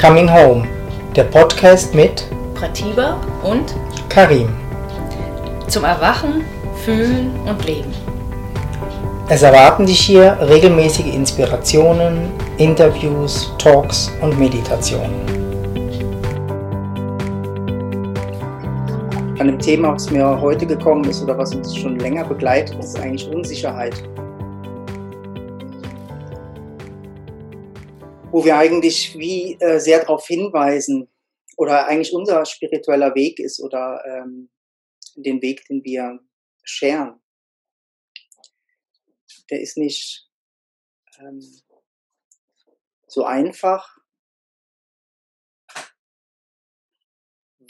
Coming 0.00 0.30
Home, 0.30 0.68
der 1.16 1.24
Podcast 1.24 1.94
mit 1.94 2.26
Pratiba 2.54 3.18
und 3.42 3.74
Karim. 4.10 4.50
zum 5.68 5.84
Erwachen, 5.84 6.44
Fühlen 6.84 7.30
und 7.48 7.64
Leben. 7.64 7.94
Es 9.30 9.42
erwarten 9.42 9.86
dich 9.86 9.98
hier 9.98 10.36
regelmäßige 10.38 11.14
Inspirationen, 11.14 12.30
Interviews, 12.58 13.50
Talks 13.56 14.12
und 14.20 14.38
Meditationen. 14.38 15.14
An 19.38 19.46
dem 19.46 19.58
Thema, 19.58 19.94
was 19.94 20.10
mir 20.10 20.38
heute 20.38 20.66
gekommen 20.66 21.04
ist 21.04 21.22
oder 21.22 21.38
was 21.38 21.54
uns 21.54 21.74
schon 21.74 21.98
länger 21.98 22.24
begleitet, 22.24 22.78
ist 22.78 23.00
eigentlich 23.00 23.28
Unsicherheit. 23.30 23.94
Wo 28.36 28.44
wir 28.44 28.58
eigentlich 28.58 29.16
wie 29.16 29.54
äh, 29.60 29.80
sehr 29.80 30.00
darauf 30.00 30.26
hinweisen 30.26 31.08
oder 31.56 31.86
eigentlich 31.86 32.12
unser 32.12 32.44
spiritueller 32.44 33.14
Weg 33.14 33.38
ist 33.38 33.60
oder 33.60 34.04
ähm, 34.04 34.50
den 35.14 35.40
Weg, 35.40 35.64
den 35.68 35.82
wir 35.82 36.20
scheren. 36.62 37.18
Der 39.48 39.62
ist 39.62 39.78
nicht 39.78 40.28
ähm, 41.18 41.40
so 43.06 43.24
einfach, 43.24 43.96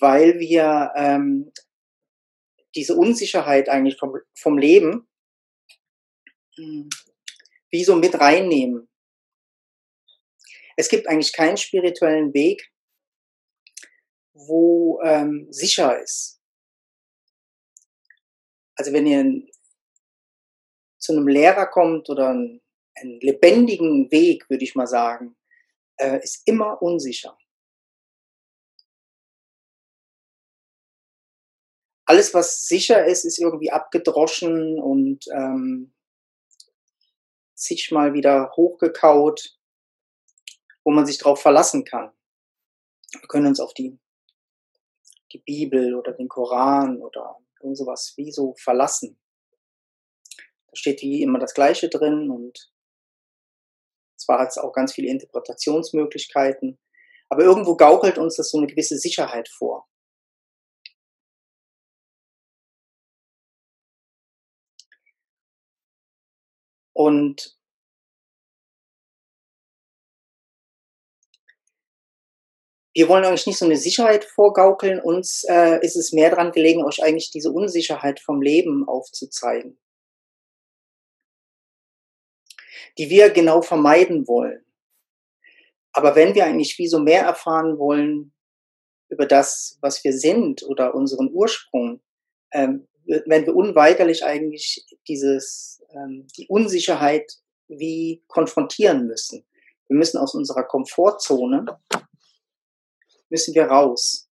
weil 0.01 0.41
wir 0.41 0.91
ähm, 0.97 1.53
diese 2.75 2.97
Unsicherheit 2.97 3.69
eigentlich 3.69 4.01
vom, 4.01 4.17
vom 4.35 4.59
Leben 4.59 5.07
hm, 6.57 6.89
wie 7.71 7.85
so 7.85 7.95
mit 7.95 8.19
reinnehmen. 8.19 8.89
Es 10.77 10.89
gibt 10.89 11.09
eigentlich 11.09 11.33
keinen 11.33 11.57
spirituellen 11.57 12.35
Weg, 12.35 12.71
wo 14.35 15.01
ähm, 15.03 15.47
sicher 15.51 16.01
ist. 16.01 16.41
Also 18.77 18.93
wenn 18.93 19.07
ihr 19.07 19.43
zu 20.99 21.13
einem 21.13 21.29
Lehrer 21.29 21.67
kommt 21.67 22.11
oder 22.11 22.29
einen, 22.29 22.61
einen 22.95 23.21
lebendigen 23.21 24.11
Weg, 24.11 24.49
würde 24.51 24.65
ich 24.65 24.75
mal 24.75 24.87
sagen, 24.87 25.37
äh, 25.97 26.23
ist 26.23 26.47
immer 26.47 26.83
unsicher. 26.83 27.37
Alles, 32.05 32.35
was 32.35 32.67
sicher 32.67 33.05
ist, 33.07 33.25
ist 33.25 33.39
irgendwie 33.39 33.73
abgedroschen 33.73 34.79
und 34.79 35.27
ähm, 35.33 35.93
zigmal 37.55 38.13
wieder 38.13 38.53
hochgekaut, 38.55 39.56
wo 40.87 40.93
man 40.93 41.05
sich 41.05 41.19
darauf 41.19 41.43
verlassen 41.43 41.85
kann. 41.85 42.13
Wir 43.11 43.27
können 43.29 43.49
uns 43.49 43.59
auf 43.59 43.75
die, 43.75 43.99
die 45.33 45.39
Bibel 45.39 45.97
oder 45.97 46.13
den 46.13 46.29
Koran 46.29 47.03
oder 47.03 47.41
irgend 47.61 47.77
sowas 47.77 48.15
wie 48.17 48.31
so 48.31 48.55
verlassen. 48.55 49.21
Da 50.37 50.77
steht 50.77 51.03
wie 51.03 51.23
immer 51.23 51.41
das 51.41 51.55
Gleiche 51.55 51.89
drin 51.89 52.31
und 52.31 52.73
zwar 54.17 54.39
hat 54.39 54.51
es 54.51 54.59
auch 54.59 54.73
ganz 54.73 54.93
viele 54.93 55.11
Interpretationsmöglichkeiten, 55.11 56.79
aber 57.29 57.43
irgendwo 57.43 57.77
gaukelt 57.77 58.17
uns 58.17 58.37
das 58.37 58.51
so 58.51 58.59
eine 58.59 58.69
gewisse 58.69 58.97
Sicherheit 58.97 59.49
vor. 59.49 59.89
Und 66.93 67.56
wir 72.97 73.11
wollen 73.11 73.27
euch 73.27 73.47
nicht 73.47 73.59
so 73.59 73.67
eine 73.67 73.77
Sicherheit 73.77 74.25
vorgaukeln, 74.25 75.01
uns 75.01 75.45
äh, 75.51 75.85
ist 75.85 75.97
es 75.97 76.13
mehr 76.13 76.31
daran 76.31 76.51
gelegen, 76.51 76.83
euch 76.83 77.03
eigentlich 77.03 77.31
diese 77.31 77.53
Unsicherheit 77.53 78.21
vom 78.21 78.41
Leben 78.41 78.89
aufzuzeigen, 78.89 79.79
die 82.97 83.11
wir 83.11 83.29
genau 83.29 83.61
vermeiden 83.61 84.27
wollen. 84.27 84.65
Aber 85.93 86.17
wenn 86.17 86.35
wir 86.35 86.47
eigentlich 86.47 86.79
wie 86.79 86.89
so 86.89 86.99
mehr 86.99 87.21
erfahren 87.25 87.79
wollen 87.79 88.33
über 89.11 89.27
das, 89.27 89.77
was 89.83 90.03
wir 90.03 90.15
sind 90.15 90.63
oder 90.63 90.95
unseren 90.95 91.31
Ursprung, 91.31 92.01
ähm, 92.55 92.89
wenn 93.05 93.45
wir 93.45 93.55
unweigerlich 93.55 94.25
eigentlich 94.25 94.87
dieses, 95.07 95.83
ähm, 95.91 96.27
die 96.39 96.47
Unsicherheit 96.49 97.31
wie 97.69 98.25
konfrontieren 98.27 99.07
müssen. 99.07 99.45
Wir 99.87 99.99
müssen 99.99 100.17
aus 100.17 100.35
unserer 100.35 100.65
Komfortzone 100.65 101.79
müssen 103.31 103.55
wir 103.55 103.67
raus. 103.67 104.29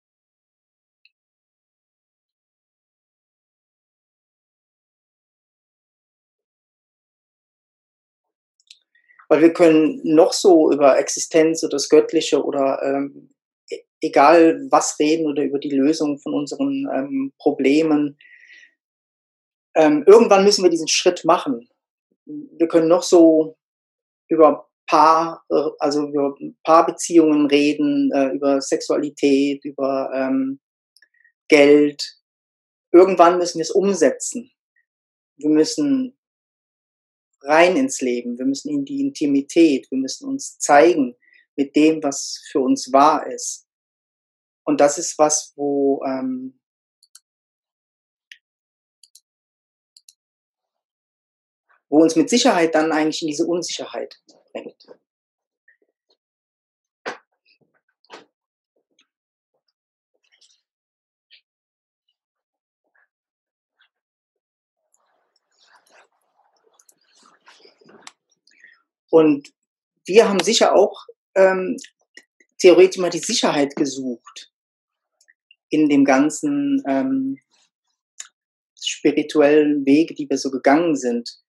Weil 9.28 9.42
wir 9.42 9.52
können 9.52 10.00
noch 10.04 10.32
so 10.32 10.72
über 10.72 10.98
Existenz 10.98 11.62
oder 11.62 11.72
das 11.72 11.90
Göttliche 11.90 12.42
oder 12.42 12.80
ähm, 12.82 13.34
e-, 13.70 13.84
egal 14.00 14.66
was 14.70 14.98
reden 14.98 15.26
oder 15.26 15.42
über 15.44 15.58
die 15.58 15.70
Lösung 15.70 16.18
von 16.18 16.32
unseren 16.32 16.88
ähm, 16.94 17.32
Problemen. 17.38 18.18
Ähm, 19.76 20.02
irgendwann 20.06 20.44
müssen 20.44 20.62
wir 20.64 20.70
diesen 20.70 20.88
Schritt 20.88 21.26
machen. 21.26 21.68
Wir 22.24 22.68
können 22.68 22.88
noch 22.88 23.02
so 23.02 23.58
über 24.28 24.67
Paar, 24.88 25.44
äh, 25.50 25.70
also 25.78 26.08
über 26.08 26.34
Paarbeziehungen 26.64 27.46
reden, 27.46 28.10
äh, 28.12 28.34
über 28.34 28.60
Sexualität, 28.60 29.64
über 29.64 30.10
ähm, 30.14 30.60
Geld. 31.48 32.16
Irgendwann 32.90 33.38
müssen 33.38 33.58
wir 33.58 33.62
es 33.62 33.70
umsetzen. 33.70 34.50
Wir 35.36 35.50
müssen 35.50 36.18
rein 37.42 37.76
ins 37.76 38.00
Leben, 38.00 38.38
wir 38.38 38.46
müssen 38.46 38.70
in 38.70 38.84
die 38.84 39.00
Intimität, 39.00 39.86
wir 39.90 39.98
müssen 39.98 40.26
uns 40.26 40.58
zeigen 40.58 41.14
mit 41.54 41.76
dem, 41.76 42.02
was 42.02 42.42
für 42.50 42.60
uns 42.60 42.92
wahr 42.92 43.26
ist. 43.26 43.66
Und 44.64 44.80
das 44.80 44.98
ist 44.98 45.18
was, 45.18 45.52
wo 45.54 46.02
ähm, 46.04 46.58
wo 51.88 52.02
uns 52.02 52.16
mit 52.16 52.28
Sicherheit 52.28 52.74
dann 52.74 52.92
eigentlich 52.92 53.22
in 53.22 53.28
diese 53.28 53.46
Unsicherheit 53.46 54.20
bringt. 54.52 54.86
Und 69.10 69.52
wir 70.04 70.28
haben 70.28 70.40
sicher 70.40 70.74
auch 70.74 71.06
ähm, 71.34 71.76
theoretisch 72.58 72.98
mal 72.98 73.10
die 73.10 73.18
Sicherheit 73.18 73.74
gesucht 73.76 74.52
in 75.70 75.88
dem 75.88 76.04
ganzen 76.04 76.82
ähm, 76.86 77.38
spirituellen 78.80 79.84
Wege, 79.84 80.14
die 80.14 80.28
wir 80.28 80.38
so 80.38 80.50
gegangen 80.50 80.96
sind. 80.96 81.42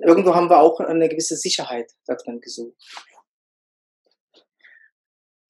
Irgendwo 0.00 0.34
haben 0.34 0.48
wir 0.48 0.60
auch 0.60 0.80
eine 0.80 1.08
gewisse 1.08 1.36
Sicherheit 1.36 1.92
da 2.06 2.14
drin 2.14 2.40
gesucht. 2.40 2.76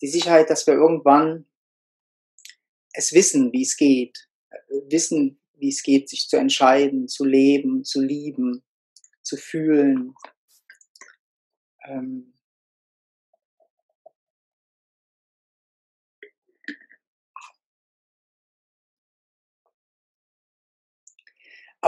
Die 0.00 0.08
Sicherheit, 0.08 0.48
dass 0.48 0.66
wir 0.66 0.74
irgendwann 0.74 1.46
es 2.92 3.12
wissen, 3.12 3.52
wie 3.52 3.62
es 3.62 3.76
geht, 3.76 4.28
wissen, 4.88 5.40
wie 5.54 5.68
es 5.68 5.82
geht, 5.82 6.08
sich 6.08 6.28
zu 6.28 6.36
entscheiden, 6.36 7.08
zu 7.08 7.24
leben, 7.24 7.84
zu 7.84 8.00
lieben, 8.00 8.64
zu 9.22 9.36
fühlen. 9.36 10.14
Ähm 11.86 12.37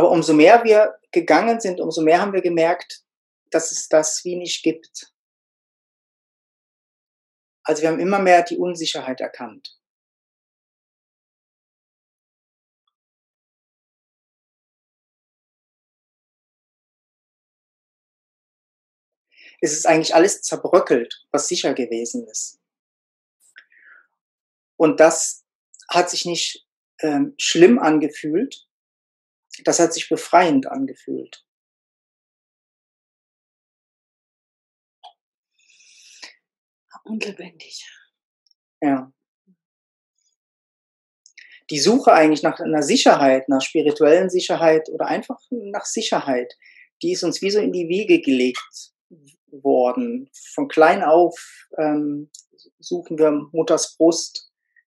Aber 0.00 0.12
umso 0.12 0.32
mehr 0.32 0.64
wir 0.64 0.98
gegangen 1.12 1.60
sind, 1.60 1.78
umso 1.78 2.00
mehr 2.00 2.22
haben 2.22 2.32
wir 2.32 2.40
gemerkt, 2.40 3.04
dass 3.50 3.70
es 3.70 3.86
das 3.86 4.24
wie 4.24 4.34
nicht 4.34 4.62
gibt. 4.62 5.12
Also 7.64 7.82
wir 7.82 7.90
haben 7.90 8.00
immer 8.00 8.18
mehr 8.18 8.42
die 8.42 8.56
Unsicherheit 8.56 9.20
erkannt. 9.20 9.78
Es 19.60 19.74
ist 19.74 19.84
eigentlich 19.86 20.14
alles 20.14 20.40
zerbröckelt, 20.40 21.26
was 21.30 21.46
sicher 21.46 21.74
gewesen 21.74 22.26
ist. 22.26 22.58
Und 24.78 24.98
das 24.98 25.44
hat 25.90 26.08
sich 26.08 26.24
nicht 26.24 26.66
ähm, 27.00 27.34
schlimm 27.36 27.78
angefühlt, 27.78 28.69
das 29.64 29.78
hat 29.78 29.92
sich 29.92 30.08
befreiend 30.08 30.66
angefühlt. 30.66 31.44
Und 37.04 37.24
lebendig. 37.24 37.88
Ja. 38.80 39.12
Die 41.70 41.78
Suche 41.78 42.12
eigentlich 42.12 42.42
nach 42.42 42.60
einer 42.60 42.82
Sicherheit, 42.82 43.48
nach 43.48 43.62
spirituellen 43.62 44.28
Sicherheit 44.28 44.88
oder 44.88 45.06
einfach 45.06 45.40
nach 45.50 45.84
Sicherheit, 45.84 46.56
die 47.02 47.12
ist 47.12 47.22
uns 47.22 47.42
wie 47.42 47.50
so 47.50 47.60
in 47.60 47.72
die 47.72 47.88
Wiege 47.88 48.20
gelegt 48.20 48.92
worden. 49.50 50.30
Von 50.52 50.68
klein 50.68 51.02
auf 51.02 51.68
ähm, 51.78 52.30
suchen 52.78 53.18
wir 53.18 53.30
Mutters 53.52 53.96
Brust, 53.96 54.49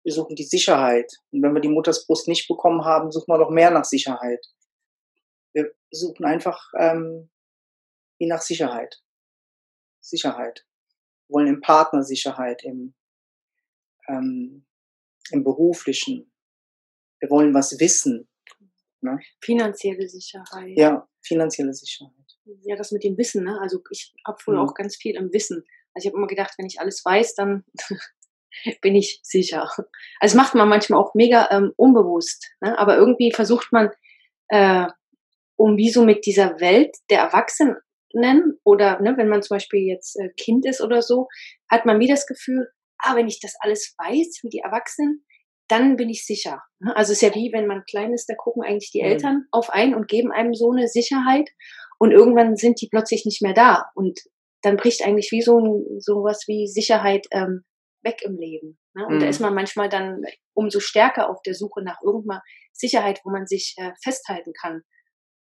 wir 0.07 0.13
suchen 0.13 0.37
die 0.37 0.45
Sicherheit. 0.45 1.11
Und 1.31 1.43
wenn 1.43 1.53
wir 1.53 1.59
die 1.59 1.67
Mutters 1.67 2.07
Brust 2.07 2.29
nicht 2.29 2.47
bekommen 2.47 2.85
haben, 2.85 3.11
suchen 3.11 3.27
wir 3.27 3.37
noch 3.39 3.49
mehr 3.49 3.71
nach 3.71 3.83
Sicherheit. 3.83 4.39
Wir 5.51 5.75
suchen 5.91 6.23
einfach 6.23 6.71
ähm, 6.79 7.29
wie 8.17 8.25
nach 8.25 8.41
Sicherheit. 8.41 9.03
Sicherheit. 9.99 10.65
Wir 11.27 11.35
wollen 11.35 11.47
im 11.47 11.59
Partner 11.59 12.03
Sicherheit, 12.03 12.63
im, 12.63 12.95
ähm, 14.07 14.65
im 15.31 15.43
beruflichen. 15.43 16.31
Wir 17.19 17.29
wollen 17.29 17.53
was 17.53 17.77
wissen. 17.77 18.29
Ne? 19.01 19.19
Finanzielle 19.41 20.07
Sicherheit. 20.07 20.77
Ja, 20.77 21.05
finanzielle 21.21 21.73
Sicherheit. 21.73 22.13
Ja, 22.61 22.77
das 22.77 22.93
mit 22.93 23.03
dem 23.03 23.17
Wissen. 23.17 23.43
Ne? 23.43 23.59
Also 23.59 23.83
ich 23.91 24.13
habe 24.25 24.37
früher 24.41 24.63
mhm. 24.63 24.69
auch 24.69 24.73
ganz 24.73 24.95
viel 24.95 25.17
im 25.17 25.33
Wissen. 25.33 25.65
Also 25.93 26.07
ich 26.07 26.13
habe 26.13 26.17
immer 26.17 26.27
gedacht, 26.27 26.53
wenn 26.57 26.65
ich 26.65 26.79
alles 26.79 27.03
weiß, 27.03 27.35
dann 27.35 27.65
bin 28.81 28.95
ich 28.95 29.19
sicher. 29.23 29.63
Also 29.63 29.85
das 30.21 30.33
macht 30.35 30.55
man 30.55 30.69
manchmal 30.69 30.99
auch 30.99 31.13
mega 31.13 31.49
ähm, 31.51 31.73
unbewusst. 31.75 32.49
Ne? 32.61 32.77
Aber 32.77 32.97
irgendwie 32.97 33.31
versucht 33.31 33.71
man, 33.71 33.89
äh, 34.49 34.87
um 35.57 35.77
wie 35.77 35.89
so 35.89 36.03
mit 36.03 36.25
dieser 36.25 36.59
Welt 36.59 36.95
der 37.09 37.19
Erwachsenen 37.19 37.77
oder 38.63 38.99
ne, 38.99 39.15
wenn 39.17 39.27
man 39.27 39.43
zum 39.43 39.55
Beispiel 39.55 39.81
jetzt 39.81 40.15
äh, 40.19 40.29
Kind 40.37 40.65
ist 40.65 40.81
oder 40.81 41.01
so, 41.01 41.27
hat 41.69 41.85
man 41.85 41.99
wie 41.99 42.07
das 42.07 42.25
Gefühl, 42.25 42.67
ah, 42.99 43.15
wenn 43.15 43.27
ich 43.27 43.39
das 43.39 43.55
alles 43.59 43.95
weiß, 43.97 44.39
wie 44.43 44.49
die 44.49 44.59
Erwachsenen, 44.59 45.25
dann 45.67 45.97
bin 45.97 46.09
ich 46.09 46.25
sicher. 46.25 46.63
Ne? 46.79 46.95
Also 46.95 47.11
es 47.11 47.21
ist 47.21 47.29
ja 47.29 47.35
wie, 47.35 47.51
wenn 47.53 47.67
man 47.67 47.83
klein 47.89 48.13
ist, 48.13 48.27
da 48.27 48.35
gucken 48.35 48.63
eigentlich 48.63 48.91
die 48.91 49.01
mhm. 49.01 49.07
Eltern 49.07 49.45
auf 49.51 49.69
einen 49.69 49.93
und 49.93 50.07
geben 50.07 50.31
einem 50.31 50.53
so 50.53 50.71
eine 50.71 50.87
Sicherheit 50.87 51.49
und 51.99 52.11
irgendwann 52.11 52.55
sind 52.55 52.81
die 52.81 52.87
plötzlich 52.89 53.25
nicht 53.25 53.41
mehr 53.41 53.53
da 53.53 53.85
und 53.93 54.19
dann 54.61 54.77
bricht 54.77 55.05
eigentlich 55.05 55.31
wie 55.31 55.41
so 55.41 55.59
ein, 55.59 55.99
sowas 55.99 56.45
wie 56.47 56.67
Sicherheit 56.67 57.27
ähm, 57.31 57.63
weg 58.03 58.21
im 58.23 58.37
Leben. 58.37 58.79
Ne? 58.93 59.05
Und 59.05 59.15
mhm. 59.15 59.19
da 59.19 59.27
ist 59.27 59.39
man 59.39 59.53
manchmal 59.53 59.89
dann 59.89 60.23
umso 60.53 60.79
stärker 60.79 61.29
auf 61.29 61.41
der 61.41 61.53
Suche 61.53 61.83
nach 61.83 62.01
irgendeiner 62.03 62.43
Sicherheit, 62.73 63.21
wo 63.23 63.31
man 63.31 63.47
sich 63.47 63.75
äh, 63.77 63.91
festhalten 64.03 64.53
kann. 64.53 64.83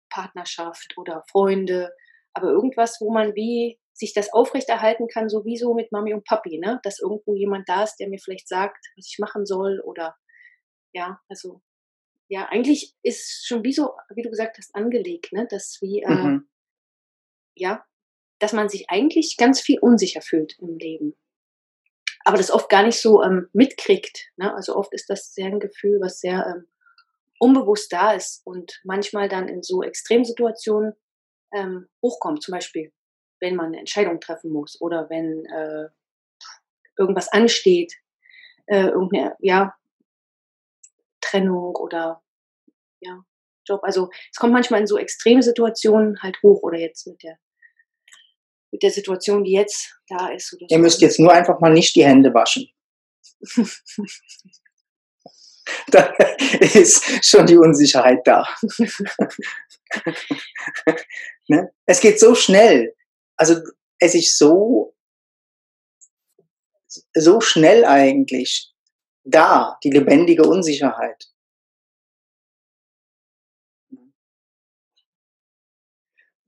Partnerschaft 0.09 0.93
oder 0.97 1.23
Freunde, 1.31 1.91
aber 2.33 2.49
irgendwas, 2.49 2.97
wo 3.01 3.11
man 3.11 3.35
wie 3.35 3.79
sich 3.93 4.13
das 4.13 4.31
aufrechterhalten 4.33 5.07
kann, 5.07 5.29
sowieso 5.29 5.73
mit 5.73 5.91
Mami 5.91 6.13
und 6.13 6.25
Papi, 6.25 6.59
ne? 6.59 6.79
Dass 6.83 6.99
irgendwo 6.99 7.35
jemand 7.35 7.69
da 7.69 7.83
ist, 7.83 7.97
der 7.97 8.09
mir 8.09 8.19
vielleicht 8.19 8.47
sagt, 8.47 8.77
was 8.95 9.07
ich 9.07 9.17
machen 9.19 9.45
soll 9.45 9.81
oder 9.85 10.15
ja, 10.93 11.19
also 11.29 11.61
ja, 12.27 12.47
eigentlich 12.49 12.95
ist 13.03 13.45
schon 13.45 13.63
wie 13.63 13.73
so, 13.73 13.91
wie 14.15 14.23
du 14.23 14.29
gesagt 14.29 14.57
hast, 14.57 14.73
angelegt, 14.73 15.31
ne? 15.31 15.47
Dass 15.49 15.77
wie 15.81 16.01
äh, 16.01 16.09
mhm. 16.09 16.49
ja, 17.55 17.83
dass 18.39 18.53
man 18.53 18.69
sich 18.69 18.89
eigentlich 18.89 19.35
ganz 19.37 19.61
viel 19.61 19.79
unsicher 19.79 20.21
fühlt 20.21 20.57
im 20.59 20.77
Leben. 20.77 21.15
Aber 22.25 22.37
das 22.37 22.51
oft 22.51 22.69
gar 22.69 22.83
nicht 22.83 22.99
so 22.99 23.21
ähm, 23.21 23.49
mitkriegt. 23.53 24.31
Ne? 24.37 24.53
Also 24.53 24.75
oft 24.75 24.93
ist 24.93 25.09
das 25.09 25.33
sehr 25.33 25.47
ein 25.47 25.59
Gefühl, 25.59 25.99
was 26.01 26.19
sehr 26.19 26.45
ähm, 26.47 26.67
unbewusst 27.39 27.91
da 27.91 28.13
ist 28.13 28.41
und 28.45 28.79
manchmal 28.83 29.27
dann 29.27 29.49
in 29.49 29.61
so 29.61 29.83
Extremsituationen 29.83 30.93
ähm, 31.53 31.89
hochkommt. 32.01 32.41
Zum 32.41 32.53
Beispiel, 32.53 32.93
wenn 33.39 33.55
man 33.55 33.67
eine 33.67 33.79
Entscheidung 33.79 34.19
treffen 34.19 34.51
muss 34.51 34.79
oder 34.79 35.09
wenn 35.09 35.45
äh, 35.45 35.89
irgendwas 36.97 37.31
ansteht, 37.31 37.93
äh, 38.67 38.87
irgendeine 38.87 39.35
ja, 39.39 39.75
Trennung 41.19 41.75
oder 41.75 42.23
ja, 43.01 43.23
Job. 43.65 43.81
Also 43.83 44.09
es 44.31 44.37
kommt 44.37 44.53
manchmal 44.53 44.81
in 44.81 44.87
so 44.87 44.97
extreme 44.97 45.43
Situationen 45.43 46.21
halt 46.21 46.41
hoch 46.43 46.61
oder 46.63 46.77
jetzt 46.77 47.07
mit 47.07 47.23
der 47.23 47.37
mit 48.73 48.83
der 48.83 48.91
Situation, 48.91 49.43
die 49.43 49.51
jetzt 49.51 49.95
da 50.07 50.29
ist. 50.29 50.57
Ihr 50.67 50.79
müsst 50.79 50.99
jetzt 51.01 51.19
nur 51.19 51.31
einfach 51.31 51.59
mal 51.59 51.71
nicht 51.71 51.95
die 51.95 52.03
Hände 52.03 52.33
waschen. 52.33 52.67
da 55.91 56.11
ist 56.59 57.23
schon 57.23 57.45
die 57.45 57.57
Unsicherheit 57.57 58.25
da. 58.25 58.47
ne? 61.47 61.71
Es 61.85 62.01
geht 62.01 62.19
so 62.19 62.33
schnell. 62.33 62.95
Also 63.37 63.57
es 63.99 64.15
ist 64.15 64.39
so, 64.39 64.95
so 67.13 67.41
schnell 67.41 67.85
eigentlich 67.85 68.73
da, 69.23 69.77
die 69.83 69.91
lebendige 69.91 70.43
Unsicherheit. 70.43 71.27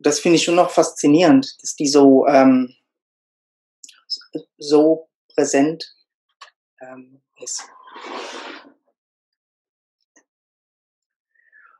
Das 0.06 0.20
finde 0.20 0.36
ich 0.36 0.44
schon 0.44 0.54
noch 0.54 0.70
faszinierend, 0.70 1.58
dass 1.64 1.76
die 1.76 1.88
so, 1.88 2.28
ähm, 2.28 2.76
so 4.60 5.10
präsent 5.34 5.96
ähm, 6.80 7.24
ist. 7.42 7.64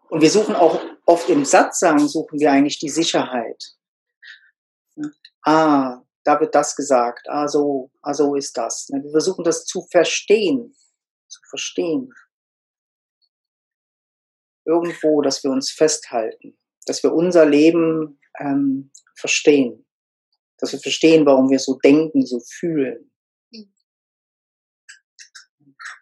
Und 0.10 0.22
wir 0.22 0.32
suchen 0.32 0.56
auch 0.56 0.82
oft 1.06 1.30
im 1.30 1.46
Satzsagen, 1.46 2.08
suchen 2.08 2.40
wir 2.40 2.52
eigentlich 2.52 2.80
die 2.80 2.90
Sicherheit. 2.90 3.76
Ah, 5.44 6.02
da 6.24 6.40
wird 6.40 6.56
das 6.56 6.76
gesagt. 6.76 7.30
Ah, 7.30 7.48
so, 7.48 7.92
ah, 8.02 8.16
so 8.16 8.34
ist 8.34 8.58
das. 8.58 8.88
Wir 8.90 9.12
versuchen 9.12 9.44
das 9.44 9.66
zu 9.66 9.84
verstehen. 9.92 10.76
Zu 11.28 11.42
verstehen. 11.48 12.12
Irgendwo, 14.66 15.22
dass 15.22 15.44
wir 15.44 15.52
uns 15.52 15.70
festhalten. 15.70 16.58
Dass 16.86 17.04
wir 17.04 17.14
unser 17.14 17.46
Leben 17.46 18.20
ähm, 18.40 18.92
verstehen. 19.16 19.86
Dass 20.58 20.72
wir 20.72 20.80
verstehen, 20.80 21.26
warum 21.26 21.50
wir 21.50 21.60
so 21.60 21.76
denken, 21.76 22.26
so 22.26 22.40
fühlen. 22.40 23.12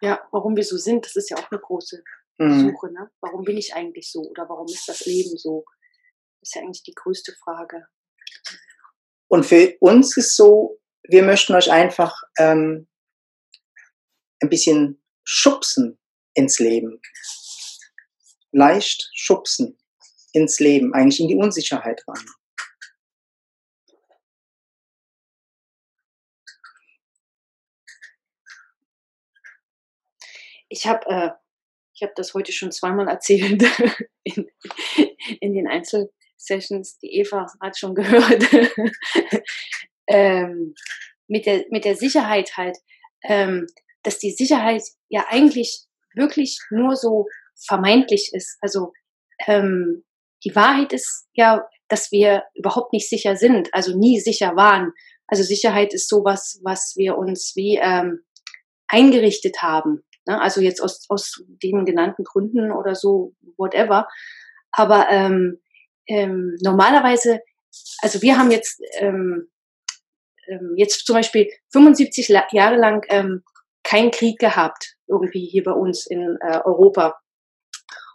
Ja, 0.00 0.20
warum 0.32 0.56
wir 0.56 0.64
so 0.64 0.76
sind, 0.76 1.06
das 1.06 1.16
ist 1.16 1.30
ja 1.30 1.38
auch 1.38 1.50
eine 1.50 1.60
große 1.60 2.02
mhm. 2.38 2.70
Suche. 2.70 2.92
Ne? 2.92 3.10
Warum 3.20 3.44
bin 3.44 3.56
ich 3.56 3.74
eigentlich 3.74 4.10
so 4.10 4.20
oder 4.20 4.48
warum 4.48 4.66
ist 4.66 4.86
das 4.86 5.06
Leben 5.06 5.36
so? 5.36 5.64
Das 6.40 6.50
ist 6.50 6.54
ja 6.56 6.62
eigentlich 6.62 6.82
die 6.82 6.94
größte 6.94 7.32
Frage. 7.42 7.86
Und 9.28 9.46
für 9.46 9.76
uns 9.80 10.16
ist 10.16 10.36
so, 10.36 10.78
wir 11.04 11.22
möchten 11.22 11.54
euch 11.54 11.70
einfach 11.70 12.14
ähm, 12.38 12.86
ein 14.40 14.48
bisschen 14.50 15.02
schubsen 15.24 15.98
ins 16.34 16.58
Leben. 16.58 17.00
Leicht 18.52 19.10
schubsen 19.14 19.78
ins 20.34 20.60
Leben, 20.60 20.92
eigentlich 20.94 21.20
in 21.20 21.28
die 21.28 21.36
Unsicherheit 21.36 22.04
rein. 22.06 22.26
Ich 30.68 30.86
habe 30.86 31.06
äh, 31.08 31.30
habe 32.04 32.12
das 32.14 32.34
heute 32.34 32.52
schon 32.52 32.70
zweimal 32.70 33.08
erzählt 33.08 33.62
in, 34.22 34.48
in 35.40 35.54
den 35.54 35.66
Einzelsessions. 35.66 36.98
Die 36.98 37.18
Eva 37.18 37.46
hat 37.60 37.76
schon 37.76 37.94
gehört. 37.94 38.44
ähm, 40.06 40.74
mit, 41.26 41.46
der, 41.46 41.64
mit 41.70 41.84
der 41.84 41.96
Sicherheit 41.96 42.56
halt, 42.56 42.76
ähm, 43.22 43.66
dass 44.02 44.18
die 44.18 44.30
Sicherheit 44.30 44.82
ja 45.08 45.26
eigentlich 45.28 45.86
wirklich 46.14 46.58
nur 46.70 46.94
so 46.94 47.26
vermeintlich 47.66 48.30
ist. 48.32 48.58
Also 48.60 48.92
ähm, 49.46 50.04
die 50.44 50.54
Wahrheit 50.54 50.92
ist 50.92 51.26
ja, 51.34 51.66
dass 51.88 52.12
wir 52.12 52.44
überhaupt 52.54 52.92
nicht 52.92 53.08
sicher 53.08 53.36
sind, 53.36 53.72
also 53.72 53.96
nie 53.96 54.20
sicher 54.20 54.56
waren. 54.56 54.92
Also 55.26 55.42
Sicherheit 55.42 55.94
ist 55.94 56.08
sowas, 56.08 56.60
was 56.62 56.94
wir 56.96 57.16
uns 57.16 57.52
wie 57.54 57.78
ähm, 57.80 58.20
eingerichtet 58.88 59.62
haben. 59.62 60.04
Ne? 60.26 60.40
Also 60.40 60.60
jetzt 60.60 60.80
aus, 60.80 61.06
aus 61.08 61.42
den 61.62 61.84
genannten 61.84 62.24
Gründen 62.24 62.72
oder 62.72 62.94
so, 62.94 63.34
whatever. 63.56 64.06
Aber 64.70 65.08
ähm, 65.10 65.60
ähm, 66.06 66.56
normalerweise, 66.60 67.40
also 68.02 68.22
wir 68.22 68.38
haben 68.38 68.50
jetzt, 68.50 68.80
ähm, 68.98 69.48
ähm, 70.48 70.74
jetzt 70.76 71.06
zum 71.06 71.14
Beispiel 71.14 71.48
75 71.72 72.28
Jahre 72.52 72.76
lang 72.76 73.04
ähm, 73.08 73.42
keinen 73.82 74.10
Krieg 74.10 74.38
gehabt, 74.38 74.96
irgendwie 75.06 75.46
hier 75.46 75.62
bei 75.64 75.72
uns 75.72 76.06
in 76.06 76.36
äh, 76.40 76.60
Europa. 76.64 77.18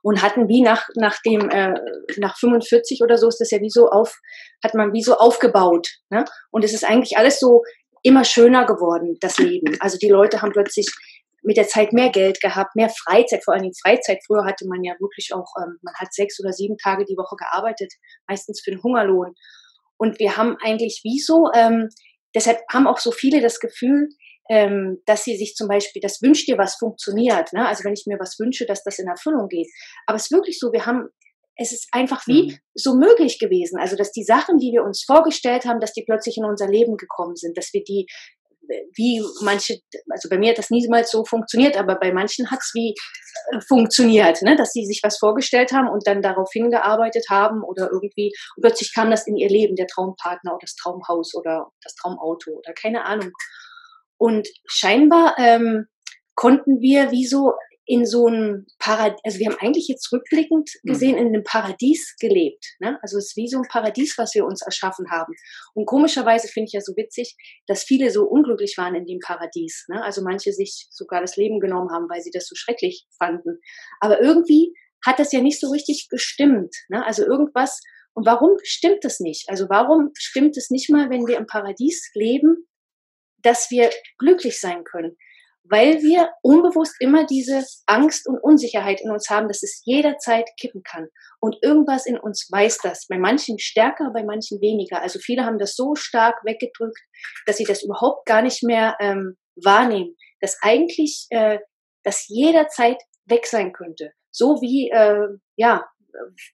Und 0.01 0.21
hatten 0.21 0.47
wie 0.47 0.61
nach, 0.61 0.87
nach 0.95 1.17
dem, 1.25 1.49
äh, 1.49 1.73
nach 2.17 2.37
45 2.37 3.01
oder 3.03 3.17
so 3.17 3.27
ist 3.27 3.39
das 3.39 3.51
ja 3.51 3.59
wie 3.59 3.69
so 3.69 3.89
auf, 3.89 4.17
hat 4.63 4.73
man 4.73 4.93
wie 4.93 5.03
so 5.03 5.15
aufgebaut. 5.17 5.89
Ne? 6.09 6.25
Und 6.51 6.63
es 6.63 6.73
ist 6.73 6.83
eigentlich 6.83 7.17
alles 7.17 7.39
so 7.39 7.63
immer 8.03 8.23
schöner 8.23 8.65
geworden, 8.65 9.17
das 9.19 9.37
Leben. 9.37 9.77
Also 9.79 9.97
die 9.97 10.09
Leute 10.09 10.41
haben 10.41 10.51
plötzlich 10.51 10.87
mit 11.41 11.57
der 11.57 11.67
Zeit 11.67 11.93
mehr 11.93 12.09
Geld 12.09 12.41
gehabt, 12.41 12.75
mehr 12.75 12.89
Freizeit, 12.89 13.43
vor 13.43 13.53
allem 13.53 13.71
Freizeit. 13.81 14.19
Früher 14.25 14.45
hatte 14.45 14.67
man 14.67 14.83
ja 14.83 14.93
wirklich 14.99 15.33
auch, 15.33 15.53
ähm, 15.61 15.77
man 15.81 15.93
hat 15.95 16.13
sechs 16.13 16.39
oder 16.39 16.53
sieben 16.53 16.77
Tage 16.77 17.05
die 17.05 17.17
Woche 17.17 17.35
gearbeitet, 17.35 17.93
meistens 18.27 18.61
für 18.61 18.71
den 18.71 18.83
Hungerlohn. 18.83 19.33
Und 19.97 20.19
wir 20.19 20.37
haben 20.37 20.57
eigentlich 20.61 21.01
wie 21.03 21.19
so 21.19 21.49
ähm, 21.53 21.89
deshalb 22.35 22.59
haben 22.71 22.87
auch 22.87 22.99
so 22.99 23.11
viele 23.11 23.41
das 23.41 23.59
Gefühl, 23.59 24.09
ähm, 24.49 25.01
dass 25.05 25.23
sie 25.23 25.37
sich 25.37 25.55
zum 25.55 25.67
Beispiel, 25.67 26.01
das 26.01 26.21
wünscht 26.21 26.47
dir 26.47 26.57
was 26.57 26.75
funktioniert. 26.75 27.53
Ne? 27.53 27.67
Also 27.67 27.83
wenn 27.83 27.93
ich 27.93 28.05
mir 28.07 28.19
was 28.19 28.39
wünsche, 28.39 28.65
dass 28.65 28.83
das 28.83 28.99
in 28.99 29.07
Erfüllung 29.07 29.47
geht. 29.47 29.67
Aber 30.07 30.15
es 30.15 30.23
ist 30.23 30.31
wirklich 30.31 30.59
so, 30.59 30.73
wir 30.73 30.85
haben, 30.85 31.09
es 31.55 31.71
ist 31.71 31.87
einfach 31.91 32.25
wie 32.27 32.51
mhm. 32.51 32.57
so 32.73 32.95
möglich 32.95 33.37
gewesen. 33.39 33.79
Also 33.79 33.95
dass 33.95 34.11
die 34.11 34.23
Sachen, 34.23 34.57
die 34.57 34.71
wir 34.71 34.83
uns 34.83 35.03
vorgestellt 35.05 35.65
haben, 35.65 35.79
dass 35.79 35.93
die 35.93 36.03
plötzlich 36.03 36.37
in 36.37 36.45
unser 36.45 36.67
Leben 36.67 36.97
gekommen 36.97 37.35
sind, 37.35 37.57
dass 37.57 37.73
wir 37.73 37.83
die 37.83 38.07
wie 38.95 39.23
manche, 39.41 39.79
also 40.09 40.29
bei 40.29 40.37
mir 40.37 40.51
hat 40.51 40.57
das 40.57 40.69
niemals 40.69 41.11
so 41.11 41.25
funktioniert, 41.25 41.77
aber 41.77 41.95
bei 41.95 42.11
manchen 42.11 42.51
hat 42.51 42.59
es 42.59 42.71
wie 42.73 42.93
äh, 43.51 43.61
funktioniert, 43.67 44.41
ne? 44.41 44.55
dass 44.55 44.73
sie 44.73 44.85
sich 44.85 44.99
was 45.03 45.17
vorgestellt 45.17 45.71
haben 45.71 45.89
und 45.89 46.05
dann 46.05 46.21
darauf 46.21 46.49
hingearbeitet 46.51 47.25
haben 47.29 47.63
oder 47.63 47.89
irgendwie 47.91 48.31
plötzlich 48.61 48.93
kam 48.93 49.09
das 49.09 49.27
in 49.27 49.37
ihr 49.37 49.49
Leben, 49.49 49.75
der 49.75 49.87
Traumpartner 49.87 50.51
oder 50.51 50.61
das 50.61 50.75
Traumhaus 50.75 51.33
oder 51.33 51.71
das 51.83 51.95
Traumauto 51.95 52.51
oder 52.51 52.73
keine 52.73 53.05
Ahnung. 53.05 53.31
Und 54.19 54.47
scheinbar 54.67 55.35
ähm, 55.39 55.88
konnten 56.35 56.81
wir 56.81 57.11
wie 57.11 57.25
so 57.25 57.53
in 57.89 58.05
so 58.05 58.27
einem 58.27 58.67
Paradies, 58.77 59.19
also 59.23 59.39
wir 59.39 59.47
haben 59.47 59.57
eigentlich 59.59 59.88
jetzt 59.88 60.11
rückblickend 60.11 60.69
mhm. 60.83 60.91
gesehen 60.91 61.17
in 61.17 61.29
einem 61.29 61.43
Paradies 61.43 62.15
gelebt. 62.19 62.63
Ne? 62.79 62.99
Also 63.01 63.17
es 63.17 63.29
ist 63.29 63.35
wie 63.35 63.47
so 63.47 63.57
ein 63.57 63.67
Paradies, 63.67 64.15
was 64.19 64.35
wir 64.35 64.45
uns 64.45 64.61
erschaffen 64.61 65.09
haben. 65.09 65.33
Und 65.73 65.88
komischerweise 65.88 66.47
finde 66.47 66.67
ich 66.67 66.73
ja 66.73 66.81
so 66.81 66.95
witzig, 66.95 67.35
dass 67.65 67.83
viele 67.83 68.11
so 68.11 68.25
unglücklich 68.25 68.75
waren 68.77 68.93
in 68.93 69.05
dem 69.05 69.17
Paradies. 69.25 69.85
Ne? 69.89 70.03
Also 70.03 70.21
manche 70.21 70.53
sich 70.53 70.85
sogar 70.91 71.19
das 71.19 71.35
Leben 71.35 71.59
genommen 71.59 71.89
haben, 71.91 72.07
weil 72.11 72.21
sie 72.21 72.29
das 72.29 72.45
so 72.45 72.53
schrecklich 72.55 73.07
fanden. 73.17 73.59
Aber 73.99 74.21
irgendwie 74.21 74.75
hat 75.03 75.17
das 75.17 75.31
ja 75.31 75.41
nicht 75.41 75.59
so 75.59 75.71
richtig 75.71 76.09
gestimmt. 76.11 76.75
Ne? 76.89 77.03
Also 77.03 77.25
irgendwas, 77.25 77.81
und 78.13 78.27
warum 78.27 78.51
stimmt 78.61 79.03
das 79.03 79.19
nicht? 79.19 79.49
Also 79.49 79.65
warum 79.67 80.11
stimmt 80.13 80.57
es 80.57 80.69
nicht 80.69 80.91
mal, 80.91 81.09
wenn 81.09 81.25
wir 81.25 81.38
im 81.38 81.47
Paradies 81.47 82.11
leben, 82.13 82.67
dass 83.41 83.69
wir 83.72 83.89
glücklich 84.17 84.60
sein 84.60 84.84
können? 84.84 85.17
weil 85.69 86.01
wir 86.01 86.31
unbewusst 86.41 86.96
immer 87.00 87.25
diese 87.25 87.63
Angst 87.86 88.27
und 88.27 88.39
Unsicherheit 88.41 89.01
in 89.01 89.12
uns 89.12 89.29
haben, 89.29 89.48
dass 89.48 89.62
es 89.62 89.81
jederzeit 89.86 90.50
kippen 90.60 90.81
kann. 90.84 91.08
Und 91.39 91.58
irgendwas 91.62 92.05
in 92.05 92.17
uns 92.17 92.48
weiß 92.51 92.79
das. 92.79 93.05
Bei 93.08 93.17
manchen 93.17 93.60
stärker, 93.60 94.12
bei 94.13 94.24
manchen 94.24 94.60
weniger. 94.62 95.01
Also 95.01 95.19
viele 95.19 95.46
haben 95.46 95.60
das 95.60 95.75
so 95.75 95.96
stark 95.96 96.43
weggedrückt, 96.43 97.00
dass 97.46 97.58
sie 97.58 97.65
das 97.65 97.84
überhaupt 97.84 98.25
gar 98.25 98.41
nicht 98.41 98.63
mehr 98.63 98.96
ähm, 99.00 99.38
wahrnehmen. 99.55 100.15
Dass 100.41 100.58
eigentlich 100.62 101.27
äh, 101.29 101.60
das 102.03 102.25
jederzeit 102.27 102.98
weg 103.25 103.46
sein 103.46 103.72
könnte. 103.72 104.12
So 104.31 104.62
wie, 104.62 104.89
äh, 104.89 105.27
ja, 105.55 105.86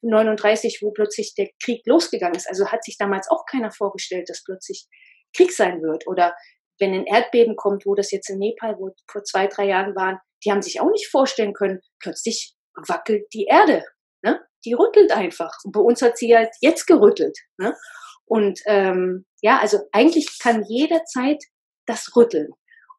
39, 0.01 0.80
wo 0.82 0.92
plötzlich 0.92 1.34
der 1.36 1.50
Krieg 1.63 1.82
losgegangen 1.86 2.36
ist. 2.36 2.50
Also 2.50 2.68
hat 2.68 2.84
sich 2.84 2.98
damals 2.98 3.30
auch 3.30 3.46
keiner 3.50 3.72
vorgestellt, 3.72 4.27
dass 4.27 4.44
plötzlich 4.44 4.88
Krieg 5.36 5.54
sein 5.54 5.82
wird. 5.82 6.06
Oder 6.08 6.36
wenn 6.79 6.94
ein 6.94 7.05
Erdbeben 7.05 7.55
kommt, 7.55 7.86
wo 7.86 7.96
das 7.96 8.12
jetzt 8.12 8.29
in 8.29 8.39
Nepal, 8.39 8.77
wo 8.77 8.91
vor 9.10 9.24
zwei, 9.24 9.48
drei 9.48 9.65
Jahren 9.67 9.96
waren, 9.96 10.20
die 10.44 10.51
haben 10.51 10.62
sich 10.62 10.79
auch 10.82 10.91
nicht 10.91 11.08
vorstellen 11.08 11.53
können, 11.53 11.79
plötzlich 12.00 12.55
wackelt 12.88 13.25
die 13.34 13.46
Erde. 13.46 13.84
Ne? 14.24 14.39
Die 14.65 14.74
rüttelt 14.74 15.12
einfach. 15.12 15.51
Und 15.63 15.72
bei 15.72 15.79
uns 15.79 16.01
hat 16.01 16.17
sie 16.17 16.36
halt 16.36 16.50
jetzt 16.62 16.86
gerüttelt. 16.86 17.38
Ne? 17.58 17.75
Und 18.25 18.60
ähm, 18.65 19.25
ja, 19.41 19.60
also 19.60 19.79
eigentlich 19.91 20.39
kann 20.39 20.63
jederzeit 20.67 21.41
das 21.86 22.15
rütteln. 22.15 22.50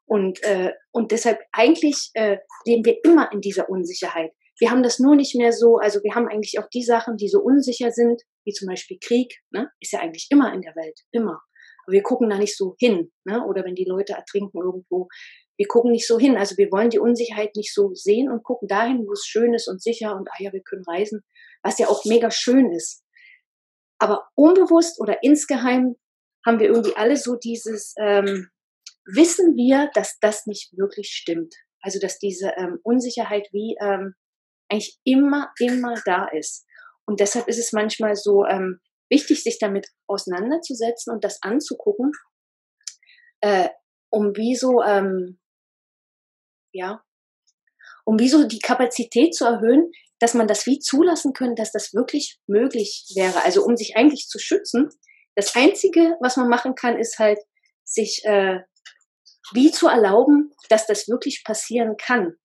Und, 0.05 0.41
äh, 0.43 0.71
und 0.91 1.11
deshalb 1.11 1.41
eigentlich 1.51 2.11
äh, 2.13 2.37
leben 2.65 2.85
wir 2.85 2.97
immer 3.03 3.31
in 3.33 3.41
dieser 3.41 3.69
Unsicherheit. 3.69 4.31
Wir 4.57 4.71
haben 4.71 4.81
das 4.81 4.99
nur 4.99 5.15
nicht 5.15 5.35
mehr 5.35 5.51
so, 5.51 5.77
also 5.77 6.01
wir 6.01 6.15
haben 6.15 6.27
eigentlich 6.27 6.57
auch 6.59 6.69
die 6.73 6.83
Sachen, 6.83 7.17
die 7.17 7.27
so 7.27 7.41
unsicher 7.41 7.91
sind, 7.91 8.23
wie 8.45 8.53
zum 8.53 8.67
Beispiel 8.67 8.97
Krieg, 8.99 9.35
ne? 9.51 9.69
ist 9.81 9.91
ja 9.91 9.99
eigentlich 9.99 10.27
immer 10.31 10.53
in 10.53 10.61
der 10.61 10.75
Welt, 10.75 10.99
immer. 11.11 11.41
Aber 11.87 11.93
wir 11.93 12.03
gucken 12.03 12.29
da 12.29 12.37
nicht 12.37 12.57
so 12.57 12.75
hin. 12.77 13.11
Ne? 13.23 13.43
Oder 13.47 13.63
wenn 13.63 13.75
die 13.75 13.85
Leute 13.85 14.13
ertrinken 14.13 14.59
irgendwo, 14.61 15.07
wir 15.57 15.67
gucken 15.67 15.91
nicht 15.91 16.05
so 16.05 16.19
hin. 16.19 16.37
Also 16.37 16.57
wir 16.57 16.69
wollen 16.69 16.89
die 16.89 16.99
Unsicherheit 16.99 17.55
nicht 17.55 17.73
so 17.73 17.93
sehen 17.93 18.29
und 18.29 18.43
gucken 18.43 18.67
dahin, 18.67 19.07
wo 19.07 19.13
es 19.13 19.25
schön 19.25 19.53
ist 19.53 19.69
und 19.69 19.81
sicher 19.81 20.15
und 20.15 20.29
ah 20.29 20.35
ja, 20.39 20.51
wir 20.51 20.61
können 20.61 20.83
reisen, 20.85 21.23
was 21.63 21.79
ja 21.79 21.87
auch 21.87 22.03
mega 22.05 22.29
schön 22.29 22.71
ist. 22.71 23.03
Aber 23.99 24.27
unbewusst 24.35 24.99
oder 24.99 25.23
insgeheim 25.23 25.95
haben 26.45 26.59
wir 26.59 26.67
irgendwie 26.67 26.95
alle 26.95 27.15
so 27.15 27.35
dieses, 27.35 27.95
ähm, 27.97 28.49
wissen 29.05 29.55
wir, 29.55 29.89
dass 29.93 30.19
das 30.19 30.45
nicht 30.45 30.77
wirklich 30.77 31.09
stimmt. 31.09 31.55
Also 31.81 31.99
dass 31.99 32.19
diese 32.19 32.51
ähm, 32.57 32.79
Unsicherheit 32.83 33.47
wie 33.53 33.77
ähm, 33.81 34.13
eigentlich 34.69 34.99
immer, 35.05 35.51
immer 35.59 35.95
da 36.05 36.27
ist. 36.27 36.65
Und 37.05 37.21
deshalb 37.21 37.47
ist 37.47 37.59
es 37.59 37.71
manchmal 37.71 38.15
so, 38.15 38.45
ähm, 38.45 38.81
wichtig, 39.09 39.43
sich 39.43 39.59
damit 39.59 39.87
auseinanderzusetzen 40.07 41.13
und 41.13 41.23
das 41.23 41.41
anzugucken, 41.41 42.11
äh, 43.41 43.69
um 44.09 44.35
wie 44.35 44.55
so, 44.55 44.81
ähm, 44.83 45.39
ja, 46.73 47.03
um 48.05 48.19
wie 48.19 48.29
so 48.29 48.47
die 48.47 48.59
Kapazität 48.59 49.35
zu 49.35 49.45
erhöhen, 49.45 49.91
dass 50.19 50.33
man 50.33 50.47
das 50.47 50.65
wie 50.65 50.79
zulassen 50.79 51.33
können, 51.33 51.55
dass 51.55 51.71
das 51.71 51.93
wirklich 51.93 52.39
möglich 52.47 53.05
wäre. 53.15 53.43
Also 53.43 53.63
um 53.63 53.75
sich 53.75 53.95
eigentlich 53.95 54.27
zu 54.27 54.39
schützen. 54.39 54.89
Das 55.35 55.55
Einzige, 55.55 56.15
was 56.21 56.37
man 56.37 56.49
machen 56.49 56.73
kann, 56.73 56.97
ist 56.97 57.19
halt, 57.19 57.39
sich 57.83 58.21
äh, 58.25 58.59
wie 59.53 59.71
zu 59.71 59.87
erlauben, 59.87 60.51
dass 60.69 60.87
das 60.87 61.07
wirklich 61.07 61.43
passieren 61.45 61.95
kann. 61.97 62.35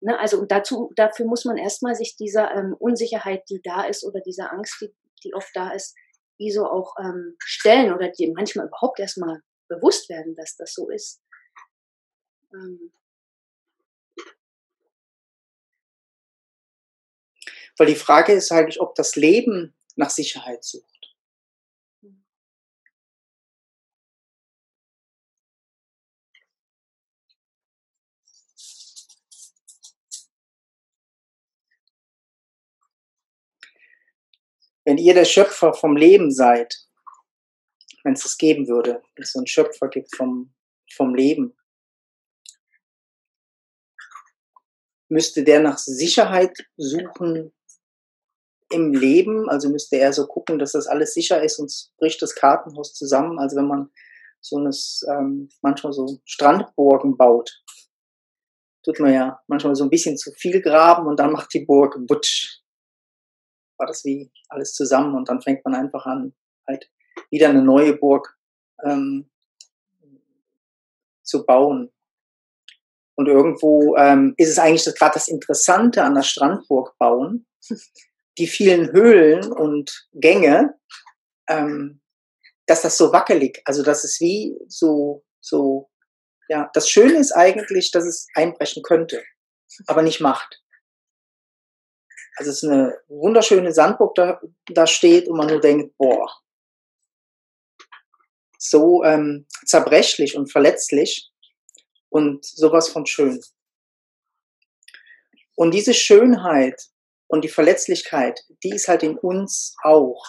Ne? 0.00 0.18
Also 0.18 0.38
und 0.38 0.50
dazu, 0.50 0.90
dafür 0.96 1.26
muss 1.26 1.44
man 1.44 1.56
erstmal 1.56 1.94
sich 1.94 2.16
dieser 2.16 2.50
ähm, 2.54 2.74
Unsicherheit, 2.78 3.42
die 3.48 3.60
da 3.62 3.84
ist, 3.84 4.04
oder 4.04 4.20
dieser 4.20 4.52
Angst, 4.52 4.76
die, 4.80 4.92
die 5.24 5.34
oft 5.34 5.50
da 5.54 5.70
ist, 5.70 5.94
wie 6.42 6.50
so 6.50 6.66
auch 6.66 6.96
ähm, 6.98 7.36
stellen 7.38 7.94
oder 7.94 8.08
die 8.08 8.32
manchmal 8.32 8.66
überhaupt 8.66 8.98
erstmal 8.98 9.42
bewusst 9.68 10.08
werden, 10.08 10.34
dass 10.34 10.56
das 10.56 10.74
so 10.74 10.90
ist. 10.90 11.22
Ähm. 12.52 12.92
Weil 17.78 17.86
die 17.86 17.94
Frage 17.94 18.32
ist 18.32 18.50
eigentlich, 18.50 18.80
ob 18.80 18.96
das 18.96 19.14
Leben 19.14 19.72
nach 19.94 20.10
Sicherheit 20.10 20.64
sucht. 20.64 20.91
Wenn 34.84 34.98
ihr 34.98 35.14
der 35.14 35.24
Schöpfer 35.24 35.74
vom 35.74 35.96
Leben 35.96 36.30
seid, 36.30 36.74
wenn 38.04 38.14
es 38.14 38.24
es 38.24 38.36
geben 38.36 38.68
würde, 38.68 39.02
wenn 39.14 39.22
es 39.22 39.32
so 39.32 39.38
einen 39.38 39.46
Schöpfer 39.46 39.88
gibt 39.88 40.14
vom, 40.16 40.52
vom 40.92 41.14
Leben, 41.14 41.56
müsste 45.08 45.44
der 45.44 45.60
nach 45.60 45.78
Sicherheit 45.78 46.56
suchen 46.76 47.52
im 48.70 48.92
Leben, 48.92 49.48
also 49.48 49.68
müsste 49.68 49.96
er 49.96 50.12
so 50.12 50.26
gucken, 50.26 50.58
dass 50.58 50.72
das 50.72 50.86
alles 50.86 51.12
sicher 51.12 51.42
ist, 51.42 51.58
sonst 51.58 51.94
bricht 51.98 52.22
das 52.22 52.34
Kartenhaus 52.34 52.94
zusammen. 52.94 53.38
Also 53.38 53.56
wenn 53.56 53.68
man 53.68 53.90
so 54.40 54.56
eines, 54.56 55.04
ähm, 55.08 55.50
manchmal 55.60 55.92
so 55.92 56.20
Strandburgen 56.24 57.16
baut, 57.16 57.62
tut 58.82 58.98
man 58.98 59.12
ja 59.12 59.40
manchmal 59.46 59.76
so 59.76 59.84
ein 59.84 59.90
bisschen 59.90 60.16
zu 60.16 60.32
viel 60.32 60.60
graben 60.60 61.06
und 61.06 61.20
dann 61.20 61.32
macht 61.32 61.52
die 61.54 61.64
Burg 61.64 61.96
butsch 62.06 62.61
war 63.82 63.88
das 63.88 64.04
wie 64.04 64.30
alles 64.48 64.74
zusammen 64.74 65.16
und 65.16 65.28
dann 65.28 65.42
fängt 65.42 65.64
man 65.64 65.74
einfach 65.74 66.06
an, 66.06 66.32
halt 66.68 66.88
wieder 67.30 67.48
eine 67.48 67.62
neue 67.62 67.94
Burg 67.94 68.38
ähm, 68.84 69.28
zu 71.24 71.44
bauen. 71.44 71.92
Und 73.16 73.26
irgendwo 73.26 73.96
ähm, 73.96 74.34
ist 74.36 74.50
es 74.50 74.58
eigentlich 74.60 74.84
gerade 74.96 75.14
das 75.14 75.26
Interessante 75.26 76.04
an 76.04 76.14
der 76.14 76.22
Strandburg 76.22 76.96
bauen, 76.96 77.46
die 78.38 78.46
vielen 78.46 78.92
Höhlen 78.92 79.52
und 79.52 80.08
Gänge, 80.12 80.78
ähm, 81.48 82.00
dass 82.66 82.82
das 82.82 82.96
so 82.96 83.12
wackelig, 83.12 83.62
also 83.64 83.82
dass 83.82 84.04
es 84.04 84.20
wie 84.20 84.56
so, 84.68 85.24
so, 85.40 85.90
ja, 86.48 86.70
das 86.72 86.88
Schöne 86.88 87.18
ist 87.18 87.32
eigentlich, 87.32 87.90
dass 87.90 88.04
es 88.04 88.28
einbrechen 88.34 88.84
könnte, 88.84 89.24
aber 89.88 90.02
nicht 90.02 90.20
macht. 90.20 90.61
Also 92.36 92.50
es 92.50 92.62
ist 92.62 92.68
eine 92.68 92.98
wunderschöne 93.08 93.72
Sandburg 93.72 94.14
da, 94.14 94.40
da 94.66 94.86
steht 94.86 95.28
und 95.28 95.36
man 95.36 95.48
nur 95.48 95.60
denkt, 95.60 95.96
boah, 95.98 96.28
so 98.58 99.02
ähm, 99.04 99.46
zerbrechlich 99.66 100.36
und 100.36 100.50
verletzlich 100.50 101.30
und 102.08 102.44
sowas 102.44 102.88
von 102.88 103.06
schön. 103.06 103.40
Und 105.56 105.74
diese 105.74 105.94
Schönheit 105.94 106.80
und 107.26 107.44
die 107.44 107.48
Verletzlichkeit, 107.48 108.40
die 108.62 108.70
ist 108.70 108.88
halt 108.88 109.02
in 109.02 109.18
uns 109.18 109.74
auch. 109.82 110.24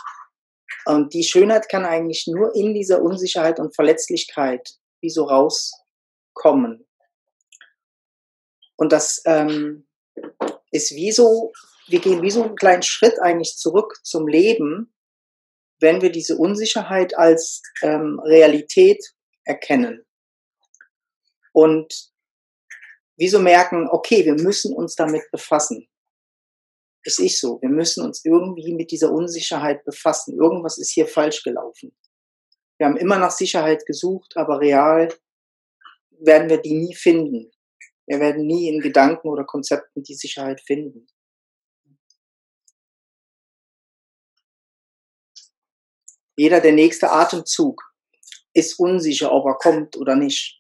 Und 0.86 1.14
die 1.14 1.24
Schönheit 1.24 1.70
kann 1.70 1.86
eigentlich 1.86 2.28
nur 2.28 2.56
in 2.56 2.74
dieser 2.74 3.02
Unsicherheit 3.02 3.60
und 3.60 3.76
Verletzlichkeit 3.76 4.78
wie 5.02 5.10
so 5.10 5.26
rauskommen. 5.26 6.86
Und 8.76 8.92
das 8.92 9.22
ähm, 9.26 9.88
ist 10.72 10.92
wie 10.92 11.12
so 11.12 11.54
wir 11.88 12.00
gehen 12.00 12.22
wie 12.22 12.32
so 12.32 12.44
einen 12.44 12.56
kleinen 12.56 12.84
Schritt 12.84 13.20
eigentlich 13.22 13.58
zurück 13.58 14.00
zum 14.04 14.28
Leben, 14.28 14.94
wenn 15.80 16.02
wir 16.02 16.12
diese 16.12 16.38
Unsicherheit 16.38 17.18
als 17.18 17.62
ähm, 17.82 18.20
Realität 18.24 19.04
erkennen. 19.44 20.06
Und 21.52 22.12
wieso 23.18 23.40
merken, 23.40 23.88
okay, 23.90 24.26
wir 24.26 24.36
müssen 24.36 24.74
uns 24.74 24.96
damit 24.96 25.24
befassen. 25.32 25.88
Ist 27.06 27.42
so, 27.42 27.62
wir 27.62 27.70
müssen 27.70 28.04
uns 28.04 28.24
irgendwie 28.24 28.74
mit 28.74 28.92
dieser 28.92 29.12
Unsicherheit 29.12 29.84
befassen. 29.84 30.38
Irgendwas 30.40 30.78
ist 30.78 30.92
hier 30.92 31.06
falsch 31.06 31.44
gelaufen. 31.44 31.94
Wir 32.78 32.88
haben 32.88 32.98
immer 32.98 33.18
nach 33.18 33.32
Sicherheit 33.32 33.86
gesucht, 33.86 34.38
aber 34.38 34.62
real 34.62 35.14
werden 36.12 36.50
wir 36.50 36.62
die 36.62 36.74
nie 36.74 36.96
finden. 36.96 37.52
Wir 38.08 38.20
werden 38.20 38.48
nie 38.48 38.70
in 38.70 38.80
Gedanken 38.80 39.28
oder 39.28 39.44
Konzepten 39.44 40.04
die 40.04 40.16
Sicherheit 40.16 40.62
finden. 40.62 41.08
Jeder 46.36 46.62
der 46.62 46.72
nächste 46.72 47.12
Atemzug 47.12 47.82
ist 48.54 48.80
unsicher, 48.80 49.32
ob 49.32 49.46
er 49.46 49.56
kommt 49.58 49.98
oder 49.98 50.16
nicht. 50.16 50.60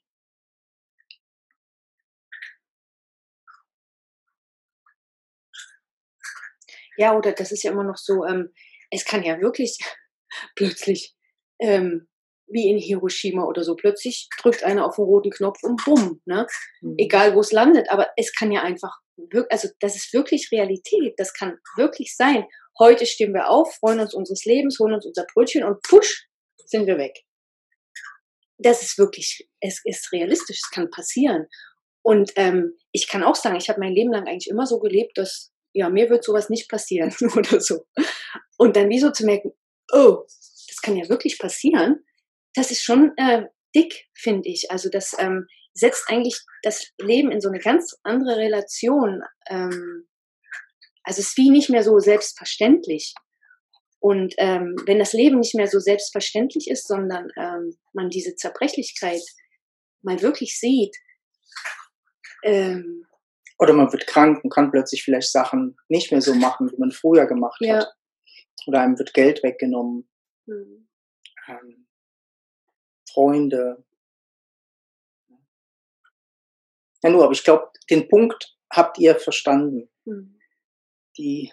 Ja, 6.97 7.17
oder 7.17 7.31
das 7.31 7.51
ist 7.51 7.63
ja 7.63 7.71
immer 7.71 7.83
noch 7.83 7.97
so, 7.97 8.23
ähm, 8.25 8.53
es 8.91 9.05
kann 9.05 9.23
ja 9.23 9.39
wirklich 9.41 9.77
plötzlich, 10.55 11.15
ähm, 11.59 12.07
wie 12.47 12.69
in 12.69 12.77
Hiroshima 12.77 13.45
oder 13.45 13.63
so, 13.63 13.75
plötzlich 13.75 14.27
drückt 14.39 14.63
einer 14.63 14.85
auf 14.85 14.97
den 14.97 15.05
roten 15.05 15.31
Knopf 15.31 15.63
und 15.63 15.83
bumm, 15.85 16.21
ne? 16.25 16.45
Mhm. 16.81 16.95
Egal 16.97 17.35
wo 17.35 17.39
es 17.39 17.51
landet, 17.51 17.89
aber 17.89 18.09
es 18.15 18.31
kann 18.33 18.51
ja 18.51 18.61
einfach, 18.61 18.91
also 19.49 19.69
das 19.79 19.95
ist 19.95 20.13
wirklich 20.13 20.49
Realität, 20.51 21.15
das 21.17 21.33
kann 21.33 21.57
wirklich 21.77 22.15
sein. 22.15 22.45
Heute 22.79 23.05
stehen 23.05 23.33
wir 23.33 23.49
auf, 23.49 23.75
freuen 23.75 23.99
uns 23.99 24.13
unseres 24.13 24.45
Lebens, 24.45 24.79
holen 24.79 24.93
uns 24.93 25.05
unser 25.05 25.25
Brötchen 25.33 25.63
und 25.63 25.81
push, 25.83 26.27
sind 26.65 26.87
wir 26.87 26.97
weg. 26.97 27.23
Das 28.57 28.81
ist 28.81 28.97
wirklich, 28.97 29.47
es 29.59 29.81
ist 29.83 30.11
realistisch, 30.11 30.61
es 30.63 30.71
kann 30.71 30.89
passieren. 30.89 31.47
Und 32.01 32.31
ähm, 32.35 32.77
ich 32.91 33.07
kann 33.07 33.23
auch 33.23 33.35
sagen, 33.35 33.55
ich 33.55 33.69
habe 33.69 33.79
mein 33.79 33.93
Leben 33.93 34.11
lang 34.11 34.27
eigentlich 34.27 34.49
immer 34.49 34.65
so 34.65 34.79
gelebt, 34.79 35.17
dass 35.17 35.51
ja, 35.73 35.89
mir 35.89 36.09
wird 36.09 36.23
sowas 36.23 36.49
nicht 36.49 36.69
passieren 36.69 37.13
oder 37.35 37.59
so. 37.59 37.85
Und 38.57 38.75
dann 38.75 38.89
wie 38.89 38.99
so 38.99 39.11
zu 39.11 39.25
merken, 39.25 39.53
oh, 39.91 40.23
das 40.67 40.81
kann 40.81 40.95
ja 40.95 41.09
wirklich 41.09 41.39
passieren, 41.39 42.03
das 42.53 42.71
ist 42.71 42.83
schon 42.83 43.13
äh, 43.17 43.43
dick, 43.75 44.07
finde 44.13 44.49
ich. 44.49 44.69
Also 44.69 44.89
das 44.89 45.15
ähm, 45.17 45.47
setzt 45.73 46.09
eigentlich 46.09 46.39
das 46.61 46.91
Leben 46.99 47.31
in 47.31 47.41
so 47.41 47.49
eine 47.49 47.59
ganz 47.59 47.97
andere 48.03 48.37
Relation. 48.37 49.23
Ähm, 49.49 50.07
also 51.03 51.19
es 51.19 51.29
ist 51.29 51.37
wie 51.37 51.49
nicht 51.49 51.69
mehr 51.69 51.83
so 51.83 51.99
selbstverständlich. 51.99 53.13
Und 53.99 54.33
ähm, 54.37 54.75
wenn 54.85 54.99
das 54.99 55.13
Leben 55.13 55.39
nicht 55.39 55.55
mehr 55.55 55.67
so 55.67 55.79
selbstverständlich 55.79 56.69
ist, 56.69 56.87
sondern 56.87 57.29
ähm, 57.37 57.77
man 57.93 58.09
diese 58.09 58.35
Zerbrechlichkeit 58.35 59.21
mal 60.01 60.21
wirklich 60.21 60.59
sieht, 60.59 60.95
ähm, 62.43 63.05
oder 63.59 63.73
man 63.73 63.91
wird 63.93 64.07
krank 64.07 64.43
und 64.43 64.49
kann 64.49 64.71
plötzlich 64.71 65.03
vielleicht 65.03 65.31
Sachen 65.31 65.77
nicht 65.87 66.11
mehr 66.11 66.21
so 66.21 66.33
machen, 66.35 66.69
wie 66.69 66.77
man 66.77 66.91
früher 66.91 67.25
gemacht 67.27 67.61
ja. 67.61 67.77
hat. 67.77 67.93
Oder 68.67 68.81
einem 68.81 68.99
wird 68.99 69.13
Geld 69.13 69.41
weggenommen. 69.43 70.09
Mhm. 70.45 70.89
Ähm, 71.47 71.87
Freunde. 73.09 73.85
Ja, 77.03 77.09
nur, 77.09 77.23
aber 77.23 77.33
ich 77.33 77.43
glaube, 77.43 77.69
den 77.89 78.07
Punkt 78.07 78.57
habt 78.69 78.97
ihr 78.97 79.15
verstanden. 79.15 79.89
Mhm. 80.05 80.39
Die 81.17 81.51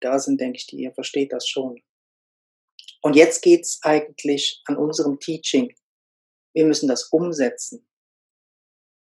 da 0.00 0.18
sind, 0.18 0.40
denke 0.40 0.58
ich, 0.58 0.66
die 0.66 0.78
ihr 0.78 0.92
versteht 0.92 1.32
das 1.32 1.48
schon. 1.48 1.82
Und 3.02 3.16
jetzt 3.16 3.42
geht's 3.42 3.80
eigentlich 3.82 4.62
an 4.66 4.76
unserem 4.76 5.18
Teaching. 5.18 5.74
Wir 6.52 6.66
müssen 6.66 6.88
das 6.88 7.04
umsetzen. 7.04 7.86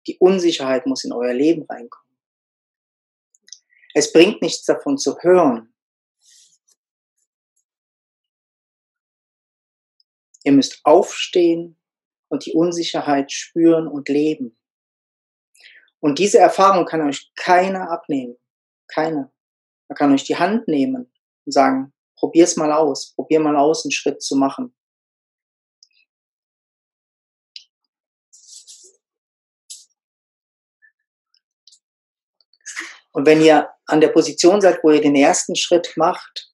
Die 0.06 0.18
Unsicherheit 0.18 0.86
muss 0.86 1.04
in 1.04 1.12
euer 1.12 1.32
Leben 1.32 1.62
reinkommen. 1.62 2.04
Es 3.94 4.12
bringt 4.12 4.42
nichts 4.42 4.64
davon 4.64 4.98
zu 4.98 5.16
hören. 5.20 5.74
Ihr 10.42 10.52
müsst 10.52 10.80
aufstehen 10.84 11.78
und 12.28 12.44
die 12.44 12.52
Unsicherheit 12.52 13.32
spüren 13.32 13.86
und 13.86 14.08
leben. 14.08 14.58
Und 16.00 16.18
diese 16.18 16.38
Erfahrung 16.38 16.84
kann 16.84 17.00
euch 17.00 17.32
keiner 17.34 17.90
abnehmen. 17.90 18.36
Keiner. 18.88 19.32
Man 19.88 19.96
kann 19.96 20.12
euch 20.12 20.24
die 20.24 20.36
Hand 20.36 20.68
nehmen 20.68 21.12
und 21.44 21.52
sagen, 21.52 21.92
probier's 22.16 22.56
mal 22.56 22.72
aus, 22.72 23.14
probier 23.14 23.40
mal 23.40 23.56
aus, 23.56 23.84
einen 23.84 23.92
Schritt 23.92 24.22
zu 24.22 24.36
machen. 24.36 24.74
Und 33.12 33.26
wenn 33.26 33.40
ihr 33.40 33.70
an 33.86 34.00
der 34.00 34.08
Position 34.08 34.60
seid, 34.60 34.82
wo 34.82 34.90
ihr 34.90 35.00
den 35.00 35.14
ersten 35.14 35.54
Schritt 35.54 35.92
macht, 35.96 36.52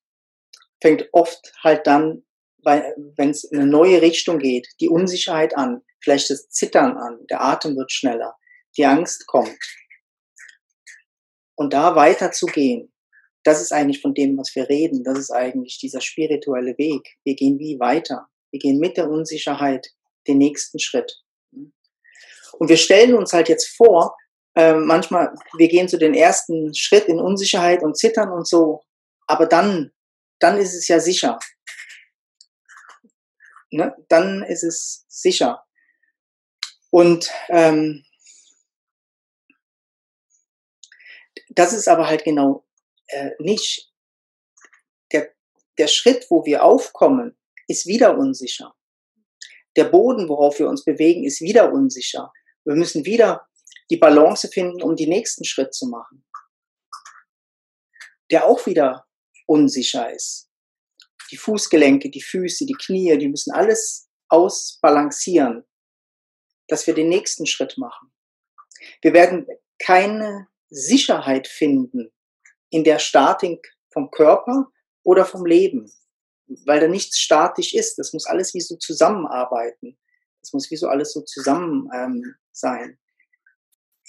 fängt 0.82 1.08
oft 1.12 1.54
halt 1.64 1.86
dann, 1.86 2.22
wenn 2.62 3.30
es 3.30 3.44
in 3.44 3.60
eine 3.60 3.70
neue 3.70 4.02
Richtung 4.02 4.38
geht, 4.38 4.68
die 4.78 4.90
Unsicherheit 4.90 5.56
an, 5.56 5.82
vielleicht 6.02 6.28
das 6.28 6.50
Zittern 6.50 6.98
an, 6.98 7.26
der 7.30 7.42
Atem 7.42 7.76
wird 7.76 7.90
schneller, 7.90 8.36
die 8.76 8.84
Angst 8.84 9.26
kommt. 9.26 9.58
Und 11.60 11.74
da 11.74 11.94
weiterzugehen, 11.94 12.90
das 13.44 13.60
ist 13.60 13.70
eigentlich 13.70 14.00
von 14.00 14.14
dem, 14.14 14.38
was 14.38 14.54
wir 14.54 14.70
reden, 14.70 15.04
das 15.04 15.18
ist 15.18 15.30
eigentlich 15.30 15.78
dieser 15.78 16.00
spirituelle 16.00 16.78
Weg. 16.78 17.18
Wir 17.22 17.34
gehen 17.34 17.58
wie 17.58 17.78
weiter. 17.78 18.28
Wir 18.50 18.58
gehen 18.58 18.78
mit 18.78 18.96
der 18.96 19.10
Unsicherheit 19.10 19.86
den 20.26 20.38
nächsten 20.38 20.78
Schritt. 20.78 21.22
Und 21.52 22.70
wir 22.70 22.78
stellen 22.78 23.12
uns 23.12 23.34
halt 23.34 23.50
jetzt 23.50 23.76
vor, 23.76 24.16
ähm, 24.56 24.86
manchmal, 24.86 25.34
wir 25.58 25.68
gehen 25.68 25.86
zu 25.86 25.98
den 25.98 26.14
ersten 26.14 26.74
Schritt 26.74 27.04
in 27.08 27.20
Unsicherheit 27.20 27.82
und 27.82 27.98
zittern 27.98 28.32
und 28.32 28.48
so, 28.48 28.80
aber 29.26 29.44
dann, 29.44 29.92
dann 30.38 30.56
ist 30.56 30.74
es 30.74 30.88
ja 30.88 30.98
sicher. 30.98 31.38
Ne? 33.70 33.94
Dann 34.08 34.42
ist 34.44 34.62
es 34.62 35.04
sicher. 35.08 35.62
Und 36.88 37.30
ähm, 37.50 38.02
das 41.50 41.72
ist 41.72 41.88
aber 41.88 42.06
halt 42.06 42.24
genau 42.24 42.66
äh, 43.08 43.30
nicht. 43.38 43.92
Der, 45.12 45.32
der 45.78 45.88
Schritt, 45.88 46.26
wo 46.30 46.44
wir 46.44 46.62
aufkommen, 46.62 47.36
ist 47.66 47.86
wieder 47.86 48.16
unsicher. 48.16 48.74
Der 49.76 49.84
Boden, 49.84 50.28
worauf 50.28 50.58
wir 50.58 50.68
uns 50.68 50.84
bewegen, 50.84 51.24
ist 51.24 51.40
wieder 51.40 51.72
unsicher. 51.72 52.32
Wir 52.64 52.76
müssen 52.76 53.04
wieder 53.04 53.48
die 53.90 53.96
Balance 53.96 54.48
finden, 54.48 54.82
um 54.82 54.96
den 54.96 55.08
nächsten 55.08 55.44
Schritt 55.44 55.74
zu 55.74 55.86
machen, 55.88 56.24
der 58.30 58.46
auch 58.46 58.66
wieder 58.66 59.06
unsicher 59.46 60.12
ist. 60.12 60.48
Die 61.32 61.36
Fußgelenke, 61.36 62.10
die 62.10 62.22
Füße, 62.22 62.66
die 62.66 62.74
Knie, 62.74 63.16
die 63.18 63.28
müssen 63.28 63.52
alles 63.52 64.08
ausbalancieren, 64.28 65.64
dass 66.68 66.86
wir 66.86 66.94
den 66.94 67.08
nächsten 67.08 67.46
Schritt 67.46 67.78
machen. 67.78 68.12
Wir 69.02 69.12
werden 69.12 69.46
keine 69.78 70.48
Sicherheit 70.70 71.48
finden 71.48 72.10
in 72.70 72.84
der 72.84 72.98
Statik 72.98 73.76
vom 73.92 74.10
Körper 74.10 74.70
oder 75.02 75.24
vom 75.24 75.44
Leben, 75.44 75.90
weil 76.64 76.80
da 76.80 76.88
nichts 76.88 77.18
statisch 77.18 77.74
ist. 77.74 77.98
Das 77.98 78.12
muss 78.12 78.26
alles 78.26 78.54
wie 78.54 78.60
so 78.60 78.76
zusammenarbeiten. 78.76 79.98
Das 80.40 80.52
muss 80.52 80.70
wie 80.70 80.76
so 80.76 80.88
alles 80.88 81.12
so 81.12 81.20
zusammen 81.22 81.88
ähm, 81.92 82.34
sein 82.52 82.98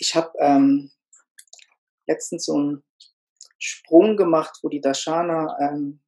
ich 0.01 0.15
habe 0.15 0.31
ähm, 0.39 0.91
letztens 2.07 2.45
so 2.45 2.55
einen 2.55 2.83
Sprung 3.59 4.17
gemacht, 4.17 4.57
wo 4.63 4.69
die 4.69 4.81
Dashana, 4.81 5.55
ähm, 5.61 6.01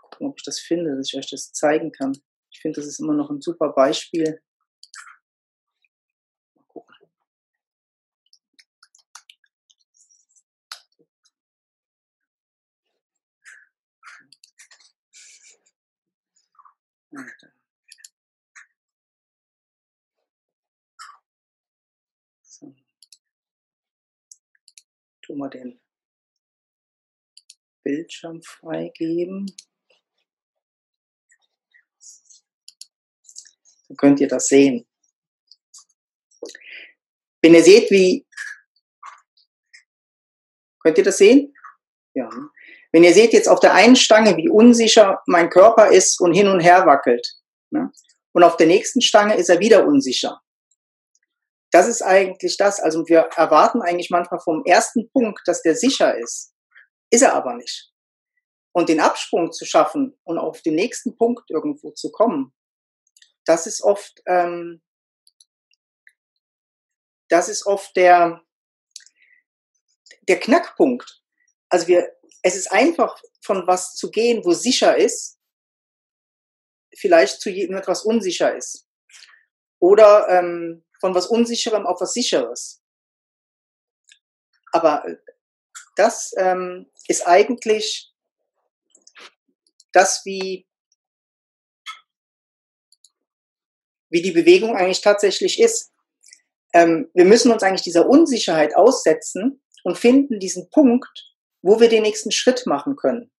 gucken, 0.00 0.28
ob 0.28 0.38
ich 0.38 0.44
das 0.44 0.58
finde, 0.58 0.96
dass 0.96 1.08
ich 1.12 1.18
euch 1.18 1.28
das 1.28 1.52
zeigen 1.52 1.92
kann. 1.92 2.16
Ich 2.50 2.60
finde, 2.60 2.80
das 2.80 2.88
ist 2.88 2.98
immer 2.98 3.12
noch 3.12 3.28
ein 3.28 3.42
super 3.42 3.68
Beispiel. 3.68 4.40
Mal 6.54 6.64
gucken. 6.68 6.96
Tun 25.26 25.38
wir 25.38 25.50
den 25.50 25.80
Bildschirm 27.82 28.42
freigeben. 28.42 29.46
Dann 33.88 33.96
könnt 33.96 34.20
ihr 34.20 34.28
das 34.28 34.48
sehen. 34.48 34.86
Wenn 37.42 37.54
ihr 37.54 37.62
seht, 37.62 37.90
wie, 37.90 38.26
könnt 40.82 40.98
ihr 40.98 41.04
das 41.04 41.18
sehen? 41.18 41.54
Ja. 42.14 42.28
Wenn 42.92 43.04
ihr 43.04 43.12
seht 43.12 43.32
jetzt 43.32 43.48
auf 43.48 43.60
der 43.60 43.74
einen 43.74 43.96
Stange, 43.96 44.36
wie 44.36 44.48
unsicher 44.48 45.22
mein 45.26 45.50
Körper 45.50 45.88
ist 45.88 46.20
und 46.20 46.34
hin 46.34 46.48
und 46.48 46.60
her 46.60 46.86
wackelt. 46.86 47.26
Ne? 47.70 47.92
Und 48.32 48.42
auf 48.42 48.56
der 48.56 48.66
nächsten 48.66 49.00
Stange 49.00 49.36
ist 49.36 49.48
er 49.48 49.60
wieder 49.60 49.86
unsicher. 49.86 50.40
Das 51.76 51.88
ist 51.88 52.00
eigentlich 52.00 52.56
das. 52.56 52.80
Also 52.80 53.06
wir 53.06 53.28
erwarten 53.36 53.82
eigentlich 53.82 54.08
manchmal 54.08 54.40
vom 54.40 54.64
ersten 54.64 55.10
Punkt, 55.10 55.42
dass 55.44 55.60
der 55.60 55.76
sicher 55.76 56.16
ist. 56.16 56.54
Ist 57.10 57.20
er 57.20 57.34
aber 57.34 57.52
nicht. 57.52 57.92
Und 58.72 58.88
den 58.88 58.98
Absprung 58.98 59.52
zu 59.52 59.66
schaffen 59.66 60.18
und 60.24 60.38
auf 60.38 60.62
den 60.62 60.74
nächsten 60.74 61.18
Punkt 61.18 61.50
irgendwo 61.50 61.90
zu 61.90 62.10
kommen, 62.10 62.54
das 63.44 63.66
ist 63.66 63.82
oft, 63.82 64.22
ähm, 64.24 64.80
das 67.28 67.50
ist 67.50 67.66
oft 67.66 67.94
der, 67.94 68.40
der 70.28 70.40
Knackpunkt. 70.40 71.22
Also 71.68 71.88
wir, 71.88 72.10
es 72.40 72.56
ist 72.56 72.72
einfach 72.72 73.20
von 73.42 73.66
was 73.66 73.94
zu 73.96 74.10
gehen, 74.10 74.42
wo 74.46 74.52
sicher 74.52 74.96
ist, 74.96 75.38
vielleicht 76.96 77.42
zu 77.42 77.50
jedem 77.50 77.76
etwas 77.76 78.02
unsicher 78.02 78.56
ist. 78.56 78.88
Oder 79.78 80.26
ähm, 80.30 80.85
von 81.00 81.14
was 81.14 81.26
Unsicherem 81.26 81.86
auf 81.86 82.00
was 82.00 82.12
Sicheres. 82.12 82.82
Aber 84.72 85.06
äh, 85.06 85.16
das 85.96 86.32
ähm, 86.36 86.90
ist 87.08 87.26
eigentlich 87.26 88.12
das, 89.92 90.22
wie, 90.24 90.68
wie 94.10 94.22
die 94.22 94.32
Bewegung 94.32 94.76
eigentlich 94.76 95.00
tatsächlich 95.00 95.58
ist. 95.58 95.92
Ähm, 96.74 97.10
wir 97.14 97.24
müssen 97.24 97.50
uns 97.50 97.62
eigentlich 97.62 97.82
dieser 97.82 98.08
Unsicherheit 98.08 98.76
aussetzen 98.76 99.62
und 99.84 99.96
finden 99.96 100.38
diesen 100.38 100.68
Punkt, 100.70 101.34
wo 101.62 101.80
wir 101.80 101.88
den 101.88 102.02
nächsten 102.02 102.30
Schritt 102.30 102.66
machen 102.66 102.96
können. 102.96 103.32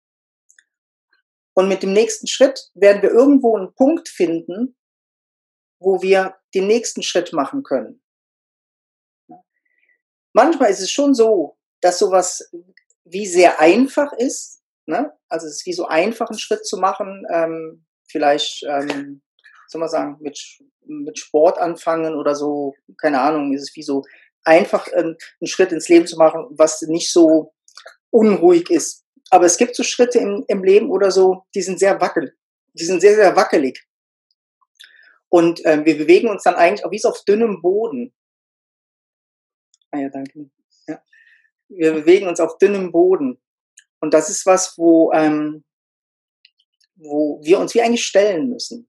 Und 1.55 1.69
mit 1.69 1.83
dem 1.83 1.93
nächsten 1.93 2.27
Schritt 2.27 2.71
werden 2.75 3.03
wir 3.03 3.11
irgendwo 3.11 3.57
einen 3.57 3.75
Punkt 3.75 4.09
finden, 4.09 4.77
wo 5.87 6.03
wir 6.03 6.35
den 6.53 6.67
nächsten 6.67 7.05
Schritt 7.05 7.33
machen 7.33 7.63
können. 7.63 8.03
Manchmal 10.33 10.71
ist 10.71 10.81
es 10.81 10.91
schon 10.91 11.15
so, 11.15 11.59
dass 11.81 12.01
sowas 12.01 12.51
wie 13.05 13.27
sehr 13.27 13.61
einfach 13.61 14.13
ist. 14.13 14.65
Ne? 14.87 15.13
Also 15.29 15.47
es 15.47 15.59
ist 15.59 15.67
wie 15.67 15.73
so 15.73 15.87
einfach, 15.87 16.29
einen 16.29 16.41
Schritt 16.41 16.67
zu 16.67 16.77
machen. 16.79 17.25
Ähm, 17.33 17.87
vielleicht, 18.09 18.65
ähm, 18.65 19.23
soll 19.69 19.79
man 19.79 19.89
sagen, 19.89 20.17
mit, 20.19 20.59
mit 20.87 21.21
Sport 21.21 21.59
anfangen 21.59 22.17
oder 22.17 22.35
so. 22.35 22.75
Keine 22.99 23.21
Ahnung, 23.21 23.55
ist 23.55 23.63
es 23.63 23.77
wie 23.77 23.85
so 23.85 24.03
einfach, 24.43 24.93
einen, 24.93 25.17
einen 25.41 25.47
Schritt 25.47 25.71
ins 25.71 25.89
Leben 25.89 26.09
zu 26.09 26.17
machen, 26.17 26.49
was 26.51 26.83
nicht 26.83 27.13
so 27.13 27.55
unruhig 28.11 28.71
ist. 28.71 29.05
Aber 29.31 29.47
es 29.47 29.57
gibt 29.57 29.77
so 29.77 29.85
Schritte 29.85 30.19
im, 30.19 30.45
im 30.49 30.65
Leben 30.65 30.91
oder 30.91 31.13
so, 31.13 31.45
die 31.55 31.63
sind 31.63 31.79
sehr 31.79 32.01
wackelig. 32.01 32.33
Die 32.75 32.85
sind 32.85 33.01
sehr, 33.01 33.15
sehr 33.15 33.37
wackelig. 33.37 33.86
Und 35.37 35.61
ähm, 35.67 35.85
wir 35.85 35.99
bewegen 35.99 36.31
uns 36.31 36.45
dann 36.45 36.55
eigentlich 36.55 36.83
auch 36.87 36.91
wie 36.91 37.05
auf 37.05 37.23
dünnem 37.25 37.61
Boden. 37.61 38.15
Ah 39.91 39.99
ja, 39.99 40.09
danke. 40.09 40.51
Ja. 40.87 41.03
Wir 41.69 41.93
bewegen 41.93 42.27
uns 42.27 42.41
auf 42.41 42.57
dünnem 42.57 42.91
Boden. 42.91 43.39
Und 44.01 44.15
das 44.15 44.31
ist 44.31 44.47
was, 44.47 44.79
wo, 44.79 45.13
ähm, 45.13 45.63
wo 46.95 47.39
wir 47.45 47.59
uns 47.59 47.75
wie 47.75 47.83
eigentlich 47.83 48.07
stellen 48.07 48.49
müssen. 48.49 48.89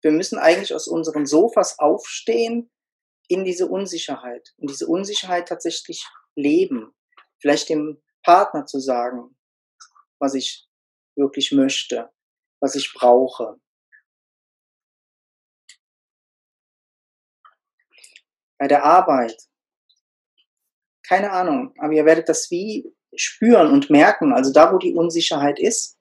Wir 0.00 0.10
müssen 0.10 0.38
eigentlich 0.38 0.72
aus 0.72 0.88
unseren 0.88 1.26
Sofas 1.26 1.78
aufstehen 1.78 2.72
in 3.28 3.44
diese 3.44 3.66
Unsicherheit 3.66 4.54
und 4.56 4.70
diese 4.70 4.86
Unsicherheit 4.86 5.48
tatsächlich 5.48 6.02
leben. 6.34 6.94
Vielleicht 7.42 7.68
dem 7.68 8.02
Partner 8.22 8.64
zu 8.64 8.80
sagen, 8.80 9.36
was 10.18 10.32
ich 10.32 10.66
wirklich 11.14 11.52
möchte 11.52 12.10
was 12.66 12.74
ich 12.74 12.92
brauche. 12.92 13.60
Bei 18.58 18.66
der 18.66 18.84
Arbeit. 18.84 19.36
Keine 21.06 21.30
Ahnung, 21.30 21.72
aber 21.78 21.92
ihr 21.92 22.04
werdet 22.04 22.28
das 22.28 22.50
wie 22.50 22.92
spüren 23.14 23.70
und 23.70 23.88
merken. 23.88 24.32
Also 24.32 24.52
da, 24.52 24.72
wo 24.72 24.78
die 24.78 24.94
Unsicherheit 24.94 25.60
ist, 25.60 25.96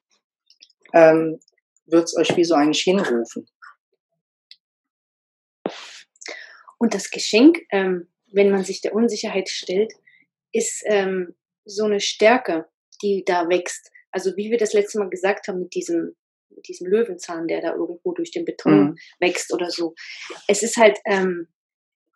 ähm, 0.93 1.39
wird 1.85 2.05
es 2.05 2.17
euch 2.17 2.35
wie 2.35 2.43
so 2.43 2.55
eigentlich 2.55 2.81
hinrufen. 2.81 3.47
Und 6.79 6.95
das 6.95 7.11
Geschenk, 7.11 7.59
ähm, 7.69 8.09
wenn 8.31 8.49
man 8.49 8.63
sich 8.63 8.81
der 8.81 8.95
Unsicherheit 8.95 9.49
stellt, 9.49 9.93
ist 10.51 10.83
ähm, 10.87 11.35
so 11.63 11.85
eine 11.85 11.99
Stärke, 11.99 12.67
die 13.03 13.23
da 13.23 13.47
wächst. 13.49 13.91
Also 14.09 14.35
wie 14.35 14.49
wir 14.49 14.57
das 14.57 14.73
letzte 14.73 14.97
Mal 14.97 15.09
gesagt 15.09 15.47
haben 15.47 15.59
mit 15.59 15.75
diesem 15.75 16.15
mit 16.49 16.67
diesem 16.67 16.87
Löwenzahn, 16.87 17.47
der 17.47 17.61
da 17.61 17.73
irgendwo 17.73 18.13
durch 18.13 18.31
den 18.31 18.45
Beton 18.45 18.79
mhm. 18.79 18.95
wächst 19.19 19.53
oder 19.53 19.69
so. 19.69 19.93
Es 20.47 20.63
ist 20.63 20.77
halt, 20.77 20.97
ähm, 21.05 21.47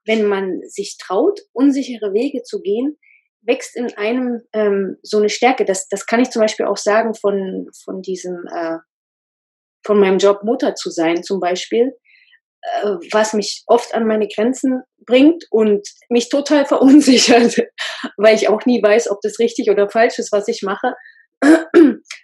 wenn 0.05 0.25
man 0.25 0.61
sich 0.67 0.97
traut, 0.97 1.39
unsichere 1.53 2.13
Wege 2.13 2.43
zu 2.43 2.61
gehen, 2.61 2.97
wächst 3.41 3.75
in 3.75 3.93
einem 3.95 4.41
ähm, 4.53 4.97
so 5.01 5.17
eine 5.17 5.29
Stärke. 5.29 5.65
Das, 5.65 5.87
das 5.87 6.05
kann 6.05 6.19
ich 6.19 6.29
zum 6.29 6.41
Beispiel 6.41 6.65
auch 6.65 6.77
sagen 6.77 7.13
von, 7.13 7.69
von 7.83 8.01
diesem, 8.01 8.45
äh, 8.53 8.77
von 9.85 9.99
meinem 9.99 10.17
Job 10.17 10.43
Mutter 10.43 10.75
zu 10.75 10.89
sein 10.89 11.23
zum 11.23 11.39
Beispiel, 11.39 11.93
äh, 12.61 12.95
was 13.11 13.33
mich 13.33 13.63
oft 13.67 13.93
an 13.93 14.07
meine 14.07 14.27
Grenzen 14.27 14.81
bringt 15.05 15.45
und 15.51 15.87
mich 16.09 16.29
total 16.29 16.65
verunsichert, 16.67 17.57
weil 18.17 18.35
ich 18.35 18.49
auch 18.49 18.65
nie 18.65 18.81
weiß, 18.81 19.09
ob 19.09 19.21
das 19.21 19.39
richtig 19.39 19.69
oder 19.69 19.89
falsch 19.89 20.19
ist, 20.19 20.31
was 20.31 20.47
ich 20.47 20.61
mache. 20.63 20.93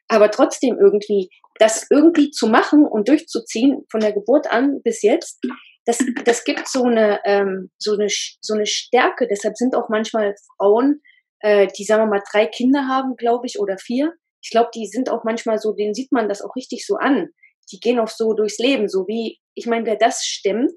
Aber 0.07 0.29
trotzdem 0.31 0.77
irgendwie 0.79 1.29
das 1.59 1.87
irgendwie 1.89 2.31
zu 2.31 2.47
machen 2.47 2.85
und 2.85 3.07
durchzuziehen 3.07 3.85
von 3.89 4.01
der 4.01 4.13
Geburt 4.13 4.51
an 4.51 4.81
bis 4.83 5.01
jetzt, 5.01 5.39
das, 5.85 5.99
das 6.25 6.43
gibt 6.43 6.67
so 6.67 6.83
eine, 6.83 7.19
ähm, 7.25 7.69
so, 7.77 7.93
eine, 7.93 8.07
so 8.41 8.53
eine 8.53 8.65
Stärke. 8.65 9.27
Deshalb 9.27 9.55
sind 9.55 9.75
auch 9.75 9.89
manchmal 9.89 10.35
Frauen, 10.57 11.01
äh, 11.39 11.67
die, 11.67 11.85
sagen 11.85 12.03
wir 12.03 12.07
mal, 12.07 12.23
drei 12.31 12.47
Kinder 12.47 12.87
haben, 12.87 13.15
glaube 13.15 13.45
ich, 13.45 13.59
oder 13.59 13.77
vier. 13.77 14.13
Ich 14.41 14.49
glaube, 14.49 14.69
die 14.75 14.87
sind 14.87 15.09
auch 15.09 15.23
manchmal 15.23 15.59
so, 15.59 15.73
denen 15.73 15.93
sieht 15.93 16.11
man 16.11 16.27
das 16.27 16.41
auch 16.41 16.55
richtig 16.55 16.85
so 16.85 16.95
an. 16.95 17.29
Die 17.71 17.79
gehen 17.79 17.99
auch 17.99 18.07
so 18.07 18.33
durchs 18.33 18.57
Leben, 18.59 18.87
so 18.87 19.07
wie, 19.07 19.39
ich 19.55 19.65
meine, 19.65 19.85
wer 19.85 19.95
das 19.95 20.23
stemmt, 20.23 20.73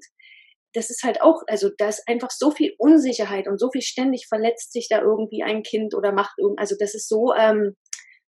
das 0.73 0.89
ist 0.89 1.03
halt 1.03 1.21
auch, 1.21 1.41
also 1.47 1.69
da 1.77 1.89
ist 1.89 2.03
einfach 2.07 2.29
so 2.29 2.51
viel 2.51 2.73
Unsicherheit 2.77 3.47
und 3.47 3.59
so 3.59 3.69
viel 3.71 3.81
ständig 3.81 4.27
verletzt 4.27 4.71
sich 4.71 4.87
da 4.89 5.01
irgendwie 5.01 5.41
ein 5.43 5.63
Kind 5.63 5.95
oder 5.95 6.11
macht 6.11 6.33
irgend, 6.37 6.59
also 6.59 6.75
das 6.79 6.93
ist 6.93 7.09
so, 7.09 7.33
ähm, 7.33 7.75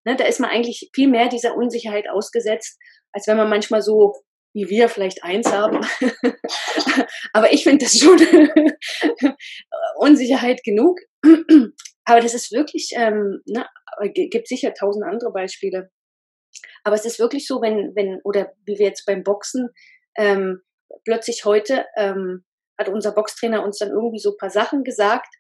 Ne, 0.03 0.15
da 0.15 0.25
ist 0.25 0.39
man 0.39 0.49
eigentlich 0.49 0.89
viel 0.93 1.07
mehr 1.07 1.29
dieser 1.29 1.55
Unsicherheit 1.55 2.09
ausgesetzt, 2.09 2.79
als 3.11 3.27
wenn 3.27 3.37
man 3.37 3.49
manchmal 3.49 3.81
so 3.81 4.13
wie 4.53 4.69
wir 4.69 4.89
vielleicht 4.89 5.23
eins 5.23 5.51
haben. 5.51 5.79
Aber 7.33 7.53
ich 7.53 7.63
finde 7.63 7.85
das 7.85 7.97
schon 7.97 8.19
Unsicherheit 9.95 10.63
genug. 10.63 10.99
Aber 12.03 12.19
das 12.19 12.33
ist 12.33 12.51
wirklich, 12.51 12.89
ähm, 12.95 13.41
ne, 13.45 13.65
gibt 14.13 14.47
sicher 14.47 14.73
tausend 14.73 15.05
andere 15.05 15.31
Beispiele. 15.31 15.89
Aber 16.83 16.95
es 16.95 17.05
ist 17.05 17.19
wirklich 17.19 17.47
so, 17.47 17.61
wenn, 17.61 17.95
wenn, 17.95 18.19
oder 18.23 18.51
wie 18.65 18.77
wir 18.77 18.87
jetzt 18.87 19.05
beim 19.05 19.23
Boxen, 19.23 19.69
ähm, 20.17 20.61
plötzlich 21.05 21.45
heute 21.45 21.85
ähm, 21.95 22.43
hat 22.77 22.89
unser 22.89 23.13
Boxtrainer 23.13 23.63
uns 23.63 23.77
dann 23.77 23.89
irgendwie 23.89 24.19
so 24.19 24.31
ein 24.31 24.37
paar 24.37 24.49
Sachen 24.49 24.83
gesagt 24.83 25.33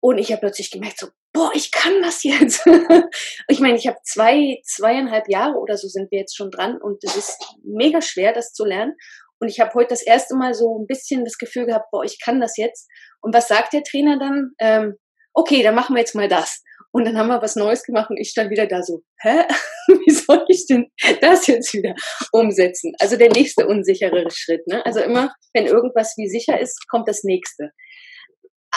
und 0.00 0.18
ich 0.18 0.30
habe 0.30 0.40
plötzlich 0.40 0.70
gemerkt, 0.70 0.98
so, 0.98 1.08
boah, 1.38 1.52
ich 1.54 1.70
kann 1.70 2.02
das 2.02 2.24
jetzt. 2.24 2.66
ich 3.48 3.60
meine, 3.60 3.76
ich 3.76 3.86
habe 3.86 3.98
zwei, 4.02 4.60
zweieinhalb 4.64 5.28
Jahre 5.28 5.58
oder 5.58 5.76
so 5.76 5.86
sind 5.86 6.10
wir 6.10 6.18
jetzt 6.18 6.36
schon 6.36 6.50
dran 6.50 6.78
und 6.80 7.04
es 7.04 7.16
ist 7.16 7.38
mega 7.62 8.02
schwer, 8.02 8.32
das 8.32 8.52
zu 8.52 8.64
lernen. 8.64 8.94
Und 9.38 9.48
ich 9.48 9.60
habe 9.60 9.72
heute 9.74 9.90
das 9.90 10.02
erste 10.02 10.34
Mal 10.34 10.52
so 10.54 10.80
ein 10.80 10.86
bisschen 10.88 11.24
das 11.24 11.38
Gefühl 11.38 11.66
gehabt, 11.66 11.92
boah, 11.92 12.02
ich 12.02 12.18
kann 12.20 12.40
das 12.40 12.56
jetzt. 12.56 12.88
Und 13.20 13.32
was 13.32 13.46
sagt 13.46 13.72
der 13.72 13.84
Trainer 13.84 14.18
dann? 14.18 14.50
Ähm, 14.58 14.94
okay, 15.32 15.62
dann 15.62 15.76
machen 15.76 15.94
wir 15.94 16.00
jetzt 16.00 16.16
mal 16.16 16.26
das. 16.26 16.60
Und 16.90 17.04
dann 17.04 17.16
haben 17.16 17.28
wir 17.28 17.40
was 17.40 17.54
Neues 17.54 17.84
gemacht 17.84 18.10
und 18.10 18.16
ich 18.16 18.30
stand 18.30 18.50
wieder 18.50 18.66
da 18.66 18.82
so, 18.82 19.02
hä? 19.20 19.44
Wie 19.86 20.10
soll 20.10 20.44
ich 20.48 20.66
denn 20.66 20.90
das 21.20 21.46
jetzt 21.46 21.72
wieder 21.72 21.94
umsetzen? 22.32 22.94
Also 22.98 23.16
der 23.16 23.30
nächste 23.30 23.68
unsichere 23.68 24.28
Schritt. 24.32 24.66
Ne? 24.66 24.84
Also 24.84 25.00
immer, 25.00 25.32
wenn 25.54 25.66
irgendwas 25.66 26.14
wie 26.16 26.28
sicher 26.28 26.58
ist, 26.58 26.88
kommt 26.88 27.06
das 27.06 27.22
nächste. 27.22 27.70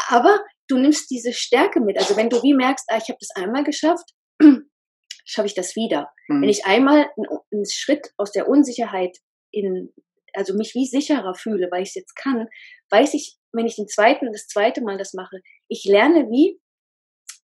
Aber 0.09 0.39
du 0.67 0.77
nimmst 0.77 1.09
diese 1.09 1.33
Stärke 1.33 1.79
mit. 1.79 1.97
Also 1.97 2.15
wenn 2.15 2.29
du 2.29 2.41
wie 2.43 2.53
merkst, 2.53 2.85
ah, 2.89 2.97
ich 2.97 3.09
habe 3.09 3.19
das 3.19 3.29
einmal 3.35 3.63
geschafft, 3.63 4.09
schaffe 5.25 5.47
ich 5.47 5.55
das 5.55 5.75
wieder. 5.75 6.11
Mhm. 6.27 6.41
Wenn 6.41 6.49
ich 6.49 6.65
einmal 6.65 7.09
einen 7.51 7.65
Schritt 7.69 8.11
aus 8.17 8.31
der 8.31 8.47
Unsicherheit 8.47 9.17
in, 9.51 9.93
also 10.33 10.53
mich 10.53 10.73
wie 10.75 10.85
sicherer 10.85 11.35
fühle, 11.35 11.69
weil 11.71 11.83
ich 11.83 11.89
es 11.89 11.95
jetzt 11.95 12.15
kann, 12.15 12.47
weiß 12.89 13.13
ich, 13.13 13.37
wenn 13.51 13.65
ich 13.65 13.75
den 13.75 13.87
zweiten, 13.87 14.31
das 14.31 14.47
zweite 14.47 14.81
Mal 14.81 14.97
das 14.97 15.13
mache, 15.13 15.41
ich 15.67 15.83
lerne 15.85 16.29
wie, 16.29 16.59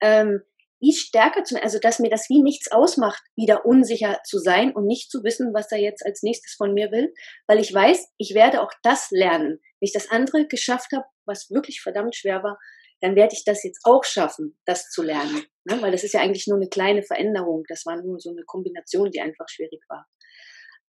ähm, 0.00 0.42
wie 0.80 0.92
stärker 0.92 1.44
zu, 1.44 1.62
also 1.62 1.78
dass 1.78 2.00
mir 2.00 2.10
das 2.10 2.28
wie 2.28 2.42
nichts 2.42 2.72
ausmacht, 2.72 3.22
wieder 3.36 3.64
unsicher 3.64 4.18
zu 4.24 4.38
sein 4.38 4.74
und 4.74 4.86
nicht 4.86 5.12
zu 5.12 5.22
wissen, 5.22 5.54
was 5.54 5.70
er 5.70 5.78
jetzt 5.78 6.04
als 6.04 6.22
nächstes 6.22 6.54
von 6.54 6.74
mir 6.74 6.90
will, 6.90 7.14
weil 7.46 7.60
ich 7.60 7.72
weiß, 7.72 8.08
ich 8.18 8.34
werde 8.34 8.62
auch 8.62 8.72
das 8.82 9.10
lernen. 9.12 9.60
Wenn 9.82 9.86
ich 9.88 9.92
das 9.92 10.12
andere 10.12 10.46
geschafft 10.46 10.92
habe, 10.92 11.04
was 11.26 11.50
wirklich 11.50 11.80
verdammt 11.80 12.14
schwer 12.14 12.44
war, 12.44 12.56
dann 13.00 13.16
werde 13.16 13.34
ich 13.34 13.44
das 13.44 13.64
jetzt 13.64 13.80
auch 13.82 14.04
schaffen, 14.04 14.56
das 14.64 14.88
zu 14.90 15.02
lernen. 15.02 15.42
Ne? 15.64 15.82
Weil 15.82 15.90
das 15.90 16.04
ist 16.04 16.14
ja 16.14 16.20
eigentlich 16.20 16.46
nur 16.46 16.56
eine 16.56 16.68
kleine 16.68 17.02
Veränderung. 17.02 17.64
Das 17.66 17.84
war 17.84 18.00
nur 18.00 18.20
so 18.20 18.30
eine 18.30 18.44
Kombination, 18.44 19.10
die 19.10 19.20
einfach 19.20 19.48
schwierig 19.48 19.80
war. 19.88 20.06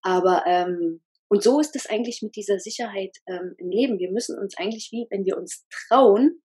Aber 0.03 0.43
ähm, 0.45 1.01
und 1.27 1.41
so 1.41 1.59
ist 1.59 1.75
es 1.75 1.87
eigentlich 1.87 2.21
mit 2.21 2.35
dieser 2.35 2.59
Sicherheit 2.59 3.17
ähm, 3.25 3.55
im 3.57 3.71
Leben. 3.71 3.97
Wir 3.97 4.11
müssen 4.11 4.37
uns 4.37 4.55
eigentlich 4.59 4.89
wie, 4.91 5.07
wenn 5.09 5.25
wir 5.25 5.37
uns 5.37 5.65
trauen, 5.71 6.43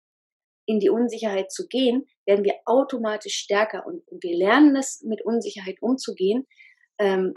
in 0.68 0.80
die 0.80 0.92
Unsicherheit 0.92 1.52
zu 1.52 1.68
gehen, 1.68 2.06
werden 2.28 2.46
wir 2.46 2.60
automatisch 2.66 3.38
stärker 3.38 3.88
und, 3.88 4.08
und 4.08 4.24
wir 4.24 4.38
lernen 4.38 4.76
es, 4.76 5.02
mit 5.02 5.26
Unsicherheit 5.26 5.82
umzugehen, 5.82 6.46
ähm, 7.00 7.34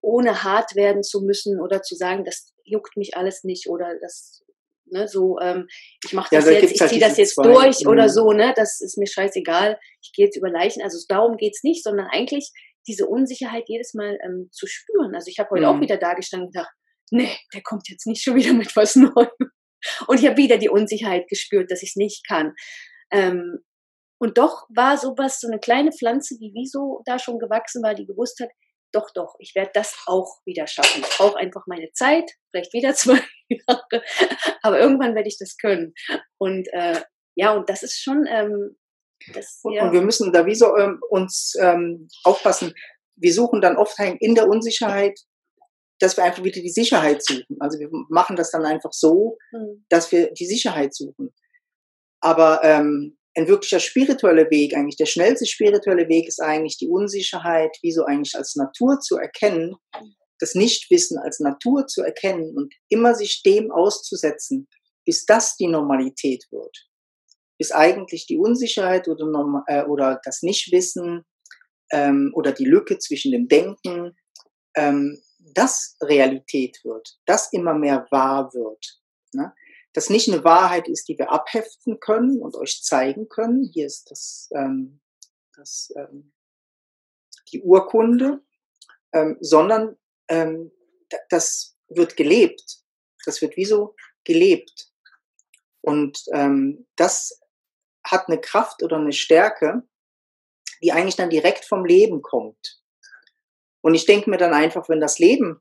ohne 0.00 0.42
hart 0.44 0.74
werden 0.74 1.02
zu 1.02 1.20
müssen 1.22 1.60
oder 1.60 1.82
zu 1.82 1.94
sagen, 1.94 2.24
das 2.24 2.52
juckt 2.64 2.96
mich 2.96 3.16
alles 3.16 3.44
nicht 3.44 3.68
oder 3.68 3.94
das 4.00 4.42
ne, 4.90 5.08
so, 5.08 5.38
ähm, 5.40 5.66
ich 6.04 6.12
mache 6.12 6.34
das 6.34 6.46
ja, 6.46 6.52
jetzt, 6.52 6.72
ich 6.72 6.80
halt 6.80 6.90
ziehe 6.90 7.00
das 7.00 7.16
jetzt 7.16 7.34
zwei. 7.34 7.52
durch 7.52 7.82
mhm. 7.82 7.90
oder 7.90 8.08
so, 8.08 8.32
ne, 8.32 8.52
das 8.56 8.80
ist 8.80 8.98
mir 8.98 9.06
scheißegal, 9.06 9.78
ich 10.02 10.12
gehe 10.12 10.26
jetzt 10.26 10.36
über 10.36 10.50
Leichen. 10.50 10.82
Also 10.82 10.98
darum 11.08 11.36
geht's 11.36 11.62
nicht, 11.62 11.84
sondern 11.84 12.06
eigentlich 12.10 12.50
diese 12.86 13.06
Unsicherheit 13.06 13.64
jedes 13.68 13.94
Mal 13.94 14.18
ähm, 14.24 14.48
zu 14.52 14.66
spüren. 14.66 15.14
Also 15.14 15.28
ich 15.28 15.38
habe 15.38 15.50
heute 15.50 15.62
mhm. 15.62 15.68
auch 15.68 15.80
wieder 15.80 15.96
da 15.96 16.14
gestanden 16.14 16.46
und 16.46 16.54
gedacht, 16.54 16.72
nee, 17.10 17.36
der 17.54 17.62
kommt 17.62 17.88
jetzt 17.88 18.06
nicht 18.06 18.22
schon 18.22 18.36
wieder 18.36 18.52
mit 18.52 18.74
was 18.76 18.96
Neuem. 18.96 19.28
Und 20.06 20.20
ich 20.20 20.26
habe 20.26 20.36
wieder 20.36 20.58
die 20.58 20.68
Unsicherheit 20.68 21.28
gespürt, 21.28 21.70
dass 21.70 21.82
ich 21.82 21.90
es 21.90 21.96
nicht 21.96 22.26
kann. 22.26 22.54
Ähm, 23.10 23.60
und 24.18 24.36
doch 24.36 24.66
war 24.68 24.98
sowas, 24.98 25.40
so 25.40 25.48
eine 25.48 25.58
kleine 25.58 25.92
Pflanze, 25.92 26.36
die 26.38 26.52
wie 26.52 26.66
so 26.66 27.00
da 27.06 27.18
schon 27.18 27.38
gewachsen 27.38 27.82
war, 27.82 27.94
die 27.94 28.04
gewusst 28.04 28.38
hat, 28.40 28.50
doch, 28.92 29.10
doch, 29.14 29.34
ich 29.38 29.54
werde 29.54 29.70
das 29.74 29.96
auch 30.06 30.40
wieder 30.44 30.66
schaffen. 30.66 31.02
Ich 31.02 31.16
brauche 31.16 31.38
einfach 31.38 31.62
meine 31.66 31.92
Zeit, 31.92 32.30
vielleicht 32.50 32.72
wieder 32.72 32.94
zwei 32.94 33.20
Jahre, 33.48 34.02
aber 34.62 34.80
irgendwann 34.80 35.14
werde 35.14 35.28
ich 35.28 35.38
das 35.38 35.56
können. 35.56 35.94
Und 36.38 36.68
äh, 36.72 37.00
ja, 37.36 37.52
und 37.52 37.68
das 37.68 37.82
ist 37.82 38.00
schon. 38.00 38.26
Ähm, 38.28 38.76
das, 39.34 39.60
ja. 39.70 39.84
Und 39.84 39.92
wir 39.92 40.02
müssen 40.02 40.32
da 40.32 40.46
wie 40.46 40.54
so 40.54 40.76
ähm, 40.76 41.00
uns 41.10 41.54
ähm, 41.60 42.08
aufpassen. 42.24 42.72
Wir 43.16 43.34
suchen 43.34 43.60
dann 43.60 43.76
oft 43.76 43.98
in 43.98 44.34
der 44.34 44.48
Unsicherheit, 44.48 45.18
dass 45.98 46.16
wir 46.16 46.24
einfach 46.24 46.42
wieder 46.42 46.60
die 46.60 46.70
Sicherheit 46.70 47.22
suchen. 47.22 47.56
Also 47.60 47.78
wir 47.78 47.90
machen 48.08 48.36
das 48.36 48.50
dann 48.50 48.64
einfach 48.64 48.92
so, 48.92 49.36
mhm. 49.52 49.84
dass 49.90 50.10
wir 50.10 50.32
die 50.32 50.46
Sicherheit 50.46 50.94
suchen. 50.94 51.34
Aber 52.20 52.60
ähm, 52.64 53.18
ein 53.36 53.48
wirklicher 53.48 53.80
spiritueller 53.80 54.50
Weg, 54.50 54.74
eigentlich 54.74 54.96
der 54.96 55.06
schnellste 55.06 55.46
spirituelle 55.46 56.08
Weg 56.08 56.26
ist 56.26 56.40
eigentlich 56.40 56.78
die 56.78 56.88
Unsicherheit, 56.88 57.76
wie 57.82 57.92
so 57.92 58.04
eigentlich 58.04 58.34
als 58.34 58.56
Natur 58.56 59.00
zu 59.00 59.16
erkennen, 59.16 59.76
das 60.40 60.54
Nichtwissen 60.54 61.18
als 61.18 61.38
Natur 61.38 61.86
zu 61.86 62.02
erkennen 62.02 62.56
und 62.56 62.74
immer 62.88 63.14
sich 63.14 63.42
dem 63.42 63.70
auszusetzen, 63.70 64.68
bis 65.04 65.26
das 65.26 65.56
die 65.56 65.68
Normalität 65.68 66.46
wird. 66.50 66.88
Bis 67.58 67.72
eigentlich 67.72 68.26
die 68.26 68.38
Unsicherheit 68.38 69.06
oder, 69.06 69.64
äh, 69.66 69.84
oder 69.84 70.20
das 70.24 70.42
Nichtwissen 70.42 71.24
ähm, 71.92 72.32
oder 72.34 72.52
die 72.52 72.64
Lücke 72.64 72.98
zwischen 72.98 73.32
dem 73.32 73.48
Denken, 73.48 74.16
ähm, 74.76 75.22
das 75.54 75.96
Realität 76.02 76.78
wird, 76.84 77.18
das 77.26 77.52
immer 77.52 77.74
mehr 77.74 78.06
wahr 78.10 78.52
wird. 78.54 79.00
Ne? 79.32 79.52
Das 79.92 80.10
nicht 80.10 80.28
eine 80.28 80.44
Wahrheit 80.44 80.88
ist, 80.88 81.08
die 81.08 81.18
wir 81.18 81.30
abheften 81.32 81.98
können 82.00 82.40
und 82.40 82.54
euch 82.56 82.82
zeigen 82.82 83.28
können. 83.28 83.64
Hier 83.64 83.86
ist 83.86 84.10
das, 84.10 84.48
ähm, 84.54 85.00
das 85.56 85.92
ähm, 85.96 86.32
die 87.52 87.62
Urkunde, 87.62 88.42
ähm, 89.12 89.36
sondern 89.40 89.96
ähm, 90.28 90.70
das 91.28 91.76
wird 91.88 92.16
gelebt. 92.16 92.82
Das 93.24 93.42
wird 93.42 93.56
wie 93.56 93.64
so 93.64 93.96
gelebt. 94.24 94.92
Und 95.80 96.24
ähm, 96.32 96.86
das 96.96 97.40
hat 98.04 98.28
eine 98.28 98.40
Kraft 98.40 98.82
oder 98.82 98.96
eine 98.96 99.12
Stärke, 99.12 99.82
die 100.82 100.92
eigentlich 100.92 101.16
dann 101.16 101.30
direkt 101.30 101.64
vom 101.64 101.84
Leben 101.84 102.22
kommt. 102.22 102.80
Und 103.82 103.94
ich 103.94 104.06
denke 104.06 104.30
mir 104.30 104.36
dann 104.36 104.54
einfach, 104.54 104.88
wenn 104.88 105.00
das 105.00 105.18
Leben 105.18 105.60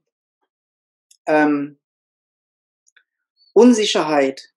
ähm, 1.26 1.79
Unsicherheit, 3.60 4.54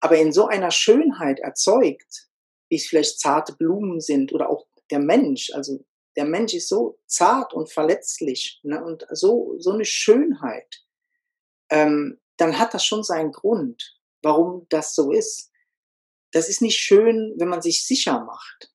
aber 0.00 0.16
in 0.16 0.32
so 0.32 0.46
einer 0.46 0.70
Schönheit 0.70 1.38
erzeugt, 1.38 2.28
wie 2.70 2.76
es 2.76 2.86
vielleicht 2.86 3.20
zarte 3.20 3.54
Blumen 3.54 4.00
sind 4.00 4.32
oder 4.32 4.48
auch 4.48 4.66
der 4.90 5.00
Mensch, 5.00 5.50
also 5.52 5.84
der 6.16 6.24
Mensch 6.24 6.54
ist 6.54 6.70
so 6.70 6.98
zart 7.04 7.52
und 7.52 7.70
verletzlich 7.70 8.60
ne, 8.62 8.82
und 8.82 9.06
so, 9.10 9.56
so 9.58 9.72
eine 9.72 9.84
Schönheit, 9.84 10.82
ähm, 11.68 12.18
dann 12.38 12.58
hat 12.58 12.72
das 12.72 12.86
schon 12.86 13.04
seinen 13.04 13.32
Grund, 13.32 14.00
warum 14.22 14.64
das 14.70 14.94
so 14.94 15.12
ist. 15.12 15.50
Das 16.32 16.48
ist 16.48 16.62
nicht 16.62 16.78
schön, 16.78 17.34
wenn 17.36 17.48
man 17.48 17.60
sich 17.60 17.86
sicher 17.86 18.24
macht. 18.24 18.72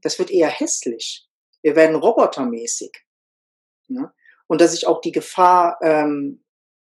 Das 0.00 0.20
wird 0.20 0.30
eher 0.30 0.48
hässlich. 0.48 1.28
Wir 1.62 1.74
werden 1.74 1.96
robotermäßig. 1.96 2.92
Ne? 3.88 4.14
Und 4.46 4.60
dass 4.60 4.74
ich 4.74 4.86
auch 4.86 5.00
die 5.00 5.12
Gefahr 5.12 5.76
ähm, 5.82 6.44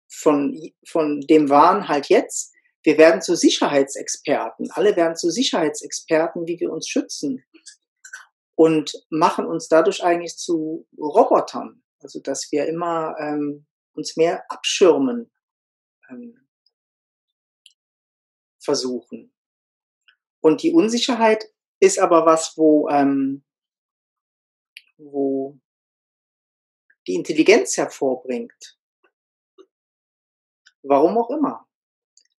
von, 0.09 0.59
von 0.85 1.21
dem 1.21 1.49
Wahn 1.49 1.87
halt 1.87 2.09
jetzt, 2.09 2.53
wir 2.83 2.97
werden 2.97 3.21
zu 3.21 3.35
Sicherheitsexperten. 3.35 4.71
Alle 4.71 4.95
werden 4.95 5.15
zu 5.15 5.29
Sicherheitsexperten, 5.29 6.47
wie 6.47 6.59
wir 6.59 6.71
uns 6.71 6.87
schützen. 6.87 7.43
Und 8.55 8.93
machen 9.09 9.45
uns 9.45 9.67
dadurch 9.67 10.03
eigentlich 10.03 10.35
zu 10.35 10.87
Robotern. 10.97 11.83
Also, 11.99 12.19
dass 12.19 12.51
wir 12.51 12.65
immer 12.67 13.15
ähm, 13.19 13.65
uns 13.93 14.17
mehr 14.17 14.43
abschirmen 14.49 15.31
ähm, 16.09 16.47
versuchen. 18.59 19.33
Und 20.41 20.63
die 20.63 20.73
Unsicherheit 20.73 21.45
ist 21.79 21.99
aber 21.99 22.25
was, 22.25 22.57
wo, 22.57 22.89
ähm, 22.89 23.43
wo 24.97 25.59
die 27.07 27.15
Intelligenz 27.15 27.77
hervorbringt. 27.77 28.78
Warum 30.83 31.17
auch 31.17 31.29
immer. 31.29 31.65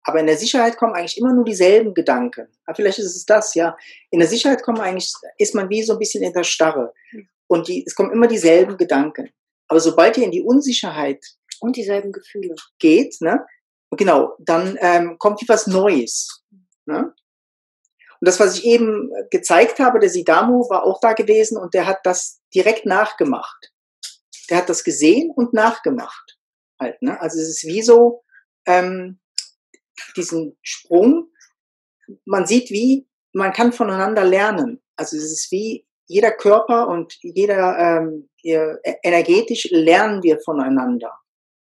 Aber 0.02 0.20
in 0.20 0.26
der 0.26 0.38
Sicherheit 0.38 0.76
kommen 0.76 0.94
eigentlich 0.94 1.18
immer 1.18 1.32
nur 1.32 1.44
dieselben 1.44 1.94
Gedanken. 1.94 2.48
Aber 2.64 2.74
vielleicht 2.74 2.98
ist 2.98 3.16
es 3.16 3.26
das, 3.26 3.54
ja. 3.54 3.76
In 4.10 4.20
der 4.20 4.28
Sicherheit 4.28 4.62
kommen 4.62 4.80
eigentlich, 4.80 5.12
ist 5.38 5.54
man 5.54 5.68
wie 5.68 5.82
so 5.82 5.92
ein 5.92 5.98
bisschen 5.98 6.22
in 6.22 6.32
der 6.32 6.44
Starre. 6.44 6.94
Und 7.46 7.68
die, 7.68 7.84
es 7.86 7.94
kommen 7.94 8.12
immer 8.12 8.26
dieselben 8.26 8.76
Gedanken. 8.76 9.30
Aber 9.68 9.80
sobald 9.80 10.16
ihr 10.16 10.24
in 10.24 10.30
die 10.30 10.42
Unsicherheit 10.42 11.24
und 11.60 11.76
dieselben 11.76 12.12
Gefühle 12.12 12.54
geht, 12.78 13.20
ne, 13.20 13.44
genau, 13.90 14.34
dann 14.38 14.78
ähm, 14.80 15.16
kommt 15.18 15.42
was 15.48 15.66
Neues. 15.66 16.42
Ne? 16.86 17.12
Und 18.20 18.28
das, 18.28 18.40
was 18.40 18.58
ich 18.58 18.64
eben 18.64 19.10
gezeigt 19.30 19.78
habe, 19.78 19.98
der 19.98 20.10
Sidamu 20.10 20.68
war 20.68 20.84
auch 20.84 21.00
da 21.00 21.12
gewesen 21.12 21.56
und 21.56 21.72
der 21.72 21.86
hat 21.86 22.00
das 22.04 22.40
direkt 22.54 22.84
nachgemacht. 22.84 23.72
Der 24.50 24.58
hat 24.58 24.68
das 24.68 24.84
gesehen 24.84 25.30
und 25.34 25.52
nachgemacht. 25.54 26.38
Halt, 26.78 27.00
ne? 27.02 27.20
Also 27.20 27.38
es 27.38 27.48
ist 27.48 27.64
wie 27.64 27.82
so, 27.82 28.22
ähm, 28.66 29.20
diesen 30.16 30.56
Sprung. 30.62 31.30
Man 32.24 32.46
sieht, 32.46 32.70
wie 32.70 33.08
man 33.32 33.52
kann 33.52 33.72
voneinander 33.72 34.24
lernen. 34.24 34.82
Also 34.96 35.16
es 35.16 35.24
ist 35.24 35.52
wie 35.52 35.86
jeder 36.06 36.32
Körper 36.32 36.88
und 36.88 37.16
jeder 37.22 37.78
ähm, 37.78 38.28
e-, 38.42 38.76
energetisch 39.02 39.68
lernen 39.70 40.22
wir 40.22 40.40
voneinander. 40.40 41.16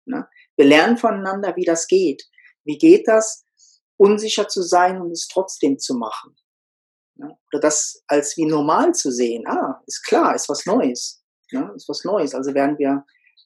Ne? 0.06 0.28
Wir 0.58 0.66
lernen 0.66 0.98
voneinander, 0.98 1.56
wie 1.56 1.66
das 1.66 1.88
geht. 1.88 2.24
Wie 2.66 2.78
geht 2.78 3.08
das, 3.08 3.46
unsicher 3.98 4.48
zu 4.48 4.62
sein 4.62 5.02
und 5.02 5.12
es 5.12 5.28
trotzdem 5.28 5.80
zu 5.80 5.96
machen? 5.96 6.36
Ne? 7.16 7.38
Oder 7.52 7.62
das 7.62 8.04
als 8.08 8.36
wie 8.38 8.46
normal 8.46 8.94
zu 8.94 9.12
sehen. 9.12 9.48
Ah, 9.48 9.82
ist 9.88 10.04
klar, 10.04 10.36
ist 10.36 10.50
was 10.50 10.66
Neues. 10.66 11.24
Ne? 11.52 11.72
Ist 11.76 11.88
was 11.88 12.04
Neues. 12.04 12.36
Also 12.36 12.54
werden 12.54 12.78
wir 12.78 13.06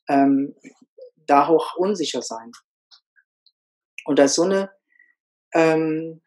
ähm, 0.09 0.55
da 1.27 1.47
auch 1.47 1.75
unsicher 1.75 2.21
sein. 2.21 2.51
Und 4.07 4.19
da 4.19 4.23
ist 4.23 4.35
so 4.35 4.43
eine, 4.43 4.71
ähm, 5.53 6.21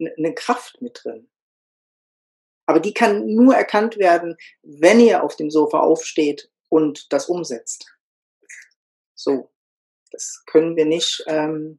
eine 0.00 0.34
Kraft 0.34 0.80
mit 0.80 0.98
drin. 1.04 1.30
Aber 2.64 2.80
die 2.80 2.94
kann 2.94 3.26
nur 3.26 3.54
erkannt 3.54 3.98
werden, 3.98 4.38
wenn 4.62 5.00
ihr 5.00 5.22
auf 5.22 5.36
dem 5.36 5.50
Sofa 5.50 5.80
aufsteht 5.80 6.50
und 6.70 7.12
das 7.12 7.28
umsetzt. 7.28 7.94
So, 9.14 9.52
das 10.12 10.44
können 10.46 10.76
wir 10.76 10.86
nicht, 10.86 11.22
ähm, 11.26 11.78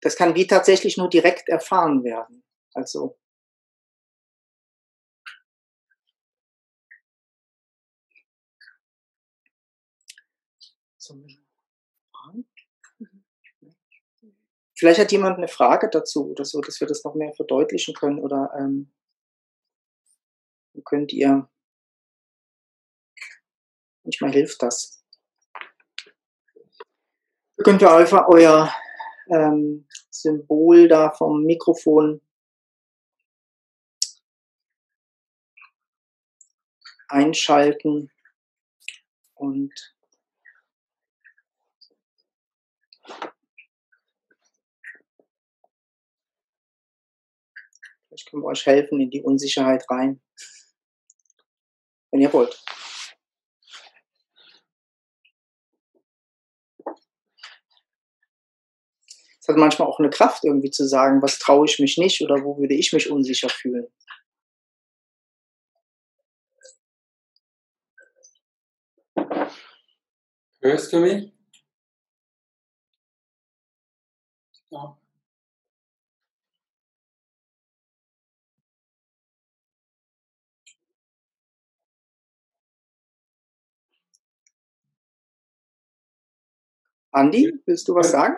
das 0.00 0.16
kann 0.16 0.34
wie 0.34 0.46
tatsächlich 0.46 0.96
nur 0.96 1.10
direkt 1.10 1.50
erfahren 1.50 2.02
werden. 2.02 2.42
Also 2.72 3.18
so 10.96 11.14
Vielleicht 14.80 14.98
hat 14.98 15.12
jemand 15.12 15.36
eine 15.36 15.46
Frage 15.46 15.90
dazu 15.90 16.30
oder 16.30 16.46
so, 16.46 16.62
dass 16.62 16.80
wir 16.80 16.88
das 16.88 17.04
noch 17.04 17.14
mehr 17.14 17.34
verdeutlichen 17.34 17.92
können 17.92 18.18
oder 18.18 18.50
ähm, 18.58 18.90
könnt 20.86 21.12
ihr, 21.12 21.50
manchmal 24.02 24.32
hilft 24.32 24.62
das. 24.62 25.04
Könnt 27.62 27.82
ihr 27.82 27.92
einfach 27.92 28.26
euer 28.28 28.72
ähm, 29.30 29.86
Symbol 30.08 30.88
da 30.88 31.12
vom 31.12 31.42
Mikrofon 31.42 32.22
einschalten 37.06 38.10
Und 39.34 39.74
können 48.26 48.42
wir 48.42 48.48
euch 48.48 48.66
helfen 48.66 49.00
in 49.00 49.10
die 49.10 49.22
Unsicherheit 49.22 49.84
rein, 49.90 50.20
wenn 52.10 52.20
ihr 52.20 52.32
wollt. 52.32 52.62
Es 59.40 59.48
hat 59.48 59.56
manchmal 59.56 59.88
auch 59.88 59.98
eine 59.98 60.10
Kraft, 60.10 60.44
irgendwie 60.44 60.70
zu 60.70 60.86
sagen, 60.86 61.22
was 61.22 61.38
traue 61.38 61.66
ich 61.66 61.78
mich 61.78 61.96
nicht 61.98 62.20
oder 62.20 62.44
wo 62.44 62.58
würde 62.58 62.74
ich 62.74 62.92
mich 62.92 63.10
unsicher 63.10 63.48
fühlen. 63.48 63.86
Hörst 70.60 70.92
du 70.92 71.00
mich? 71.00 71.32
Ja. 74.70 74.99
Andi, 87.12 87.60
willst 87.66 87.88
du 87.88 87.94
was 87.94 88.12
sagen? 88.12 88.36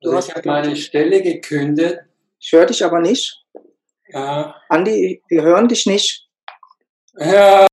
Du 0.00 0.10
also 0.10 0.28
ich 0.28 0.34
habe 0.34 0.48
meine 0.48 0.76
Stelle 0.76 1.22
gekündigt. 1.22 2.00
Ich 2.38 2.52
höre 2.52 2.66
dich 2.66 2.84
aber 2.84 3.00
nicht. 3.00 3.42
Ja. 4.08 4.60
Andi, 4.68 5.22
wir 5.28 5.42
hören 5.42 5.68
dich 5.68 5.86
nicht. 5.86 6.28
Ja. 7.16 7.66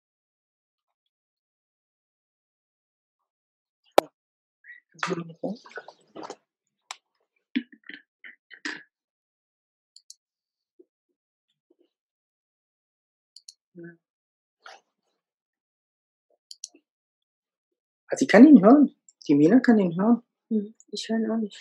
Also 18.08 18.24
ich 18.24 18.28
kann 18.28 18.46
ihn 18.46 18.64
hören. 18.64 18.96
Die 19.28 19.36
Mina 19.36 19.60
kann 19.60 19.78
ihn 19.78 19.96
hören. 19.96 20.24
Hm, 20.50 20.74
ich 20.92 21.08
höre 21.08 21.20
ihn 21.20 21.32
auch 21.32 21.38
nicht. 21.38 21.58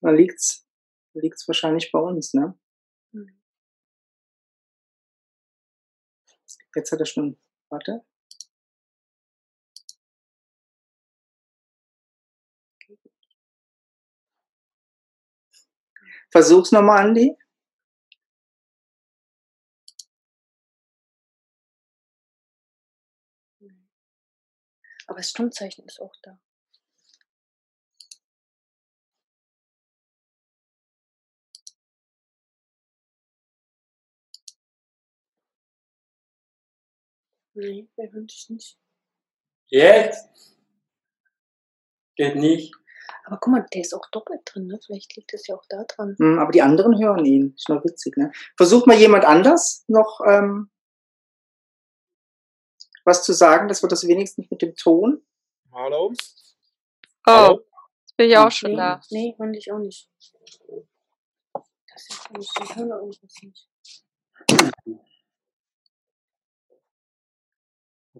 Da 0.00 0.10
liegt's, 0.10 0.64
liegt's 1.14 1.48
wahrscheinlich 1.48 1.90
bei 1.90 1.98
uns, 1.98 2.32
ne? 2.32 2.56
Hm. 3.12 3.40
Jetzt 6.76 6.92
hat 6.92 7.00
er 7.00 7.06
schon, 7.06 7.38
warte. 7.70 8.04
Versuch's 16.36 16.70
nochmal, 16.70 16.98
Andi. 16.98 17.34
Aber 25.06 25.16
das 25.16 25.30
Stummzeichen 25.30 25.86
ist 25.86 25.98
auch 25.98 26.12
da. 26.22 26.38
Nee, 37.54 37.88
hören 37.96 38.26
dich 38.26 38.50
nicht. 38.50 38.78
Jetzt? 39.68 40.58
Geht 42.14 42.36
nicht. 42.36 42.74
Aber 43.24 43.38
guck 43.38 43.52
mal, 43.52 43.66
der 43.72 43.80
ist 43.80 43.94
auch 43.94 44.08
doppelt 44.10 44.40
drin, 44.44 44.66
ne? 44.66 44.78
Vielleicht 44.84 45.16
liegt 45.16 45.32
es 45.34 45.46
ja 45.46 45.54
auch 45.56 45.64
da 45.68 45.84
dran. 45.84 46.16
Hm, 46.18 46.38
aber 46.38 46.52
die 46.52 46.62
anderen 46.62 46.98
hören 47.00 47.24
ihn. 47.24 47.54
Ist 47.56 47.68
noch 47.68 47.84
witzig, 47.84 48.16
ne? 48.16 48.32
Versucht 48.56 48.86
mal 48.86 48.96
jemand 48.96 49.24
anders 49.24 49.84
noch 49.88 50.20
ähm, 50.26 50.70
was 53.04 53.22
zu 53.22 53.32
sagen, 53.32 53.68
dass 53.68 53.82
wir 53.82 53.88
das 53.88 54.06
wenigstens 54.06 54.50
mit 54.50 54.60
dem 54.62 54.74
Ton. 54.74 55.24
Hallo? 55.72 56.12
Oh, 57.26 57.30
Hallo? 57.30 57.60
jetzt 58.00 58.16
bin 58.16 58.30
ich 58.30 58.36
auch 58.36 58.46
nee, 58.46 58.50
schon 58.50 58.76
da. 58.76 59.00
Nee, 59.10 59.34
hören 59.38 59.52
dich 59.52 59.72
auch 59.72 59.78
nicht. 59.78 60.10
Das 61.92 62.08
ist 62.10 62.28
ja 62.30 62.38
nicht, 62.38 62.52
ich 62.62 62.76
höre 62.76 62.98
irgendwas 62.98 63.34
nicht. 63.42 63.68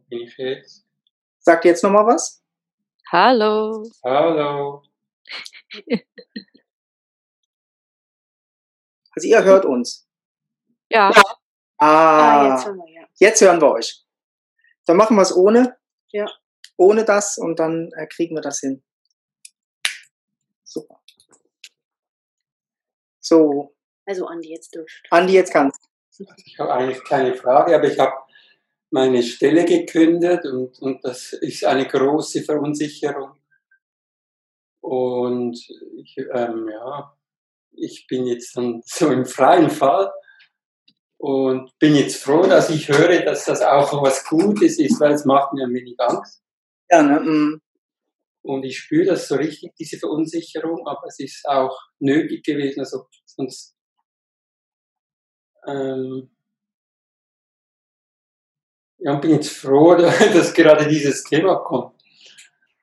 Bin 0.09 0.21
ich 0.21 0.37
jetzt? 0.39 0.87
Sagt 1.41 1.65
ihr 1.65 1.73
jetzt 1.73 1.83
noch 1.83 1.91
mal 1.91 2.07
was? 2.07 2.43
Hallo. 3.11 3.85
Hallo. 4.05 4.83
Also 9.13 9.29
ihr 9.29 9.45
hört 9.45 9.65
uns. 9.65 10.09
Ja. 10.91 11.11
Ah, 11.79 11.85
Ah, 12.43 12.49
jetzt 12.55 12.67
hören 12.67 12.77
wir, 12.79 12.93
ja. 13.01 13.07
jetzt 13.19 13.41
hören 13.41 13.61
wir 13.61 13.71
euch. 13.73 14.05
Dann 14.87 14.97
machen 14.97 15.17
wir 15.17 15.23
es 15.23 15.35
ohne. 15.35 15.79
Ja. 16.09 16.27
Ohne 16.77 17.05
das 17.05 17.39
und 17.39 17.59
dann 17.59 17.91
äh, 17.97 18.07
kriegen 18.07 18.35
wir 18.35 18.43
das 18.43 18.61
hin. 18.61 18.85
Super. 20.65 21.01
So, 23.21 23.75
Also 24.05 24.27
Andi, 24.27 24.51
jetzt 24.51 24.75
durch. 24.75 25.03
Andi, 25.11 25.33
jetzt 25.35 25.53
kannst 25.53 25.81
Ich 26.19 26.59
habe 26.59 26.73
eigentlich 26.73 27.03
keine 27.05 27.35
Frage, 27.35 27.75
aber 27.75 27.85
ich 27.85 27.99
habe 27.99 28.15
meine 28.91 29.23
Stelle 29.23 29.65
gekündigt 29.65 30.45
und, 30.45 30.79
und 30.81 31.05
das 31.05 31.33
ist 31.33 31.65
eine 31.65 31.87
große 31.87 32.43
Verunsicherung. 32.43 33.33
Und 34.81 35.59
ich, 35.97 36.17
ähm, 36.33 36.69
ja, 36.69 37.17
ich 37.73 38.07
bin 38.07 38.27
jetzt 38.27 38.57
dann 38.57 38.83
so 38.87 39.11
im 39.11 39.27
freien 39.27 39.71
Fall 39.71 40.11
und 41.19 41.77
bin 41.79 41.97
jetzt 41.97 42.23
froh, 42.23 42.47
dass 42.47 42.71
ich 42.71 42.89
höre, 42.89 43.25
dass 43.25 43.45
das 43.47 43.63
auch 43.63 44.03
was 44.03 44.25
Gutes 44.25 44.79
ist, 44.79 45.01
weil 45.01 45.13
es 45.13 45.25
macht 45.25 45.53
mir 45.53 45.67
ein 45.67 45.75
wenig 45.75 45.99
Angst. 45.99 46.43
Ja, 46.91 47.03
ne? 47.03 47.21
mm. 47.21 47.61
Und 48.43 48.63
ich 48.63 48.79
spüre 48.79 49.07
das 49.07 49.27
so 49.27 49.35
richtig, 49.35 49.75
diese 49.75 49.99
Verunsicherung, 49.99 50.87
aber 50.87 51.09
es 51.09 51.19
ist 51.19 51.49
auch 51.49 51.77
nötig 51.99 52.45
gewesen, 52.45 52.79
also 52.79 53.09
sonst 53.25 53.77
ähm, 55.67 56.36
ja, 58.99 59.13
und 59.13 59.21
bin 59.21 59.33
jetzt 59.33 59.51
froh, 59.51 59.95
dass 59.97 60.55
gerade 60.55 60.87
dieses 60.87 61.25
Thema 61.25 61.57
kommt. 61.57 61.95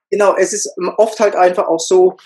Genau, 0.09 0.35
es 0.35 0.53
ist 0.53 0.71
oft 0.97 1.19
halt 1.19 1.35
einfach 1.35 1.67
auch 1.67 1.79
so, 1.79 2.17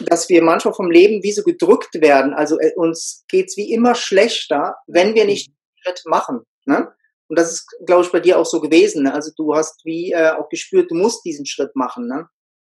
dass 0.00 0.28
wir 0.28 0.42
manchmal 0.42 0.74
vom 0.74 0.90
Leben 0.90 1.22
wie 1.22 1.32
so 1.32 1.42
gedrückt 1.42 2.00
werden. 2.00 2.34
Also 2.34 2.58
äh, 2.58 2.72
uns 2.74 3.24
geht's 3.28 3.56
wie 3.56 3.72
immer 3.72 3.94
schlechter, 3.94 4.76
wenn 4.86 5.14
wir 5.14 5.24
nicht 5.24 5.48
den 5.48 5.54
Schritt 5.82 6.02
machen. 6.06 6.40
Ne? 6.64 6.92
Und 7.28 7.38
das 7.38 7.52
ist, 7.52 7.68
glaube 7.86 8.04
ich, 8.04 8.12
bei 8.12 8.20
dir 8.20 8.38
auch 8.38 8.46
so 8.46 8.60
gewesen. 8.60 9.04
Ne? 9.04 9.14
Also 9.14 9.30
du 9.36 9.54
hast 9.54 9.84
wie 9.84 10.12
äh, 10.12 10.30
auch 10.30 10.48
gespürt, 10.48 10.90
du 10.90 10.96
musst 10.96 11.24
diesen 11.24 11.46
Schritt 11.46 11.76
machen. 11.76 12.08
Ne? 12.08 12.28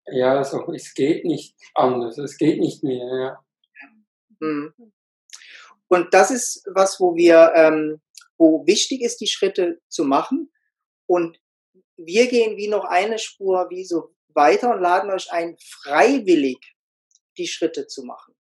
Ja, 0.08 0.38
also 0.38 0.66
es 0.74 0.94
geht 0.94 1.24
nicht 1.24 1.56
anders, 1.76 2.18
es 2.18 2.38
geht 2.38 2.60
nicht 2.60 2.84
mehr. 2.84 3.06
Ja. 3.22 3.40
Mhm. 4.40 4.74
Und 5.88 6.14
das 6.14 6.32
ist 6.32 6.64
was, 6.74 7.00
wo 7.00 7.16
wir, 7.16 7.52
ähm, 7.56 8.02
wo 8.38 8.66
wichtig 8.66 9.02
ist, 9.02 9.22
die 9.22 9.28
Schritte 9.28 9.80
zu 9.88 10.04
machen. 10.04 10.52
Und 11.06 11.40
wir 11.98 12.28
gehen 12.28 12.58
wie 12.58 12.68
noch 12.68 12.86
eine 12.86 13.20
Spur 13.20 13.70
wie 13.70 13.86
so 13.86 14.16
weiter 14.30 14.74
und 14.74 14.82
laden 14.82 15.12
euch 15.12 15.32
ein, 15.32 15.58
freiwillig 15.60 16.60
die 17.38 17.48
Schritte 17.48 17.88
zu 17.88 18.04
machen. 18.04 18.36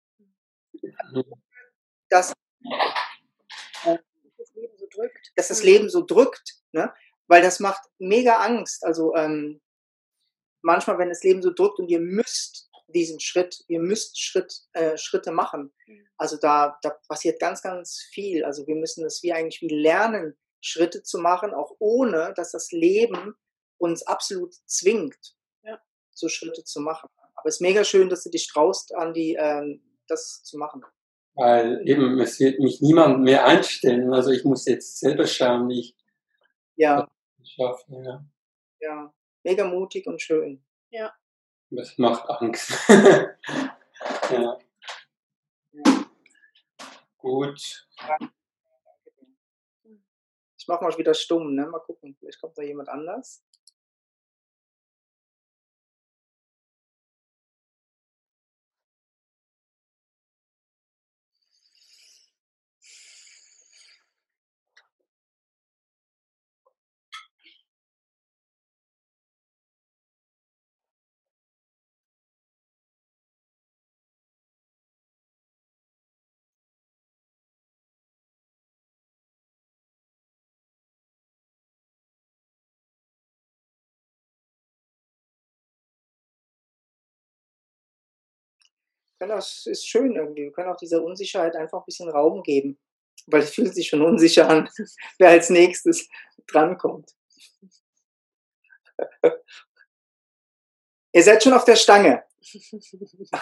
Dass, 2.09 2.33
äh, 3.85 3.97
Das 4.37 4.53
Leben 4.53 4.77
so 4.77 4.87
drückt. 4.87 5.31
dass 5.35 5.47
das 5.47 5.63
Leben 5.63 5.89
so 5.89 6.05
drückt, 6.05 6.55
ne? 6.71 6.93
weil 7.27 7.41
das 7.41 7.59
macht 7.59 7.83
mega 7.99 8.37
Angst. 8.37 8.83
Also 8.83 9.15
ähm, 9.15 9.61
manchmal, 10.61 10.97
wenn 10.97 11.09
das 11.09 11.23
Leben 11.23 11.41
so 11.41 11.51
drückt 11.51 11.79
und 11.79 11.89
ihr 11.89 11.99
müsst 11.99 12.69
diesen 12.87 13.19
Schritt, 13.19 13.63
ihr 13.67 13.79
müsst 13.79 14.21
Schritt, 14.21 14.53
äh, 14.73 14.97
Schritte 14.97 15.31
machen. 15.31 15.73
Also 16.17 16.37
da, 16.37 16.77
da 16.81 16.91
passiert 17.07 17.39
ganz, 17.39 17.61
ganz 17.61 18.01
viel. 18.11 18.45
Also 18.45 18.67
wir 18.67 18.75
müssen 18.75 19.03
das 19.03 19.23
wie 19.23 19.33
eigentlich 19.33 19.61
wie 19.61 19.73
lernen, 19.73 20.37
Schritte 20.63 21.03
zu 21.03 21.19
machen, 21.19 21.53
auch 21.53 21.75
ohne, 21.79 22.33
dass 22.37 22.51
das 22.51 22.71
Leben 22.71 23.35
uns 23.77 24.07
absolut 24.07 24.53
zwingt, 24.65 25.35
Ja. 25.63 25.79
so 26.11 26.29
Schritte 26.29 26.63
zu 26.63 26.79
machen. 26.79 27.09
Aber 27.35 27.49
es 27.49 27.55
ist 27.55 27.61
mega 27.61 27.83
schön, 27.83 28.09
dass 28.09 28.23
du 28.23 28.29
dich 28.29 28.47
traust, 28.47 28.95
Andi, 28.95 29.35
ähm, 29.37 29.83
das 30.07 30.41
zu 30.43 30.57
machen. 30.57 30.83
Weil 31.35 31.81
eben, 31.87 32.19
es 32.21 32.39
wird 32.39 32.59
mich 32.59 32.79
niemand 32.79 33.21
mehr 33.23 33.45
einstellen. 33.45 34.13
Also 34.13 34.31
ich 34.31 34.45
muss 34.45 34.65
jetzt 34.65 34.99
selber 34.99 35.27
schauen, 35.27 35.67
wie 35.67 35.79
ich 35.81 35.95
Ja, 36.75 37.09
das 37.39 37.49
schaffe. 37.49 37.83
Ja. 37.89 38.25
ja. 38.79 39.13
mega 39.43 39.65
mutig 39.65 40.07
und 40.07 40.21
schön. 40.21 40.63
Ja. 40.91 41.13
Das 41.71 41.97
macht 41.97 42.29
Angst. 42.29 42.71
ja. 44.31 44.57
Gut. 47.17 47.87
Ich 50.63 50.67
mache 50.69 50.81
mal 50.81 50.97
wieder 50.97 51.13
stumm, 51.13 51.55
ne? 51.55 51.67
Mal 51.67 51.79
gucken, 51.79 52.15
vielleicht 52.17 52.39
kommt 52.39 52.57
da 52.57 52.61
jemand 52.61 52.87
anders. 52.87 53.43
Das 89.27 89.65
ist 89.65 89.87
schön 89.87 90.15
irgendwie. 90.15 90.43
Wir 90.43 90.51
können 90.51 90.69
auch 90.69 90.77
dieser 90.77 91.03
Unsicherheit 91.03 91.55
einfach 91.55 91.79
ein 91.79 91.85
bisschen 91.85 92.09
Raum 92.09 92.43
geben. 92.43 92.79
Weil 93.27 93.41
es 93.41 93.53
fühlt 93.53 93.73
sich 93.73 93.87
schon 93.87 94.01
unsicher 94.01 94.49
an, 94.49 94.69
wer 95.19 95.29
als 95.29 95.49
nächstes 95.49 96.09
drankommt. 96.47 97.11
Ihr 101.13 101.23
seid 101.23 101.43
schon 101.43 101.53
auf 101.53 101.65
der 101.65 101.75
Stange. 101.75 102.23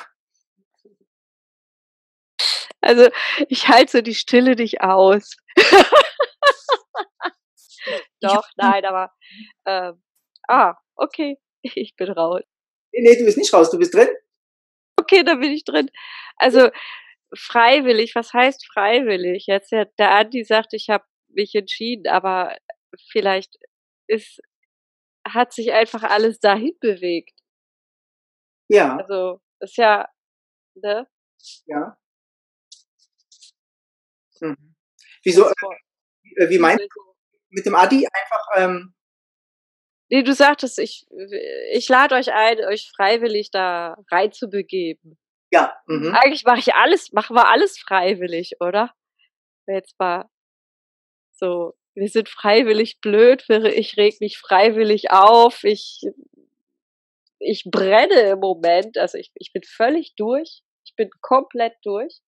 Also, 2.83 3.11
ich 3.47 3.67
halte 3.67 3.91
so 3.91 4.01
die 4.01 4.15
Stille 4.15 4.55
nicht 4.55 4.81
aus. 4.81 5.37
Doch, 8.21 8.43
nein, 8.57 8.83
aber 8.85 9.13
ähm, 9.67 10.01
ah, 10.47 10.73
okay, 10.95 11.37
ich 11.61 11.95
bin 11.95 12.09
raus. 12.09 12.41
Nee, 12.91 13.15
du 13.17 13.25
bist 13.25 13.37
nicht 13.37 13.53
raus, 13.53 13.69
du 13.69 13.77
bist 13.77 13.93
drin 13.93 14.09
okay, 15.11 15.23
da 15.23 15.35
bin 15.35 15.51
ich 15.51 15.63
drin. 15.63 15.89
Also 16.37 16.69
freiwillig, 17.33 18.15
was 18.15 18.33
heißt 18.33 18.65
freiwillig? 18.73 19.45
Jetzt 19.47 19.71
ja, 19.71 19.85
der 19.85 20.11
Andi 20.11 20.43
sagt, 20.43 20.73
ich 20.73 20.89
habe 20.89 21.05
mich 21.29 21.55
entschieden, 21.55 22.07
aber 22.07 22.57
vielleicht 23.09 23.57
ist, 24.07 24.41
hat 25.25 25.53
sich 25.53 25.71
einfach 25.73 26.03
alles 26.03 26.39
dahin 26.39 26.75
bewegt. 26.79 27.39
Ja. 28.67 28.97
Also, 28.97 29.41
ist 29.59 29.77
ja, 29.77 30.07
ne? 30.75 31.07
Ja. 31.65 31.97
Mhm. 34.39 34.75
Wieso, 35.23 35.47
äh, 35.47 36.49
wie 36.49 36.57
meinst 36.59 36.83
du 36.83 37.01
mit 37.49 37.65
dem 37.65 37.75
Adi 37.75 38.07
einfach, 38.07 38.47
ähm, 38.55 38.93
Nee, 40.13 40.23
du 40.23 40.33
sagtest, 40.33 40.77
ich, 40.77 41.07
ich 41.71 41.87
lade 41.87 42.15
euch 42.15 42.33
ein, 42.33 42.59
euch 42.65 42.91
freiwillig 42.93 43.49
da 43.49 43.95
reinzubegeben. 44.11 45.17
Ja. 45.51 45.73
Mhm. 45.87 46.13
Eigentlich 46.13 46.43
mache 46.43 46.59
ich 46.59 46.73
alles, 46.73 47.13
machen 47.13 47.33
wir 47.33 47.47
alles 47.47 47.79
freiwillig, 47.79 48.57
oder? 48.59 48.93
Jetzt 49.67 49.97
mal 49.97 50.25
so, 51.31 51.75
wir 51.95 52.09
sind 52.09 52.27
freiwillig 52.27 52.99
blöd, 52.99 53.45
ich 53.49 53.95
reg 53.95 54.19
mich 54.19 54.37
freiwillig 54.37 55.11
auf, 55.11 55.63
ich, 55.63 56.01
ich 57.39 57.63
brenne 57.71 58.31
im 58.31 58.39
Moment, 58.39 58.97
also 58.97 59.17
ich, 59.17 59.31
ich 59.35 59.53
bin 59.53 59.63
völlig 59.63 60.15
durch, 60.17 60.61
ich 60.83 60.93
bin 60.97 61.09
komplett 61.21 61.75
durch. 61.83 62.19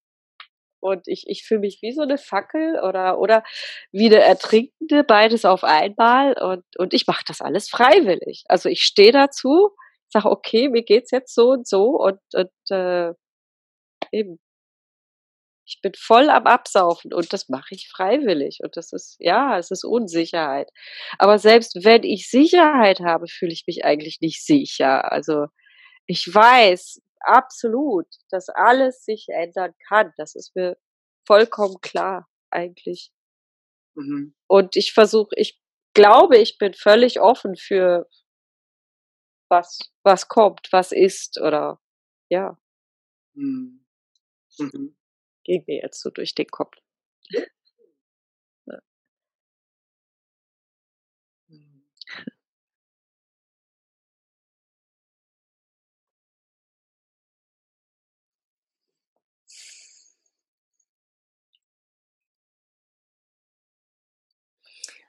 Und 0.84 1.07
ich, 1.07 1.23
ich 1.27 1.45
fühle 1.45 1.61
mich 1.61 1.79
wie 1.81 1.93
so 1.93 2.01
eine 2.01 2.17
Fackel 2.17 2.77
oder, 2.81 3.17
oder 3.17 3.43
wie 3.93 4.07
eine 4.07 4.19
Ertrinkende, 4.19 5.05
beides 5.05 5.45
auf 5.45 5.63
einmal. 5.63 6.34
Und, 6.34 6.65
und 6.77 6.93
ich 6.93 7.07
mache 7.07 7.23
das 7.25 7.39
alles 7.41 7.69
freiwillig. 7.69 8.43
Also 8.49 8.67
ich 8.67 8.84
stehe 8.84 9.13
dazu, 9.13 9.71
sage, 10.09 10.29
okay, 10.29 10.67
mir 10.69 10.84
geht's 10.84 11.11
jetzt 11.11 11.34
so 11.34 11.51
und 11.51 11.67
so 11.67 11.91
und, 11.91 12.19
und 12.34 12.51
äh, 12.69 13.13
eben. 14.11 14.39
Ich 15.65 15.79
bin 15.81 15.93
voll 15.97 16.29
am 16.29 16.45
Absaufen 16.45 17.13
und 17.13 17.31
das 17.31 17.47
mache 17.47 17.73
ich 17.73 17.89
freiwillig. 17.89 18.59
Und 18.61 18.75
das 18.75 18.91
ist, 18.91 19.15
ja, 19.19 19.57
es 19.57 19.71
ist 19.71 19.86
Unsicherheit. 19.86 20.69
Aber 21.17 21.39
selbst 21.39 21.86
wenn 21.86 22.03
ich 22.03 22.29
Sicherheit 22.29 22.99
habe, 22.99 23.27
fühle 23.29 23.53
ich 23.53 23.63
mich 23.65 23.86
eigentlich 23.86 24.19
nicht 24.19 24.45
sicher. 24.45 25.09
Also 25.13 25.45
ich 26.05 26.27
weiß, 26.34 27.01
absolut, 27.24 28.07
dass 28.30 28.49
alles 28.49 29.03
sich 29.05 29.28
ändern 29.30 29.74
kann. 29.88 30.13
Das 30.17 30.36
ist 30.36 30.55
mir 30.55 30.78
vollkommen 31.26 31.80
klar 31.82 32.30
eigentlich. 32.51 33.11
Mhm. 33.95 34.36
Und 34.47 34.76
ich 34.76 34.93
versuche, 34.93 35.30
ich 35.36 35.59
glaube, 35.93 36.38
ich 36.38 36.57
bin 36.57 36.74
völlig 36.74 37.19
offen 37.21 37.55
für 37.55 38.07
was, 39.49 39.80
was 40.03 40.28
kommt, 40.28 40.67
was 40.71 40.91
ist 40.91 41.39
oder 41.39 41.80
ja. 42.30 42.57
Mhm. 43.36 43.86
Mhm. 44.59 44.97
Geht 45.43 45.67
mir 45.67 45.82
jetzt 45.82 46.01
so 46.01 46.09
durch 46.09 46.36
den 46.36 46.47
Kopf. 46.47 46.76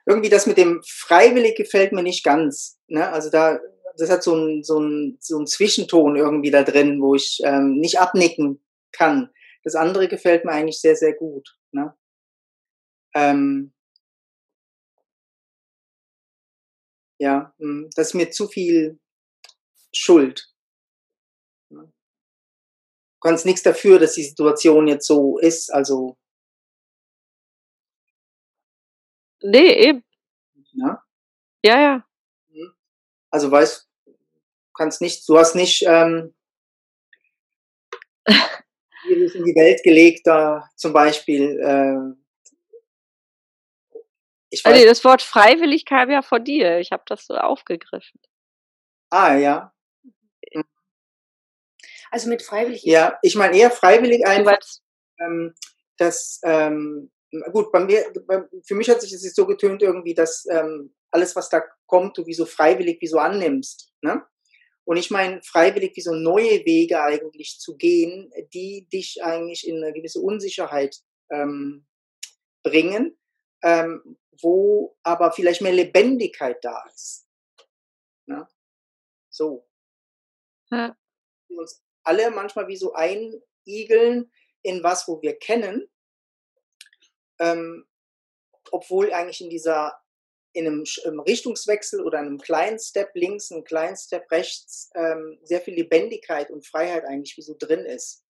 Irgendwie 0.05 0.29
das 0.29 0.45
mit 0.45 0.57
dem 0.57 0.81
freiwillig 0.85 1.55
gefällt 1.55 1.91
mir 1.91 2.03
nicht 2.03 2.23
ganz. 2.23 2.79
Ne? 2.87 3.09
Also 3.09 3.29
da, 3.29 3.59
das 3.97 4.09
hat 4.09 4.23
so 4.23 4.35
ein, 4.35 4.63
so 4.63 4.79
ein, 4.79 5.17
so 5.19 5.39
ein 5.39 5.47
Zwischenton 5.47 6.15
irgendwie 6.15 6.51
da 6.51 6.63
drin, 6.63 7.01
wo 7.01 7.15
ich 7.15 7.39
ähm, 7.43 7.77
nicht 7.79 7.99
abnicken 7.99 8.63
kann. 8.91 9.31
Das 9.63 9.75
andere 9.75 10.07
gefällt 10.07 10.45
mir 10.45 10.51
eigentlich 10.51 10.79
sehr, 10.79 10.95
sehr 10.95 11.13
gut. 11.13 11.57
Ne? 11.71 11.95
Ähm, 13.15 13.73
ja, 17.19 17.53
hm, 17.57 17.89
das 17.95 18.09
ist 18.09 18.13
mir 18.13 18.29
zu 18.29 18.47
viel 18.47 18.99
Schuld. 19.93 20.51
Du 21.69 21.89
kannst 23.21 23.45
nichts 23.47 23.63
dafür, 23.63 23.97
dass 23.97 24.13
die 24.13 24.23
Situation 24.23 24.87
jetzt 24.87 25.07
so 25.07 25.39
ist. 25.39 25.73
Also 25.73 26.17
Nee, 29.47 29.73
eben. 29.73 30.03
Ja? 30.73 31.03
Ja, 31.63 31.81
ja. 31.81 32.05
Mhm. 32.47 32.73
Also 33.29 33.51
weißt, 33.51 33.87
kannst 34.75 35.01
nicht, 35.01 35.27
du 35.29 35.37
hast 35.37 35.55
nicht 35.55 35.83
ähm, 35.87 36.33
in 38.25 39.45
die 39.45 39.55
Welt 39.55 39.83
gelegt, 39.83 40.25
da 40.25 40.67
zum 40.75 40.93
Beispiel. 40.93 41.59
Äh, 41.59 42.15
ich 44.49 44.65
weiß, 44.65 44.73
nee, 44.73 44.85
das 44.85 45.03
Wort 45.03 45.21
freiwillig 45.21 45.85
kam 45.85 46.09
ja 46.09 46.23
von 46.23 46.43
dir. 46.43 46.79
Ich 46.79 46.91
habe 46.91 47.03
das 47.05 47.27
so 47.27 47.35
aufgegriffen. 47.35 48.19
Ah, 49.11 49.35
ja. 49.35 49.73
Mhm. 50.53 50.63
Also 52.09 52.29
mit 52.29 52.41
freiwillig. 52.41 52.83
Ja, 52.83 53.19
ich 53.21 53.35
meine 53.35 53.55
eher 53.55 53.69
freiwillig 53.69 54.25
einfach, 54.25 54.57
ähm, 55.19 55.53
dass 55.97 56.39
ähm, 56.43 57.11
gut, 57.51 57.71
bei 57.71 57.79
mir, 57.79 58.11
für 58.63 58.75
mich 58.75 58.89
hat 58.89 59.01
sich 59.01 59.11
das 59.11 59.23
jetzt 59.23 59.35
so 59.35 59.45
getönt 59.45 59.81
irgendwie, 59.81 60.13
dass 60.13 60.45
ähm, 60.49 60.93
alles, 61.11 61.35
was 61.35 61.49
da 61.49 61.63
kommt, 61.87 62.17
du 62.17 62.25
wie 62.25 62.33
so 62.33 62.45
freiwillig 62.45 63.01
wie 63.01 63.07
so 63.07 63.19
annimmst. 63.19 63.93
Ne? 64.01 64.25
Und 64.85 64.97
ich 64.97 65.09
meine, 65.09 65.41
freiwillig 65.41 65.95
wie 65.95 66.01
so 66.01 66.13
neue 66.13 66.63
Wege 66.65 67.01
eigentlich 67.01 67.59
zu 67.59 67.75
gehen, 67.75 68.31
die 68.53 68.87
dich 68.91 69.23
eigentlich 69.23 69.67
in 69.67 69.83
eine 69.83 69.93
gewisse 69.93 70.19
Unsicherheit 70.21 70.97
ähm, 71.31 71.85
bringen, 72.63 73.17
ähm, 73.63 74.17
wo 74.41 74.97
aber 75.03 75.31
vielleicht 75.31 75.61
mehr 75.61 75.73
Lebendigkeit 75.73 76.63
da 76.63 76.83
ist. 76.93 77.27
Ne? 78.27 78.47
So. 79.29 79.67
Ja. 80.69 80.95
Wir 81.47 81.59
uns 81.59 81.83
alle 82.03 82.29
manchmal 82.31 82.67
wie 82.67 82.77
so 82.77 82.93
einigeln 82.93 84.31
in 84.61 84.83
was, 84.83 85.07
wo 85.07 85.21
wir 85.21 85.37
kennen 85.37 85.89
ähm, 87.39 87.85
obwohl 88.71 89.13
eigentlich 89.13 89.41
in 89.41 89.49
dieser 89.49 89.99
in 90.53 90.67
einem, 90.67 90.85
einem, 91.03 91.19
Richtungswechsel 91.19 92.01
oder 92.01 92.19
einem 92.19 92.39
kleinen 92.39 92.79
Step 92.79 93.11
links, 93.13 93.51
einem 93.51 93.65
kleinen 93.65 93.97
Step 93.97 94.31
rechts 94.31 94.89
ähm, 94.95 95.37
sehr 95.43 95.59
viel 95.59 95.73
Lebendigkeit 95.73 96.49
und 96.49 96.65
Freiheit 96.65 97.03
eigentlich 97.03 97.35
wie 97.35 97.41
so 97.41 97.57
drin 97.59 97.85
ist. 97.85 98.25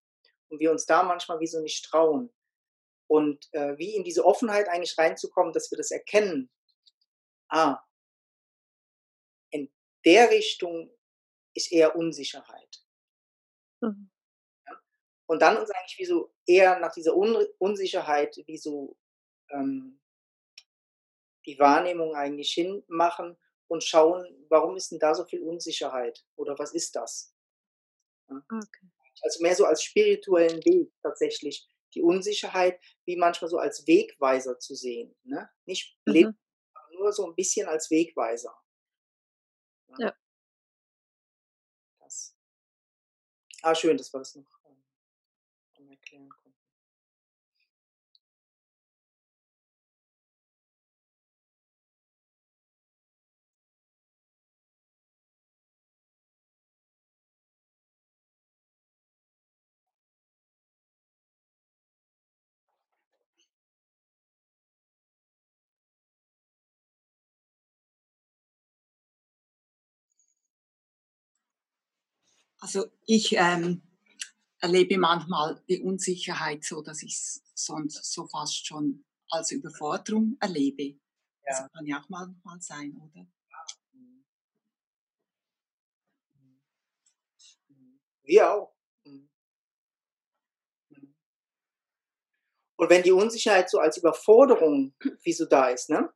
Und 0.49 0.59
wir 0.59 0.71
uns 0.71 0.87
da 0.87 1.03
manchmal 1.03 1.39
wie 1.39 1.45
so 1.45 1.59
nicht 1.61 1.85
trauen. 1.85 2.33
Und 3.07 3.47
äh, 3.51 3.77
wie 3.77 3.95
in 3.95 4.03
diese 4.03 4.25
Offenheit 4.25 4.67
eigentlich 4.69 4.97
reinzukommen, 4.97 5.53
dass 5.53 5.69
wir 5.69 5.77
das 5.77 5.91
erkennen. 5.91 6.49
Ah, 7.47 7.79
der 10.05 10.29
Richtung 10.29 10.91
ist 11.55 11.71
eher 11.71 11.95
Unsicherheit. 11.95 12.83
Mhm. 13.81 14.09
Ja? 15.29 15.35
Und 15.35 15.41
dann 15.41 15.57
uns 15.57 15.71
eigentlich 15.71 15.97
wie 15.99 16.05
so 16.05 16.33
eher 16.45 16.79
nach 16.79 16.93
dieser 16.93 17.15
Un 17.15 17.45
Unsicherheit 17.59 18.37
wie 18.47 18.57
so 18.57 18.97
ähm, 19.51 19.99
die 21.45 21.59
Wahrnehmung 21.59 22.15
eigentlich 22.15 22.51
hinmachen 22.53 23.37
und 23.67 23.83
schauen, 23.83 24.25
warum 24.49 24.75
ist 24.75 24.91
denn 24.91 24.99
da 24.99 25.15
so 25.15 25.25
viel 25.25 25.41
Unsicherheit 25.41 26.25
oder 26.35 26.57
was 26.59 26.73
ist 26.73 26.95
das? 26.95 27.33
Ja? 28.29 28.41
Okay. 28.51 28.87
Also 29.23 29.41
mehr 29.43 29.55
so 29.55 29.65
als 29.65 29.83
spirituellen 29.83 30.63
Weg 30.65 30.91
tatsächlich 31.03 31.67
die 31.93 32.01
Unsicherheit 32.03 32.79
wie 33.05 33.17
manchmal 33.17 33.49
so 33.49 33.57
als 33.59 33.87
Wegweiser 33.87 34.59
zu 34.59 34.75
sehen. 34.75 35.15
Ne? 35.23 35.49
Nicht 35.65 35.97
blind, 36.05 36.27
Mhm. 36.27 36.37
aber 36.75 36.93
nur 36.95 37.13
so 37.13 37.27
ein 37.27 37.35
bisschen 37.35 37.67
als 37.67 37.91
Wegweiser. 37.91 38.55
Ja. 39.99 40.15
Das. 42.01 42.33
Ah, 43.63 43.75
schön, 43.75 43.97
dass 43.97 44.13
wir 44.13 44.19
das 44.19 44.35
noch 44.35 44.54
erklären 46.15 46.29
konnten. 46.29 46.53
Also 72.59 72.85
ich 73.05 73.33
ähm, 73.37 73.81
erlebe 74.65 74.97
manchmal 74.97 75.61
die 75.69 75.81
Unsicherheit 75.81 76.63
so, 76.63 76.81
dass 76.81 77.03
ich 77.03 77.13
es 77.13 77.43
sonst 77.53 78.03
so 78.11 78.27
fast 78.27 78.65
schon 78.65 79.05
als 79.29 79.51
Überforderung 79.51 80.37
erlebe. 80.39 80.97
Das 81.45 81.59
Ja. 81.59 81.69
kann 81.69 81.85
ja 81.85 82.01
auch 82.01 82.09
mal, 82.09 82.33
mal 82.43 82.59
sein, 82.61 82.95
oder? 82.97 83.27
Mhm. 83.93 84.23
Mhm. 87.69 87.99
Wir 88.23 88.51
auch. 88.51 88.73
Mhm. 89.05 89.29
Mhm. 90.91 91.05
Und 92.77 92.89
wenn 92.89 93.03
die 93.03 93.11
Unsicherheit 93.11 93.69
so 93.69 93.79
als 93.79 93.97
Überforderung 93.97 94.93
wie 95.23 95.33
so 95.33 95.45
da 95.45 95.69
ist, 95.69 95.89
ne, 95.89 96.11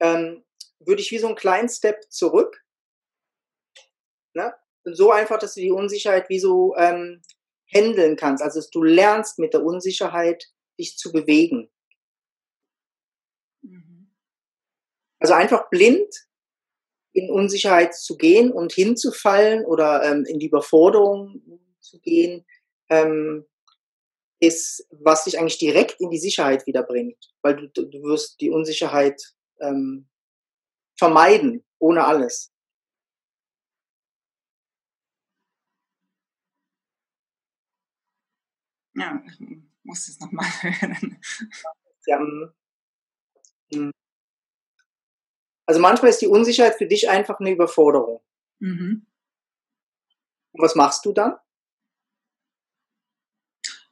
ähm, 0.00 0.44
würde 0.80 1.02
ich 1.02 1.10
wie 1.10 1.18
so 1.18 1.28
einen 1.28 1.36
kleinen 1.36 1.68
Step 1.68 2.04
zurück, 2.10 2.64
ne, 4.34 4.54
so 4.84 5.10
einfach, 5.12 5.38
dass 5.38 5.54
du 5.54 5.60
die 5.60 5.70
Unsicherheit 5.72 6.28
wie 6.28 6.38
so 6.38 6.74
ähm, 6.76 7.20
handeln 7.72 8.16
kannst. 8.16 8.42
Also 8.42 8.60
du 8.72 8.82
lernst 8.82 9.38
mit 9.38 9.54
der 9.54 9.64
Unsicherheit 9.64 10.46
dich 10.78 10.96
zu 10.96 11.12
bewegen. 11.12 11.70
Mhm. 13.62 14.10
Also 15.18 15.34
einfach 15.34 15.68
blind 15.70 16.28
in 17.12 17.30
Unsicherheit 17.30 17.94
zu 17.94 18.16
gehen 18.16 18.52
und 18.52 18.72
hinzufallen 18.72 19.64
oder 19.64 20.02
ähm, 20.04 20.24
in 20.24 20.38
die 20.38 20.46
Überforderung 20.46 21.42
zu 21.80 21.98
gehen, 22.00 22.46
ähm, 22.90 23.46
ist, 24.40 24.86
was 24.90 25.24
dich 25.24 25.38
eigentlich 25.38 25.58
direkt 25.58 26.00
in 26.00 26.10
die 26.10 26.18
Sicherheit 26.18 26.66
wieder 26.66 26.82
bringt. 26.82 27.32
Weil 27.42 27.56
du, 27.56 27.68
du 27.68 27.86
du 27.86 28.02
wirst 28.04 28.40
die 28.40 28.50
Unsicherheit 28.50 29.20
ähm, 29.60 30.08
vermeiden, 30.96 31.64
ohne 31.78 32.04
alles. 32.04 32.52
Ja, 38.98 39.22
ich 39.26 39.40
muss 39.84 40.08
es 40.08 40.20
nochmal 40.20 40.46
hören. 40.62 41.20
Ja, 42.06 42.18
mm, 42.20 42.52
mm. 43.74 43.90
Also 45.66 45.80
manchmal 45.80 46.10
ist 46.10 46.22
die 46.22 46.26
Unsicherheit 46.26 46.76
für 46.76 46.86
dich 46.86 47.08
einfach 47.10 47.38
eine 47.40 47.50
Überforderung. 47.50 48.22
Mhm. 48.58 49.06
Und 50.52 50.62
was 50.62 50.74
machst 50.74 51.04
du 51.04 51.12
dann? 51.12 51.36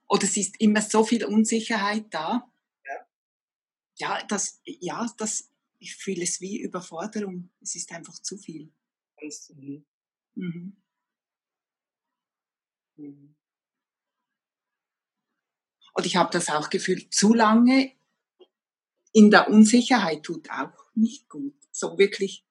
Oder 0.08 0.24
es 0.24 0.36
ist 0.36 0.60
immer 0.60 0.80
so 0.80 1.04
viel 1.04 1.24
Unsicherheit 1.24 2.06
da. 2.10 2.50
Ja. 2.84 3.06
Ja, 3.98 4.26
das, 4.26 4.60
ja, 4.64 5.06
das, 5.18 5.50
ich 5.78 5.96
fühle 5.96 6.22
es 6.22 6.40
wie 6.40 6.60
Überforderung. 6.62 7.50
Es 7.60 7.74
ist 7.74 7.92
einfach 7.92 8.14
zu 8.14 8.38
viel. 8.38 8.72
Kannst- 9.18 9.54
mhm, 9.54 9.84
Mhm. 12.96 13.36
Und 15.96 16.04
ich 16.04 16.16
habe 16.16 16.30
das 16.30 16.50
auch 16.50 16.68
gefühlt, 16.68 17.12
zu 17.14 17.32
lange 17.32 17.92
in 19.12 19.30
der 19.30 19.48
Unsicherheit 19.48 20.22
tut 20.24 20.50
auch 20.50 20.94
nicht 20.94 21.28
gut. 21.30 21.54
So 21.72 21.96
wirklich 21.96 22.44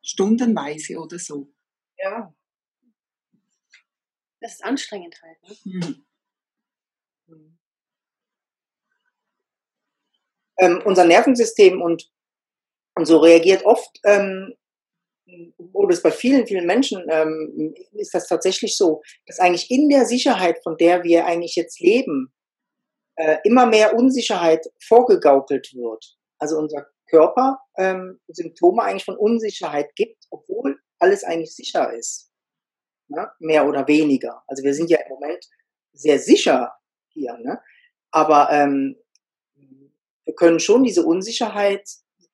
stundenweise 0.00 0.98
oder 0.98 1.18
so. 1.18 1.52
Ja. 1.98 2.32
Das 4.40 4.54
ist 4.54 4.64
anstrengend 4.64 5.20
halt. 5.22 5.42
Ne? 5.42 5.56
Mhm. 5.64 6.04
Mhm. 7.26 7.58
Ähm, 10.58 10.82
unser 10.84 11.04
Nervensystem 11.04 11.82
und, 11.82 12.12
und 12.94 13.06
so 13.06 13.18
reagiert 13.18 13.64
oft, 13.64 13.98
ähm, 14.04 14.54
oder 15.72 15.94
es 15.94 16.02
bei 16.02 16.12
vielen, 16.12 16.46
vielen 16.46 16.66
Menschen 16.66 17.04
ähm, 17.10 17.74
ist 17.92 18.14
das 18.14 18.28
tatsächlich 18.28 18.76
so, 18.76 19.02
dass 19.26 19.40
eigentlich 19.40 19.68
in 19.68 19.88
der 19.88 20.04
Sicherheit, 20.04 20.62
von 20.62 20.76
der 20.76 21.02
wir 21.02 21.26
eigentlich 21.26 21.56
jetzt 21.56 21.80
leben, 21.80 22.32
äh, 23.16 23.38
immer 23.44 23.66
mehr 23.66 23.94
Unsicherheit 23.94 24.66
vorgegaukelt 24.80 25.72
wird. 25.74 26.16
Also 26.38 26.58
unser 26.58 26.86
Körper 27.06 27.60
ähm, 27.76 28.20
Symptome 28.28 28.82
eigentlich 28.82 29.04
von 29.04 29.16
Unsicherheit 29.16 29.94
gibt, 29.94 30.24
obwohl 30.30 30.80
alles 30.98 31.24
eigentlich 31.24 31.54
sicher 31.54 31.92
ist. 31.92 32.30
Ne? 33.08 33.30
Mehr 33.38 33.68
oder 33.68 33.86
weniger. 33.86 34.42
Also 34.46 34.62
wir 34.62 34.74
sind 34.74 34.90
ja 34.90 34.98
im 35.00 35.08
Moment 35.10 35.46
sehr 35.92 36.18
sicher 36.18 36.74
hier, 37.08 37.36
ne? 37.38 37.60
aber 38.10 38.48
ähm, 38.50 38.96
wir 40.24 40.34
können 40.34 40.58
schon 40.58 40.82
diese 40.82 41.04
Unsicherheit 41.04 41.88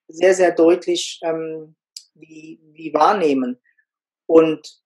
sehr, 0.08 0.34
sehr 0.34 0.52
deutlich 0.52 1.20
ähm, 1.22 1.76
wie, 2.14 2.60
wie 2.72 2.94
wahrnehmen. 2.94 3.60
Und 4.26 4.80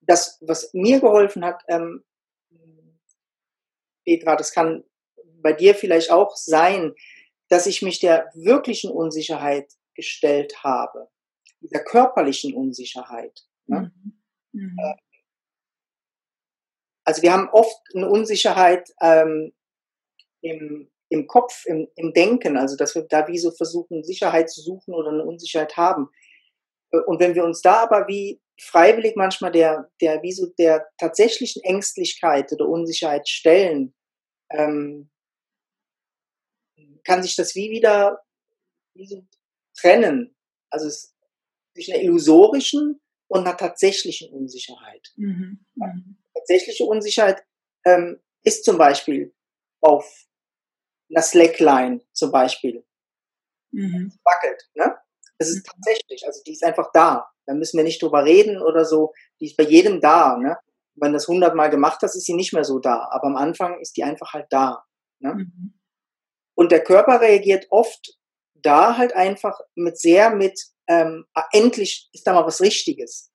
das, 0.00 0.38
was 0.42 0.72
mir 0.74 1.00
geholfen 1.00 1.44
hat, 1.44 1.62
ähm, 1.68 2.04
Petra, 4.04 4.36
das 4.36 4.52
kann 4.52 4.84
bei 5.42 5.52
dir 5.52 5.74
vielleicht 5.74 6.10
auch 6.10 6.36
sein, 6.36 6.94
dass 7.48 7.66
ich 7.66 7.82
mich 7.82 8.00
der 8.00 8.30
wirklichen 8.34 8.90
Unsicherheit 8.90 9.70
gestellt 9.94 10.62
habe, 10.64 11.08
dieser 11.60 11.84
körperlichen 11.84 12.54
Unsicherheit. 12.54 13.46
Ne? 13.66 13.92
Mhm. 14.02 14.22
Mhm. 14.52 14.78
Also 17.04 17.22
wir 17.22 17.32
haben 17.32 17.48
oft 17.50 17.76
eine 17.94 18.08
Unsicherheit 18.08 18.88
ähm, 19.00 19.52
im, 20.40 20.90
im 21.08 21.26
Kopf, 21.26 21.64
im, 21.66 21.88
im 21.96 22.12
Denken, 22.12 22.56
also 22.56 22.76
dass 22.76 22.94
wir 22.94 23.02
da 23.02 23.28
wie 23.28 23.38
so 23.38 23.50
versuchen, 23.50 24.02
Sicherheit 24.04 24.50
zu 24.50 24.60
suchen 24.60 24.94
oder 24.94 25.10
eine 25.10 25.24
Unsicherheit 25.24 25.76
haben. 25.76 26.08
Äh, 26.92 27.00
Und 27.06 27.20
wenn 27.20 27.34
wir 27.34 27.44
uns 27.44 27.60
da 27.60 27.82
aber 27.82 28.06
wie 28.08 28.40
freiwillig 28.60 29.16
manchmal 29.16 29.52
der, 29.52 29.90
der 30.00 30.22
wie 30.22 30.32
so 30.32 30.46
der 30.58 30.88
tatsächlichen 30.98 31.62
Ängstlichkeit 31.64 32.52
oder 32.52 32.68
Unsicherheit 32.68 33.28
stellen, 33.28 33.94
ähm, 34.50 35.10
kann 37.04 37.22
sich 37.22 37.36
das 37.36 37.54
wie 37.54 37.70
wieder 37.70 38.20
wie 38.94 39.06
so 39.06 39.24
trennen. 39.78 40.34
Also 40.70 40.86
es 40.86 41.14
zwischen 41.74 41.94
einer 41.94 42.02
illusorischen 42.02 43.00
und 43.28 43.40
einer 43.46 43.56
tatsächlichen 43.56 44.32
Unsicherheit. 44.32 45.12
Mhm. 45.16 45.64
Mhm. 45.74 46.18
Tatsächliche 46.34 46.84
Unsicherheit 46.84 47.42
ähm, 47.84 48.20
ist 48.44 48.64
zum 48.64 48.78
Beispiel 48.78 49.34
auf 49.80 50.26
einer 51.10 51.22
Slackline 51.22 52.00
zum 52.12 52.30
Beispiel 52.30 52.84
Mhm. 53.74 54.12
wackelt. 54.22 54.68
Ne? 54.74 54.96
Das 55.38 55.48
ist 55.48 55.66
tatsächlich, 55.66 56.26
also 56.26 56.42
die 56.46 56.52
ist 56.52 56.62
einfach 56.62 56.90
da. 56.92 57.26
Da 57.46 57.54
müssen 57.54 57.78
wir 57.78 57.84
nicht 57.84 58.02
drüber 58.02 58.24
reden 58.24 58.60
oder 58.60 58.84
so. 58.84 59.12
Die 59.40 59.46
ist 59.46 59.56
bei 59.56 59.64
jedem 59.64 60.00
da. 60.00 60.36
Ne? 60.36 60.56
Wenn 60.94 61.12
du 61.12 61.16
das 61.16 61.26
hundertmal 61.26 61.70
gemacht 61.70 62.00
hast, 62.02 62.14
ist 62.14 62.26
sie 62.26 62.34
nicht 62.34 62.52
mehr 62.52 62.64
so 62.64 62.78
da. 62.78 63.08
Aber 63.10 63.24
am 63.28 63.36
Anfang 63.36 63.80
ist 63.80 63.96
die 63.96 64.04
einfach 64.04 64.34
halt 64.34 64.46
da. 64.50 64.84
Ne? 65.20 65.34
Mhm. 65.34 65.80
Und 66.62 66.70
der 66.70 66.84
Körper 66.84 67.20
reagiert 67.20 67.66
oft 67.70 68.16
da 68.54 68.96
halt 68.96 69.16
einfach 69.16 69.58
mit 69.74 69.98
sehr 69.98 70.30
mit, 70.32 70.56
ähm, 70.86 71.26
ah, 71.34 71.44
endlich 71.52 72.08
ist 72.12 72.24
da 72.24 72.34
mal 72.34 72.46
was 72.46 72.60
Richtiges, 72.60 73.32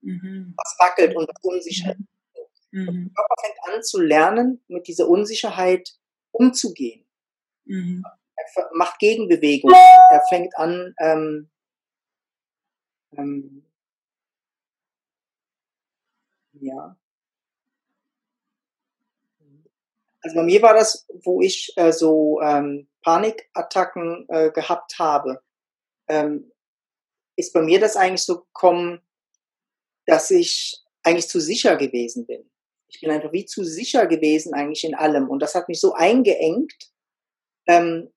Mhm. 0.00 0.54
was 0.56 0.74
wackelt 0.78 1.14
und 1.14 1.28
was 1.28 1.36
unsicher 1.42 1.90
ist. 1.90 2.62
Mhm. 2.70 2.86
Der 2.86 3.14
Körper 3.14 3.34
fängt 3.42 3.58
an 3.74 3.82
zu 3.82 4.00
lernen, 4.00 4.64
mit 4.68 4.88
dieser 4.88 5.06
Unsicherheit 5.06 5.86
umzugehen. 6.32 7.06
Mhm. 7.66 8.02
Er 8.36 8.70
macht 8.72 8.98
Gegenbewegung. 9.00 9.70
Er 10.10 10.22
fängt 10.30 10.56
an, 10.56 10.94
ähm, 10.98 11.50
ähm, 13.18 13.66
Ja. 16.54 16.96
Also 20.22 20.36
bei 20.36 20.42
mir 20.42 20.62
war 20.62 20.74
das, 20.74 21.06
wo 21.24 21.40
ich 21.40 21.72
äh, 21.76 21.92
so 21.92 22.40
ähm, 22.42 22.88
Panikattacken 23.02 24.26
äh, 24.28 24.50
gehabt 24.50 24.98
habe, 24.98 25.42
ähm, 26.08 26.52
ist 27.36 27.52
bei 27.52 27.62
mir 27.62 27.80
das 27.80 27.96
eigentlich 27.96 28.24
so 28.24 28.40
gekommen, 28.40 29.00
dass 30.06 30.30
ich 30.30 30.82
eigentlich 31.02 31.28
zu 31.28 31.40
sicher 31.40 31.76
gewesen 31.76 32.26
bin. 32.26 32.50
Ich 32.88 33.00
bin 33.00 33.10
einfach 33.10 33.32
wie 33.32 33.46
zu 33.46 33.64
sicher 33.64 34.06
gewesen 34.06 34.52
eigentlich 34.52 34.84
in 34.84 34.94
allem. 34.94 35.30
Und 35.30 35.40
das 35.40 35.54
hat 35.54 35.68
mich 35.68 35.80
so 35.80 35.94
eingeengt, 35.94 36.90
ähm, 37.66 38.12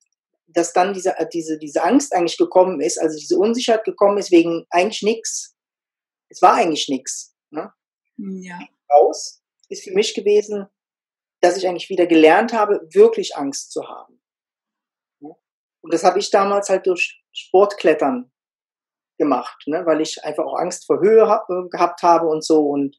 dass 0.48 0.74
dann 0.74 0.94
diese, 0.94 1.16
diese, 1.32 1.58
diese 1.58 1.84
Angst 1.84 2.14
eigentlich 2.14 2.38
gekommen 2.38 2.82
ist, 2.82 3.00
also 3.00 3.18
diese 3.18 3.38
Unsicherheit 3.38 3.86
gekommen 3.86 4.18
ist 4.18 4.32
wegen 4.32 4.66
eigentlich 4.70 5.04
nichts. 5.04 5.56
Es 6.30 6.42
war 6.42 6.56
eigentlich 6.56 6.90
nichts. 6.90 7.36
Ne? 7.52 7.72
Ja. 8.18 8.60
Raus 8.92 9.42
ist 9.70 9.84
für 9.84 9.94
mich 9.94 10.14
gewesen, 10.14 10.68
dass 11.44 11.58
ich 11.58 11.68
eigentlich 11.68 11.90
wieder 11.90 12.08
gelernt 12.08 12.54
habe, 12.54 12.88
wirklich 12.94 13.36
Angst 13.36 13.74
zu 13.74 13.90
haben. 13.90 14.22
Und 15.20 15.94
das 15.94 16.06
habe 16.06 16.18
ich 16.18 16.32
damals 16.32 16.70
halt 16.70 16.88
durch 16.88 17.22
Sportklettern 17.34 18.32
gemacht, 19.18 19.62
ne? 19.68 19.86
weil 19.86 20.00
ich 20.00 20.24
einfach 20.24 20.46
auch 20.46 20.58
Angst 20.58 20.86
vor 20.86 21.02
Höhe 21.02 21.28
hab, 21.28 21.50
äh, 21.50 21.68
gehabt 21.70 22.02
habe 22.02 22.28
und 22.28 22.46
so. 22.46 22.66
Und, 22.70 22.98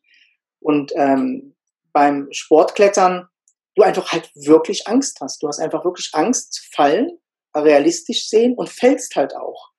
und 0.61 0.93
ähm, 0.95 1.57
beim 1.95 2.29
Sportklettern 2.33 3.29
du 3.77 3.83
einfach 3.83 4.13
halt 4.13 4.31
wirklich 4.35 4.87
Angst 4.89 5.21
hast. 5.23 5.43
Du 5.43 5.49
hast 5.49 5.59
einfach 5.59 5.87
wirklich 5.87 6.11
Angst 6.13 6.53
zu 6.53 6.63
fallen, 6.71 7.19
realistisch 7.57 8.29
sehen 8.29 8.55
und 8.55 8.69
fällst 8.69 9.17
halt 9.17 9.35
auch. 9.35 9.71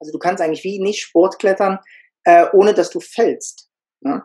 Also 0.00 0.12
du 0.12 0.18
kannst 0.18 0.42
eigentlich 0.42 0.64
wie 0.64 0.80
nicht 0.80 1.02
Sportklettern, 1.02 1.78
äh, 2.24 2.46
ohne 2.54 2.72
dass 2.72 2.88
du 2.88 3.00
fällst. 3.00 3.70
Ne? 4.00 4.24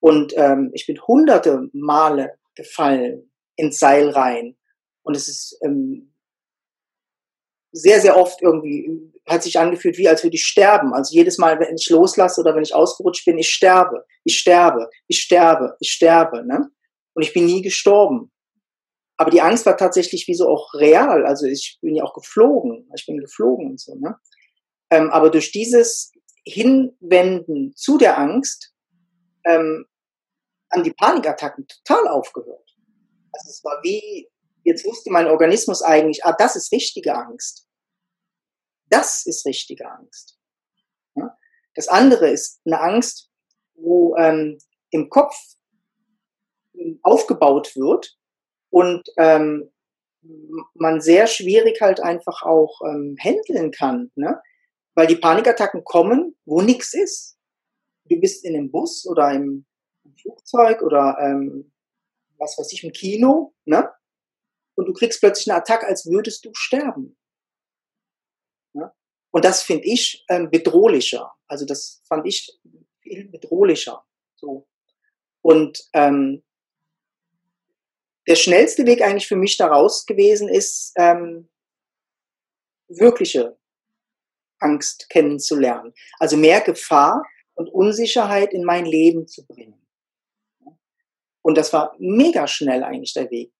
Und 0.00 0.34
ähm, 0.36 0.70
ich 0.74 0.86
bin 0.86 1.00
hunderte 1.00 1.70
Male 1.72 2.38
gefallen 2.54 3.30
ins 3.56 3.78
Seil 3.78 4.08
rein. 4.10 4.56
Und 5.02 5.16
es 5.16 5.28
ist 5.28 5.58
ähm, 5.62 6.14
sehr, 7.72 8.00
sehr 8.00 8.16
oft 8.16 8.40
irgendwie, 8.42 9.12
hat 9.26 9.42
sich 9.42 9.58
angefühlt, 9.58 9.98
wie 9.98 10.08
als 10.08 10.22
würde 10.22 10.36
ich 10.36 10.44
sterben. 10.44 10.94
Also 10.94 11.14
jedes 11.14 11.38
Mal, 11.38 11.58
wenn 11.60 11.74
ich 11.74 11.88
loslasse 11.90 12.40
oder 12.40 12.54
wenn 12.54 12.62
ich 12.62 12.74
ausgerutscht 12.74 13.24
bin, 13.24 13.38
ich 13.38 13.50
sterbe, 13.50 14.04
ich 14.24 14.38
sterbe, 14.38 14.88
ich 15.08 15.20
sterbe, 15.20 15.76
ich 15.80 15.90
sterbe. 15.90 16.46
Ne? 16.46 16.70
Und 17.14 17.22
ich 17.22 17.32
bin 17.32 17.46
nie 17.46 17.62
gestorben. 17.62 18.30
Aber 19.16 19.30
die 19.30 19.40
Angst 19.40 19.66
war 19.66 19.76
tatsächlich 19.76 20.26
wie 20.26 20.34
so 20.34 20.48
auch 20.48 20.72
real. 20.74 21.24
Also 21.26 21.46
ich 21.46 21.78
bin 21.80 21.94
ja 21.94 22.04
auch 22.04 22.14
geflogen. 22.14 22.88
Ich 22.96 23.06
bin 23.06 23.18
geflogen 23.18 23.70
und 23.70 23.80
so. 23.80 23.94
Ne? 23.96 24.16
Ähm, 24.90 25.10
aber 25.10 25.30
durch 25.30 25.52
dieses 25.52 26.12
Hinwenden 26.44 27.72
zu 27.76 27.98
der 27.98 28.18
Angst 28.18 28.72
ähm, 29.46 29.86
haben 30.72 30.84
die 30.84 30.92
Panikattacken 30.92 31.66
total 31.66 32.08
aufgehört. 32.08 32.76
Also 33.32 33.50
es 33.50 33.64
war 33.64 33.80
wie, 33.82 34.30
jetzt 34.62 34.84
wusste 34.84 35.10
mein 35.10 35.26
Organismus 35.26 35.82
eigentlich, 35.82 36.24
ah, 36.24 36.34
das 36.36 36.56
ist 36.56 36.72
richtige 36.72 37.14
Angst. 37.14 37.66
Das 38.88 39.26
ist 39.26 39.46
richtige 39.46 39.90
Angst. 39.90 40.38
Ja? 41.16 41.36
Das 41.74 41.88
andere 41.88 42.30
ist 42.30 42.60
eine 42.64 42.80
Angst, 42.80 43.30
wo 43.74 44.16
ähm, 44.16 44.58
im 44.90 45.08
Kopf 45.08 45.34
aufgebaut 47.02 47.74
wird 47.76 48.16
und 48.70 49.08
ähm, 49.16 49.70
man 50.74 51.00
sehr 51.00 51.26
schwierig 51.26 51.80
halt 51.80 52.00
einfach 52.00 52.42
auch 52.42 52.80
ähm, 52.86 53.16
handeln 53.22 53.70
kann, 53.70 54.10
ne? 54.14 54.40
weil 54.94 55.06
die 55.06 55.16
Panikattacken 55.16 55.84
kommen, 55.84 56.36
wo 56.44 56.62
nichts 56.62 56.94
ist. 56.94 57.36
Du 58.06 58.20
bist 58.20 58.44
in 58.44 58.56
einem 58.56 58.70
Bus 58.70 59.06
oder 59.06 59.32
im 59.32 59.66
Flugzeug 60.20 60.82
oder 60.82 61.16
ähm, 61.20 61.72
was 62.38 62.58
weiß 62.58 62.72
ich, 62.72 62.84
im 62.84 62.92
Kino, 62.92 63.54
ne? 63.64 63.90
Und 64.74 64.86
du 64.86 64.92
kriegst 64.92 65.20
plötzlich 65.20 65.50
eine 65.50 65.60
Attacke, 65.60 65.86
als 65.86 66.06
würdest 66.06 66.44
du 66.44 66.50
sterben. 66.52 67.16
Ne? 68.72 68.92
Und 69.30 69.44
das 69.44 69.62
finde 69.62 69.84
ich 69.86 70.24
ähm, 70.28 70.50
bedrohlicher. 70.50 71.32
Also 71.46 71.64
das 71.64 72.02
fand 72.08 72.26
ich 72.26 72.58
viel 73.00 73.28
bedrohlicher. 73.28 74.04
So. 74.34 74.66
Und 75.42 75.88
ähm, 75.92 76.42
der 78.26 78.34
schnellste 78.34 78.86
Weg 78.86 79.02
eigentlich 79.02 79.28
für 79.28 79.36
mich 79.36 79.56
daraus 79.56 80.06
gewesen 80.06 80.48
ist, 80.48 80.92
ähm, 80.96 81.48
wirkliche 82.88 83.56
Angst 84.58 85.08
kennenzulernen. 85.10 85.92
Also 86.18 86.36
mehr 86.36 86.60
Gefahr 86.62 87.22
und 87.54 87.68
Unsicherheit 87.68 88.52
in 88.52 88.64
mein 88.64 88.86
Leben 88.86 89.26
zu 89.26 89.46
bringen. 89.46 89.83
Und 91.44 91.58
das 91.58 91.72
war 91.72 91.94
mega 91.98 92.46
schnell 92.46 92.82
eigentlich 92.82 93.12
der 93.12 93.30
Weg, 93.30 93.52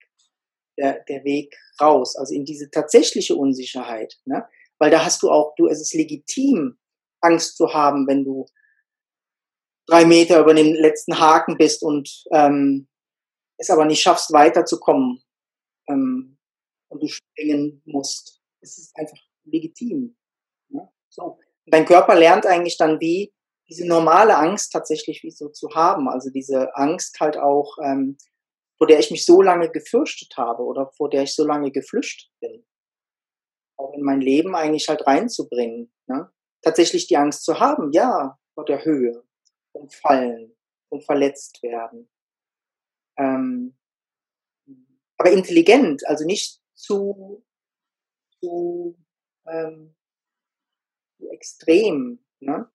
der, 0.78 1.04
der 1.04 1.22
Weg 1.24 1.54
raus, 1.80 2.16
also 2.16 2.34
in 2.34 2.44
diese 2.44 2.70
tatsächliche 2.70 3.36
Unsicherheit. 3.36 4.18
Ne? 4.24 4.48
Weil 4.78 4.90
da 4.90 5.04
hast 5.04 5.22
du 5.22 5.30
auch, 5.30 5.54
du, 5.56 5.66
es 5.66 5.80
ist 5.80 5.94
legitim, 5.94 6.78
Angst 7.20 7.56
zu 7.56 7.74
haben, 7.74 8.06
wenn 8.06 8.24
du 8.24 8.46
drei 9.86 10.06
Meter 10.06 10.40
über 10.40 10.54
den 10.54 10.74
letzten 10.74 11.18
Haken 11.18 11.58
bist 11.58 11.82
und 11.82 12.24
ähm, 12.32 12.88
es 13.58 13.68
aber 13.68 13.84
nicht 13.84 14.00
schaffst, 14.00 14.32
weiterzukommen 14.32 15.22
ähm, 15.88 16.38
und 16.88 17.02
du 17.02 17.06
springen 17.06 17.82
musst. 17.84 18.40
Es 18.62 18.78
ist 18.78 18.96
einfach 18.96 19.18
legitim. 19.44 20.16
Ne? 20.70 20.88
So. 21.10 21.38
Dein 21.66 21.84
Körper 21.84 22.14
lernt 22.14 22.46
eigentlich 22.46 22.78
dann, 22.78 22.98
wie 23.00 23.34
diese 23.68 23.86
normale 23.86 24.36
Angst 24.36 24.72
tatsächlich 24.72 25.22
wie 25.22 25.30
so 25.30 25.48
zu 25.48 25.74
haben. 25.74 26.08
Also 26.08 26.30
diese 26.30 26.74
Angst 26.76 27.18
halt 27.20 27.36
auch, 27.36 27.78
ähm, 27.82 28.18
vor 28.76 28.86
der 28.86 28.98
ich 28.98 29.10
mich 29.10 29.24
so 29.24 29.40
lange 29.40 29.70
gefürchtet 29.70 30.36
habe 30.36 30.62
oder 30.62 30.90
vor 30.92 31.08
der 31.08 31.22
ich 31.22 31.34
so 31.34 31.46
lange 31.46 31.70
geflüchtet 31.70 32.30
bin. 32.40 32.64
Auch 33.76 33.94
in 33.94 34.02
mein 34.02 34.20
Leben 34.20 34.54
eigentlich 34.54 34.88
halt 34.88 35.06
reinzubringen. 35.06 35.92
Ne? 36.06 36.30
Tatsächlich 36.62 37.06
die 37.06 37.16
Angst 37.16 37.44
zu 37.44 37.60
haben, 37.60 37.92
ja, 37.92 38.38
vor 38.54 38.64
der 38.64 38.84
Höhe, 38.84 39.24
vom 39.72 39.88
Fallen, 39.90 40.54
vom 40.88 41.00
verletzt 41.00 41.62
werden. 41.62 42.08
Ähm, 43.16 43.76
aber 45.16 45.30
intelligent, 45.30 46.06
also 46.06 46.24
nicht 46.24 46.60
zu, 46.74 47.44
zu, 48.40 48.96
ähm, 49.46 49.94
zu 51.16 51.30
extrem. 51.30 52.24
Ne? 52.40 52.70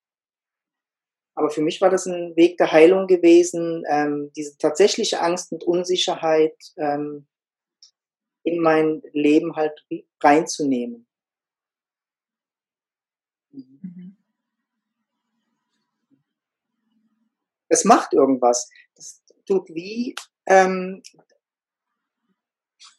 Aber 1.40 1.50
für 1.50 1.62
mich 1.62 1.80
war 1.80 1.90
das 1.90 2.06
ein 2.06 2.36
Weg 2.36 2.58
der 2.58 2.74
Heilung 2.74 3.08
gewesen, 3.08 3.86
ähm, 3.90 4.30
diese 4.36 4.58
tatsächliche 4.58 5.22
Angst 5.22 5.54
und 5.54 5.64
Unsicherheit 5.64 6.54
ähm, 6.76 7.30
in 8.44 8.60
mein 8.60 9.02
Leben 9.14 9.56
halt 9.56 9.88
reinzunehmen. 10.22 11.08
Mhm. 13.52 14.18
Das 17.70 17.86
macht 17.86 18.12
irgendwas. 18.12 18.70
Das 18.96 19.24
tut 19.46 19.70
wie 19.70 20.16
ähm, 20.46 21.02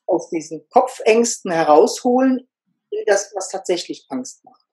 aus 0.07 0.31
diesen 0.31 0.67
Kopfängsten 0.71 1.53
herausholen, 1.53 2.49
das, 3.05 3.35
was 3.35 3.51
tatsächlich 3.51 4.07
Angst 4.09 4.43
macht, 4.47 4.65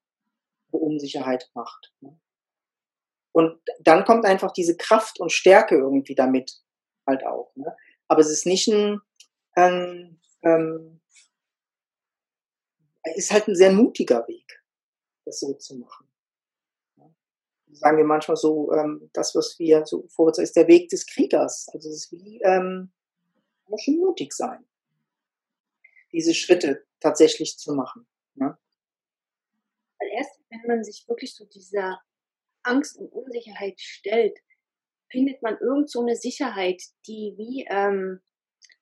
Unsicherheit 0.72 1.52
macht. 1.54 1.94
Ne? 2.00 2.18
Und 3.38 3.62
dann 3.82 4.04
kommt 4.04 4.26
einfach 4.26 4.52
diese 4.52 4.76
Kraft 4.76 5.20
und 5.20 5.32
Stärke 5.32 5.76
irgendwie 5.76 6.16
damit 6.16 6.60
halt 7.06 7.24
auch. 7.24 7.56
Ne? 7.56 7.72
Aber 8.08 8.20
es 8.22 8.32
ist 8.32 8.48
nicht 8.48 8.68
ein, 8.68 9.00
ähm, 9.56 10.20
ähm, 10.42 11.00
ist 13.14 13.32
halt 13.32 13.48
ein 13.48 13.54
sehr 13.54 13.72
mutiger 13.72 14.28
Weg, 14.28 14.64
das 15.24 15.40
so 15.40 15.54
zu 15.54 15.76
machen. 15.76 16.08
Sagen 17.74 17.98
wir 17.98 18.06
manchmal 18.06 18.38
so, 18.38 18.74
ähm, 18.74 19.08
das, 19.14 19.36
was 19.36 19.60
wir 19.60 19.86
so 19.86 20.08
vorwärts 20.08 20.40
ist 20.40 20.56
der 20.56 20.68
Weg 20.68 20.90
des 20.90 21.06
Kriegers. 21.06 21.70
Also 21.72 21.90
es 21.90 21.96
ist 22.06 22.12
wie, 22.12 22.42
ähm, 22.42 22.92
muss 23.68 23.84
schon 23.84 24.00
mutig 24.00 24.34
sein, 24.34 24.66
diese 26.12 26.34
Schritte 26.34 26.88
tatsächlich 27.00 27.60
zu 27.60 27.76
machen. 27.76 28.08
Ne? 28.34 28.58
Weil 30.00 30.10
erst, 30.18 30.40
wenn 30.50 30.66
man 30.66 30.84
sich 30.84 31.08
wirklich 31.08 31.36
so 31.36 31.46
dieser 31.46 32.02
Angst 32.68 32.98
und 32.98 33.12
Unsicherheit 33.12 33.80
stellt, 33.80 34.38
findet 35.10 35.42
man 35.42 35.58
irgend 35.60 35.90
so 35.90 36.02
eine 36.02 36.16
Sicherheit, 36.16 36.82
die 37.08 37.34
wie, 37.38 37.66
ähm, 37.70 38.20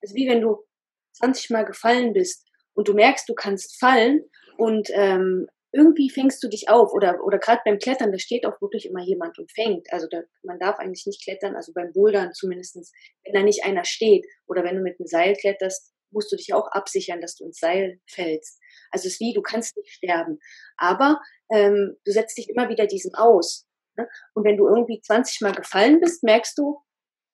also 0.02 0.16
wie 0.16 0.28
wenn 0.28 0.42
du 0.42 0.66
20 1.14 1.50
Mal 1.52 1.66
gefallen 1.66 2.14
bist 2.14 2.46
und 2.74 2.88
du 2.88 2.94
merkst, 2.94 3.30
du 3.30 3.36
kannst 3.36 3.80
fallen 3.80 4.24
und 4.58 4.90
ähm, 4.94 5.48
irgendwie 5.72 6.10
fängst 6.10 6.42
du 6.42 6.48
dich 6.48 6.70
auf 6.70 6.94
oder 6.94 7.22
oder 7.24 7.38
gerade 7.38 7.62
beim 7.66 7.80
Klettern, 7.80 8.12
da 8.12 8.18
steht 8.18 8.46
auch 8.46 8.62
wirklich 8.62 8.86
immer 8.86 9.04
jemand 9.04 9.38
und 9.38 9.52
fängt. 9.52 9.92
Also 9.92 10.08
da, 10.10 10.22
man 10.44 10.58
darf 10.58 10.80
eigentlich 10.80 11.06
nicht 11.06 11.24
klettern, 11.24 11.56
also 11.56 11.74
beim 11.74 11.92
Bouldern 11.92 12.34
zumindestens, 12.34 12.94
wenn 13.24 13.34
da 13.34 13.44
nicht 13.44 13.66
einer 13.66 13.84
steht 13.84 14.26
oder 14.48 14.64
wenn 14.64 14.78
du 14.78 14.82
mit 14.82 15.00
einem 15.00 15.08
Seil 15.08 15.36
kletterst, 15.36 15.94
musst 16.12 16.32
du 16.32 16.38
dich 16.38 16.54
auch 16.54 16.72
absichern, 16.72 17.20
dass 17.20 17.36
du 17.36 17.46
ins 17.46 17.60
Seil 17.60 18.00
fällst. 18.08 18.60
Also 18.90 19.08
es 19.08 19.16
ist 19.16 19.20
wie, 19.20 19.34
du 19.34 19.42
kannst 19.42 19.76
nicht 19.76 19.92
sterben, 19.92 20.40
aber 20.78 21.20
ähm, 21.52 21.98
du 22.06 22.12
setzt 22.12 22.38
dich 22.38 22.50
immer 22.50 22.70
wieder 22.70 22.88
diesem 22.88 23.14
aus. 23.14 23.68
Ne? 23.98 24.10
Und 24.34 24.44
wenn 24.44 24.58
du 24.58 24.68
irgendwie 24.68 25.02
20 25.02 25.42
Mal 25.42 25.54
gefallen 25.54 26.00
bist, 26.00 26.24
merkst 26.24 26.58
du, 26.58 26.82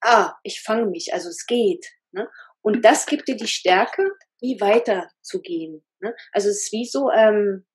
ah, 0.01 0.33
ich 0.43 0.61
fange 0.61 0.85
mich, 0.87 1.13
also 1.13 1.29
es 1.29 1.45
geht. 1.45 1.85
Ne? 2.11 2.29
Und 2.61 2.83
das 2.83 3.05
gibt 3.05 3.27
dir 3.27 3.35
die 3.35 3.47
Stärke, 3.47 4.11
wie 4.39 4.59
weiter 4.59 5.09
zu 5.21 5.41
gehen. 5.41 5.85
Ne? 5.99 6.15
Also 6.31 6.49
es 6.49 6.63
ist 6.63 6.71
wie 6.71 6.85
so, 6.85 7.11
ähm, 7.11 7.65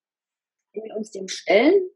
wenn 0.72 0.84
wir 0.84 0.96
uns 0.96 1.10
dem 1.10 1.28
stellen 1.28 1.88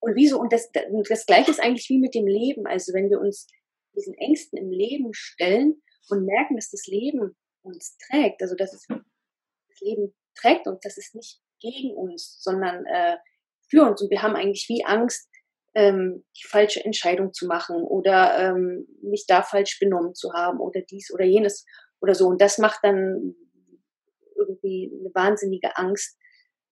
und 0.00 0.16
wie 0.16 0.28
so, 0.28 0.38
und 0.38 0.52
das, 0.52 0.70
das 1.08 1.26
Gleiche 1.26 1.50
ist 1.50 1.60
eigentlich 1.60 1.88
wie 1.88 1.98
mit 1.98 2.14
dem 2.14 2.26
Leben. 2.26 2.66
Also 2.66 2.92
wenn 2.92 3.08
wir 3.08 3.20
uns 3.20 3.46
diesen 3.94 4.14
Ängsten 4.14 4.58
im 4.58 4.70
Leben 4.70 5.12
stellen 5.12 5.82
und 6.08 6.24
merken, 6.24 6.56
dass 6.56 6.70
das 6.70 6.86
Leben 6.86 7.36
uns 7.62 7.96
trägt, 7.98 8.42
also 8.42 8.56
dass 8.56 8.72
es 8.72 8.86
das 8.88 9.80
Leben 9.80 10.14
trägt 10.34 10.66
und 10.66 10.84
das 10.84 10.98
ist 10.98 11.14
nicht 11.14 11.40
gegen 11.60 11.94
uns, 11.94 12.42
sondern 12.42 12.84
äh, 12.86 13.16
für 13.68 13.82
uns. 13.82 14.02
Und 14.02 14.10
wir 14.10 14.22
haben 14.22 14.34
eigentlich 14.34 14.68
wie 14.68 14.84
Angst, 14.84 15.28
ähm, 15.74 16.24
die 16.36 16.46
falsche 16.46 16.84
Entscheidung 16.84 17.32
zu 17.32 17.46
machen 17.46 17.76
oder 17.82 18.38
ähm, 18.38 18.86
mich 19.02 19.24
da 19.26 19.42
falsch 19.42 19.78
benommen 19.78 20.14
zu 20.14 20.32
haben 20.32 20.60
oder 20.60 20.80
dies 20.82 21.12
oder 21.12 21.24
jenes 21.24 21.64
oder 22.00 22.14
so. 22.14 22.26
Und 22.26 22.40
das 22.40 22.58
macht 22.58 22.80
dann 22.82 23.34
irgendwie 24.36 24.92
eine 25.00 25.10
wahnsinnige 25.14 25.76
Angst. 25.76 26.18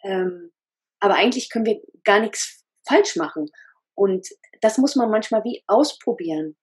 Ähm, 0.02 0.52
aber 0.98 1.14
eigentlich 1.14 1.50
können 1.50 1.66
wir 1.66 1.80
gar 2.04 2.20
nichts 2.20 2.64
falsch 2.86 3.16
machen. 3.16 3.46
Und 3.94 4.28
das 4.60 4.78
muss 4.78 4.96
man 4.96 5.10
manchmal 5.10 5.44
wie 5.44 5.62
ausprobieren. 5.66 6.56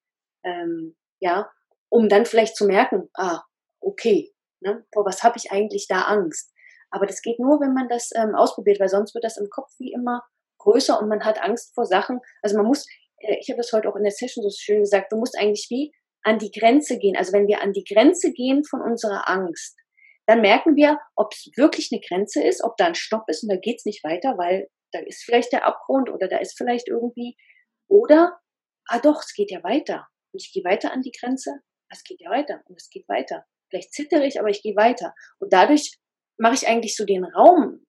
Ähm, 0.43 0.95
ja, 1.19 1.49
um 1.89 2.09
dann 2.09 2.25
vielleicht 2.25 2.55
zu 2.55 2.65
merken, 2.65 3.09
ah, 3.15 3.41
okay, 3.79 4.33
ne, 4.59 4.85
vor 4.93 5.05
was 5.05 5.23
habe 5.23 5.37
ich 5.37 5.51
eigentlich 5.51 5.87
da 5.87 6.03
Angst? 6.03 6.53
Aber 6.89 7.05
das 7.05 7.21
geht 7.21 7.39
nur, 7.39 7.59
wenn 7.59 7.73
man 7.73 7.89
das 7.89 8.11
ähm, 8.15 8.35
ausprobiert, 8.35 8.79
weil 8.79 8.89
sonst 8.89 9.13
wird 9.13 9.23
das 9.23 9.37
im 9.37 9.49
Kopf 9.49 9.71
wie 9.77 9.91
immer 9.91 10.23
größer 10.59 10.99
und 10.99 11.09
man 11.09 11.23
hat 11.23 11.41
Angst 11.41 11.73
vor 11.75 11.85
Sachen. 11.85 12.19
Also 12.41 12.57
man 12.57 12.65
muss, 12.65 12.85
äh, 13.19 13.37
ich 13.39 13.49
habe 13.49 13.57
das 13.57 13.71
heute 13.73 13.89
auch 13.89 13.95
in 13.95 14.03
der 14.03 14.11
Session 14.11 14.43
so 14.43 14.49
schön 14.49 14.81
gesagt, 14.81 15.11
du 15.11 15.17
musst 15.17 15.37
eigentlich 15.37 15.67
wie 15.69 15.91
an 16.23 16.39
die 16.39 16.51
Grenze 16.51 16.97
gehen. 16.99 17.15
Also 17.15 17.33
wenn 17.33 17.47
wir 17.47 17.61
an 17.61 17.73
die 17.73 17.83
Grenze 17.83 18.31
gehen 18.33 18.63
von 18.63 18.81
unserer 18.81 19.29
Angst, 19.29 19.77
dann 20.27 20.41
merken 20.41 20.75
wir, 20.75 20.99
ob 21.15 21.33
es 21.33 21.49
wirklich 21.55 21.89
eine 21.91 22.01
Grenze 22.01 22.43
ist, 22.43 22.63
ob 22.63 22.75
da 22.77 22.85
ein 22.85 22.95
Stopp 22.95 23.23
ist 23.29 23.43
und 23.43 23.49
da 23.49 23.55
geht's 23.55 23.85
nicht 23.85 24.03
weiter, 24.03 24.37
weil 24.37 24.67
da 24.91 24.99
ist 24.99 25.23
vielleicht 25.23 25.53
der 25.53 25.65
Abgrund 25.65 26.09
oder 26.09 26.27
da 26.27 26.37
ist 26.37 26.57
vielleicht 26.57 26.89
irgendwie, 26.89 27.37
oder, 27.87 28.37
ah 28.87 28.99
doch, 28.99 29.21
es 29.21 29.33
geht 29.33 29.51
ja 29.51 29.63
weiter. 29.63 30.07
Und 30.33 30.43
ich 30.43 30.51
gehe 30.51 30.63
weiter 30.65 30.91
an 30.91 31.01
die 31.01 31.11
Grenze, 31.17 31.61
es 31.89 32.03
geht 32.03 32.19
ja 32.19 32.29
weiter 32.29 32.61
und 32.65 32.75
es 32.75 32.89
geht 32.89 33.07
weiter. 33.07 33.45
Vielleicht 33.69 33.93
zittere 33.93 34.25
ich, 34.25 34.39
aber 34.39 34.49
ich 34.49 34.61
gehe 34.61 34.75
weiter. 34.75 35.13
Und 35.39 35.53
dadurch 35.53 35.97
mache 36.37 36.55
ich 36.55 36.67
eigentlich 36.67 36.95
so 36.95 37.05
den 37.05 37.23
Raum, 37.23 37.85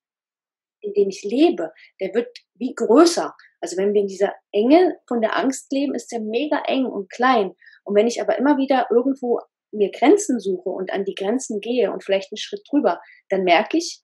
in 0.81 0.93
dem 0.95 1.09
ich 1.09 1.23
lebe, 1.23 1.73
der 2.01 2.15
wird 2.15 2.29
wie 2.55 2.75
größer. 2.75 3.35
Also 3.61 3.77
wenn 3.77 3.95
wir 3.95 4.03
in 4.03 4.07
dieser 4.07 4.33
Enge 4.53 4.97
von 5.07 5.21
der 5.21 5.37
Angst 5.37 5.73
leben, 5.73 5.95
ist 5.95 6.13
der 6.13 6.21
mega 6.21 6.63
eng 6.67 6.87
und 6.87 7.11
klein. 7.11 7.55
Und 7.85 7.95
wenn 7.95 8.07
ich 8.07 8.21
aber 8.21 8.39
immer 8.39 8.57
wieder 8.59 8.87
irgendwo 8.91 9.41
mir 9.73 9.91
Grenzen 9.91 10.41
suche 10.41 10.69
und 10.71 10.93
an 10.93 11.05
die 11.05 11.15
Grenzen 11.15 11.61
gehe 11.61 11.93
und 11.93 12.05
vielleicht 12.05 12.33
einen 12.33 12.39
Schritt 12.39 12.63
drüber, 12.71 13.01
dann 13.29 13.45
merke 13.45 13.77
ich, 13.77 14.03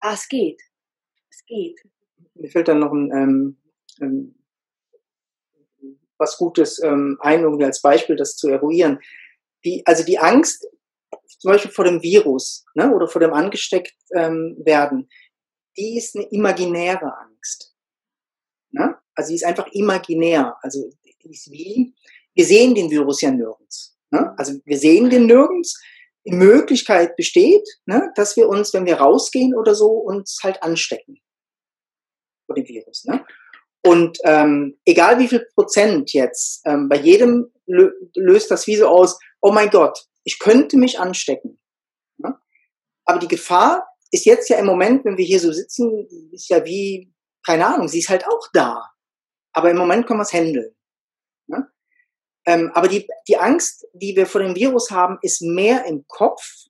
ah, 0.00 0.14
es 0.14 0.28
geht. 0.28 0.60
Es 1.30 1.44
geht. 1.46 1.80
Mir 2.34 2.50
fällt 2.50 2.68
dann 2.68 2.80
noch 2.80 2.92
ein, 2.92 3.10
ähm, 3.12 3.58
ähm, 4.00 4.34
was 6.18 6.38
Gutes 6.38 6.82
ähm, 6.82 7.18
ein, 7.20 7.44
um 7.44 7.60
als 7.62 7.80
Beispiel 7.80 8.16
das 8.16 8.36
zu 8.36 8.48
eruieren. 8.48 9.00
Die, 9.64 9.82
also 9.86 10.04
die 10.04 10.18
Angst, 10.18 10.66
zum 11.38 11.52
Beispiel 11.52 11.70
vor 11.70 11.84
dem 11.84 12.02
Virus 12.02 12.64
ne, 12.74 12.92
oder 12.94 13.08
vor 13.08 13.20
dem 13.20 13.32
angesteckt 13.32 13.94
ähm, 14.14 14.56
werden, 14.64 15.08
die 15.76 15.96
ist 15.96 16.16
eine 16.16 16.26
imaginäre 16.30 17.16
Angst. 17.18 17.74
Ne? 18.70 18.96
Also 19.14 19.28
die 19.30 19.36
ist 19.36 19.44
einfach 19.44 19.66
imaginär. 19.72 20.56
Also 20.62 20.90
ist 21.30 21.50
wie, 21.50 21.94
wir 22.34 22.44
sehen 22.44 22.74
den 22.74 22.90
Virus 22.90 23.20
ja 23.20 23.30
nirgends. 23.30 23.96
Ne? 24.10 24.34
Also 24.36 24.54
wir 24.64 24.78
sehen 24.78 25.10
den 25.10 25.26
nirgends. 25.26 25.80
Die 26.26 26.32
Möglichkeit 26.32 27.16
besteht, 27.16 27.66
ne, 27.84 28.10
dass 28.14 28.34
wir 28.36 28.48
uns, 28.48 28.72
wenn 28.72 28.86
wir 28.86 28.96
rausgehen 28.96 29.54
oder 29.54 29.74
so, 29.74 29.88
uns 29.88 30.40
halt 30.42 30.62
anstecken 30.62 31.20
vor 32.46 32.54
dem 32.54 32.66
Virus. 32.66 33.04
Ne? 33.04 33.24
Und 33.84 34.18
ähm, 34.24 34.78
egal 34.86 35.18
wie 35.18 35.28
viel 35.28 35.46
Prozent 35.54 36.14
jetzt, 36.14 36.62
ähm, 36.64 36.88
bei 36.88 36.96
jedem 36.96 37.52
lö 37.66 37.90
löst 38.16 38.50
das 38.50 38.66
wie 38.66 38.76
so 38.76 38.88
aus, 38.88 39.18
oh 39.42 39.52
mein 39.52 39.68
Gott, 39.68 40.06
ich 40.24 40.38
könnte 40.38 40.78
mich 40.78 40.98
anstecken. 40.98 41.60
Ne? 42.16 42.38
Aber 43.04 43.18
die 43.18 43.28
Gefahr 43.28 43.86
ist 44.14 44.26
jetzt 44.26 44.48
ja 44.48 44.58
im 44.58 44.66
Moment, 44.66 45.04
wenn 45.04 45.18
wir 45.18 45.24
hier 45.24 45.40
so 45.40 45.52
sitzen, 45.52 46.06
ist 46.30 46.48
ja 46.48 46.64
wie, 46.64 47.12
keine 47.44 47.66
Ahnung, 47.66 47.88
sie 47.88 47.98
ist 47.98 48.08
halt 48.08 48.26
auch 48.26 48.48
da. 48.52 48.92
Aber 49.52 49.70
im 49.70 49.76
Moment 49.76 50.06
können 50.06 50.20
wir 50.20 50.24
es 50.24 50.32
handeln. 50.32 50.74
Ne? 51.48 51.68
Ähm, 52.46 52.70
aber 52.74 52.86
die, 52.86 53.08
die 53.26 53.36
Angst, 53.36 53.86
die 53.92 54.14
wir 54.14 54.26
vor 54.26 54.40
dem 54.40 54.54
Virus 54.54 54.92
haben, 54.92 55.18
ist 55.22 55.42
mehr 55.42 55.84
im 55.86 56.06
Kopf 56.06 56.66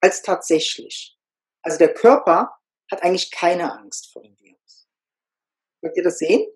als 0.00 0.22
tatsächlich. 0.22 1.18
Also 1.62 1.76
der 1.76 1.92
Körper 1.92 2.52
hat 2.90 3.02
eigentlich 3.02 3.30
keine 3.30 3.78
Angst 3.78 4.10
vor 4.12 4.22
dem 4.22 4.38
Virus. 4.38 4.88
Könnt 5.82 5.96
ihr 5.96 6.04
das 6.04 6.18
sehen? 6.18 6.46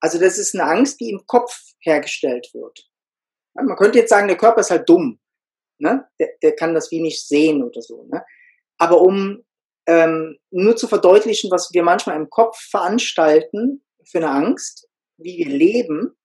Also 0.00 0.18
das 0.18 0.38
ist 0.38 0.54
eine 0.54 0.64
Angst, 0.64 0.98
die 1.00 1.10
im 1.10 1.26
Kopf 1.26 1.74
hergestellt 1.80 2.48
wird. 2.54 2.90
Ja, 3.54 3.64
man 3.64 3.76
könnte 3.76 3.98
jetzt 3.98 4.10
sagen, 4.10 4.28
der 4.28 4.38
Körper 4.38 4.60
ist 4.60 4.70
halt 4.70 4.88
dumm. 4.88 5.20
Ne? 5.78 6.08
Der, 6.18 6.30
der 6.42 6.56
kann 6.56 6.74
das 6.74 6.90
wie 6.90 7.02
nicht 7.02 7.26
sehen 7.26 7.62
oder 7.62 7.82
so. 7.82 8.04
Ne? 8.04 8.24
Aber 8.82 9.00
um 9.00 9.44
ähm, 9.86 10.36
nur 10.50 10.74
zu 10.74 10.88
verdeutlichen, 10.88 11.52
was 11.52 11.72
wir 11.72 11.84
manchmal 11.84 12.16
im 12.16 12.28
Kopf 12.28 12.58
veranstalten 12.68 13.84
für 14.04 14.18
eine 14.18 14.30
Angst, 14.30 14.88
wie 15.18 15.38
wir 15.38 15.46
leben 15.46 16.18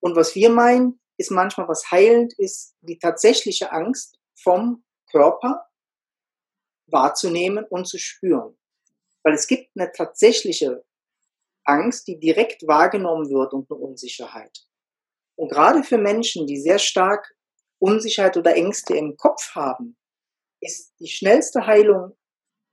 und 0.00 0.16
was 0.16 0.34
wir 0.34 0.50
meinen, 0.50 1.00
ist 1.16 1.30
manchmal 1.30 1.68
was 1.68 1.92
heilend 1.92 2.36
ist, 2.40 2.74
die 2.80 2.98
tatsächliche 2.98 3.70
Angst 3.70 4.18
vom 4.34 4.84
Körper 5.12 5.64
wahrzunehmen 6.88 7.64
und 7.70 7.86
zu 7.86 7.98
spüren. 7.98 8.58
Weil 9.22 9.34
es 9.34 9.46
gibt 9.46 9.70
eine 9.76 9.92
tatsächliche 9.92 10.84
Angst, 11.62 12.08
die 12.08 12.18
direkt 12.18 12.66
wahrgenommen 12.66 13.30
wird 13.30 13.52
und 13.52 13.70
eine 13.70 13.78
Unsicherheit. 13.78 14.66
Und 15.36 15.52
gerade 15.52 15.84
für 15.84 15.98
Menschen, 15.98 16.48
die 16.48 16.60
sehr 16.60 16.80
stark 16.80 17.32
Unsicherheit 17.78 18.36
oder 18.36 18.56
Ängste 18.56 18.96
im 18.96 19.16
Kopf 19.16 19.54
haben, 19.54 19.96
ist 20.60 20.94
die 21.00 21.08
schnellste 21.08 21.66
Heilung, 21.66 22.16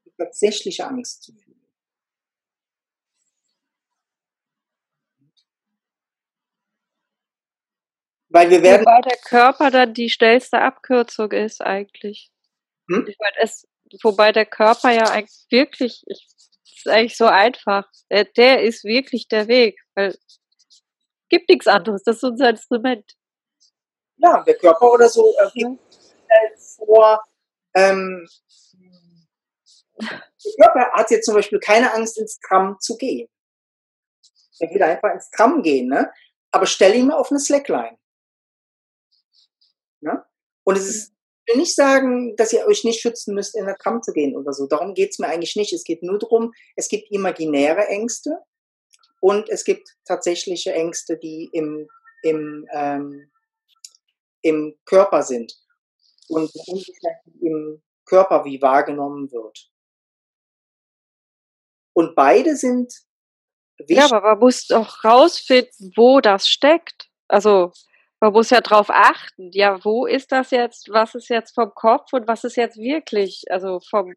die 0.06 0.12
tatsächliche 0.18 0.88
Angst 0.88 1.24
zu 1.24 1.34
fühlen. 1.34 1.54
Weil 8.30 8.50
wir 8.50 8.64
werden. 8.64 8.82
Wobei 8.82 9.02
der 9.02 9.18
Körper 9.18 9.70
dann 9.70 9.94
die 9.94 10.10
schnellste 10.10 10.60
Abkürzung 10.60 11.32
ist 11.32 11.62
eigentlich. 11.62 12.32
Hm? 12.90 13.06
Meine, 13.20 13.36
es, 13.38 13.68
wobei 14.02 14.32
der 14.32 14.48
Körper 14.48 14.92
ja 14.92 15.04
eigentlich 15.12 15.46
wirklich, 15.52 16.02
ich, 16.08 16.28
ist 16.66 16.88
eigentlich 16.88 17.16
so 17.16 17.26
einfach. 17.26 17.86
Der, 18.10 18.26
der 18.26 18.64
ist 18.64 18.84
wirklich 18.84 19.28
der 19.28 19.48
Weg, 19.48 19.80
weil 19.94 20.10
es 20.10 20.42
gibt 21.30 21.48
nichts 21.50 21.68
anderes. 21.68 22.04
Das 22.04 22.18
ist 22.18 22.24
unser 22.24 22.50
Instrument. 22.50 23.14
Ja, 24.18 24.44
der 24.44 24.56
Körper 24.56 24.92
oder 24.92 25.10
so 25.10 25.36
äh, 25.40 25.50
gibt 25.54 25.80
ja. 25.80 26.58
vor, 26.76 27.24
ähm, 27.76 28.28
der 30.00 30.52
Körper 30.62 30.92
hat 30.94 31.12
jetzt 31.12 31.26
zum 31.26 31.36
Beispiel 31.36 31.60
keine 31.60 31.94
Angst, 31.94 32.18
ins 32.18 32.40
Tram 32.40 32.78
zu 32.80 32.98
gehen. 32.98 33.30
Er 34.60 34.70
will 34.70 34.84
einfach 34.84 35.14
ins 35.14 35.30
Tram 35.32 35.62
gehen, 35.62 35.88
ne? 35.88 36.12
aber 36.52 36.66
stell 36.66 36.96
ihn 36.96 37.08
mal 37.08 37.18
auf 37.18 37.32
eine 37.32 37.40
Slackline. 37.40 37.98
Ne? 40.02 40.24
Und 40.64 40.78
es 40.78 40.88
ist, 40.88 41.14
ich 41.46 41.54
will 41.54 41.62
nicht 41.62 41.76
sagen, 41.76 42.36
dass 42.36 42.54
ihr 42.54 42.66
euch 42.68 42.84
nicht 42.84 43.02
schützen 43.02 43.34
müsst, 43.34 43.56
in 43.56 43.66
der 43.66 43.78
Tram 43.78 44.02
zu 44.02 44.14
gehen 44.14 44.36
oder 44.38 44.54
so. 44.54 44.68
Darum 44.68 44.94
geht 44.94 45.12
es 45.12 45.20
mir 45.20 45.28
eigentlich 45.28 45.56
nicht. 45.56 45.74
Es 45.74 45.84
geht 45.84 46.04
nur 46.04 46.20
darum, 46.20 46.54
es 46.76 46.88
gibt 46.88 47.12
imaginäre 47.12 47.88
Ängste 47.88 48.38
und 49.20 49.50
es 49.50 49.64
gibt 49.64 49.90
tatsächliche 50.06 50.74
Ängste, 50.74 51.18
die 51.18 51.50
im, 51.52 51.88
im, 52.22 52.68
ähm, 52.72 53.32
im 54.42 54.76
Körper 54.86 55.24
sind 55.24 55.54
und 56.30 56.52
im 57.42 57.82
Körper 58.06 58.46
wie 58.46 58.62
wahrgenommen 58.62 59.32
wird. 59.32 59.70
Und 61.94 62.16
beide 62.16 62.56
sind 62.56 62.94
wichtig. 63.78 63.98
Ja, 63.98 64.06
aber 64.06 64.22
man 64.22 64.40
muss 64.40 64.68
doch 64.68 65.04
rausfinden, 65.04 65.92
wo 65.96 66.20
das 66.20 66.48
steckt. 66.48 67.10
Also 67.28 67.72
man 68.20 68.34
muss 68.34 68.50
ja 68.50 68.62
drauf 68.62 68.88
achten, 68.90 69.52
ja, 69.52 69.84
wo 69.84 70.06
ist 70.06 70.32
das 70.32 70.52
jetzt, 70.52 70.90
was 70.90 71.14
ist 71.14 71.30
jetzt 71.30 71.54
vom 71.54 71.72
Kopf 71.76 72.14
und 72.14 72.28
was 72.28 72.44
ist 72.44 72.56
jetzt 72.56 72.78
wirklich, 72.78 73.44
also 73.50 73.80
vom 73.90 74.14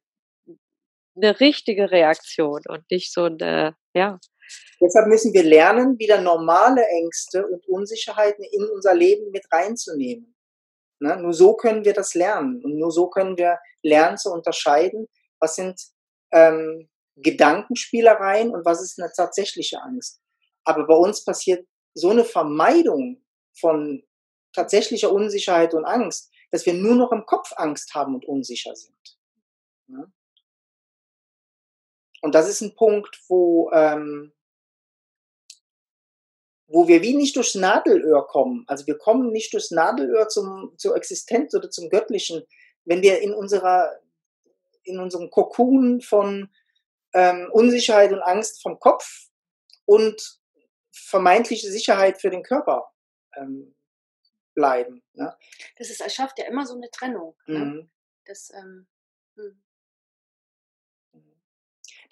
eine 1.17 1.41
richtige 1.41 1.91
Reaktion 1.91 2.61
und 2.69 2.85
nicht 2.91 3.13
so 3.13 3.25
eine, 3.25 3.75
ja. 3.95 4.21
Deshalb 4.81 5.09
müssen 5.09 5.33
wir 5.33 5.43
lernen, 5.43 5.99
wieder 5.99 6.21
normale 6.21 6.87
Ängste 6.87 7.47
und 7.47 7.67
Unsicherheiten 7.67 8.45
in 8.45 8.69
unser 8.69 8.95
Leben 8.95 9.31
mit 9.31 9.45
reinzunehmen. 9.51 10.36
Ne? 11.01 11.17
Nur 11.17 11.33
so 11.33 11.55
können 11.55 11.85
wir 11.85 11.93
das 11.93 12.15
lernen 12.15 12.63
und 12.65 12.79
nur 12.79 12.91
so 12.91 13.09
können 13.09 13.37
wir 13.37 13.59
lernen 13.83 14.19
zu 14.19 14.31
unterscheiden, 14.31 15.07
was 15.41 15.57
sind 15.57 15.81
ähm, 16.33 16.89
Gedankenspielereien 17.17 18.51
und 18.51 18.65
was 18.65 18.83
ist 18.83 19.01
eine 19.01 19.11
tatsächliche 19.15 19.81
Angst. 19.83 20.21
Aber 20.65 20.87
bei 20.87 20.95
uns 20.95 21.25
passiert 21.25 21.67
so 21.95 22.11
eine 22.11 22.25
Vermeidung 22.25 23.25
von 23.59 24.03
tatsächlicher 24.53 25.13
Unsicherheit 25.13 25.75
und 25.75 25.85
Angst, 25.85 26.31
dass 26.51 26.67
wir 26.67 26.75
nur 26.75 26.95
noch 26.95 27.13
im 27.13 27.27
Kopf 27.27 27.53
Angst 27.57 27.95
haben 27.95 28.15
und 28.15 28.25
unsicher 28.27 28.75
sind. 28.75 29.19
Ja? 29.89 30.05
Und 32.23 32.35
das 32.35 32.49
ist 32.49 32.61
ein 32.61 32.75
Punkt, 32.75 33.23
wo, 33.29 33.71
ähm, 33.73 34.33
wo 36.69 36.89
wir 36.89 37.03
wie 37.03 37.15
nicht 37.15 37.37
durchs 37.37 37.55
Nadelöhr 37.55 38.27
kommen. 38.27 38.65
Also 38.67 38.87
wir 38.87 38.99
kommen 38.99 39.31
nicht 39.31 39.53
durchs 39.53 39.71
Nadelöhr 39.71 40.29
zum, 40.29 40.75
zur 40.77 40.97
Existenz 40.97 41.55
oder 41.55 41.71
zum 41.71 41.89
Göttlichen, 41.89 42.45
wenn 42.85 43.03
wir 43.03 43.21
in 43.21 43.33
unserer, 43.33 44.01
in 44.83 44.99
unserem 44.99 45.31
Kokon 45.31 46.01
von 46.01 46.51
ähm, 47.15 47.49
Unsicherheit 47.53 48.13
und 48.13 48.21
Angst 48.21 48.63
vom 48.63 48.81
Kopf 48.81 49.29
und 49.85 50.41
vermeintliche 50.93 51.71
Sicherheit 51.71 52.21
für 52.21 52.31
den 52.31 52.43
Körper 52.43 52.93
ähm, 53.37 53.75
bleiben. 54.55 55.03
Ne? 55.13 55.37
Das 55.77 55.91
ist, 55.91 56.01
es 56.01 56.15
schafft 56.15 56.39
ja 56.39 56.47
immer 56.47 56.67
so 56.67 56.75
eine 56.75 56.91
Trennung. 56.91 57.37
Ne? 57.47 57.59
Mhm. 57.59 57.91
Das, 58.25 58.51
ähm, 58.51 58.87
hm. 59.37 59.63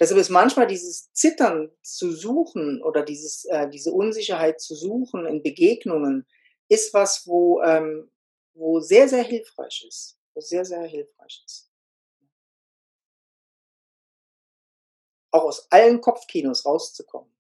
Deshalb 0.01 0.21
ist 0.21 0.31
manchmal 0.31 0.67
dieses 0.67 1.13
Zittern 1.13 1.71
zu 1.83 2.13
suchen 2.13 2.83
oder 2.83 3.03
dieses, 3.03 3.45
äh, 3.47 3.69
diese 3.69 3.93
Unsicherheit 3.93 4.61
zu 4.61 4.75
suchen 4.75 5.27
in 5.27 5.43
Begegnungen, 5.43 6.27
ist 6.69 6.95
was, 6.95 7.27
wo, 7.27 7.63
ähm, 7.63 8.11
wo 8.55 8.81
sehr, 8.81 9.09
sehr 9.09 9.23
hilfreich 9.23 9.85
ist. 9.89 10.19
Wo 10.35 10.41
sehr, 10.41 10.65
sehr 10.65 10.83
hilfreich 10.83 11.43
ist. 11.47 11.71
Auch 15.31 15.45
aus 15.45 15.71
allen 15.71 16.01
Kopfkinos 16.01 16.65
rauszukommen. 16.65 17.35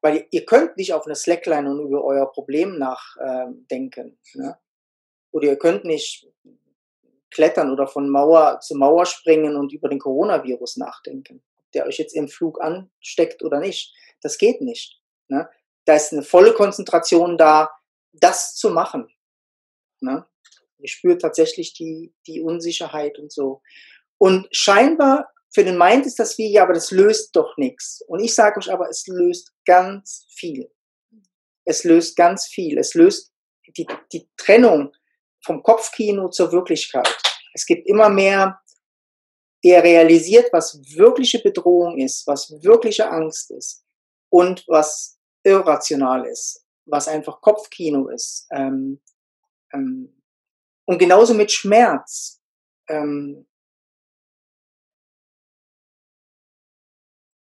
Weil 0.00 0.26
ihr 0.30 0.46
könnt 0.46 0.76
nicht 0.76 0.92
auf 0.94 1.06
eine 1.06 1.16
Slackline 1.16 1.68
und 1.70 1.80
über 1.80 2.04
euer 2.04 2.30
Problem 2.30 2.78
nachdenken. 2.78 4.18
Ähm, 4.34 4.40
ne? 4.40 4.58
Oder 5.30 5.48
ihr 5.48 5.56
könnt 5.56 5.84
nicht 5.84 6.26
klettern 7.30 7.70
oder 7.70 7.86
von 7.86 8.08
Mauer 8.08 8.60
zu 8.60 8.74
Mauer 8.74 9.06
springen 9.06 9.56
und 9.56 9.72
über 9.72 9.88
den 9.88 9.98
Coronavirus 9.98 10.78
nachdenken. 10.78 11.42
Ob 11.58 11.70
der 11.72 11.86
euch 11.86 11.98
jetzt 11.98 12.14
im 12.14 12.28
Flug 12.28 12.60
ansteckt 12.60 13.42
oder 13.42 13.60
nicht. 13.60 13.94
Das 14.22 14.38
geht 14.38 14.60
nicht. 14.60 15.00
Ne? 15.28 15.48
Da 15.84 15.94
ist 15.94 16.12
eine 16.12 16.22
volle 16.22 16.54
Konzentration 16.54 17.36
da, 17.36 17.70
das 18.12 18.54
zu 18.54 18.70
machen. 18.70 19.08
Ne? 20.00 20.26
Ihr 20.78 20.88
spürt 20.88 21.22
tatsächlich 21.22 21.74
die, 21.74 22.14
die 22.26 22.40
Unsicherheit 22.40 23.18
und 23.18 23.32
so. 23.32 23.62
Und 24.16 24.48
scheinbar 24.50 25.30
für 25.50 25.64
den 25.64 25.78
Mind 25.78 26.06
ist 26.06 26.18
das 26.18 26.36
wie, 26.38 26.52
ja, 26.52 26.62
aber 26.62 26.74
das 26.74 26.90
löst 26.90 27.34
doch 27.34 27.56
nichts. 27.56 28.02
Und 28.06 28.20
ich 28.20 28.34
sage 28.34 28.58
euch 28.58 28.72
aber, 28.72 28.88
es 28.88 29.06
löst 29.06 29.52
ganz 29.64 30.26
viel. 30.30 30.70
Es 31.64 31.84
löst 31.84 32.16
ganz 32.16 32.46
viel. 32.46 32.78
Es 32.78 32.94
löst 32.94 33.32
die, 33.76 33.86
die 34.12 34.28
Trennung 34.36 34.92
vom 35.48 35.62
Kopfkino 35.62 36.28
zur 36.28 36.52
Wirklichkeit. 36.52 37.08
Es 37.54 37.64
gibt 37.64 37.88
immer 37.88 38.10
mehr, 38.10 38.60
er 39.62 39.82
realisiert, 39.82 40.52
was 40.52 40.78
wirkliche 40.94 41.40
Bedrohung 41.40 41.98
ist, 41.98 42.26
was 42.26 42.50
wirkliche 42.62 43.10
Angst 43.10 43.50
ist 43.50 43.82
und 44.30 44.64
was 44.68 45.18
irrational 45.42 46.26
ist, 46.26 46.66
was 46.84 47.08
einfach 47.08 47.40
Kopfkino 47.40 48.08
ist. 48.08 48.46
Ähm, 48.52 49.00
ähm, 49.72 50.22
und 50.86 50.98
genauso 50.98 51.32
mit 51.32 51.50
Schmerz. 51.50 52.42
Ähm, 52.88 53.46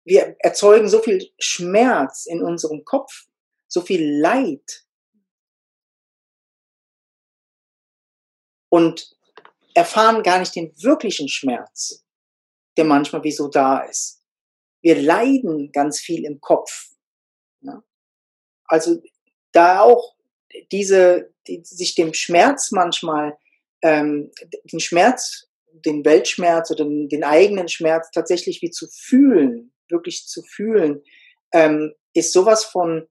wir 0.07 0.36
erzeugen 0.40 0.88
so 0.88 1.00
viel 1.00 1.32
Schmerz 1.38 2.26
in 2.26 2.42
unserem 2.42 2.84
Kopf, 2.84 3.26
so 3.66 3.80
viel 3.80 4.20
Leid. 4.20 4.84
Und 8.75 9.16
erfahren 9.75 10.25
gar 10.25 10.41
nicht 10.41 10.57
den 10.57 10.72
wirklichen 10.83 11.29
Schmerz, 11.29 12.05
der 12.77 12.85
manchmal 12.85 13.22
wie 13.22 13.31
so 13.31 13.47
da 13.47 13.79
ist. 13.79 14.20
Wir 14.83 15.01
leiden 15.01 15.70
ganz 15.70 16.01
viel 16.01 16.25
im 16.25 16.41
Kopf. 16.41 16.89
Ja? 17.61 17.85
Also 18.64 19.01
da 19.53 19.79
auch 19.79 20.16
diese, 20.72 21.33
die, 21.47 21.62
sich 21.62 21.95
dem 21.95 22.14
Schmerz 22.14 22.72
manchmal, 22.72 23.39
ähm, 23.81 24.33
den 24.64 24.81
Schmerz, 24.81 25.47
den 25.70 26.05
Weltschmerz 26.05 26.72
oder 26.72 26.83
den, 26.83 27.09
den 27.09 27.22
eigenen 27.22 27.68
Schmerz 27.68 28.11
tatsächlich 28.11 28.61
wie 28.61 28.72
zu 28.72 28.89
fühlen, 28.89 29.72
wirklich 29.89 30.27
zu 30.27 30.43
fühlen, 30.43 31.05
ähm, 31.53 31.95
ist 32.12 32.33
sowas 32.33 32.64
von 32.64 33.07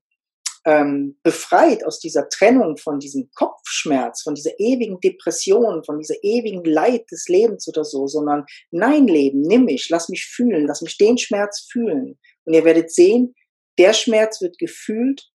ähm, 0.66 1.18
befreit 1.24 1.86
aus 1.86 2.00
dieser 2.00 2.30
Trennung 2.30 2.78
von 2.78 3.00
diesem 3.00 3.30
Kopfschmerz, 3.36 4.22
von 4.22 4.36
dieser 4.36 4.58
ewigen 4.60 5.00
Depression, 5.00 5.84
von 5.84 6.00
dieser 6.00 6.16
ewigen 6.24 6.64
Leid 6.64 7.10
des 7.12 7.28
Lebens 7.28 7.68
oder 7.68 7.84
so, 7.84 8.08
sondern 8.08 8.46
nein, 8.72 9.08
Leben, 9.08 9.42
nimm 9.42 9.66
mich, 9.66 9.90
lass 9.90 10.10
mich 10.10 10.26
fühlen, 10.26 10.66
lass 10.66 10.82
mich 10.82 10.98
den 10.98 11.18
Schmerz 11.18 11.68
fühlen. 11.72 12.18
Und 12.46 12.54
ihr 12.54 12.64
werdet 12.64 12.92
sehen, 12.92 13.36
der 13.78 13.94
Schmerz 13.94 14.42
wird 14.42 14.58
gefühlt 14.58 15.32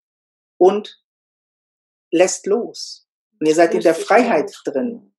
und 0.57 1.01
lässt 2.11 2.45
los. 2.45 3.07
Und 3.39 3.47
ihr 3.47 3.55
seid 3.55 3.73
in 3.73 3.81
der 3.81 3.95
Freiheit 3.95 4.51
drin. 4.65 5.13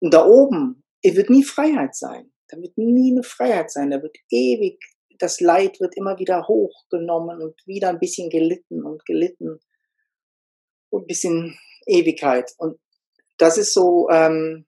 Und 0.00 0.14
da 0.14 0.24
oben, 0.24 0.84
ihr 1.02 1.16
wird 1.16 1.30
nie 1.30 1.42
Freiheit 1.42 1.94
sein. 1.94 2.32
Da 2.48 2.56
wird 2.58 2.78
nie 2.78 3.12
eine 3.12 3.22
Freiheit 3.22 3.70
sein. 3.70 3.90
Da 3.90 4.02
wird 4.02 4.16
ewig 4.30 4.78
das 5.18 5.40
Leid 5.40 5.80
wird 5.80 5.96
immer 5.96 6.18
wieder 6.18 6.46
hochgenommen 6.46 7.42
und 7.42 7.66
wieder 7.66 7.88
ein 7.88 7.98
bisschen 7.98 8.30
gelitten 8.30 8.84
und 8.84 9.04
gelitten 9.04 9.60
und 10.90 11.02
ein 11.02 11.06
bisschen 11.06 11.58
Ewigkeit. 11.86 12.52
Und 12.58 12.80
das 13.36 13.58
ist 13.58 13.74
so, 13.74 14.08
ähm, 14.10 14.66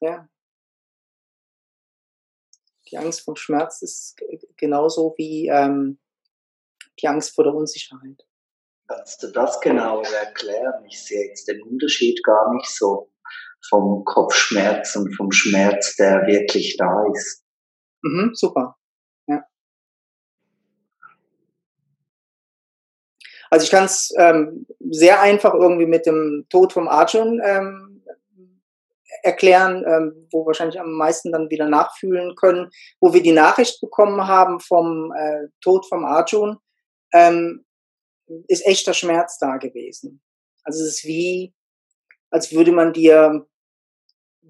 ja, 0.00 0.28
die 2.90 2.98
Angst 2.98 3.22
vom 3.22 3.36
Schmerz 3.36 3.82
ist 3.82 4.16
genauso 4.56 5.14
wie 5.16 5.48
ähm, 5.48 5.98
die 7.00 7.08
Angst 7.08 7.34
vor 7.34 7.44
der 7.44 7.54
Unsicherheit. 7.54 8.26
Kannst 8.88 9.22
du 9.22 9.32
das 9.32 9.60
genauer 9.60 10.06
erklären? 10.06 10.84
Ich 10.86 11.02
sehe 11.02 11.26
jetzt 11.26 11.48
den 11.48 11.60
Unterschied 11.62 12.22
gar 12.22 12.54
nicht 12.54 12.68
so 12.68 13.10
vom 13.68 14.04
Kopfschmerz 14.04 14.96
und 14.96 15.14
vom 15.14 15.30
Schmerz, 15.32 15.96
der 15.96 16.26
wirklich 16.26 16.76
da 16.76 17.04
ist. 17.12 17.44
Mhm, 18.02 18.30
super. 18.34 18.76
Ja. 19.26 19.44
Also 23.50 23.64
ich 23.64 23.70
kann 23.70 23.84
es 23.84 24.12
ähm, 24.18 24.66
sehr 24.90 25.20
einfach 25.20 25.54
irgendwie 25.54 25.86
mit 25.86 26.06
dem 26.06 26.46
Tod 26.48 26.72
vom 26.72 26.88
Arjun 26.88 27.40
ähm, 27.44 28.02
erklären, 29.22 29.84
ähm, 29.86 30.28
wo 30.30 30.46
wahrscheinlich 30.46 30.80
am 30.80 30.92
meisten 30.92 31.32
dann 31.32 31.50
wieder 31.50 31.68
nachfühlen 31.68 32.34
können, 32.36 32.70
wo 33.00 33.12
wir 33.12 33.22
die 33.22 33.32
Nachricht 33.32 33.80
bekommen 33.80 34.26
haben 34.26 34.60
vom 34.60 35.12
äh, 35.12 35.48
Tod 35.60 35.86
vom 35.86 36.04
Arjun, 36.04 36.58
ähm, 37.12 37.64
ist 38.48 38.66
echter 38.66 38.94
Schmerz 38.94 39.38
da 39.38 39.56
gewesen. 39.56 40.20
Also 40.64 40.82
es 40.82 40.96
ist 40.96 41.04
wie, 41.04 41.54
als 42.30 42.52
würde 42.52 42.72
man 42.72 42.92
dir 42.92 43.46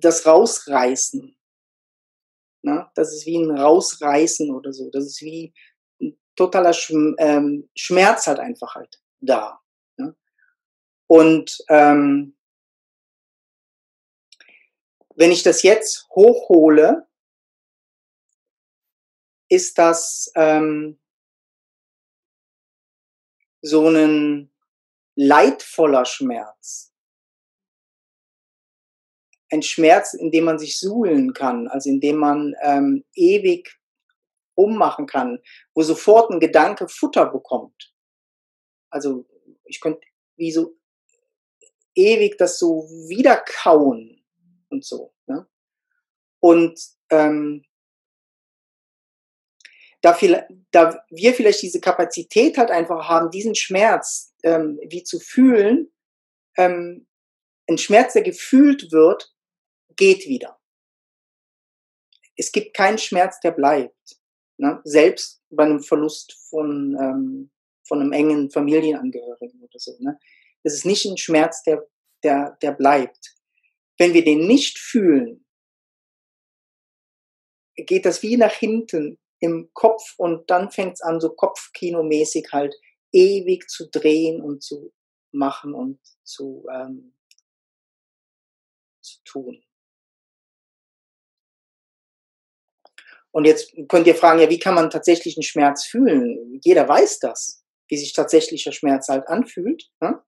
das 0.00 0.26
Rausreißen. 0.26 1.36
Ne? 2.62 2.90
Das 2.94 3.12
ist 3.12 3.26
wie 3.26 3.38
ein 3.38 3.50
Rausreißen 3.50 4.54
oder 4.54 4.72
so. 4.72 4.90
Das 4.90 5.04
ist 5.04 5.22
wie 5.22 5.54
ein 6.00 6.18
totaler 6.34 6.72
Schm 6.72 7.14
ähm, 7.18 7.70
Schmerz 7.74 8.26
halt 8.26 8.38
einfach 8.38 8.74
halt 8.74 9.00
da. 9.20 9.60
Ne? 9.96 10.16
Und 11.06 11.58
ähm, 11.68 12.36
wenn 15.14 15.32
ich 15.32 15.42
das 15.42 15.62
jetzt 15.62 16.08
hochhole, 16.10 17.06
ist 19.48 19.78
das 19.78 20.30
ähm, 20.34 21.00
so 23.62 23.88
ein 23.88 24.52
leidvoller 25.14 26.04
Schmerz 26.04 26.85
ein 29.50 29.62
Schmerz, 29.62 30.14
in 30.14 30.30
dem 30.30 30.44
man 30.44 30.58
sich 30.58 30.78
suhlen 30.78 31.32
kann, 31.32 31.68
also 31.68 31.88
in 31.88 32.00
dem 32.00 32.16
man 32.16 32.54
ähm, 32.62 33.04
ewig 33.14 33.78
ummachen 34.54 35.06
kann, 35.06 35.38
wo 35.74 35.82
sofort 35.82 36.30
ein 36.30 36.40
Gedanke 36.40 36.88
Futter 36.88 37.26
bekommt. 37.26 37.94
Also 38.90 39.26
ich 39.64 39.80
könnte 39.80 40.00
wie 40.36 40.50
so 40.50 40.76
ewig 41.94 42.36
das 42.38 42.58
so 42.58 42.88
wiederkauen 43.08 44.24
und 44.70 44.84
so. 44.84 45.14
Ne? 45.26 45.46
Und 46.40 46.78
ähm, 47.10 47.64
da, 50.02 50.14
viel, 50.14 50.44
da 50.70 51.02
wir 51.10 51.34
vielleicht 51.34 51.62
diese 51.62 51.80
Kapazität 51.80 52.58
halt 52.58 52.70
einfach 52.70 53.08
haben, 53.08 53.30
diesen 53.30 53.54
Schmerz 53.54 54.34
ähm, 54.42 54.78
wie 54.88 55.02
zu 55.02 55.18
fühlen, 55.18 55.90
ähm, 56.56 57.06
ein 57.68 57.78
Schmerz, 57.78 58.12
der 58.12 58.22
gefühlt 58.22 58.92
wird, 58.92 59.34
geht 59.96 60.26
wieder. 60.26 60.58
es 62.36 62.52
gibt 62.52 62.76
keinen 62.76 62.98
Schmerz, 62.98 63.40
der 63.40 63.52
bleibt. 63.52 64.20
Ne? 64.58 64.80
Selbst 64.84 65.42
bei 65.50 65.64
einem 65.64 65.82
Verlust 65.82 66.34
von, 66.50 66.96
ähm, 67.00 67.50
von 67.86 68.00
einem 68.00 68.12
engen 68.12 68.50
Familienangehörigen 68.50 69.62
oder 69.62 69.78
so. 69.78 69.96
Ne? 70.00 70.18
Das 70.62 70.74
ist 70.74 70.86
nicht 70.86 71.04
ein 71.06 71.16
Schmerz, 71.16 71.62
der, 71.62 71.86
der, 72.22 72.56
der 72.62 72.72
bleibt. 72.72 73.36
Wenn 73.98 74.12
wir 74.12 74.24
den 74.24 74.46
nicht 74.46 74.78
fühlen, 74.78 75.46
geht 77.76 78.06
das 78.06 78.22
wie 78.22 78.36
nach 78.36 78.52
hinten 78.52 79.18
im 79.40 79.70
Kopf 79.74 80.14
und 80.16 80.50
dann 80.50 80.70
fängt 80.70 80.94
es 80.94 81.02
an, 81.02 81.20
so 81.20 81.30
Kopfkinomäßig 81.30 82.48
halt 82.52 82.74
ewig 83.12 83.68
zu 83.68 83.88
drehen 83.90 84.40
und 84.42 84.62
zu 84.62 84.92
machen 85.32 85.74
und 85.74 86.00
zu, 86.24 86.66
ähm, 86.72 87.14
zu 89.02 89.22
tun. 89.24 89.65
Und 93.32 93.44
jetzt 93.44 93.74
könnt 93.88 94.06
ihr 94.06 94.14
fragen, 94.14 94.40
ja, 94.40 94.48
wie 94.48 94.58
kann 94.58 94.74
man 94.74 94.90
tatsächlich 94.90 95.36
einen 95.36 95.42
Schmerz 95.42 95.84
fühlen? 95.84 96.60
Jeder 96.64 96.88
weiß 96.88 97.18
das, 97.18 97.62
wie 97.88 97.96
sich 97.96 98.12
tatsächlicher 98.12 98.72
Schmerz 98.72 99.08
halt 99.08 99.28
anfühlt. 99.28 99.90
Ne? 100.00 100.22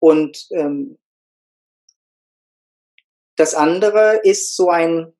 Und 0.00 0.46
ähm, 0.50 0.98
das 3.36 3.54
andere 3.54 4.20
ist 4.22 4.54
so 4.54 4.68
ein 4.68 5.12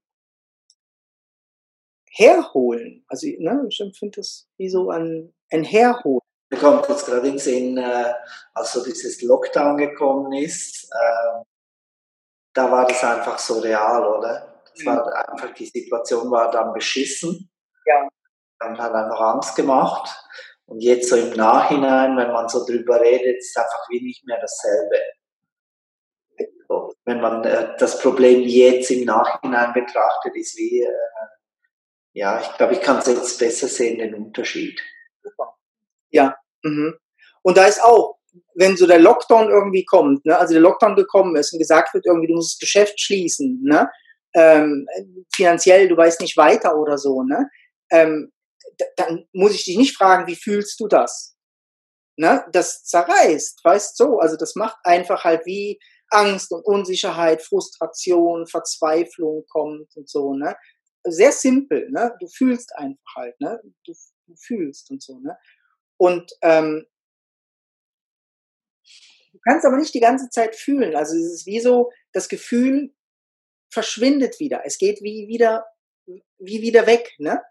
Herholen. 2.10 3.04
Also 3.08 3.26
ne, 3.38 3.66
ich 3.68 3.80
empfinde 3.80 4.20
das 4.20 4.46
wie 4.58 4.68
so 4.68 4.90
ein, 4.90 5.34
ein 5.50 5.64
Herholen. 5.64 6.20
Mir 6.50 6.58
kommt 6.58 6.88
jetzt 6.88 7.06
gerade 7.06 7.28
in 7.28 7.38
Sinn, 7.38 7.78
äh, 7.78 8.12
als 8.52 8.72
so 8.72 8.84
dieses 8.84 9.22
Lockdown 9.22 9.78
gekommen 9.78 10.32
ist, 10.34 10.84
äh, 10.92 11.42
da 12.52 12.70
war 12.70 12.86
das 12.86 13.02
einfach 13.02 13.38
so 13.38 13.60
real, 13.60 14.04
oder? 14.04 14.51
Das 14.74 14.86
war 14.86 15.28
einfach, 15.28 15.54
die 15.54 15.66
Situation 15.66 16.30
war 16.30 16.50
dann 16.50 16.72
beschissen. 16.72 17.50
Ja. 17.86 18.08
Und 18.64 18.78
hat 18.78 18.92
einfach 18.92 19.20
Angst 19.20 19.56
gemacht. 19.56 20.08
Und 20.66 20.80
jetzt 20.80 21.08
so 21.08 21.16
im 21.16 21.34
Nachhinein, 21.36 22.16
wenn 22.16 22.32
man 22.32 22.48
so 22.48 22.64
drüber 22.64 23.00
redet, 23.00 23.38
ist 23.38 23.50
es 23.50 23.56
einfach 23.56 23.88
wie 23.90 24.02
nicht 24.02 24.24
mehr 24.26 24.40
dasselbe. 24.40 24.96
Wenn 27.04 27.20
man 27.20 27.44
äh, 27.44 27.76
das 27.78 27.98
Problem 27.98 28.40
jetzt 28.42 28.90
im 28.90 29.04
Nachhinein 29.04 29.72
betrachtet, 29.74 30.34
ist 30.36 30.56
wie, 30.56 30.82
äh, 30.82 30.88
ja, 32.14 32.40
ich 32.40 32.56
glaube, 32.56 32.74
ich 32.74 32.80
kann 32.80 32.98
es 32.98 33.06
jetzt 33.06 33.38
besser 33.38 33.68
sehen, 33.68 33.98
den 33.98 34.14
Unterschied. 34.14 34.80
Ja. 36.10 36.36
Mhm. 36.62 36.94
Und 37.42 37.56
da 37.56 37.66
ist 37.66 37.82
auch, 37.82 38.18
wenn 38.54 38.76
so 38.76 38.86
der 38.86 39.00
Lockdown 39.00 39.50
irgendwie 39.50 39.84
kommt, 39.84 40.24
ne, 40.24 40.38
also 40.38 40.54
der 40.54 40.62
Lockdown 40.62 40.96
gekommen 40.96 41.36
ist 41.36 41.52
und 41.52 41.58
gesagt 41.58 41.92
wird, 41.92 42.06
irgendwie, 42.06 42.28
du 42.28 42.34
musst 42.34 42.54
das 42.54 42.60
Geschäft 42.60 43.00
schließen, 43.00 43.60
ne, 43.62 43.90
ähm, 44.34 44.86
finanziell, 45.34 45.88
du 45.88 45.96
weißt 45.96 46.20
nicht 46.20 46.36
weiter 46.36 46.76
oder 46.76 46.98
so, 46.98 47.22
ne, 47.22 47.50
ähm, 47.90 48.32
dann 48.96 49.26
muss 49.32 49.54
ich 49.54 49.64
dich 49.64 49.76
nicht 49.76 49.96
fragen, 49.96 50.26
wie 50.26 50.36
fühlst 50.36 50.80
du 50.80 50.88
das? 50.88 51.36
Ne, 52.16 52.44
das 52.52 52.84
zerreißt, 52.84 53.64
weißt 53.64 53.96
so, 53.96 54.18
also 54.18 54.36
das 54.36 54.54
macht 54.54 54.76
einfach 54.84 55.24
halt 55.24 55.46
wie 55.46 55.78
Angst 56.10 56.52
und 56.52 56.64
Unsicherheit, 56.64 57.42
Frustration, 57.42 58.46
Verzweiflung 58.46 59.44
kommt 59.48 59.96
und 59.96 60.08
so, 60.08 60.34
ne. 60.34 60.56
Sehr 61.04 61.32
simpel, 61.32 61.90
ne, 61.90 62.14
du 62.20 62.28
fühlst 62.28 62.74
einfach 62.76 63.16
halt, 63.16 63.40
ne, 63.40 63.60
du, 63.84 63.92
du 64.26 64.34
fühlst 64.36 64.90
und 64.90 65.02
so, 65.02 65.18
ne. 65.20 65.36
Und 65.96 66.30
ähm, 66.42 66.86
du 69.32 69.38
kannst 69.48 69.64
aber 69.64 69.78
nicht 69.78 69.94
die 69.94 70.00
ganze 70.00 70.28
Zeit 70.28 70.54
fühlen. 70.54 70.94
Also 70.94 71.16
es 71.16 71.32
ist 71.32 71.46
wie 71.46 71.60
so, 71.60 71.90
das 72.12 72.28
Gefühl 72.28 72.94
verschwindet 73.72 74.38
wieder. 74.38 74.62
Es 74.64 74.78
geht 74.78 75.02
wie 75.02 75.28
wieder, 75.28 75.66
wie 76.06 76.62
wieder 76.62 76.86
weg. 76.86 77.14
Ne? 77.18 77.42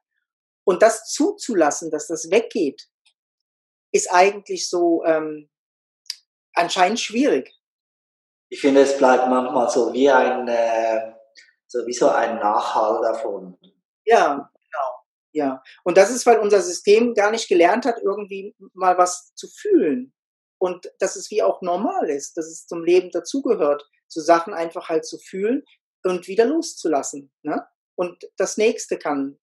Und 0.64 0.82
das 0.82 1.10
zuzulassen, 1.10 1.92
dass 1.92 2.08
das 2.08 2.30
weggeht, 2.30 2.88
ist 3.92 4.12
eigentlich 4.12 4.70
so 4.70 5.04
ähm, 5.06 5.50
anscheinend 6.54 7.00
schwierig. 7.00 7.54
Ich 8.50 8.62
finde, 8.62 8.82
es 8.82 8.98
bleibt 8.98 9.28
manchmal 9.28 9.70
so 9.70 9.94
wie 9.94 10.10
ein, 10.10 10.48
äh, 10.48 11.14
so 11.68 11.86
wie 11.88 11.94
so 11.94 12.10
ein 12.10 12.38
Nachhall 12.38 13.02
davon. 13.02 13.58
Ja, 14.06 14.52
ja, 15.34 15.64
und 15.84 15.98
das 15.98 16.12
ist, 16.12 16.26
weil 16.26 16.40
unser 16.40 16.62
System 16.62 17.14
gar 17.14 17.32
nicht 17.32 17.48
gelernt 17.48 17.86
hat, 17.86 18.00
irgendwie 18.02 18.54
mal 18.74 18.98
was 18.98 19.34
zu 19.36 19.48
fühlen. 19.48 20.14
Und 20.58 20.92
dass 21.00 21.16
es 21.16 21.32
wie 21.32 21.42
auch 21.42 21.62
normal 21.62 22.10
ist, 22.10 22.38
dass 22.38 22.48
es 22.48 22.68
zum 22.68 22.84
Leben 22.84 23.12
dazugehört, 23.12 23.88
so 24.08 24.22
Sachen 24.22 24.54
einfach 24.54 24.90
halt 24.90 25.06
zu 25.06 25.18
fühlen 25.18 25.64
und 26.04 26.28
wieder 26.28 26.46
loszulassen. 26.46 27.32
Ne? 27.44 27.66
Und 27.96 28.24
das 28.38 28.58
nächste 28.58 28.98
kann, 28.98 29.40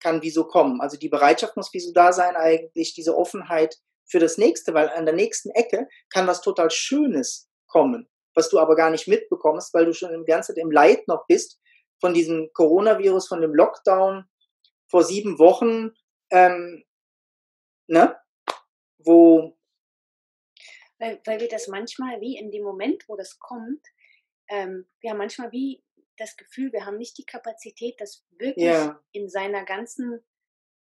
kann 0.00 0.22
wie 0.22 0.30
so 0.30 0.44
kommen. 0.44 0.80
Also 0.80 0.96
die 0.96 1.08
Bereitschaft 1.08 1.56
muss 1.56 1.72
wie 1.72 1.80
so 1.80 1.92
da 1.92 2.12
sein, 2.12 2.36
eigentlich 2.36 2.94
diese 2.94 3.16
Offenheit 3.16 3.76
für 4.06 4.18
das 4.18 4.38
nächste, 4.38 4.74
weil 4.74 4.88
an 4.90 5.06
der 5.06 5.14
nächsten 5.14 5.50
Ecke 5.50 5.88
kann 6.10 6.26
was 6.26 6.40
total 6.40 6.70
Schönes 6.70 7.48
kommen, 7.66 8.08
was 8.34 8.50
du 8.50 8.58
aber 8.58 8.76
gar 8.76 8.90
nicht 8.90 9.08
mitbekommst, 9.08 9.72
weil 9.74 9.86
du 9.86 9.92
schon 9.92 10.10
die 10.12 10.30
ganze 10.30 10.54
Zeit 10.54 10.62
im 10.62 10.70
Leid 10.70 11.06
noch 11.08 11.26
bist 11.26 11.60
von 12.00 12.14
diesem 12.14 12.50
Coronavirus, 12.52 13.28
von 13.28 13.40
dem 13.40 13.54
Lockdown, 13.54 14.24
vor 14.90 15.04
sieben 15.04 15.38
Wochen, 15.38 15.92
ähm, 16.30 16.84
ne, 17.86 18.16
wo. 18.98 19.56
Weil, 20.98 21.20
weil 21.24 21.40
wir 21.40 21.48
das 21.48 21.68
manchmal 21.68 22.20
wie 22.20 22.36
in 22.36 22.50
dem 22.50 22.62
Moment, 22.62 23.04
wo 23.08 23.16
das 23.16 23.38
kommt, 23.38 23.86
ähm, 24.52 24.86
wir 25.00 25.10
haben 25.10 25.18
manchmal 25.18 25.50
wie 25.50 25.82
das 26.18 26.36
Gefühl, 26.36 26.72
wir 26.72 26.84
haben 26.84 26.98
nicht 26.98 27.16
die 27.16 27.24
Kapazität, 27.24 27.98
das 28.00 28.22
wirklich 28.38 28.66
ja. 28.66 29.02
in 29.12 29.30
seiner 29.30 29.64
ganzen 29.64 30.22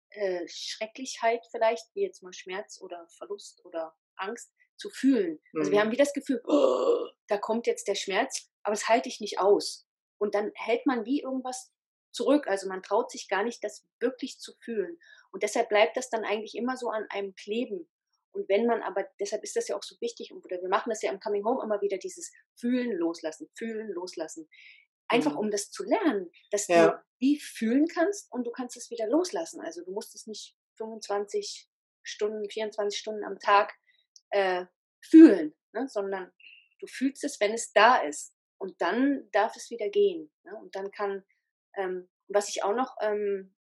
äh, 0.10 0.46
Schrecklichkeit 0.48 1.46
vielleicht, 1.50 1.96
wie 1.96 2.02
jetzt 2.02 2.22
mal 2.22 2.34
Schmerz 2.34 2.82
oder 2.82 3.08
Verlust 3.08 3.64
oder 3.66 3.96
Angst, 4.16 4.54
zu 4.76 4.90
fühlen. 4.90 5.40
Also 5.56 5.72
wir 5.72 5.80
mhm. 5.80 5.84
haben 5.84 5.92
wie 5.92 5.98
das 5.98 6.14
Gefühl, 6.14 6.42
oh, 6.46 7.08
da 7.28 7.38
kommt 7.38 7.68
jetzt 7.68 7.88
der 7.88 7.96
Schmerz, 7.96 8.50
aber 8.64 8.74
das 8.74 8.90
halte 8.90 9.08
ich 9.08 9.22
nicht 9.22 9.40
aus. 9.40 9.88
Und 10.18 10.36
dann 10.36 10.52
hält 10.56 10.86
man 10.86 11.06
wie 11.06 11.22
irgendwas 11.22 11.72
zurück. 12.12 12.48
Also 12.48 12.68
man 12.68 12.84
traut 12.84 13.12
sich 13.12 13.30
gar 13.30 13.44
nicht, 13.44 13.64
das 13.64 13.86
wirklich 14.00 14.40
zu 14.40 14.54
fühlen. 14.60 15.00
Und 15.32 15.44
deshalb 15.44 15.70
bleibt 15.70 15.96
das 15.96 16.10
dann 16.10 16.26
eigentlich 16.26 16.56
immer 16.56 16.76
so 16.76 16.90
an 16.90 17.06
einem 17.10 17.34
kleben. 17.36 17.88
Und 18.34 18.50
wenn 18.50 18.66
man 18.66 18.82
aber, 18.82 19.08
deshalb 19.20 19.44
ist 19.44 19.56
das 19.56 19.68
ja 19.68 19.76
auch 19.76 19.84
so 19.84 19.96
wichtig, 20.02 20.34
oder 20.34 20.62
wir 20.62 20.70
machen 20.70 20.90
das 20.90 21.02
ja 21.02 21.12
im 21.12 21.20
Coming 21.20 21.46
Home 21.46 21.64
immer 21.64 21.82
wieder, 21.82 21.98
dieses 21.98 22.32
Fühlen, 22.56 22.92
Loslassen, 22.92 23.50
Fühlen, 23.56 23.90
Loslassen. 23.92 24.50
Einfach 25.08 25.34
mhm. 25.34 25.40
um 25.40 25.52
das 25.52 25.70
zu 25.72 25.84
lernen, 25.84 26.32
dass 26.52 26.68
ja. 26.68 26.88
du 26.88 27.04
wie 27.20 27.40
fühlen 27.40 27.88
kannst 27.88 28.32
und 28.32 28.46
du 28.46 28.52
kannst 28.52 28.76
es 28.76 28.90
wieder 28.90 29.08
loslassen. 29.08 29.62
Also 29.62 29.84
du 29.84 29.92
musst 29.92 30.16
es 30.16 30.28
nicht 30.28 30.58
25 30.78 31.70
Stunden, 32.02 32.50
24 32.50 33.00
Stunden 33.00 33.24
am 33.24 33.40
Tag 33.40 33.74
äh, 34.32 34.66
fühlen, 35.02 35.54
ne? 35.72 35.88
sondern 35.88 36.32
du 36.80 36.88
fühlst 36.88 37.24
es, 37.24 37.40
wenn 37.40 37.54
es 37.54 37.72
da 37.72 37.98
ist. 37.98 38.34
Und 38.58 38.82
dann 38.82 39.30
darf 39.32 39.56
es 39.56 39.70
wieder 39.70 39.90
gehen. 39.90 40.32
Ne? 40.44 40.56
Und 40.56 40.76
dann 40.76 40.90
kann 40.92 41.24
ähm, 41.76 42.10
was 42.28 42.50
ich 42.50 42.64
auch 42.64 42.74
noch 42.74 42.96
ähm, 43.02 43.54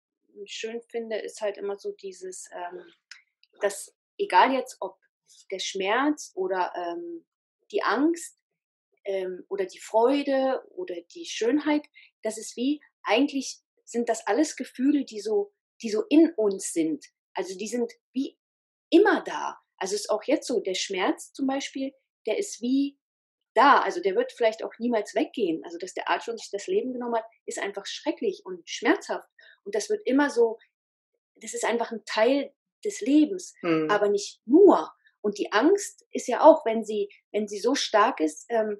schön 0.47 0.81
finde, 0.83 1.17
ist 1.19 1.41
halt 1.41 1.59
immer 1.59 1.79
so 1.79 1.93
dieses, 1.93 2.49
ähm, 2.53 2.85
dass 3.61 3.95
egal 4.21 4.53
jetzt 4.53 4.77
ob 4.81 4.97
der 5.51 5.59
Schmerz 5.59 6.33
oder 6.35 6.73
ähm, 6.77 7.27
die 7.71 7.83
Angst 7.83 8.39
ähm, 9.05 9.45
oder 9.49 9.65
die 9.65 9.79
Freude 9.79 10.63
oder 10.71 10.95
die 11.15 11.25
Schönheit, 11.25 11.87
das 12.23 12.39
ist 12.39 12.57
wie, 12.57 12.81
eigentlich 13.03 13.61
sind 13.85 14.09
das 14.09 14.27
alles 14.27 14.57
Gefühle, 14.57 15.05
die 15.05 15.21
so, 15.21 15.53
die 15.83 15.91
so 15.91 16.05
in 16.09 16.33
uns 16.37 16.73
sind. 16.73 17.05
Also 17.35 17.57
die 17.57 17.69
sind 17.69 17.93
wie 18.13 18.39
immer 18.91 19.23
da. 19.25 19.59
Also 19.79 19.95
ist 19.95 20.11
auch 20.11 20.23
jetzt 20.25 20.47
so, 20.47 20.61
der 20.61 20.75
Schmerz 20.75 21.33
zum 21.33 21.47
Beispiel, 21.47 21.93
der 22.27 22.39
ist 22.39 22.61
wie 22.61 22.99
da. 23.55 23.81
Also 23.81 24.01
der 24.01 24.15
wird 24.15 24.33
vielleicht 24.33 24.63
auch 24.63 24.73
niemals 24.79 25.15
weggehen. 25.15 25.65
Also 25.65 25.79
dass 25.79 25.95
der 25.95 26.09
Arzt 26.09 26.27
schon 26.27 26.37
sich 26.37 26.51
das 26.51 26.67
Leben 26.67 26.93
genommen 26.93 27.17
hat, 27.17 27.25
ist 27.47 27.59
einfach 27.59 27.87
schrecklich 27.87 28.43
und 28.45 28.69
schmerzhaft. 28.69 29.29
Und 29.65 29.75
das 29.75 29.89
wird 29.89 30.07
immer 30.07 30.31
so, 30.31 30.59
das 31.37 31.55
ist 31.55 31.65
einfach 31.65 31.91
ein 31.91 32.05
Teil 32.05 32.53
des 32.85 33.01
Lebens, 33.01 33.55
mhm. 33.63 33.89
aber 33.91 34.09
nicht 34.09 34.41
nur. 34.47 34.91
Und 35.21 35.39
die 35.39 35.53
Angst 35.53 36.07
ist 36.13 36.29
ja 36.29 36.43
auch, 36.43 36.65
wenn 36.65 36.85
sie, 36.85 37.09
wenn 37.33 37.47
sie 37.47 37.59
so 37.59 37.75
stark 37.75 38.21
ist, 38.21 38.47
ähm, 38.49 38.79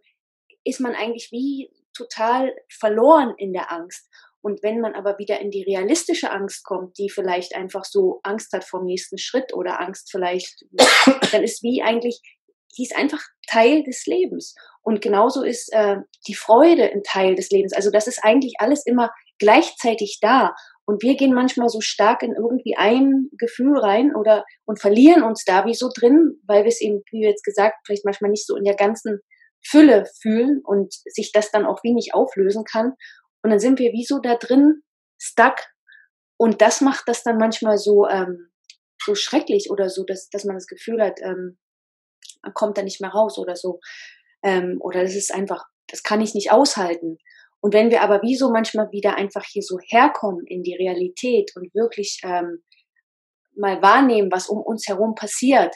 ist 0.65 0.81
man 0.81 0.95
eigentlich 0.95 1.31
wie 1.31 1.71
total 1.95 2.55
verloren 2.71 3.35
in 3.37 3.53
der 3.53 3.73
Angst. 3.73 4.09
Und 4.43 4.63
wenn 4.63 4.81
man 4.81 4.95
aber 4.95 5.19
wieder 5.19 5.39
in 5.41 5.51
die 5.51 5.63
realistische 5.63 6.31
Angst 6.31 6.65
kommt, 6.65 6.97
die 6.97 7.11
vielleicht 7.11 7.55
einfach 7.55 7.85
so 7.85 8.21
Angst 8.23 8.53
hat 8.53 8.65
vom 8.65 8.85
nächsten 8.85 9.19
Schritt 9.19 9.53
oder 9.53 9.81
Angst 9.81 10.11
vielleicht, 10.11 10.65
dann 11.33 11.43
ist 11.43 11.63
wie 11.63 11.83
eigentlich 11.83 12.23
die 12.77 12.85
ist 12.85 12.97
einfach 12.97 13.23
Teil 13.49 13.83
des 13.83 14.07
Lebens. 14.07 14.55
Und 14.83 15.03
genauso 15.03 15.43
ist 15.43 15.73
äh, 15.73 15.97
die 16.27 16.35
Freude 16.35 16.91
ein 16.91 17.03
Teil 17.03 17.35
des 17.35 17.51
Lebens. 17.51 17.73
Also 17.73 17.91
das 17.91 18.07
ist 18.07 18.23
eigentlich 18.23 18.55
alles 18.59 18.87
immer 18.87 19.11
gleichzeitig 19.39 20.19
da. 20.21 20.55
Und 20.91 21.05
wir 21.05 21.17
gehen 21.17 21.33
manchmal 21.33 21.69
so 21.69 21.81
stark 21.81 22.25
in 22.25 22.35
irgendwie 22.35 22.75
ein 22.77 23.29
Gefühl 23.39 23.79
rein 23.79 24.13
oder 24.13 24.45
und 24.65 24.81
verlieren 24.81 25.23
uns 25.23 25.45
da 25.45 25.65
wie 25.65 25.75
so 25.75 25.89
drin, 25.95 26.41
weil 26.49 26.65
wir 26.65 26.69
es 26.69 26.81
eben, 26.81 27.01
wie 27.13 27.23
jetzt 27.23 27.45
gesagt, 27.45 27.77
vielleicht 27.87 28.05
manchmal 28.05 28.33
nicht 28.33 28.45
so 28.45 28.57
in 28.57 28.65
der 28.65 28.75
ganzen 28.75 29.21
Fülle 29.65 30.05
fühlen 30.21 30.61
und 30.65 30.93
sich 31.05 31.31
das 31.31 31.53
dann 31.53 31.65
auch 31.65 31.85
wenig 31.85 32.13
auflösen 32.13 32.65
kann. 32.65 32.95
Und 33.41 33.51
dann 33.51 33.61
sind 33.61 33.79
wir 33.79 33.93
wie 33.93 34.05
so 34.05 34.19
da 34.19 34.35
drin, 34.35 34.83
stuck. 35.17 35.61
Und 36.37 36.61
das 36.61 36.81
macht 36.81 37.05
das 37.07 37.23
dann 37.23 37.39
manchmal 37.39 37.79
so, 37.79 38.09
ähm, 38.09 38.51
so 39.01 39.15
schrecklich 39.15 39.71
oder 39.71 39.91
so, 39.91 40.03
dass, 40.03 40.29
dass 40.31 40.45
man 40.45 40.57
das 40.57 40.67
Gefühl 40.67 41.01
hat, 41.01 41.21
ähm, 41.23 41.57
man 42.43 42.53
kommt 42.53 42.79
da 42.79 42.83
nicht 42.83 43.01
mehr 43.01 43.11
raus 43.11 43.39
oder 43.39 43.55
so. 43.55 43.79
Ähm, 44.43 44.79
oder 44.81 45.05
das 45.05 45.15
ist 45.15 45.33
einfach, 45.33 45.67
das 45.87 46.03
kann 46.03 46.21
ich 46.21 46.35
nicht 46.35 46.51
aushalten. 46.51 47.19
Und 47.61 47.75
wenn 47.75 47.91
wir 47.91 48.03
aber 48.03 48.23
wie 48.23 48.37
so 48.37 48.51
manchmal 48.51 48.91
wieder 48.91 49.17
einfach 49.17 49.45
hier 49.45 49.63
so 49.63 49.79
herkommen 49.89 50.47
in 50.47 50.63
die 50.63 50.75
Realität 50.75 51.53
und 51.57 51.75
wirklich 51.75 52.21
ähm, 52.25 52.63
mal 53.55 53.83
wahrnehmen, 53.83 54.31
was 54.33 54.49
um 54.49 54.61
uns 54.63 54.89
herum 54.89 55.15
passiert, 55.15 55.75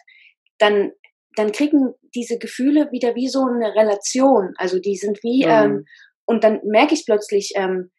dann, 0.59 0.93
dann 1.37 1.53
kriegen 1.53 1.95
diese 2.15 2.39
Gefühle 2.39 2.91
wieder 2.91 3.15
wie 3.15 3.29
so 3.29 3.43
eine 3.43 3.75
Relation. 3.75 4.55
Also 4.57 4.79
die 4.79 4.97
sind 4.97 5.23
wie, 5.23 5.45
mhm. 5.45 5.51
ähm, 5.51 5.85
und 6.27 6.43
dann 6.43 6.61
merke 6.65 6.95
ich 6.95 7.05
plötzlich, 7.05 7.53
ähm, 7.55 7.91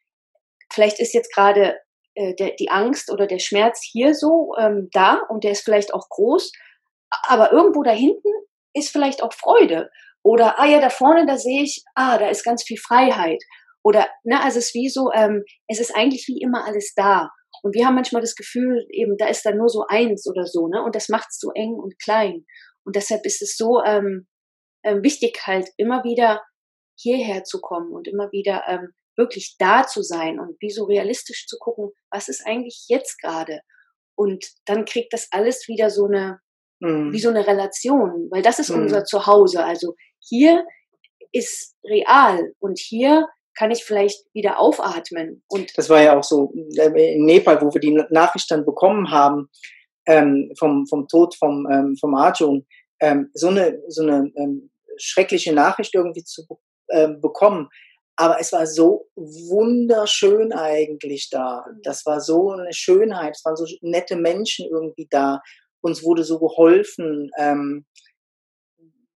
vielleicht 0.73 0.99
ist 0.99 1.13
jetzt 1.13 1.33
gerade 1.33 1.77
äh, 2.15 2.33
der, 2.35 2.55
die 2.59 2.69
Angst 2.69 3.11
oder 3.11 3.27
der 3.27 3.39
Schmerz 3.39 3.81
hier 3.83 4.15
so 4.15 4.55
ähm, 4.57 4.89
da 4.93 5.21
und 5.29 5.43
der 5.43 5.51
ist 5.51 5.63
vielleicht 5.63 5.93
auch 5.93 6.09
groß, 6.09 6.51
aber 7.27 7.51
irgendwo 7.51 7.83
da 7.83 7.91
hinten 7.91 8.29
ist 8.73 8.89
vielleicht 8.89 9.21
auch 9.21 9.33
Freude. 9.33 9.89
Oder, 10.23 10.59
ah 10.59 10.65
ja, 10.65 10.81
da 10.81 10.89
vorne, 10.89 11.27
da 11.27 11.37
sehe 11.37 11.61
ich, 11.61 11.83
ah, 11.93 12.17
da 12.17 12.29
ist 12.29 12.43
ganz 12.43 12.63
viel 12.63 12.77
Freiheit. 12.77 13.43
Oder, 13.85 14.09
ne, 14.23 14.41
also 14.41 14.57
es 14.57 14.69
ist 14.69 14.73
wie 14.73 14.89
so, 14.89 15.11
ähm, 15.13 15.43
es 15.67 15.79
ist 15.79 15.95
eigentlich 15.95 16.27
wie 16.27 16.41
immer 16.41 16.65
alles 16.65 16.93
da. 16.95 17.29
Und 17.61 17.75
wir 17.75 17.85
haben 17.85 17.93
manchmal 17.93 18.21
das 18.21 18.35
Gefühl, 18.35 18.83
eben, 18.89 19.15
da 19.15 19.27
ist 19.27 19.45
dann 19.45 19.57
nur 19.57 19.69
so 19.69 19.85
eins 19.87 20.27
oder 20.27 20.47
so, 20.47 20.67
ne? 20.67 20.83
Und 20.83 20.95
das 20.95 21.07
macht 21.07 21.27
es 21.29 21.37
so 21.39 21.51
eng 21.53 21.75
und 21.75 21.93
klein. 21.99 22.45
Und 22.83 22.95
deshalb 22.95 23.27
ist 23.27 23.43
es 23.43 23.55
so 23.55 23.83
ähm, 23.85 24.27
ähm, 24.83 25.03
wichtig, 25.03 25.39
halt 25.45 25.69
immer 25.77 26.03
wieder 26.03 26.41
hierher 26.99 27.43
zu 27.43 27.61
kommen 27.61 27.91
und 27.91 28.07
immer 28.07 28.31
wieder 28.31 28.63
ähm, 28.67 28.89
wirklich 29.15 29.55
da 29.59 29.85
zu 29.85 30.01
sein 30.01 30.39
und 30.39 30.59
wie 30.61 30.71
so 30.71 30.85
realistisch 30.85 31.45
zu 31.45 31.57
gucken, 31.59 31.91
was 32.09 32.27
ist 32.27 32.43
eigentlich 32.43 32.85
jetzt 32.87 33.21
gerade? 33.21 33.59
Und 34.17 34.47
dann 34.65 34.85
kriegt 34.85 35.13
das 35.13 35.27
alles 35.29 35.67
wieder 35.67 35.91
so 35.91 36.05
eine, 36.05 36.39
mhm. 36.79 37.13
wie 37.13 37.19
so 37.19 37.29
eine 37.29 37.45
Relation, 37.45 38.29
weil 38.31 38.41
das 38.41 38.57
ist 38.57 38.69
mhm. 38.69 38.81
unser 38.81 39.05
Zuhause. 39.05 39.63
Also 39.63 39.93
hier 40.19 40.65
ist 41.31 41.75
real 41.83 42.51
und 42.59 42.79
hier 42.79 43.27
kann 43.55 43.71
ich 43.71 43.83
vielleicht 43.83 44.25
wieder 44.33 44.59
aufatmen. 44.59 45.43
Und 45.47 45.77
das 45.77 45.89
war 45.89 46.01
ja 46.01 46.17
auch 46.17 46.23
so 46.23 46.53
äh, 46.77 47.15
in 47.15 47.25
Nepal, 47.25 47.61
wo 47.61 47.73
wir 47.73 47.81
die 47.81 47.97
Nachricht 48.09 48.51
dann 48.51 48.65
bekommen 48.65 49.09
haben 49.11 49.49
ähm, 50.05 50.51
vom, 50.57 50.85
vom 50.87 51.07
Tod 51.07 51.35
vom, 51.35 51.67
ähm, 51.71 51.95
vom 51.97 52.15
Arjun, 52.15 52.65
ähm, 52.99 53.29
so 53.33 53.47
eine, 53.47 53.81
so 53.87 54.03
eine 54.03 54.31
ähm, 54.35 54.69
schreckliche 54.97 55.53
Nachricht 55.53 55.95
irgendwie 55.95 56.23
zu 56.23 56.43
ähm, 56.89 57.21
bekommen. 57.21 57.69
Aber 58.17 58.39
es 58.39 58.53
war 58.53 58.65
so 58.65 59.07
wunderschön 59.15 60.53
eigentlich 60.53 61.29
da. 61.29 61.65
Das 61.83 62.05
war 62.05 62.21
so 62.21 62.51
eine 62.51 62.71
Schönheit. 62.73 63.35
Es 63.35 63.43
waren 63.43 63.57
so 63.57 63.65
nette 63.81 64.15
Menschen 64.15 64.67
irgendwie 64.71 65.07
da. 65.09 65.41
Uns 65.81 66.01
wurde 66.01 66.23
so 66.23 66.39
geholfen. 66.39 67.29
Ähm, 67.37 67.85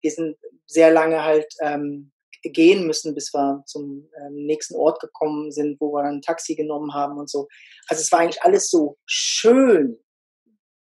wir 0.01 0.11
sind 0.11 0.37
sehr 0.65 0.91
lange 0.91 1.23
halt 1.23 1.47
ähm, 1.61 2.11
gehen 2.43 2.87
müssen, 2.87 3.15
bis 3.15 3.33
wir 3.33 3.63
zum 3.65 4.09
ähm, 4.17 4.45
nächsten 4.45 4.75
Ort 4.75 4.99
gekommen 4.99 5.51
sind, 5.51 5.79
wo 5.79 5.91
wir 5.93 6.03
ein 6.03 6.21
Taxi 6.21 6.55
genommen 6.55 6.93
haben 6.93 7.17
und 7.17 7.29
so. 7.29 7.47
Also 7.87 8.01
es 8.01 8.11
war 8.11 8.19
eigentlich 8.19 8.43
alles 8.43 8.69
so 8.69 8.97
schön, 9.05 9.97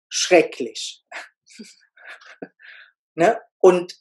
schrecklich. 0.08 1.04
ne? 3.14 3.40
Und 3.58 3.96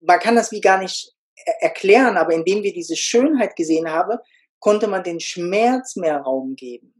man 0.00 0.18
kann 0.20 0.36
das 0.36 0.52
wie 0.52 0.60
gar 0.60 0.78
nicht 0.78 1.14
erklären, 1.60 2.16
aber 2.16 2.32
indem 2.32 2.62
wir 2.62 2.72
diese 2.72 2.96
Schönheit 2.96 3.56
gesehen 3.56 3.90
haben, 3.90 4.18
konnte 4.58 4.86
man 4.86 5.02
den 5.02 5.20
Schmerz 5.20 5.96
mehr 5.96 6.18
Raum 6.18 6.56
geben. 6.56 6.94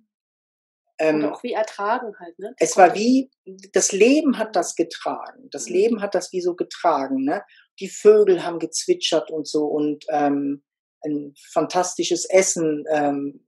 Ähm, 0.99 1.25
auch 1.25 1.43
wie 1.43 1.53
ertragen 1.53 2.15
halt, 2.21 2.39
ne? 2.39 2.55
es 2.59 2.77
war 2.77 2.95
wie, 2.95 3.29
das 3.73 3.91
Leben 3.91 4.39
hat 4.39 4.55
das 4.55 4.77
getragen. 4.77 5.49
Das 5.51 5.67
mhm. 5.67 5.73
Leben 5.73 6.03
hat 6.03 6.15
das 6.15 6.33
wie 6.33 6.41
so 6.41 6.55
getragen, 6.55 7.25
ne? 7.25 7.43
Die 7.81 7.89
Vögel 7.89 8.45
haben 8.45 8.59
gezwitschert 8.59 9.31
und 9.31 9.47
so 9.49 9.65
und 9.65 10.05
ähm, 10.11 10.63
ein 11.05 11.35
fantastisches 11.53 12.25
Essen, 12.25 12.85
ähm, 12.91 13.45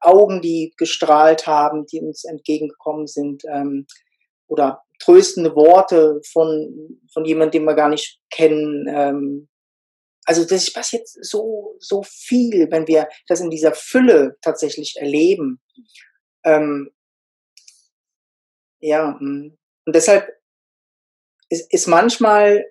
Augen, 0.00 0.42
die 0.42 0.74
gestrahlt 0.76 1.46
haben, 1.46 1.86
die 1.86 2.00
uns 2.00 2.24
entgegengekommen 2.24 3.06
sind, 3.06 3.42
ähm, 3.50 3.86
oder 4.46 4.82
tröstende 4.98 5.54
Worte 5.56 6.20
von, 6.32 7.00
von 7.12 7.24
jemandem, 7.24 7.62
den 7.62 7.64
wir 7.64 7.74
gar 7.74 7.88
nicht 7.88 8.20
kennen, 8.30 8.86
ähm, 8.88 9.48
also 10.24 10.44
das 10.44 10.72
passiert 10.72 11.06
so, 11.06 11.76
so 11.78 12.02
viel, 12.02 12.70
wenn 12.70 12.86
wir 12.86 13.08
das 13.28 13.40
in 13.40 13.50
dieser 13.50 13.74
Fülle 13.74 14.36
tatsächlich 14.40 14.96
erleben. 14.96 15.60
Ähm, 16.44 16.90
ja, 18.80 19.16
mm. 19.20 19.56
und 19.86 19.94
deshalb 19.94 20.28
ist, 21.50 21.72
ist 21.72 21.86
manchmal, 21.86 22.64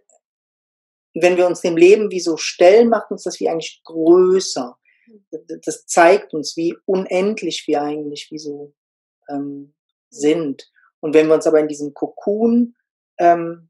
wenn 1.13 1.37
wir 1.37 1.47
uns 1.47 1.61
dem 1.61 1.77
Leben 1.77 2.11
wie 2.11 2.19
so 2.19 2.37
stellen, 2.37 2.89
macht 2.89 3.11
uns 3.11 3.23
das 3.23 3.39
wie 3.39 3.49
eigentlich 3.49 3.81
größer. 3.83 4.77
Das 5.65 5.85
zeigt 5.85 6.33
uns, 6.33 6.55
wie 6.55 6.75
unendlich 6.85 7.65
wir 7.67 7.81
eigentlich 7.81 8.29
wie 8.31 8.39
so 8.39 8.73
ähm, 9.29 9.73
sind. 10.09 10.69
Und 11.01 11.13
wenn 11.13 11.27
wir 11.27 11.35
uns 11.35 11.47
aber 11.47 11.59
in 11.59 11.67
diesem 11.67 11.93
Kokon, 11.93 12.75
ähm, 13.19 13.69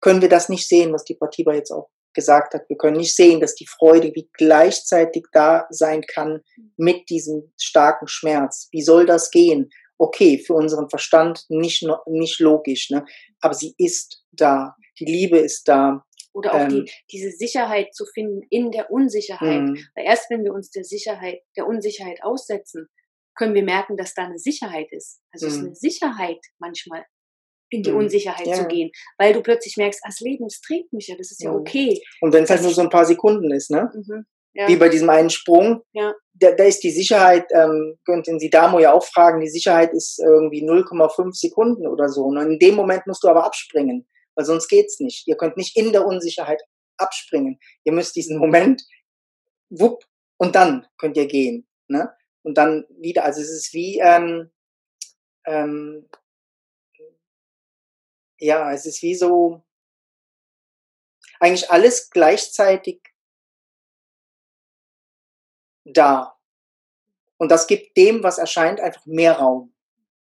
können 0.00 0.22
wir 0.22 0.28
das 0.28 0.48
nicht 0.48 0.66
sehen, 0.66 0.92
was 0.92 1.04
die 1.04 1.14
Patiba 1.14 1.54
jetzt 1.54 1.70
auch 1.70 1.90
gesagt 2.14 2.54
hat, 2.54 2.68
wir 2.68 2.76
können 2.76 2.96
nicht 2.96 3.14
sehen, 3.14 3.40
dass 3.40 3.54
die 3.54 3.66
Freude 3.66 4.12
wie 4.14 4.28
gleichzeitig 4.32 5.24
da 5.32 5.66
sein 5.70 6.02
kann 6.02 6.40
mit 6.76 7.08
diesem 7.08 7.52
starken 7.56 8.08
Schmerz. 8.08 8.68
Wie 8.72 8.82
soll 8.82 9.06
das 9.06 9.30
gehen? 9.30 9.70
Okay, 9.98 10.38
für 10.38 10.54
unseren 10.54 10.88
Verstand 10.88 11.44
nicht, 11.48 11.86
nicht 12.06 12.40
logisch, 12.40 12.90
ne? 12.90 13.04
aber 13.40 13.54
sie 13.54 13.74
ist 13.76 14.24
da. 14.32 14.74
Die 14.98 15.04
Liebe 15.04 15.38
ist 15.38 15.68
da. 15.68 16.04
Oder 16.32 16.54
auch 16.54 16.60
ähm, 16.60 16.68
die, 16.68 16.92
diese 17.10 17.30
Sicherheit 17.30 17.94
zu 17.94 18.06
finden 18.06 18.42
in 18.50 18.70
der 18.70 18.90
Unsicherheit. 18.90 19.62
Mhm. 19.62 19.84
Weil 19.94 20.04
erst 20.04 20.30
wenn 20.30 20.44
wir 20.44 20.52
uns 20.52 20.70
der 20.70 20.84
Sicherheit, 20.84 21.40
der 21.56 21.66
Unsicherheit 21.66 22.22
aussetzen, 22.22 22.88
können 23.36 23.54
wir 23.54 23.64
merken, 23.64 23.96
dass 23.96 24.14
da 24.14 24.24
eine 24.24 24.38
Sicherheit 24.38 24.88
ist. 24.92 25.20
Also 25.32 25.46
es 25.46 25.54
ist 25.54 25.60
mhm. 25.60 25.66
eine 25.66 25.74
Sicherheit 25.74 26.40
manchmal 26.58 27.04
in 27.70 27.82
die 27.82 27.92
mhm. 27.92 27.98
Unsicherheit 27.98 28.46
ja. 28.46 28.54
zu 28.54 28.66
gehen, 28.66 28.90
weil 29.16 29.32
du 29.32 29.42
plötzlich 29.42 29.76
merkst, 29.76 30.00
das 30.04 30.20
Leben, 30.20 30.46
es 30.46 30.60
trägt 30.60 30.92
mich 30.92 31.08
ja, 31.08 31.16
das 31.16 31.30
ist 31.30 31.42
ja 31.42 31.50
mhm. 31.50 31.60
okay. 31.60 32.02
Und 32.20 32.32
wenn 32.32 32.44
es 32.44 32.50
halt 32.50 32.62
nur 32.62 32.72
so 32.72 32.82
ein 32.82 32.90
paar 32.90 33.04
Sekunden 33.04 33.50
ist, 33.52 33.70
ne? 33.70 33.90
Mhm. 33.94 34.26
Ja. 34.52 34.66
Wie 34.66 34.74
bei 34.74 34.88
diesem 34.88 35.08
einen 35.08 35.30
Sprung, 35.30 35.82
ja. 35.92 36.12
da, 36.34 36.50
da 36.50 36.64
ist 36.64 36.82
die 36.82 36.90
Sicherheit, 36.90 37.44
ähm, 37.54 37.96
könnten 38.04 38.40
Sie 38.40 38.50
Damo 38.50 38.80
ja 38.80 38.92
auch 38.92 39.04
fragen, 39.04 39.40
die 39.40 39.48
Sicherheit 39.48 39.92
ist 39.92 40.18
irgendwie 40.18 40.68
0,5 40.68 41.34
Sekunden 41.34 41.86
oder 41.86 42.08
so. 42.08 42.24
Und 42.24 42.36
in 42.38 42.58
dem 42.58 42.74
Moment 42.74 43.06
musst 43.06 43.22
du 43.22 43.28
aber 43.28 43.44
abspringen, 43.44 44.08
weil 44.40 44.46
sonst 44.46 44.68
geht's 44.68 45.00
nicht. 45.00 45.28
Ihr 45.28 45.36
könnt 45.36 45.58
nicht 45.58 45.76
in 45.76 45.92
der 45.92 46.06
Unsicherheit 46.06 46.62
abspringen. 46.96 47.60
Ihr 47.84 47.92
müsst 47.92 48.16
diesen 48.16 48.38
Moment, 48.38 48.82
wupp, 49.68 50.02
und 50.38 50.54
dann 50.54 50.88
könnt 50.96 51.18
ihr 51.18 51.26
gehen. 51.26 51.68
Ne? 51.88 52.10
Und 52.42 52.56
dann 52.56 52.86
wieder, 52.88 53.24
also 53.24 53.42
es 53.42 53.50
ist 53.50 53.74
wie, 53.74 53.98
ähm, 53.98 54.50
ähm, 55.44 56.08
ja, 58.38 58.72
es 58.72 58.86
ist 58.86 59.02
wie 59.02 59.14
so, 59.14 59.62
eigentlich 61.38 61.70
alles 61.70 62.08
gleichzeitig 62.08 63.02
da. 65.84 66.34
Und 67.36 67.50
das 67.50 67.66
gibt 67.66 67.94
dem, 67.98 68.22
was 68.22 68.38
erscheint, 68.38 68.80
einfach 68.80 69.04
mehr 69.04 69.34
Raum. 69.34 69.74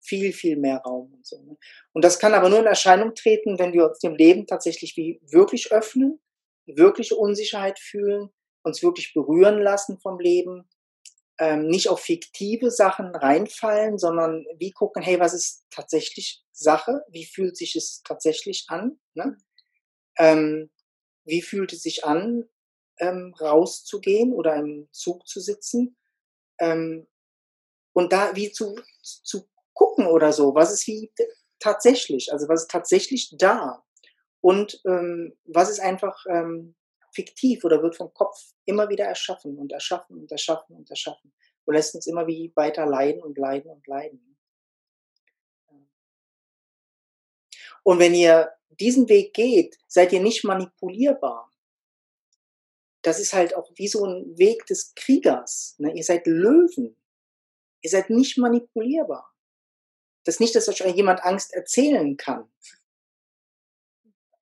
Viel, 0.05 0.33
viel 0.33 0.57
mehr 0.57 0.79
Raum 0.79 1.15
und 1.15 1.27
so. 1.27 1.43
Ne? 1.43 1.57
Und 1.93 2.05
das 2.05 2.19
kann 2.19 2.35
aber 2.35 2.49
nur 2.49 2.59
in 2.61 2.67
Erscheinung 2.67 3.15
treten, 3.15 3.59
wenn 3.59 3.73
wir 3.73 3.87
uns 3.87 3.99
dem 4.01 4.15
Leben 4.15 4.47
tatsächlich 4.47 4.97
wie 4.97 5.21
wirklich 5.23 5.73
öffnen, 5.73 6.21
wirkliche 6.67 7.17
Unsicherheit 7.17 7.79
fühlen, 7.79 8.29
uns 8.63 8.83
wirklich 8.83 9.15
berühren 9.15 9.61
lassen 9.61 9.99
vom 10.01 10.19
Leben 10.19 10.69
ähm, 11.39 11.67
nicht 11.67 11.89
auf 11.89 12.01
fiktive 12.01 12.71
Sachen 12.71 13.15
reinfallen, 13.15 13.99
sondern 13.99 14.45
wie 14.59 14.71
gucken, 14.71 15.03
hey, 15.03 15.19
was 15.19 15.35
ist 15.35 15.65
tatsächlich 15.71 16.45
Sache? 16.53 17.03
Wie 17.09 17.25
fühlt 17.25 17.57
sich 17.57 17.75
es 17.75 18.03
tatsächlich 18.05 18.67
an? 18.69 19.01
Ne? 19.15 19.37
Ähm, 20.17 20.71
wie 21.25 21.43
fühlt 21.43 21.73
es 21.73 21.83
sich 21.83 22.05
an, 22.05 22.45
ähm, 22.99 23.35
rauszugehen 23.41 24.33
oder 24.33 24.55
im 24.57 24.89
Zug 24.93 25.27
zu 25.27 25.41
sitzen? 25.41 25.97
Ähm, 26.61 27.09
und 27.93 28.13
da 28.13 28.37
wie 28.37 28.53
zu, 28.53 28.77
zu 29.03 29.49
gucken 29.75 30.07
oder 30.07 30.33
so, 30.33 30.55
was 30.55 30.73
ist 30.73 30.87
wie 30.87 31.13
tatsächlich, 31.59 32.33
also 32.33 32.49
was 32.49 32.63
ist 32.63 32.71
tatsächlich 32.71 33.35
da? 33.39 33.85
Und 34.41 34.81
ähm, 34.87 35.37
was 35.45 35.71
ist 35.71 35.81
einfach 35.81 36.25
ähm, 36.29 36.75
fiktiv 37.15 37.65
oder 37.65 37.83
wird 37.83 37.97
vom 37.97 38.13
Kopf 38.13 38.37
immer 38.67 38.89
wieder 38.89 39.05
erschaffen 39.05 39.59
und 39.59 39.73
erschaffen 39.73 40.19
und 40.19 40.31
erschaffen 40.31 40.77
und 40.77 40.91
erschaffen 40.91 41.33
und 41.65 41.75
lässt 41.75 41.95
uns 41.95 42.07
immer 42.07 42.27
wie 42.27 42.53
weiter 42.55 42.87
leiden 42.87 43.23
und 43.23 43.39
leiden 43.39 43.71
und 43.71 43.87
leiden. 43.87 44.35
Und 47.85 47.99
wenn 47.99 48.15
ihr 48.15 48.51
diesen 48.81 49.09
Weg 49.09 49.35
geht, 49.35 49.79
seid 49.87 50.13
ihr 50.13 50.21
nicht 50.21 50.45
manipulierbar. 50.45 51.51
das 53.03 53.21
ist 53.21 53.35
halt 53.35 53.55
auch 53.55 53.71
wie 53.77 53.87
so 53.87 54.07
ein 54.07 54.39
Weg 54.39 54.65
des 54.65 54.95
Kriegers. 54.95 55.75
Ne? 55.79 55.95
Ihr 55.95 56.05
seid 56.05 56.27
Löwen. 56.27 56.97
Ihr 57.83 57.91
seid 57.91 58.09
nicht 58.09 58.39
manipulierbar. 58.39 59.34
Das 60.25 60.41
nicht, 60.41 60.55
dass 60.55 60.69
euch 60.69 60.81
jemand 60.81 61.23
Angst 61.23 61.53
erzählen 61.53 62.17
kann. 62.17 62.51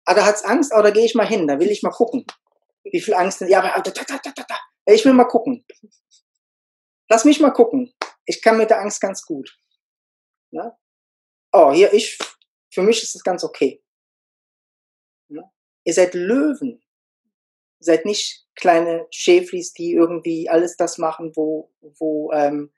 Ah, 0.05 0.13
da 0.13 0.25
hat's 0.25 0.43
Angst, 0.43 0.71
aber 0.71 0.83
da 0.83 0.91
gehe 0.91 1.05
ich 1.05 1.15
mal 1.15 1.27
hin, 1.27 1.47
da 1.47 1.59
will 1.59 1.69
ich 1.69 1.83
mal 1.83 1.91
gucken. 1.91 2.25
Wie 2.83 3.01
viel 3.01 3.13
Angst, 3.13 3.41
ja, 3.41 3.59
aber 3.61 3.81
da, 3.81 3.91
da, 3.91 4.17
da, 4.17 4.31
da, 4.31 4.59
ich 4.85 5.05
will 5.05 5.13
mal 5.13 5.25
gucken. 5.25 5.65
Lass 7.09 7.25
mich 7.25 7.39
mal 7.39 7.51
gucken. 7.51 7.93
Ich 8.25 8.41
kann 8.41 8.57
mit 8.57 8.69
der 8.69 8.79
Angst 8.79 9.01
ganz 9.01 9.25
gut. 9.25 9.57
Ne? 10.51 10.75
Oh, 11.51 11.71
hier, 11.71 11.93
ich, 11.93 12.17
für 12.69 12.81
mich 12.81 13.03
ist 13.03 13.15
es 13.15 13.23
ganz 13.23 13.43
okay. 13.43 13.83
Ne? 15.27 15.43
Ihr 15.83 15.93
seid 15.93 16.13
Löwen. 16.13 16.81
Ihr 17.79 17.85
seid 17.85 18.05
nicht 18.05 18.47
kleine 18.55 19.07
Schäflis, 19.11 19.73
die 19.73 19.93
irgendwie 19.93 20.49
alles 20.49 20.77
das 20.77 20.97
machen, 20.97 21.35
wo, 21.35 21.71
wo 21.81 22.31
ähm, 22.31 22.71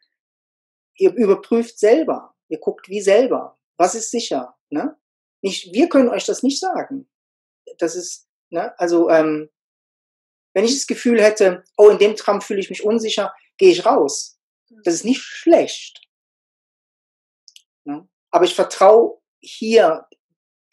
ihr 0.96 1.14
überprüft 1.14 1.78
selber. 1.78 2.36
Ihr 2.50 2.60
guckt 2.60 2.90
wie 2.90 3.02
selber. 3.02 3.58
Was 3.78 3.96
ist 3.96 4.12
sicher? 4.12 4.56
Ne? 4.70 4.98
Nicht, 5.42 5.74
wir 5.74 5.90
können 5.90 6.10
euch 6.10 6.26
das 6.26 6.44
nicht 6.44 6.60
sagen. 6.60 7.10
Das 7.78 7.96
ist, 7.96 8.28
ne, 8.50 8.78
also 8.80 9.10
ähm, 9.10 9.50
wenn 10.54 10.66
ich 10.66 10.74
das 10.74 10.88
Gefühl 10.88 11.22
hätte, 11.22 11.64
oh, 11.78 11.90
in 11.90 11.98
dem 11.98 12.16
Tram 12.16 12.42
fühle 12.42 12.60
ich 12.60 12.70
mich 12.70 12.84
unsicher, 12.84 13.34
gehe 13.58 13.72
ich 13.72 13.86
raus. 13.86 14.40
Das 14.84 14.94
ist 14.94 15.06
nicht 15.06 15.22
schlecht. 15.22 16.02
Ne? 17.86 18.08
Aber 18.32 18.46
ich 18.46 18.56
vertraue 18.56 19.20
hier 19.40 20.08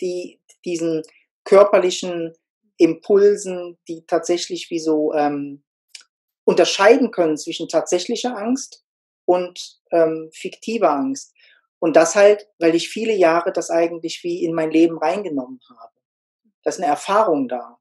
die, 0.01 0.41
diesen 0.65 1.03
körperlichen 1.45 2.35
Impulsen, 2.77 3.79
die 3.89 4.07
tatsächlich 4.07 4.71
wie 4.71 4.79
so 4.79 5.13
ähm, 5.15 5.63
unterscheiden 6.45 7.11
können 7.11 7.37
zwischen 7.37 7.69
tatsächlicher 7.69 8.37
Angst 8.37 8.85
und 9.25 9.81
ähm, 9.93 10.31
fiktiver 10.33 10.91
Angst. 10.91 11.35
Und 11.81 11.97
das 11.97 12.15
halt, 12.15 12.47
weil 12.59 12.75
ich 12.75 12.91
viele 12.91 13.15
Jahre 13.15 13.53
das 13.53 13.71
eigentlich 13.71 14.23
wie 14.23 14.45
in 14.45 14.55
mein 14.55 14.71
Leben 14.71 14.99
reingenommen 14.99 15.61
habe. 15.69 15.93
Das 16.63 16.77
ist 16.77 16.83
eine 16.83 16.91
Erfahrung 16.91 17.49
da, 17.49 17.79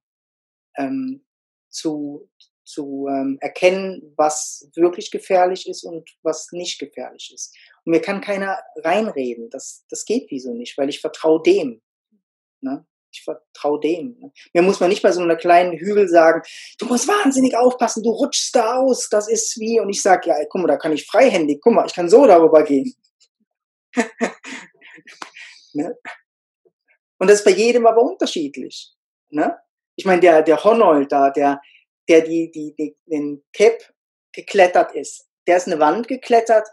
ähm, 0.78 1.26
zu, 1.70 2.30
zu 2.64 3.08
ähm, 3.10 3.38
erkennen, 3.42 4.14
was 4.16 4.70
wirklich 4.74 5.12
gefährlich 5.12 5.68
ist 5.68 5.84
und 5.84 6.10
was 6.24 6.48
nicht 6.52 6.80
gefährlich 6.80 7.32
ist. 7.34 7.56
Und 7.84 7.92
mir 7.92 8.02
kann 8.02 8.22
keiner 8.22 8.58
reinreden. 8.78 9.50
Das, 9.50 9.86
das 9.90 10.06
geht 10.06 10.28
wieso 10.30 10.54
nicht, 10.54 10.78
weil 10.78 10.90
ich 10.90 11.02
vertraue 11.02 11.42
dem. 11.44 11.82
Ne? 12.62 12.86
Ich 13.12 13.24
vertraue 13.24 13.82
dem. 13.82 14.18
Ne? 14.20 14.32
Mir 14.54 14.62
muss 14.62 14.80
man 14.80 14.90
nicht 14.90 15.02
bei 15.02 15.12
so 15.12 15.22
einer 15.22 15.36
kleinen 15.36 15.78
Hügel 15.78 16.08
sagen, 16.08 16.42
du 16.78 16.86
musst 16.86 17.08
wahnsinnig 17.08 17.58
aufpassen, 17.58 18.04
du 18.04 18.12
rutschst 18.12 18.56
da 18.56 18.78
aus, 18.78 19.10
das 19.10 19.28
ist 19.28 19.60
wie. 19.60 19.82
Und 19.82 19.90
ich 19.90 20.02
sage, 20.02 20.30
ja, 20.30 20.36
guck 20.48 20.62
mal, 20.62 20.68
da 20.68 20.78
kann 20.78 20.94
ich 20.94 21.06
freihändig, 21.06 21.60
guck 21.62 21.74
mal, 21.74 21.86
ich 21.86 21.94
kann 21.94 22.10
so 22.10 22.26
darüber 22.26 22.64
gehen. 22.64 22.94
ne? 25.74 25.98
Und 27.20 27.30
das 27.30 27.40
ist 27.40 27.46
bei 27.46 27.52
jedem 27.52 27.86
aber 27.86 28.02
unterschiedlich. 28.02 28.94
Ne? 29.30 29.58
Ich 29.96 30.06
meine, 30.06 30.22
der, 30.22 30.42
der 30.42 30.64
Honold 30.64 31.12
da, 31.12 31.30
der, 31.30 31.62
der 32.08 32.22
die, 32.22 32.50
die, 32.52 32.74
die, 32.78 32.98
den 33.06 33.44
Cap 33.54 33.78
geklettert 34.32 34.94
ist, 34.94 35.28
der 35.48 35.58
ist 35.58 35.68
eine 35.68 35.80
Wand 35.80 36.08
geklettert, 36.08 36.68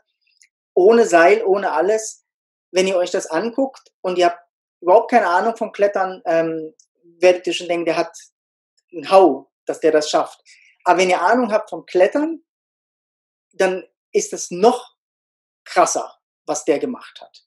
ohne 0.74 1.06
Seil, 1.06 1.44
ohne 1.44 1.72
alles. 1.72 2.24
Wenn 2.70 2.86
ihr 2.86 2.96
euch 2.96 3.10
das 3.10 3.26
anguckt 3.26 3.92
und 4.02 4.18
ihr 4.18 4.26
habt 4.26 4.40
überhaupt 4.80 5.10
keine 5.10 5.28
Ahnung 5.28 5.56
vom 5.56 5.72
Klettern, 5.72 6.22
ähm, 6.26 6.74
werdet 7.18 7.46
ihr 7.46 7.54
schon 7.54 7.68
denken, 7.68 7.86
der 7.86 7.96
hat 7.96 8.16
einen 8.92 9.10
Hau, 9.10 9.50
dass 9.64 9.80
der 9.80 9.92
das 9.92 10.10
schafft. 10.10 10.40
Aber 10.84 11.00
wenn 11.00 11.10
ihr 11.10 11.20
Ahnung 11.20 11.52
habt 11.52 11.70
vom 11.70 11.86
Klettern, 11.86 12.44
dann 13.52 13.84
ist 14.12 14.32
es 14.32 14.50
noch 14.50 14.96
krasser, 15.64 16.15
was 16.46 16.64
der 16.64 16.78
gemacht 16.78 17.20
hat. 17.20 17.44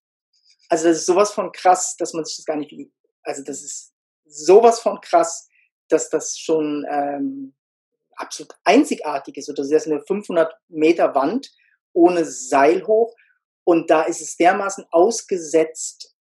Also 0.69 0.87
das 0.87 0.97
ist 0.97 1.05
sowas 1.05 1.33
von 1.33 1.51
krass, 1.51 1.95
dass 1.97 2.13
man 2.13 2.25
sich 2.25 2.37
das 2.37 2.45
gar 2.45 2.57
nicht, 2.57 2.73
also 3.23 3.43
das 3.43 3.63
ist 3.63 3.93
sowas 4.25 4.79
von 4.79 5.01
krass, 5.01 5.47
dass 5.87 6.09
das 6.09 6.37
schon 6.37 6.85
ähm, 6.89 7.55
absolut 8.15 8.53
einzigartig 8.63 9.37
ist. 9.37 9.49
Oder 9.49 9.63
das 9.63 9.71
ist 9.71 9.87
eine 9.87 10.01
500 10.01 10.53
Meter 10.67 11.15
Wand 11.15 11.51
ohne 11.93 12.25
Seil 12.25 12.85
hoch 12.85 13.15
und 13.63 13.89
da 13.89 14.03
ist 14.03 14.21
es 14.21 14.35
dermaßen 14.35 14.85
ausgesetzt 14.91 16.15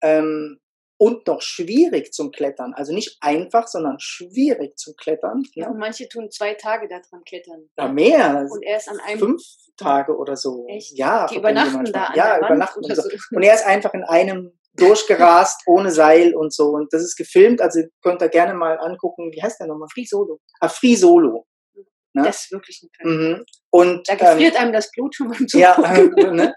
ähm, 0.00 0.60
und 0.96 1.26
noch 1.26 1.42
schwierig 1.42 2.12
zum 2.12 2.30
Klettern. 2.30 2.72
Also 2.74 2.92
nicht 2.92 3.16
einfach, 3.20 3.66
sondern 3.66 3.96
schwierig 3.98 4.78
zum 4.78 4.94
Klettern. 4.96 5.42
Ja, 5.54 5.68
und 5.68 5.78
manche 5.78 6.08
tun 6.08 6.30
zwei 6.30 6.54
Tage 6.54 6.88
daran 6.88 7.24
klettern. 7.24 7.68
Na, 7.76 7.88
mehr. 7.88 8.46
Und 8.50 8.62
er 8.62 8.76
ist 8.78 8.88
an 8.88 9.00
einem. 9.00 9.18
Fünf 9.18 9.42
Tage 9.76 10.16
oder 10.16 10.36
so. 10.36 10.66
Echt? 10.68 10.96
Ja, 10.96 11.26
Die 11.26 11.36
übernachten 11.36 11.84
da 11.92 12.04
an 12.04 12.16
Ja, 12.16 12.38
übernachten. 12.38 12.84
Und, 12.84 12.94
so. 12.94 13.02
und 13.32 13.42
er 13.42 13.54
ist 13.54 13.66
einfach 13.66 13.92
in 13.94 14.04
einem 14.04 14.52
durchgerast, 14.76 15.62
ohne 15.66 15.90
Seil 15.90 16.34
und 16.34 16.52
so. 16.52 16.70
Und 16.70 16.92
das 16.92 17.02
ist 17.02 17.16
gefilmt, 17.16 17.60
also 17.60 17.80
könnt 18.02 18.22
ihr 18.22 18.28
gerne 18.28 18.54
mal 18.54 18.78
angucken. 18.78 19.30
Wie 19.32 19.42
heißt 19.42 19.60
der 19.60 19.66
nochmal? 19.66 19.88
Free 19.92 20.04
Solo. 20.04 20.40
Ah, 20.60 20.68
Free 20.68 20.94
Solo. 20.94 21.46
Ne? 22.12 22.22
Das 22.22 22.44
ist 22.44 22.52
wirklich 22.52 22.82
ein 22.82 22.90
Fan. 22.96 23.16
Mhm. 23.16 23.44
Und 23.70 24.08
Da 24.08 24.12
ähm, 24.12 24.18
gefriert 24.18 24.56
einem 24.56 24.72
das 24.72 24.90
Blut 24.92 25.14
schon 25.16 25.28
beim 25.28 25.46
ja, 25.52 25.74
Zugucken. 25.74 26.16
äh, 26.18 26.30
ne? 26.32 26.54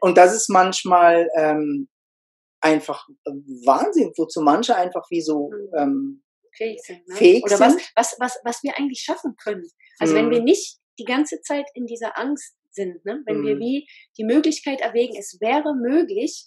Und 0.00 0.16
das 0.16 0.34
ist 0.34 0.48
manchmal 0.48 1.28
ähm, 1.36 1.88
einfach 2.64 3.06
Wahnsinn, 3.66 4.12
wozu 4.16 4.40
manche 4.40 4.74
einfach 4.74 5.06
wie 5.10 5.20
so 5.20 5.50
Mhm. 5.50 5.78
ähm, 5.78 6.22
fähig 6.56 6.80
sind. 6.82 7.06
Ne? 7.08 7.14
fähig 7.16 7.44
Oder 7.44 7.60
was, 7.60 7.76
was, 7.94 8.16
was, 8.18 8.38
was 8.44 8.62
wir 8.62 8.76
eigentlich 8.78 9.00
schaffen 9.00 9.34
können. 9.42 9.68
Also 9.98 10.14
Mhm. 10.14 10.18
wenn 10.18 10.30
wir 10.30 10.42
nicht 10.42 10.78
die 10.98 11.04
ganze 11.04 11.40
Zeit 11.42 11.66
in 11.74 11.86
dieser 11.86 12.16
Angst 12.18 12.56
sind, 12.70 13.04
ne? 13.04 13.22
wenn 13.26 13.42
wir 13.42 13.56
Mhm. 13.56 13.60
wie 13.60 13.88
die 14.16 14.24
Möglichkeit 14.24 14.80
erwägen, 14.80 15.14
es 15.18 15.38
wäre 15.40 15.74
möglich, 15.74 16.46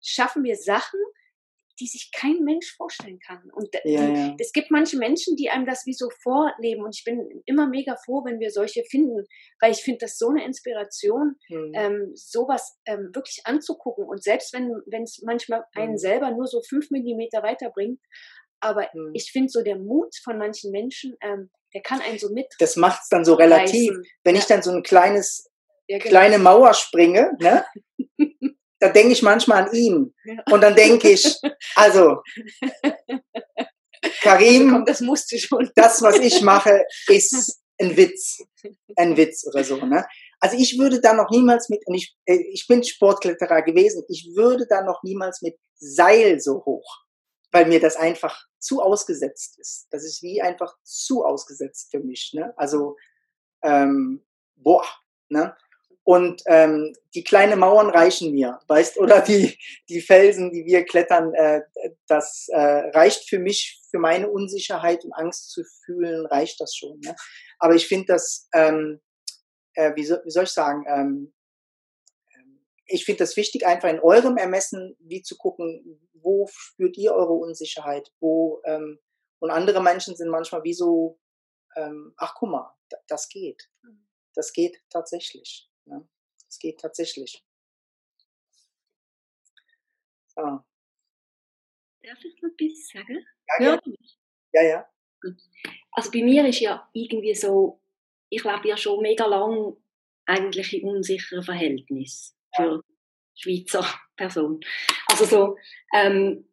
schaffen 0.00 0.42
wir 0.44 0.56
Sachen, 0.56 1.00
die 1.80 1.86
sich 1.86 2.10
kein 2.14 2.42
Mensch 2.44 2.74
vorstellen 2.76 3.18
kann. 3.26 3.50
Und 3.52 3.68
Ja, 3.84 4.02
ja. 4.08 4.36
es 4.38 4.52
gibt 4.52 4.70
manche 4.70 4.96
Menschen, 4.98 5.36
die 5.36 5.50
einem 5.50 5.66
das 5.66 5.86
wie 5.86 5.92
so 5.94 6.08
vorleben. 6.22 6.82
Und 6.84 6.94
ich 6.96 7.04
bin 7.04 7.42
immer 7.46 7.68
mega 7.68 7.96
froh, 8.04 8.24
wenn 8.24 8.40
wir 8.40 8.50
solche 8.50 8.84
finden, 8.90 9.24
weil 9.60 9.72
ich 9.72 9.82
finde 9.82 9.98
das 10.00 10.18
so 10.18 10.28
eine 10.28 10.44
Inspiration, 10.44 11.36
hm, 11.48 11.72
ähm, 11.74 12.10
sowas 12.14 12.78
ähm, 12.86 13.10
wirklich 13.14 13.40
anzugucken. 13.44 14.04
Und 14.04 14.22
selbst 14.22 14.52
wenn 14.52 15.02
es 15.02 15.22
manchmal 15.24 15.64
einen 15.74 15.92
Mhm. 15.92 15.98
selber 15.98 16.30
nur 16.30 16.46
so 16.46 16.60
fünf 16.62 16.90
Millimeter 16.90 17.42
weiterbringt, 17.42 18.00
aber 18.60 18.90
hm. 18.92 19.10
ich 19.14 19.30
finde 19.30 19.48
so 19.50 19.62
der 19.62 19.76
Mut 19.78 20.14
von 20.24 20.38
manchen 20.38 20.70
Menschen, 20.72 21.16
ähm, 21.22 21.50
der 21.74 21.82
kann 21.82 22.00
einen 22.00 22.18
so 22.18 22.30
mit. 22.32 22.46
das 22.58 22.76
macht 22.76 23.02
es 23.02 23.08
dann 23.08 23.24
so 23.24 23.34
relativ. 23.34 23.90
reißen. 23.90 24.04
Wenn 24.24 24.36
ich 24.36 24.46
dann 24.46 24.62
so 24.62 24.70
ein 24.72 24.82
kleines, 24.82 25.48
Ja, 25.86 25.98
genau. 25.98 26.10
kleine 26.10 26.38
Mauer 26.38 26.74
springe, 26.74 27.32
ne? 27.40 27.64
da 28.80 28.88
denke 28.88 29.12
ich 29.12 29.22
manchmal 29.22 29.64
an 29.64 29.74
ihn. 29.74 30.14
Und 30.50 30.60
dann 30.60 30.74
denke 30.74 31.10
ich, 31.10 31.40
also, 31.74 32.22
Karim, 34.22 34.70
Komm, 34.70 34.84
das 34.84 35.00
musste 35.00 35.38
schon. 35.38 35.70
das, 35.74 36.02
was 36.02 36.18
ich 36.18 36.42
mache, 36.42 36.84
ist 37.08 37.60
ein 37.80 37.96
Witz. 37.96 38.38
Ein 38.96 39.16
Witz 39.16 39.46
oder 39.46 39.64
so. 39.64 39.76
Ne? 39.76 40.06
Also 40.40 40.56
ich 40.56 40.78
würde 40.78 41.00
da 41.00 41.14
noch 41.14 41.30
niemals 41.30 41.68
mit, 41.68 41.86
und 41.86 41.94
ich, 41.94 42.16
äh, 42.24 42.36
ich 42.52 42.66
bin 42.66 42.82
Sportkletterer 42.84 43.62
gewesen, 43.62 44.04
ich 44.08 44.32
würde 44.34 44.66
da 44.68 44.82
noch 44.82 45.02
niemals 45.02 45.42
mit 45.42 45.58
Seil 45.76 46.40
so 46.40 46.64
hoch, 46.64 47.04
weil 47.50 47.66
mir 47.66 47.80
das 47.80 47.96
einfach 47.96 48.40
zu 48.58 48.80
ausgesetzt 48.82 49.58
ist. 49.58 49.86
Das 49.90 50.04
ist 50.04 50.22
wie 50.22 50.42
einfach 50.42 50.74
zu 50.82 51.24
ausgesetzt 51.24 51.88
für 51.90 52.00
mich. 52.00 52.32
Ne? 52.34 52.52
Also, 52.56 52.96
ähm, 53.62 54.24
boah. 54.56 54.84
Ne? 55.28 55.56
Und 56.08 56.40
ähm, 56.46 56.94
die 57.14 57.22
kleinen 57.22 57.58
Mauern 57.58 57.90
reichen 57.90 58.32
mir, 58.32 58.58
weißt 58.66 58.96
oder 58.96 59.20
die 59.20 59.58
die 59.90 60.00
Felsen, 60.00 60.50
die 60.50 60.64
wir 60.64 60.86
klettern, 60.86 61.34
äh, 61.34 61.60
das 62.06 62.46
äh, 62.48 62.58
reicht 62.96 63.28
für 63.28 63.38
mich, 63.38 63.82
für 63.90 63.98
meine 63.98 64.30
Unsicherheit 64.30 65.04
und 65.04 65.12
Angst 65.12 65.50
zu 65.50 65.64
fühlen, 65.84 66.24
reicht 66.24 66.62
das 66.62 66.74
schon. 66.74 66.98
Ne? 67.00 67.14
Aber 67.58 67.74
ich 67.74 67.86
finde 67.88 68.06
das, 68.14 68.48
ähm, 68.54 69.02
äh, 69.74 69.94
wie, 69.96 70.04
soll, 70.06 70.22
wie 70.24 70.30
soll 70.30 70.44
ich 70.44 70.50
sagen, 70.50 70.86
ähm, 70.88 71.34
ähm, 72.36 72.64
ich 72.86 73.04
finde 73.04 73.18
das 73.18 73.36
wichtig, 73.36 73.66
einfach 73.66 73.90
in 73.90 74.00
eurem 74.00 74.38
Ermessen, 74.38 74.96
wie 75.00 75.20
zu 75.20 75.36
gucken, 75.36 76.00
wo 76.14 76.48
spürt 76.50 76.96
ihr 76.96 77.12
eure 77.12 77.34
Unsicherheit, 77.34 78.10
wo 78.18 78.62
ähm, 78.64 78.98
und 79.40 79.50
andere 79.50 79.82
Menschen 79.82 80.16
sind 80.16 80.30
manchmal 80.30 80.64
wie 80.64 80.72
so, 80.74 81.18
ähm, 81.76 82.14
ach 82.16 82.34
guck 82.34 82.48
mal, 82.48 82.74
da- 82.88 82.96
das 83.08 83.28
geht, 83.28 83.68
das 84.34 84.54
geht 84.54 84.78
tatsächlich. 84.88 85.67
Das 86.48 86.58
geht 86.58 86.80
tatsächlich. 86.80 87.44
So. 90.28 90.42
Darf 90.42 92.24
ich 92.24 92.42
noch 92.42 92.50
etwas 92.50 92.88
sagen? 92.88 93.26
Ja, 93.58 93.64
ja, 93.64 93.80
ja, 94.52 94.62
ja. 94.62 94.88
Also 95.92 96.10
bei 96.10 96.22
mir 96.22 96.46
ist 96.46 96.60
ja 96.60 96.88
irgendwie 96.94 97.34
so, 97.34 97.82
ich 98.30 98.44
lebe 98.44 98.68
ja 98.68 98.76
schon 98.76 99.02
mega 99.02 99.26
lang 99.26 99.76
eigentlich 100.26 100.74
in 100.74 100.88
unsicheren 100.88 101.42
Verhältnissen 101.42 102.36
für 102.54 102.82
Schweizer 103.34 103.84
Person. 104.16 104.60
Also 105.10 105.24
so, 105.24 105.56
ähm, 105.94 106.48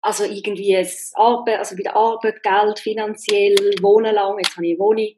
also 0.00 0.24
irgendwie 0.24 0.72
das 0.72 1.12
Arbeit, 1.16 1.58
also 1.58 1.76
wieder 1.76 1.96
Arbeit, 1.96 2.42
Geld, 2.42 2.78
finanziell, 2.78 3.56
wohnen 3.82 4.14
lang, 4.14 4.38
jetzt 4.38 4.56
habe 4.56 4.66
ich 4.66 4.72
eine 4.72 4.78
Wohnung. 4.78 5.14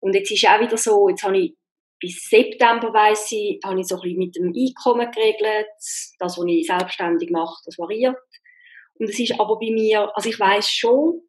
Und 0.00 0.14
jetzt 0.14 0.30
ist 0.30 0.46
auch 0.46 0.60
wieder 0.60 0.76
so, 0.76 1.08
jetzt 1.08 1.22
habe 1.24 1.38
ich 1.38 1.56
bis 1.98 2.28
September 2.28 2.92
weiss 2.92 3.30
ich, 3.32 3.58
habe 3.64 3.80
ich 3.80 3.86
so 3.86 3.96
ein 3.96 4.02
bisschen 4.02 4.18
mit 4.18 4.36
dem 4.36 4.52
Einkommen 4.54 5.10
geregelt. 5.10 5.66
Das, 6.18 6.36
was 6.36 6.46
ich 6.46 6.66
selbstständig 6.66 7.30
mache, 7.30 7.62
das 7.64 7.78
variiert. 7.78 8.16
Und 8.94 9.10
es 9.10 9.18
ist 9.18 9.38
aber 9.38 9.58
bei 9.58 9.70
mir, 9.70 10.10
also 10.14 10.28
ich 10.28 10.38
weiß 10.38 10.68
schon, 10.68 11.22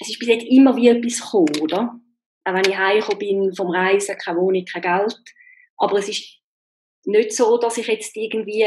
es 0.00 0.10
ist 0.10 0.18
bis 0.18 0.28
jetzt 0.28 0.46
immer 0.46 0.76
wie 0.76 0.88
etwas 0.88 1.20
gekommen, 1.20 1.60
oder? 1.60 2.00
Auch 2.44 2.54
wenn 2.54 2.70
ich 2.70 2.76
heimgekommen 2.76 3.18
bin 3.18 3.54
vom 3.54 3.70
Reisen, 3.70 4.16
keine 4.16 4.38
Wohnung, 4.38 4.64
kein 4.64 4.82
Geld. 4.82 5.20
Aber 5.76 5.98
es 5.98 6.08
ist 6.08 6.38
nicht 7.04 7.32
so, 7.32 7.58
dass 7.58 7.78
ich 7.78 7.86
jetzt 7.86 8.16
irgendwie 8.16 8.66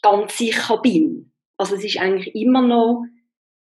ganz 0.00 0.36
sicher 0.36 0.80
bin. 0.80 1.32
Also 1.56 1.76
es 1.76 1.84
ist 1.84 1.98
eigentlich 1.98 2.34
immer 2.34 2.62
noch 2.62 3.04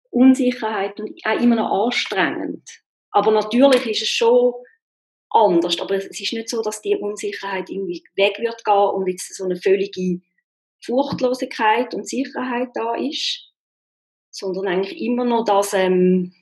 Unsicherheit 0.10 1.00
und 1.00 1.12
auch 1.26 1.40
immer 1.40 1.56
noch 1.56 1.86
anstrengend. 1.86 2.68
Aber 3.12 3.32
natürlich 3.32 3.86
ist 3.86 4.02
es 4.02 4.10
schon 4.10 4.54
anders. 5.30 5.80
Aber 5.80 5.96
es 5.96 6.06
ist 6.06 6.34
nicht 6.34 6.50
so, 6.50 6.62
dass 6.62 6.82
die 6.82 6.96
Unsicherheit 6.96 7.70
irgendwie 7.70 8.04
weg 8.16 8.40
wird 8.40 8.64
gehen 8.64 8.90
und 8.94 9.08
jetzt 9.08 9.36
so 9.36 9.46
eine 9.46 9.56
völlige 9.56 10.22
Furchtlosigkeit 10.84 11.94
und 11.94 12.08
Sicherheit 12.08 12.70
da 12.74 12.96
ist, 12.96 13.52
sondern 14.30 14.68
eigentlich 14.68 15.02
immer 15.02 15.26
noch 15.26 15.46
das 15.46 15.74
ähm, 15.74 16.34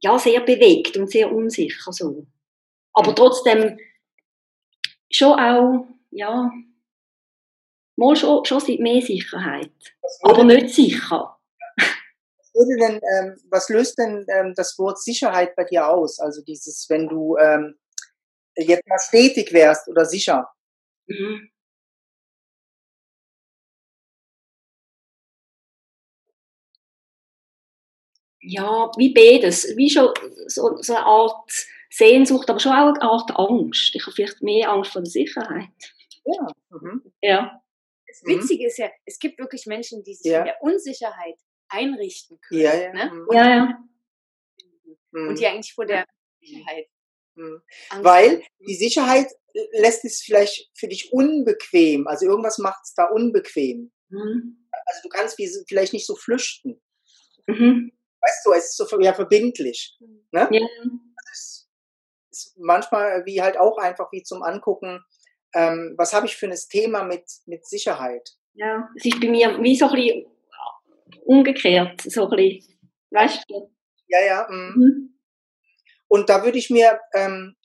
ja 0.00 0.18
sehr 0.18 0.40
bewegt 0.40 0.96
und 0.96 1.10
sehr 1.10 1.32
unsicher 1.32 1.92
so. 1.92 2.26
Aber 2.92 3.14
trotzdem 3.14 3.78
schon 5.10 5.38
auch 5.38 5.86
ja 6.10 6.50
mal 7.96 8.16
schon, 8.16 8.44
schon 8.44 8.62
mehr 8.78 9.02
Sicherheit, 9.02 9.72
aber 10.22 10.44
nicht 10.44 10.70
sicher. 10.70 11.35
Was, 12.56 12.66
würde 12.68 12.76
denn, 12.80 13.00
ähm, 13.18 13.36
was 13.50 13.68
löst 13.68 13.98
denn 13.98 14.26
ähm, 14.30 14.54
das 14.56 14.78
Wort 14.78 15.00
Sicherheit 15.02 15.56
bei 15.56 15.64
dir 15.64 15.88
aus? 15.88 16.18
Also 16.20 16.42
dieses, 16.42 16.86
wenn 16.88 17.08
du 17.08 17.36
ähm, 17.38 17.76
jetzt 18.56 18.86
mal 18.88 18.98
stetig 19.00 19.52
wärst 19.52 19.88
oder 19.88 20.06
sicher. 20.06 20.48
Mhm. 21.08 21.50
Ja, 28.42 28.90
wie 28.96 29.12
beides. 29.12 29.76
Wie 29.76 29.90
schon 29.90 30.08
so, 30.46 30.76
so 30.82 30.94
eine 30.94 31.04
Art 31.06 31.50
Sehnsucht, 31.90 32.48
aber 32.50 32.60
schon 32.60 32.72
auch 32.72 32.94
eine 32.94 33.02
Art 33.02 33.30
Angst. 33.38 33.94
Ich 33.94 34.02
habe 34.02 34.12
vielleicht 34.14 34.42
mehr 34.42 34.70
Angst 34.70 34.92
vor 34.92 35.02
der 35.02 35.10
Sicherheit. 35.10 35.68
Ja. 36.24 36.48
Mhm. 36.70 37.02
Ja. 37.22 37.60
Das 38.08 38.22
Witzige 38.24 38.66
ist 38.66 38.78
ja, 38.78 38.88
es 39.04 39.18
gibt 39.18 39.38
wirklich 39.38 39.66
Menschen, 39.66 40.02
die 40.02 40.14
sich 40.14 40.30
Ja. 40.32 40.40
in 40.40 40.44
der 40.46 40.62
Unsicherheit 40.62 41.36
einrichten 41.68 42.40
können. 42.40 42.60
Ja, 42.60 42.74
ja. 42.74 42.92
Ne? 42.92 43.10
Mhm. 43.12 43.26
Ja, 43.32 43.48
ja. 43.48 43.78
Mhm. 45.12 45.28
Und 45.28 45.38
die 45.38 45.46
eigentlich 45.46 45.72
vor 45.74 45.86
der 45.86 46.04
Sicherheit 46.40 46.88
Mhm. 47.36 47.62
Weil 48.00 48.42
die 48.66 48.74
Sicherheit 48.74 49.30
äh, 49.54 49.80
lässt 49.80 50.04
es 50.04 50.22
vielleicht 50.22 50.70
für 50.74 50.88
dich 50.88 51.12
unbequem. 51.12 52.06
Also 52.06 52.26
irgendwas 52.26 52.58
macht 52.58 52.80
es 52.84 52.94
da 52.94 53.04
unbequem. 53.04 53.92
Mhm. 54.08 54.68
Also 54.86 55.00
du 55.02 55.08
kannst 55.08 55.36
vielleicht 55.68 55.92
nicht 55.92 56.06
so 56.06 56.16
flüchten. 56.16 56.80
Mhm. 57.46 57.92
Weißt 58.20 58.46
du, 58.46 58.52
es 58.52 58.64
ist 58.66 58.76
so 58.76 59.00
ja, 59.00 59.14
verbindlich. 59.14 59.96
Ne? 60.32 60.48
Ja. 60.50 60.66
Es 61.32 61.68
ist 62.30 62.56
manchmal 62.58 63.24
wie 63.26 63.40
halt 63.40 63.56
auch 63.58 63.78
einfach 63.78 64.10
wie 64.12 64.22
zum 64.22 64.42
Angucken, 64.42 65.04
ähm, 65.54 65.94
was 65.96 66.12
habe 66.12 66.26
ich 66.26 66.36
für 66.36 66.46
ein 66.46 66.58
Thema 66.70 67.04
mit, 67.04 67.24
mit 67.46 67.66
Sicherheit. 67.66 68.36
ja. 68.54 68.88
Es 68.96 69.04
ist 69.04 69.20
bei 69.20 69.28
mir 69.28 69.58
wie 69.62 69.76
so 69.76 69.86
ein 69.86 69.94
bisschen 69.94 70.26
umgekehrt. 71.26 72.00
So 72.02 72.28
ein 72.28 72.36
bisschen, 72.36 72.78
weißt 73.10 73.44
du? 73.48 73.70
Ja, 74.08 74.20
ja. 74.24 74.46
mm. 74.48 74.74
Mhm. 74.78 75.18
Und 76.08 76.28
da 76.28 76.44
würde 76.44 76.58
ich 76.58 76.70
mir, 76.70 77.00
ähm, 77.14 77.56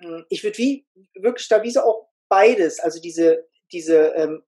mh, 0.00 0.24
ich 0.28 0.44
würde 0.44 0.58
wie 0.58 0.86
wirklich 1.14 1.48
da 1.48 1.62
wie 1.62 1.70
so 1.70 1.80
auch 1.80 2.08
beides, 2.28 2.78
also 2.80 3.00
diese, 3.00 3.48
diese, 3.72 4.12
ähm, 4.14 4.42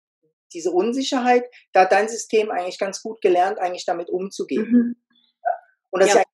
diese 0.54 0.70
Unsicherheit, 0.70 1.44
da 1.72 1.82
hat 1.82 1.92
dein 1.92 2.08
System 2.08 2.50
eigentlich 2.50 2.78
ganz 2.78 3.02
gut 3.02 3.20
gelernt, 3.20 3.58
eigentlich 3.58 3.84
damit 3.86 4.10
umzugehen. 4.10 4.70
Mhm. 4.70 4.96
Und 5.90 6.00
das 6.02 6.14
Ja. 6.14 6.20
ist 6.20 6.26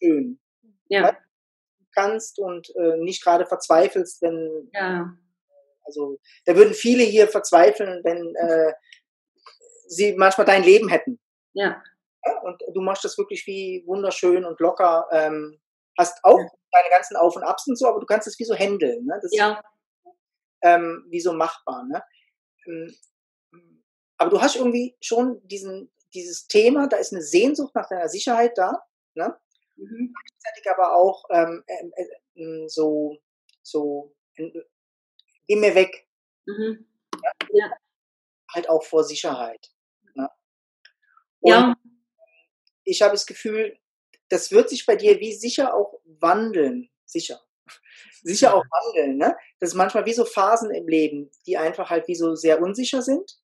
ja 0.00 0.08
schön. 0.08 0.40
Ja. 0.88 1.12
Du 1.12 1.86
kannst 1.94 2.38
und 2.38 2.70
äh, 2.76 2.96
nicht 2.98 3.22
gerade 3.22 3.46
verzweifelst, 3.46 4.22
wenn, 4.22 4.70
Ja. 4.72 5.12
also 5.84 6.18
da 6.46 6.56
würden 6.56 6.72
viele 6.74 7.02
hier 7.04 7.28
verzweifeln, 7.28 8.00
wenn 8.04 8.34
äh, 8.36 8.72
sie 9.86 10.14
manchmal 10.14 10.46
dein 10.46 10.62
Leben 10.64 10.88
hätten. 10.88 11.18
Ja. 11.54 11.82
Ja, 12.26 12.40
Und 12.40 12.62
du 12.72 12.80
machst 12.80 13.04
das 13.04 13.18
wirklich 13.18 13.46
wie 13.46 13.82
wunderschön 13.86 14.44
und 14.44 14.58
locker. 14.60 15.06
Ähm, 15.12 15.60
hast 15.98 16.18
auch 16.24 16.38
deine 16.72 16.88
ganzen 16.90 17.16
Auf 17.16 17.36
und 17.36 17.42
Abs 17.44 17.66
und 17.66 17.76
so, 17.76 17.86
aber 17.86 18.00
du 18.00 18.06
kannst 18.06 18.26
es 18.26 18.38
wie 18.38 18.44
so 18.44 18.54
handeln. 18.54 19.04
Ne? 19.04 19.18
Das 19.22 19.30
Ja. 19.34 19.52
ist 19.52 19.62
ähm, 20.62 21.04
wie 21.10 21.20
so 21.20 21.32
machbar. 21.32 21.84
Ne? 21.84 22.02
Ähm, 22.66 22.94
Aber 24.16 24.30
du 24.30 24.40
hast 24.40 24.56
irgendwie 24.56 24.96
schon 25.00 25.46
diesen, 25.46 25.92
dieses 26.14 26.46
Thema, 26.46 26.86
da 26.88 26.96
ist 26.96 27.12
eine 27.12 27.22
Sehnsucht 27.22 27.74
nach 27.74 27.88
deiner 27.88 28.08
Sicherheit 28.08 28.56
da. 28.56 28.82
Ne? 29.14 29.36
Mhm. 29.76 30.14
Gleichzeitig 30.14 30.70
aber 30.70 30.94
auch 30.96 31.24
ähm, 31.30 31.62
äh, 31.66 32.02
äh, 32.42 32.68
so, 32.68 33.18
so, 33.62 34.14
äh, 34.36 34.50
geh 35.46 35.56
mir 35.56 35.74
weg, 35.74 36.08
Mhm. 36.46 36.86
halt 38.54 38.68
auch 38.68 38.84
vor 38.84 39.04
Sicherheit. 39.04 39.73
Und 41.44 41.50
Ja. 41.52 41.76
ich 42.84 43.02
habe 43.02 43.12
das 43.12 43.26
Gefühl, 43.26 43.78
das 44.30 44.50
wird 44.50 44.70
sich 44.70 44.86
bei 44.86 44.96
dir 44.96 45.20
wie 45.20 45.34
sicher 45.34 45.74
auch 45.74 46.00
wandeln. 46.04 46.88
Sicher. 47.04 47.40
Sicher 48.22 48.54
auch 48.54 48.64
wandeln, 48.64 49.18
ne? 49.18 49.36
Das 49.60 49.70
ist 49.70 49.74
manchmal 49.74 50.06
wie 50.06 50.14
so 50.14 50.24
Phasen 50.24 50.70
im 50.70 50.88
Leben, 50.88 51.30
die 51.46 51.58
einfach 51.58 51.90
halt 51.90 52.08
wie 52.08 52.14
so 52.14 52.34
sehr 52.34 52.62
unsicher 52.62 53.02
sind 53.02 53.38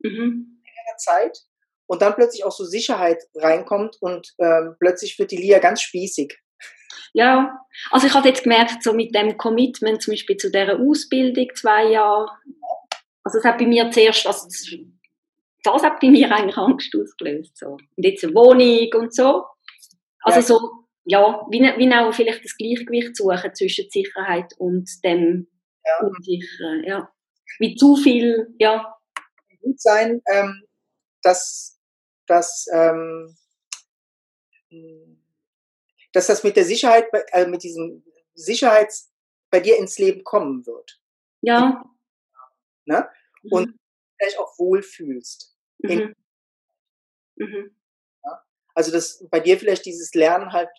Mhm. 0.00 0.60
in 0.62 0.84
der 0.90 0.96
Zeit 0.98 1.38
und 1.86 2.02
dann 2.02 2.14
plötzlich 2.14 2.44
auch 2.44 2.52
so 2.52 2.64
Sicherheit 2.64 3.22
reinkommt 3.34 3.96
und 4.00 4.34
ähm, 4.38 4.76
plötzlich 4.78 5.18
wird 5.18 5.30
die 5.30 5.38
Lia 5.38 5.58
ganz 5.58 5.80
spießig. 5.82 6.38
Ja, 7.14 7.58
also 7.90 8.06
ich 8.06 8.14
habe 8.14 8.28
jetzt 8.28 8.42
gemerkt, 8.42 8.82
so 8.82 8.92
mit 8.92 9.14
dem 9.14 9.38
Commitment 9.38 10.02
zum 10.02 10.12
Beispiel 10.12 10.36
zu 10.36 10.50
dieser 10.50 10.78
Ausbildung, 10.78 11.48
zwei 11.54 11.86
Jahre, 11.90 12.28
also 13.24 13.38
es 13.38 13.44
hat 13.44 13.58
bei 13.58 13.66
mir 13.66 13.90
zuerst, 13.90 14.26
also 14.26 14.44
das, 14.46 14.68
das 15.62 15.82
hat 15.82 16.00
bei 16.00 16.08
mir 16.10 16.30
eigentlich 16.34 16.56
Angst 16.56 16.94
ausgelöst. 16.96 17.56
So. 17.56 17.70
Und 17.72 17.86
jetzt 17.96 18.24
eine 18.24 18.34
Wohnung 18.34 18.88
und 19.02 19.14
so. 19.14 19.44
Also 20.22 20.38
Ja. 20.40 20.42
so, 20.42 20.70
ja, 21.04 21.46
wie, 21.50 21.60
wie 21.60 21.94
auch 21.94 22.12
vielleicht 22.12 22.44
das 22.44 22.56
Gleichgewicht 22.56 23.16
suchen 23.16 23.54
zwischen 23.54 23.88
Sicherheit 23.90 24.52
und 24.58 24.88
dem 25.04 25.48
Ja. 25.84 26.06
Unsicheren, 26.06 26.84
ja. 26.84 27.10
Wie 27.58 27.74
zu 27.76 27.96
viel, 27.96 28.54
ja, 28.58 28.94
Gut 29.62 29.80
sein, 29.80 30.22
ähm, 30.30 30.62
dass, 31.22 31.78
dass, 32.26 32.66
ähm, 32.72 33.36
dass 36.12 36.26
das 36.28 36.44
mit 36.44 36.56
der 36.56 36.64
Sicherheit, 36.64 37.10
bei- 37.10 37.24
äh, 37.32 37.46
mit 37.46 37.62
diesem 37.62 38.04
Sicherheits 38.34 39.12
bei 39.50 39.60
dir 39.60 39.76
ins 39.78 39.98
Leben 39.98 40.22
kommen 40.24 40.66
wird. 40.66 41.00
ja. 41.42 41.84
Ne? 42.84 43.08
Mhm. 43.42 43.52
Und 43.52 43.78
vielleicht 44.18 44.38
auch 44.38 44.58
wohlfühlst. 44.58 45.56
mhm. 45.78 46.14
Mhm. 47.36 47.74
Also 48.74 48.92
dass 48.92 49.24
bei 49.30 49.40
dir 49.40 49.58
vielleicht 49.58 49.86
dieses 49.86 50.14
Lernen 50.14 50.52
halt 50.52 50.70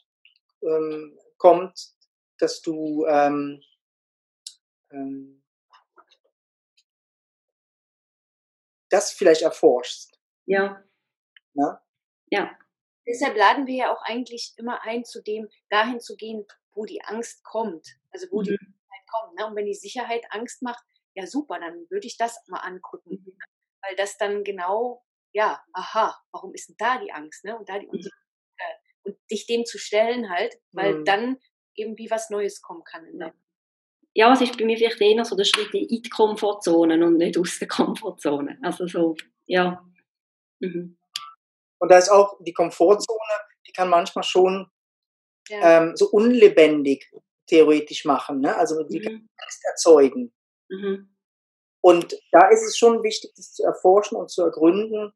ähm, 0.61 1.17
kommt, 1.37 1.93
dass 2.37 2.61
du 2.61 3.05
ähm, 3.07 3.61
ähm, 4.91 5.43
das 8.89 9.11
vielleicht 9.11 9.41
erforschst. 9.41 10.19
ja, 10.45 10.83
Ne? 11.53 11.79
ja, 12.31 12.57
Deshalb 13.07 13.35
laden 13.35 13.65
wir 13.65 13.75
ja 13.75 13.93
auch 13.93 14.01
eigentlich 14.03 14.53
immer 14.57 14.83
ein, 14.83 15.03
zu 15.03 15.23
dem 15.23 15.49
dahin 15.69 15.99
zu 15.99 16.15
gehen, 16.15 16.45
wo 16.73 16.85
die 16.85 17.01
Angst 17.03 17.43
kommt. 17.43 17.97
Also 18.11 18.27
wo 18.31 18.43
die 18.43 18.51
Mhm. 18.51 18.57
Sicherheit 18.57 19.07
kommt. 19.11 19.35
Ne? 19.35 19.47
Und 19.47 19.55
wenn 19.55 19.65
die 19.65 19.73
Sicherheit 19.73 20.25
Angst 20.29 20.61
macht, 20.61 20.83
ja 21.19 21.27
super, 21.27 21.59
dann 21.59 21.85
würde 21.89 22.07
ich 22.07 22.17
das 22.17 22.37
mal 22.47 22.59
angucken. 22.59 23.37
Weil 23.81 23.95
das 23.95 24.17
dann 24.17 24.43
genau, 24.43 25.03
ja, 25.33 25.63
aha, 25.73 26.17
warum 26.31 26.53
ist 26.53 26.69
denn 26.69 26.75
da 26.77 26.99
die 26.99 27.11
Angst? 27.11 27.45
Ne? 27.45 27.57
Und 27.57 27.69
da 27.69 27.79
die 27.79 27.87
Unsicherheit. 27.87 28.17
Und 29.03 29.17
dich 29.31 29.47
dem 29.47 29.65
zu 29.65 29.77
stellen 29.77 30.29
halt, 30.29 30.55
weil 30.71 30.95
Mhm. 30.99 31.05
dann 31.05 31.37
irgendwie 31.75 32.09
was 32.11 32.29
Neues 32.29 32.61
kommen 32.61 32.83
kann. 32.83 33.05
Ne? 33.13 33.33
ja, 34.15 34.33
es 34.33 34.41
ist 34.41 34.57
bei 34.57 34.65
mir 34.65 34.75
vielleicht 34.77 34.99
eher 34.99 35.23
so 35.23 35.35
der 35.37 35.45
Schritt 35.45 35.73
in 35.73 35.87
die 36.01 36.09
Komfortzone 36.09 36.95
und 37.05 37.17
nicht 37.17 37.37
aus 37.37 37.57
der 37.59 37.67
Komfortzone. 37.69 38.57
Also 38.63 38.85
so, 38.87 39.15
ja. 39.45 39.85
Mhm. 40.59 40.97
Und 41.79 41.91
da 41.91 41.97
ist 41.97 42.09
auch 42.09 42.37
die 42.43 42.51
Komfortzone, 42.51 43.33
die 43.65 43.71
kann 43.71 43.87
manchmal 43.89 44.23
schon 44.23 44.69
Ja. 45.47 45.77
ähm, 45.83 45.95
so 45.95 46.09
unlebendig 46.09 47.09
theoretisch 47.47 48.03
machen. 48.05 48.41
Ne? 48.41 48.53
Also 48.55 48.83
die 48.83 48.99
kann 48.99 49.13
Mhm. 49.13 49.29
Angst 49.37 49.63
erzeugen. 49.65 50.33
Mhm. 50.69 51.09
Und 51.81 52.19
da 52.31 52.49
ist 52.49 52.63
es 52.63 52.77
schon 52.77 53.03
wichtig, 53.03 53.31
das 53.35 53.53
zu 53.53 53.63
erforschen 53.63 54.17
und 54.17 54.29
zu 54.29 54.43
ergründen, 54.43 55.13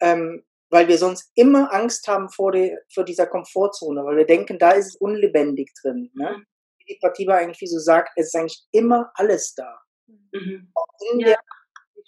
ähm, 0.00 0.44
weil 0.70 0.88
wir 0.88 0.98
sonst 0.98 1.30
immer 1.34 1.72
Angst 1.72 2.08
haben 2.08 2.28
vor, 2.30 2.52
die, 2.52 2.76
vor 2.92 3.04
dieser 3.04 3.26
Komfortzone, 3.26 4.04
weil 4.04 4.16
wir 4.16 4.26
denken, 4.26 4.58
da 4.58 4.72
ist 4.72 4.86
es 4.88 4.96
unlebendig 4.96 5.72
drin. 5.82 6.10
Ne? 6.14 6.38
Mhm. 6.38 6.46
Wie 6.78 6.94
die 6.94 6.98
Pratiba 7.00 7.34
eigentlich 7.36 7.60
wie 7.60 7.66
so 7.66 7.78
sagt, 7.78 8.10
es 8.16 8.26
ist 8.28 8.34
eigentlich 8.36 8.64
immer 8.72 9.10
alles 9.14 9.54
da. 9.54 9.78
Mhm. 10.06 10.72
In, 11.12 11.20
Ja. 11.20 11.26
der, 11.28 11.38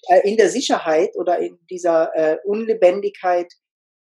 äh, 0.08 0.28
in 0.28 0.36
der 0.36 0.48
Sicherheit 0.48 1.14
oder 1.16 1.38
in 1.38 1.58
dieser 1.70 2.14
äh, 2.16 2.38
Unlebendigkeit 2.44 3.52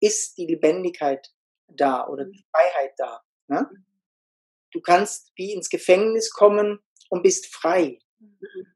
ist 0.00 0.36
die 0.36 0.46
Lebendigkeit 0.46 1.26
da 1.68 2.06
oder 2.06 2.26
die 2.26 2.44
Freiheit 2.52 2.92
da. 2.98 3.22
Ne? 3.48 3.68
Du 4.72 4.80
kannst 4.80 5.32
wie 5.36 5.52
ins 5.54 5.70
Gefängnis 5.70 6.30
kommen 6.30 6.80
und 7.08 7.22
bist 7.22 7.46
frei. 7.54 7.98
Ja? 8.20 8.66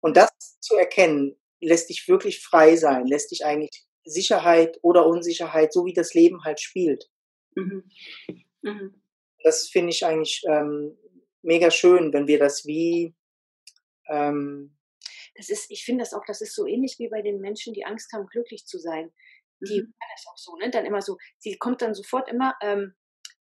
Und 0.00 0.16
das 0.16 0.30
zu 0.60 0.76
erkennen, 0.76 1.36
lässt 1.60 1.88
dich 1.90 2.08
wirklich 2.08 2.42
frei 2.42 2.76
sein, 2.76 3.06
lässt 3.06 3.30
dich 3.30 3.44
eigentlich 3.44 3.84
Sicherheit 4.04 4.78
oder 4.82 5.06
Unsicherheit, 5.06 5.72
so 5.72 5.84
wie 5.86 5.92
das 5.92 6.14
Leben 6.14 6.44
halt 6.44 6.60
spielt. 6.60 7.06
Mhm. 7.56 7.84
Mhm. 8.62 9.02
Das 9.42 9.68
finde 9.68 9.90
ich 9.90 10.04
eigentlich 10.04 10.42
ähm, 10.48 10.96
mega 11.42 11.70
schön, 11.70 12.12
wenn 12.12 12.26
wir 12.26 12.38
das 12.38 12.66
wie 12.66 13.14
ähm, 14.08 14.76
Das 15.34 15.48
ist, 15.48 15.70
ich 15.70 15.84
finde 15.84 16.02
das 16.04 16.12
auch, 16.14 16.24
das 16.26 16.40
ist 16.40 16.54
so 16.54 16.66
ähnlich 16.66 16.96
wie 16.98 17.08
bei 17.08 17.22
den 17.22 17.40
Menschen, 17.40 17.72
die 17.74 17.84
Angst 17.84 18.12
haben, 18.12 18.26
glücklich 18.26 18.66
zu 18.66 18.78
sein. 18.78 19.12
Die 19.60 19.82
Mhm. 19.82 19.94
das 20.14 20.26
auch 20.28 20.36
so, 20.38 20.56
ne? 20.56 20.70
Dann 20.70 20.86
immer 20.86 21.02
so, 21.02 21.16
sie 21.38 21.56
kommt 21.58 21.82
dann 21.82 21.94
sofort 21.94 22.28
immer, 22.28 22.54
ähm, 22.62 22.94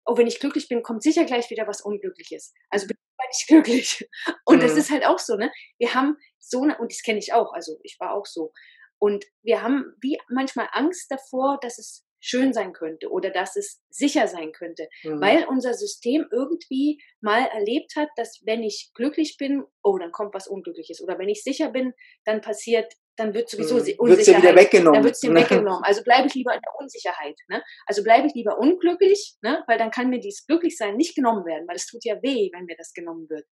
oh, 0.07 0.17
wenn 0.17 0.27
ich 0.27 0.41
glücklich 0.41 0.69
bin, 0.69 0.83
kommt 0.83 1.03
sicher 1.03 1.25
gleich 1.25 1.51
wieder 1.51 1.67
was 1.67 1.83
Unglückliches. 1.83 2.55
Also 2.71 2.87
bin 2.89 2.97
ich 3.33 3.47
glücklich. 3.49 4.09
Und 4.45 4.63
das 4.63 4.75
Mhm. 4.75 4.79
ist 4.79 4.91
halt 4.91 5.07
auch 5.07 5.19
so, 5.19 5.37
ne? 5.37 5.53
Wir 5.79 5.95
haben 5.95 6.17
so 6.41 6.63
eine, 6.63 6.79
und 6.79 6.93
das 6.93 7.03
kenne 7.03 7.19
ich 7.19 7.33
auch, 7.33 7.53
also 7.53 7.79
ich 7.83 7.97
war 8.01 8.15
auch 8.15 8.27
so. 8.27 8.53
Und 8.99 9.25
wir 9.43 9.63
haben 9.63 9.95
wie 10.01 10.19
manchmal 10.29 10.69
Angst 10.73 11.11
davor, 11.11 11.59
dass 11.63 11.79
es 11.79 12.05
schön 12.21 12.53
sein 12.53 12.73
könnte 12.73 13.11
oder 13.11 13.31
dass 13.31 13.57
es 13.57 13.83
sicher 13.89 14.29
sein 14.29 14.53
könnte, 14.53 14.89
hm, 15.03 15.21
weil 15.21 15.47
unser 15.49 15.75
System 15.75 16.27
irgendwie 16.31 17.03
mal 17.21 17.47
erlebt 17.47 17.97
hat, 17.97 18.09
dass 18.17 18.41
wenn 18.45 18.63
ich 18.63 18.91
glücklich 18.95 19.37
bin, 19.39 19.65
oh, 19.83 19.99
dann 19.99 20.13
kommt 20.13 20.35
was 20.35 20.47
Unglückliches. 20.47 21.01
Oder 21.01 21.19
wenn 21.19 21.29
ich 21.29 21.43
sicher 21.43 21.71
bin, 21.71 21.95
dann 22.25 22.43
passiert, 22.43 22.93
dann 23.17 23.35
wird 23.35 23.49
sowieso 23.49 23.79
hm, 23.79 23.87
wird's 23.87 24.25
dir 24.25 24.37
wieder 24.37 24.51
Unsicherheit. 24.51 24.57
weggenommen. 24.57 24.95
Dann 24.95 25.05
wird 25.05 25.15
es 25.15 25.21
dir 25.21 25.31
ne? 25.31 25.41
weggenommen. 25.41 25.83
Also 25.83 26.03
bleibe 26.03 26.29
ich 26.29 26.35
lieber 26.35 26.55
in 26.55 26.61
der 26.61 26.73
Unsicherheit. 26.79 27.37
Ne? 27.49 27.63
Also 27.87 28.03
bleibe 28.03 28.27
ich 28.27 28.35
lieber 28.35 28.59
unglücklich, 28.59 29.37
ne? 29.43 29.65
weil 29.67 29.79
dann 29.79 29.91
kann 29.91 30.11
mir 30.11 30.21
dieses 30.21 30.47
Glücklichsein 30.47 30.97
nicht 30.97 31.15
genommen 31.15 31.45
werden, 31.47 31.67
weil 31.67 31.77
es 31.77 31.87
tut 31.87 32.05
ja 32.05 32.17
weh, 32.23 32.51
wenn 32.53 32.67
mir 32.67 32.77
das 32.77 32.93
genommen 32.93 33.29
wird. 33.29 33.47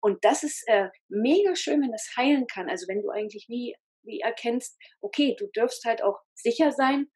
Und 0.00 0.24
das 0.24 0.42
ist 0.42 0.64
äh, 0.68 0.88
mega 1.08 1.54
schön, 1.56 1.82
wenn 1.82 1.92
das 1.92 2.08
heilen 2.16 2.46
kann. 2.46 2.68
Also 2.68 2.86
wenn 2.88 3.02
du 3.02 3.10
eigentlich 3.10 3.46
wie, 3.48 3.74
wie 4.02 4.20
erkennst, 4.20 4.78
okay, 5.00 5.36
du 5.38 5.46
dürfst 5.48 5.84
halt 5.84 6.02
auch 6.02 6.18
sicher 6.34 6.72
sein 6.72 7.08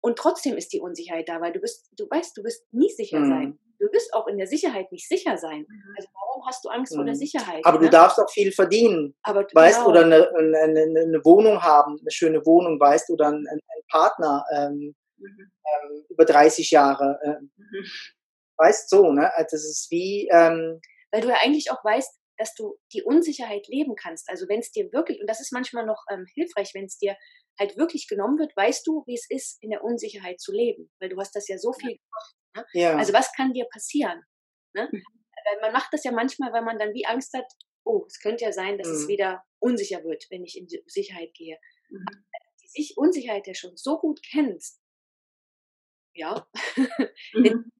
und 0.00 0.18
trotzdem 0.18 0.56
ist 0.56 0.72
die 0.72 0.80
Unsicherheit 0.80 1.28
da, 1.28 1.40
weil 1.40 1.52
du 1.52 1.60
bist, 1.60 1.88
du 1.96 2.04
weißt, 2.08 2.36
du 2.36 2.44
wirst 2.44 2.66
nie 2.72 2.90
sicher 2.90 3.20
Mhm. 3.20 3.28
sein. 3.28 3.58
Du 3.78 3.86
wirst 3.92 4.14
auch 4.14 4.28
in 4.28 4.38
der 4.38 4.46
Sicherheit 4.46 4.92
nicht 4.92 5.08
sicher 5.08 5.36
sein. 5.36 5.66
Also 5.96 6.08
warum 6.14 6.46
hast 6.46 6.64
du 6.64 6.68
Angst 6.68 6.94
vor 6.94 7.04
der 7.04 7.14
Mhm. 7.14 7.18
Sicherheit? 7.18 7.64
Aber 7.64 7.78
du 7.78 7.84
ne? 7.84 7.90
darfst 7.90 8.18
auch 8.20 8.30
viel 8.30 8.52
verdienen, 8.52 9.16
Aber 9.22 9.44
weißt, 9.52 9.78
genau. 9.78 9.90
oder 9.90 10.04
eine, 10.04 10.28
eine, 10.32 11.00
eine 11.00 11.24
Wohnung 11.24 11.60
haben, 11.62 11.98
eine 12.00 12.10
schöne 12.10 12.46
Wohnung, 12.46 12.78
weißt, 12.78 13.10
oder 13.10 13.28
einen, 13.28 13.46
einen 13.48 13.60
Partner 13.90 14.44
ähm, 14.54 14.94
Mhm. 15.16 15.50
ähm, 15.66 16.04
über 16.08 16.24
30 16.24 16.70
Jahre, 16.70 17.18
Mhm. 17.56 17.84
weißt 18.58 18.88
so, 18.88 19.12
ne? 19.12 19.32
Also 19.34 19.56
das 19.56 19.64
ist 19.64 19.88
wie, 19.90 20.28
ähm, 20.32 20.80
weil 21.12 21.20
du 21.20 21.28
ja 21.28 21.36
eigentlich 21.42 21.70
auch 21.70 21.84
weißt, 21.84 22.18
dass 22.38 22.54
du 22.54 22.78
die 22.92 23.02
Unsicherheit 23.02 23.68
leben 23.68 23.94
kannst. 23.94 24.28
Also 24.28 24.48
wenn 24.48 24.60
es 24.60 24.72
dir 24.72 24.92
wirklich, 24.92 25.20
und 25.20 25.28
das 25.28 25.40
ist 25.40 25.52
manchmal 25.52 25.86
noch 25.86 26.02
ähm, 26.10 26.26
hilfreich, 26.34 26.72
wenn 26.74 26.86
es 26.86 26.98
dir 26.98 27.16
halt 27.58 27.76
wirklich 27.76 28.08
genommen 28.08 28.38
wird, 28.38 28.56
weißt 28.56 28.86
du, 28.86 29.04
wie 29.06 29.14
es 29.14 29.26
ist, 29.28 29.62
in 29.62 29.70
der 29.70 29.84
Unsicherheit 29.84 30.40
zu 30.40 30.52
leben. 30.52 30.90
Weil 30.98 31.10
du 31.10 31.18
hast 31.20 31.36
das 31.36 31.46
ja 31.48 31.58
so 31.58 31.72
viel 31.72 31.96
gemacht. 31.98 32.34
Ne? 32.56 32.66
ja. 32.72 32.96
Also 32.96 33.12
was 33.12 33.32
kann 33.34 33.52
dir 33.52 33.66
passieren? 33.70 34.22
Ne? 34.74 34.88
Mhm. 34.90 35.04
Weil 35.44 35.60
man 35.60 35.72
macht 35.72 35.92
das 35.92 36.04
ja 36.04 36.12
manchmal, 36.12 36.52
weil 36.52 36.62
man 36.62 36.78
dann 36.78 36.94
wie 36.94 37.06
Angst 37.06 37.34
hat, 37.34 37.46
oh, 37.84 38.04
es 38.06 38.18
könnte 38.20 38.44
ja 38.44 38.52
sein, 38.52 38.78
dass 38.78 38.88
es 38.88 39.04
Mhm. 39.04 39.08
wieder 39.08 39.44
unsicher 39.58 40.02
wird, 40.04 40.24
wenn 40.30 40.44
ich 40.44 40.56
in 40.56 40.66
die 40.66 40.82
Sicherheit 40.86 41.34
gehe. 41.34 41.58
Mhm. 41.90 42.04
Die 42.62 42.68
sich 42.68 42.94
Unsicherheit 42.96 43.46
ja 43.46 43.54
schon 43.54 43.76
so 43.76 43.98
gut 43.98 44.20
kennst, 44.22 44.80
ja, 46.14 46.46
wenn 47.32 47.70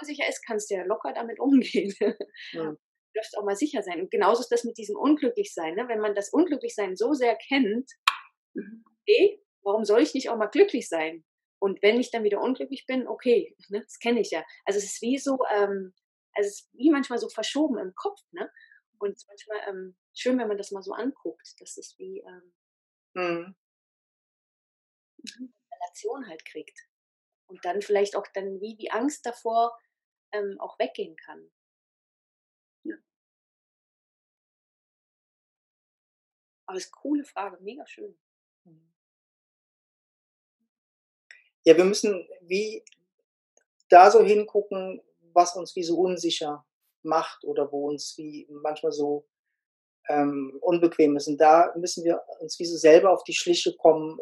unsicher 0.00 0.28
ist, 0.28 0.44
kannst 0.46 0.70
du 0.70 0.74
ja 0.74 0.84
locker 0.84 1.12
damit 1.12 1.38
umgehen. 1.40 1.94
Ja. 2.52 2.64
Du 3.12 3.18
darfst 3.18 3.36
auch 3.36 3.44
mal 3.44 3.56
sicher 3.56 3.82
sein. 3.82 4.00
Und 4.02 4.10
genauso 4.12 4.40
ist 4.42 4.52
das 4.52 4.62
mit 4.62 4.78
diesem 4.78 4.96
Unglücklichsein. 4.96 5.74
Ne? 5.74 5.88
Wenn 5.88 5.98
man 5.98 6.14
das 6.14 6.30
Unglücklichsein 6.32 6.96
so 6.96 7.12
sehr 7.14 7.36
kennt, 7.36 7.90
Mhm. 8.54 8.84
okay, 9.02 9.42
warum 9.62 9.84
soll 9.84 10.00
ich 10.02 10.14
nicht 10.14 10.28
auch 10.30 10.36
mal 10.36 10.46
glücklich 10.46 10.88
sein? 10.88 11.24
Und 11.60 11.82
wenn 11.82 12.00
ich 12.00 12.10
dann 12.10 12.24
wieder 12.24 12.40
unglücklich 12.40 12.84
bin, 12.86 13.06
okay, 13.08 13.54
ne? 13.68 13.80
das 13.80 13.98
kenne 13.98 14.20
ich 14.20 14.30
ja. 14.30 14.44
Also 14.64 14.78
es 14.78 14.84
ist 14.84 15.02
wie 15.02 15.18
so, 15.18 15.38
ähm, 15.54 15.92
also 16.34 16.48
es 16.48 16.60
ist 16.62 16.68
wie 16.72 16.90
manchmal 16.90 17.18
so 17.18 17.28
verschoben 17.28 17.78
im 17.78 17.94
Kopf. 17.94 18.20
Ne? 18.32 18.50
Und 18.98 19.10
es 19.12 19.22
ist 19.22 19.28
manchmal 19.28 19.68
ähm, 19.68 19.96
schön, 20.14 20.38
wenn 20.38 20.48
man 20.48 20.56
das 20.58 20.70
mal 20.70 20.82
so 20.82 20.92
anguckt. 20.92 21.54
Das 21.58 21.76
ist 21.76 21.98
wie 21.98 22.20
ähm, 22.20 22.52
Mhm. 23.14 23.54
Relation 25.72 26.28
halt 26.28 26.44
kriegt. 26.44 26.78
Und 27.50 27.64
dann 27.64 27.82
vielleicht 27.82 28.16
auch 28.16 28.26
dann 28.32 28.60
wie 28.60 28.76
die 28.76 28.90
Angst 28.90 29.26
davor 29.26 29.76
ähm, 30.32 30.56
auch 30.60 30.78
weggehen 30.78 31.16
kann. 31.16 31.50
Aber 36.66 36.78
es 36.78 36.84
ist 36.84 36.94
eine 36.94 37.00
coole 37.02 37.24
Frage, 37.24 37.58
mega 37.60 37.84
schön. 37.84 38.16
ja, 41.64 41.76
wir 41.76 41.84
müssen 41.84 42.26
wie 42.42 42.84
da 43.88 44.10
so 44.10 44.22
hingucken, 44.22 45.02
was 45.32 45.56
uns 45.56 45.74
wie 45.76 45.82
so 45.82 45.98
unsicher 45.98 46.64
macht 47.02 47.44
oder 47.44 47.70
wo 47.72 47.88
uns 47.88 48.16
wie 48.16 48.46
manchmal 48.50 48.92
so 48.92 49.26
ähm, 50.08 50.58
unbequem 50.60 51.16
ist. 51.16 51.28
Und 51.28 51.38
da 51.38 51.72
müssen 51.76 52.04
wir 52.04 52.22
uns 52.40 52.58
wie 52.58 52.64
so 52.66 52.76
selber 52.76 53.10
auf 53.10 53.24
die 53.24 53.34
Schliche 53.34 53.74
kommen, 53.76 54.18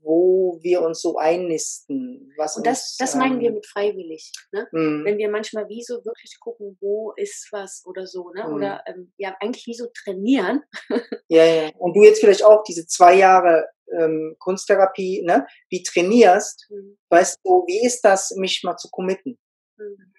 wo 0.00 0.58
wir 0.62 0.82
uns 0.82 1.00
so 1.00 1.18
einnisten. 1.18 2.32
Was 2.36 2.56
Und 2.56 2.66
das, 2.66 2.78
uns, 2.90 2.96
das 2.98 3.14
meinen 3.14 3.40
wir 3.40 3.48
ähm, 3.48 3.54
mit 3.54 3.66
freiwillig. 3.66 4.32
Ne? 4.52 4.66
mh, 4.72 5.04
Wenn 5.04 5.18
wir 5.18 5.30
manchmal 5.30 5.68
wie 5.68 5.82
so 5.82 6.04
wirklich 6.04 6.38
gucken, 6.40 6.76
wo 6.80 7.12
ist 7.16 7.48
was 7.52 7.82
oder 7.86 8.06
so, 8.06 8.30
ne? 8.30 8.44
Mhm. 8.46 8.54
Oder 8.54 8.82
ähm, 8.86 9.12
ja, 9.16 9.36
eigentlich 9.40 9.66
wie 9.66 9.74
so 9.74 9.86
trainieren. 10.04 10.62
Ja, 11.30 11.44
ja. 11.44 11.70
Und 11.76 11.94
du 11.94 12.02
jetzt 12.02 12.20
vielleicht 12.20 12.42
auch 12.42 12.62
diese 12.62 12.86
zwei 12.86 13.14
Jahre 13.14 13.66
ähm, 13.92 14.34
Kunsttherapie, 14.38 15.22
ne, 15.24 15.46
wie 15.68 15.82
trainierst, 15.82 16.66
Mhm. 16.70 16.96
weißt 17.10 17.38
du, 17.44 17.64
wie 17.66 17.84
ist 17.84 18.00
das, 18.02 18.30
mich 18.36 18.62
mal 18.64 18.76
zu 18.78 18.88
committen? 18.90 19.38
Mhm. 19.76 20.14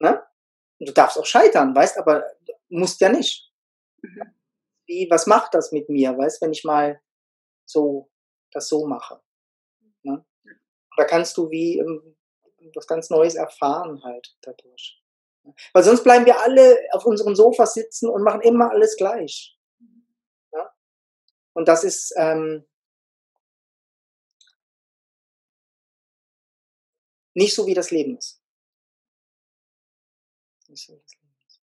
Ne? 0.00 0.22
Du 0.80 0.92
darfst 0.92 1.18
auch 1.18 1.24
scheitern, 1.24 1.74
weißt, 1.74 1.96
aber 1.96 2.24
musst 2.68 3.00
ja 3.00 3.08
nicht. 3.08 3.50
Mhm. 4.02 4.34
Wie, 4.86 5.08
was 5.10 5.26
macht 5.26 5.54
das 5.54 5.72
mit 5.72 5.88
mir, 5.88 6.16
weißt, 6.16 6.42
wenn 6.42 6.52
ich 6.52 6.62
mal 6.64 7.00
so 7.66 8.10
das 8.54 8.68
so 8.68 8.86
mache? 8.86 9.20
Ne? 10.02 10.24
Da 10.96 11.04
kannst 11.04 11.36
du 11.36 11.50
wie 11.50 11.78
ähm, 11.78 12.16
was 12.74 12.86
ganz 12.86 13.10
Neues 13.10 13.34
erfahren 13.34 14.02
halt 14.02 14.36
dadurch. 14.42 15.02
Weil 15.72 15.84
sonst 15.84 16.02
bleiben 16.02 16.24
wir 16.24 16.40
alle 16.40 16.78
auf 16.92 17.04
unserem 17.04 17.34
Sofa 17.34 17.66
sitzen 17.66 18.08
und 18.08 18.22
machen 18.22 18.40
immer 18.40 18.70
alles 18.70 18.96
gleich. 18.96 19.58
Ja? 20.52 20.74
Und 21.52 21.68
das 21.68 21.84
ist 21.84 22.14
ähm, 22.16 22.66
nicht 27.34 27.54
so, 27.54 27.66
wie 27.66 27.74
das 27.74 27.90
Leben 27.90 28.16
ist. 28.16 28.40
Nicht 30.68 30.86
so, 30.86 30.94
wie 30.94 31.02
das 31.02 31.12
Leben 31.12 31.36
ist. 31.46 31.60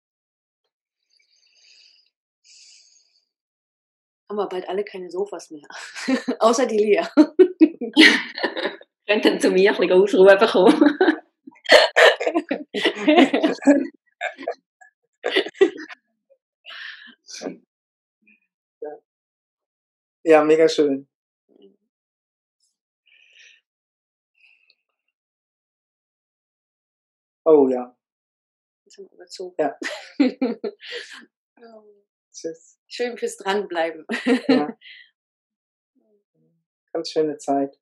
Haben 4.29 4.37
wir 4.37 4.47
bald 4.47 4.67
alle 4.67 4.83
keine 4.83 5.09
Sofas 5.09 5.51
mehr. 5.51 5.67
Außer 6.39 6.65
die 6.65 6.77
Lea. 6.77 7.03
Könnt 9.07 9.25
dann 9.25 9.39
zu 9.39 9.51
mir 9.51 9.71
ein 9.71 9.77
bisschen 9.77 9.91
ausruhen 9.93 10.37
bekommen. 10.37 10.97
Ja, 20.23 20.43
mega 20.43 20.67
schön. 20.67 21.07
Oh 27.45 27.67
ja. 27.69 27.95
Das 28.85 28.97
haben 28.97 29.05
wir 29.09 29.13
überzogen. 29.15 29.55
Ja. 29.57 29.77
Tschüss. 32.33 32.76
Schön 32.87 33.17
fürs 33.17 33.37
Dranbleiben. 33.37 34.05
Ja. 34.47 34.77
Ganz 36.93 37.11
schöne 37.11 37.37
Zeit. 37.37 37.77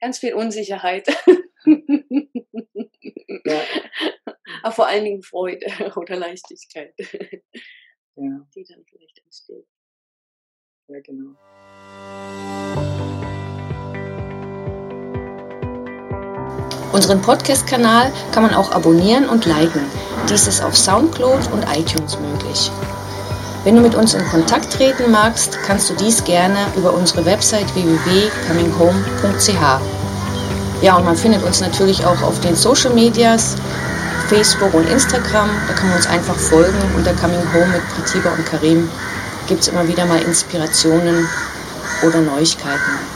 Ganz 0.00 0.18
viel 0.18 0.34
Unsicherheit. 0.34 1.08
Ja. 3.44 3.62
Aber 4.62 4.72
vor 4.72 4.86
allen 4.86 5.04
Dingen 5.04 5.22
Freude 5.22 5.66
oder 5.96 6.16
Leichtigkeit, 6.16 6.94
ja. 8.16 8.46
die 8.54 8.64
dann 8.64 8.84
vielleicht 8.86 9.18
entsteht. 9.24 9.66
Ja, 10.88 11.00
genau. 11.00 11.34
Unseren 16.92 17.20
Podcast-Kanal 17.22 18.12
kann 18.32 18.44
man 18.44 18.54
auch 18.54 18.70
abonnieren 18.70 19.28
und 19.28 19.46
liken. 19.46 19.84
Dies 20.28 20.46
ist 20.46 20.62
auf 20.62 20.76
Soundcloud 20.76 21.50
und 21.52 21.64
iTunes 21.76 22.18
möglich. 22.20 22.70
Wenn 23.64 23.76
du 23.76 23.80
mit 23.80 23.94
uns 23.94 24.12
in 24.12 24.22
Kontakt 24.26 24.74
treten 24.74 25.10
magst, 25.10 25.58
kannst 25.66 25.88
du 25.88 25.94
dies 25.94 26.22
gerne 26.22 26.66
über 26.76 26.92
unsere 26.92 27.24
Website 27.24 27.74
www.cominghome.ch. 27.74 29.80
Ja, 30.82 30.96
und 30.96 31.06
man 31.06 31.16
findet 31.16 31.42
uns 31.42 31.62
natürlich 31.62 32.04
auch 32.04 32.20
auf 32.20 32.38
den 32.40 32.56
Social 32.56 32.92
Medias, 32.92 33.56
Facebook 34.28 34.74
und 34.74 34.86
Instagram. 34.90 35.48
Da 35.66 35.72
kann 35.72 35.88
man 35.88 35.96
uns 35.96 36.06
einfach 36.06 36.36
folgen. 36.36 36.76
Unter 36.94 37.14
Coming 37.14 37.40
Home 37.54 37.68
mit 37.68 37.88
Pritiba 37.88 38.32
und 38.36 38.44
Karim 38.44 38.86
gibt 39.46 39.62
es 39.62 39.68
immer 39.68 39.88
wieder 39.88 40.04
mal 40.04 40.20
Inspirationen 40.20 41.26
oder 42.06 42.20
Neuigkeiten. 42.20 43.13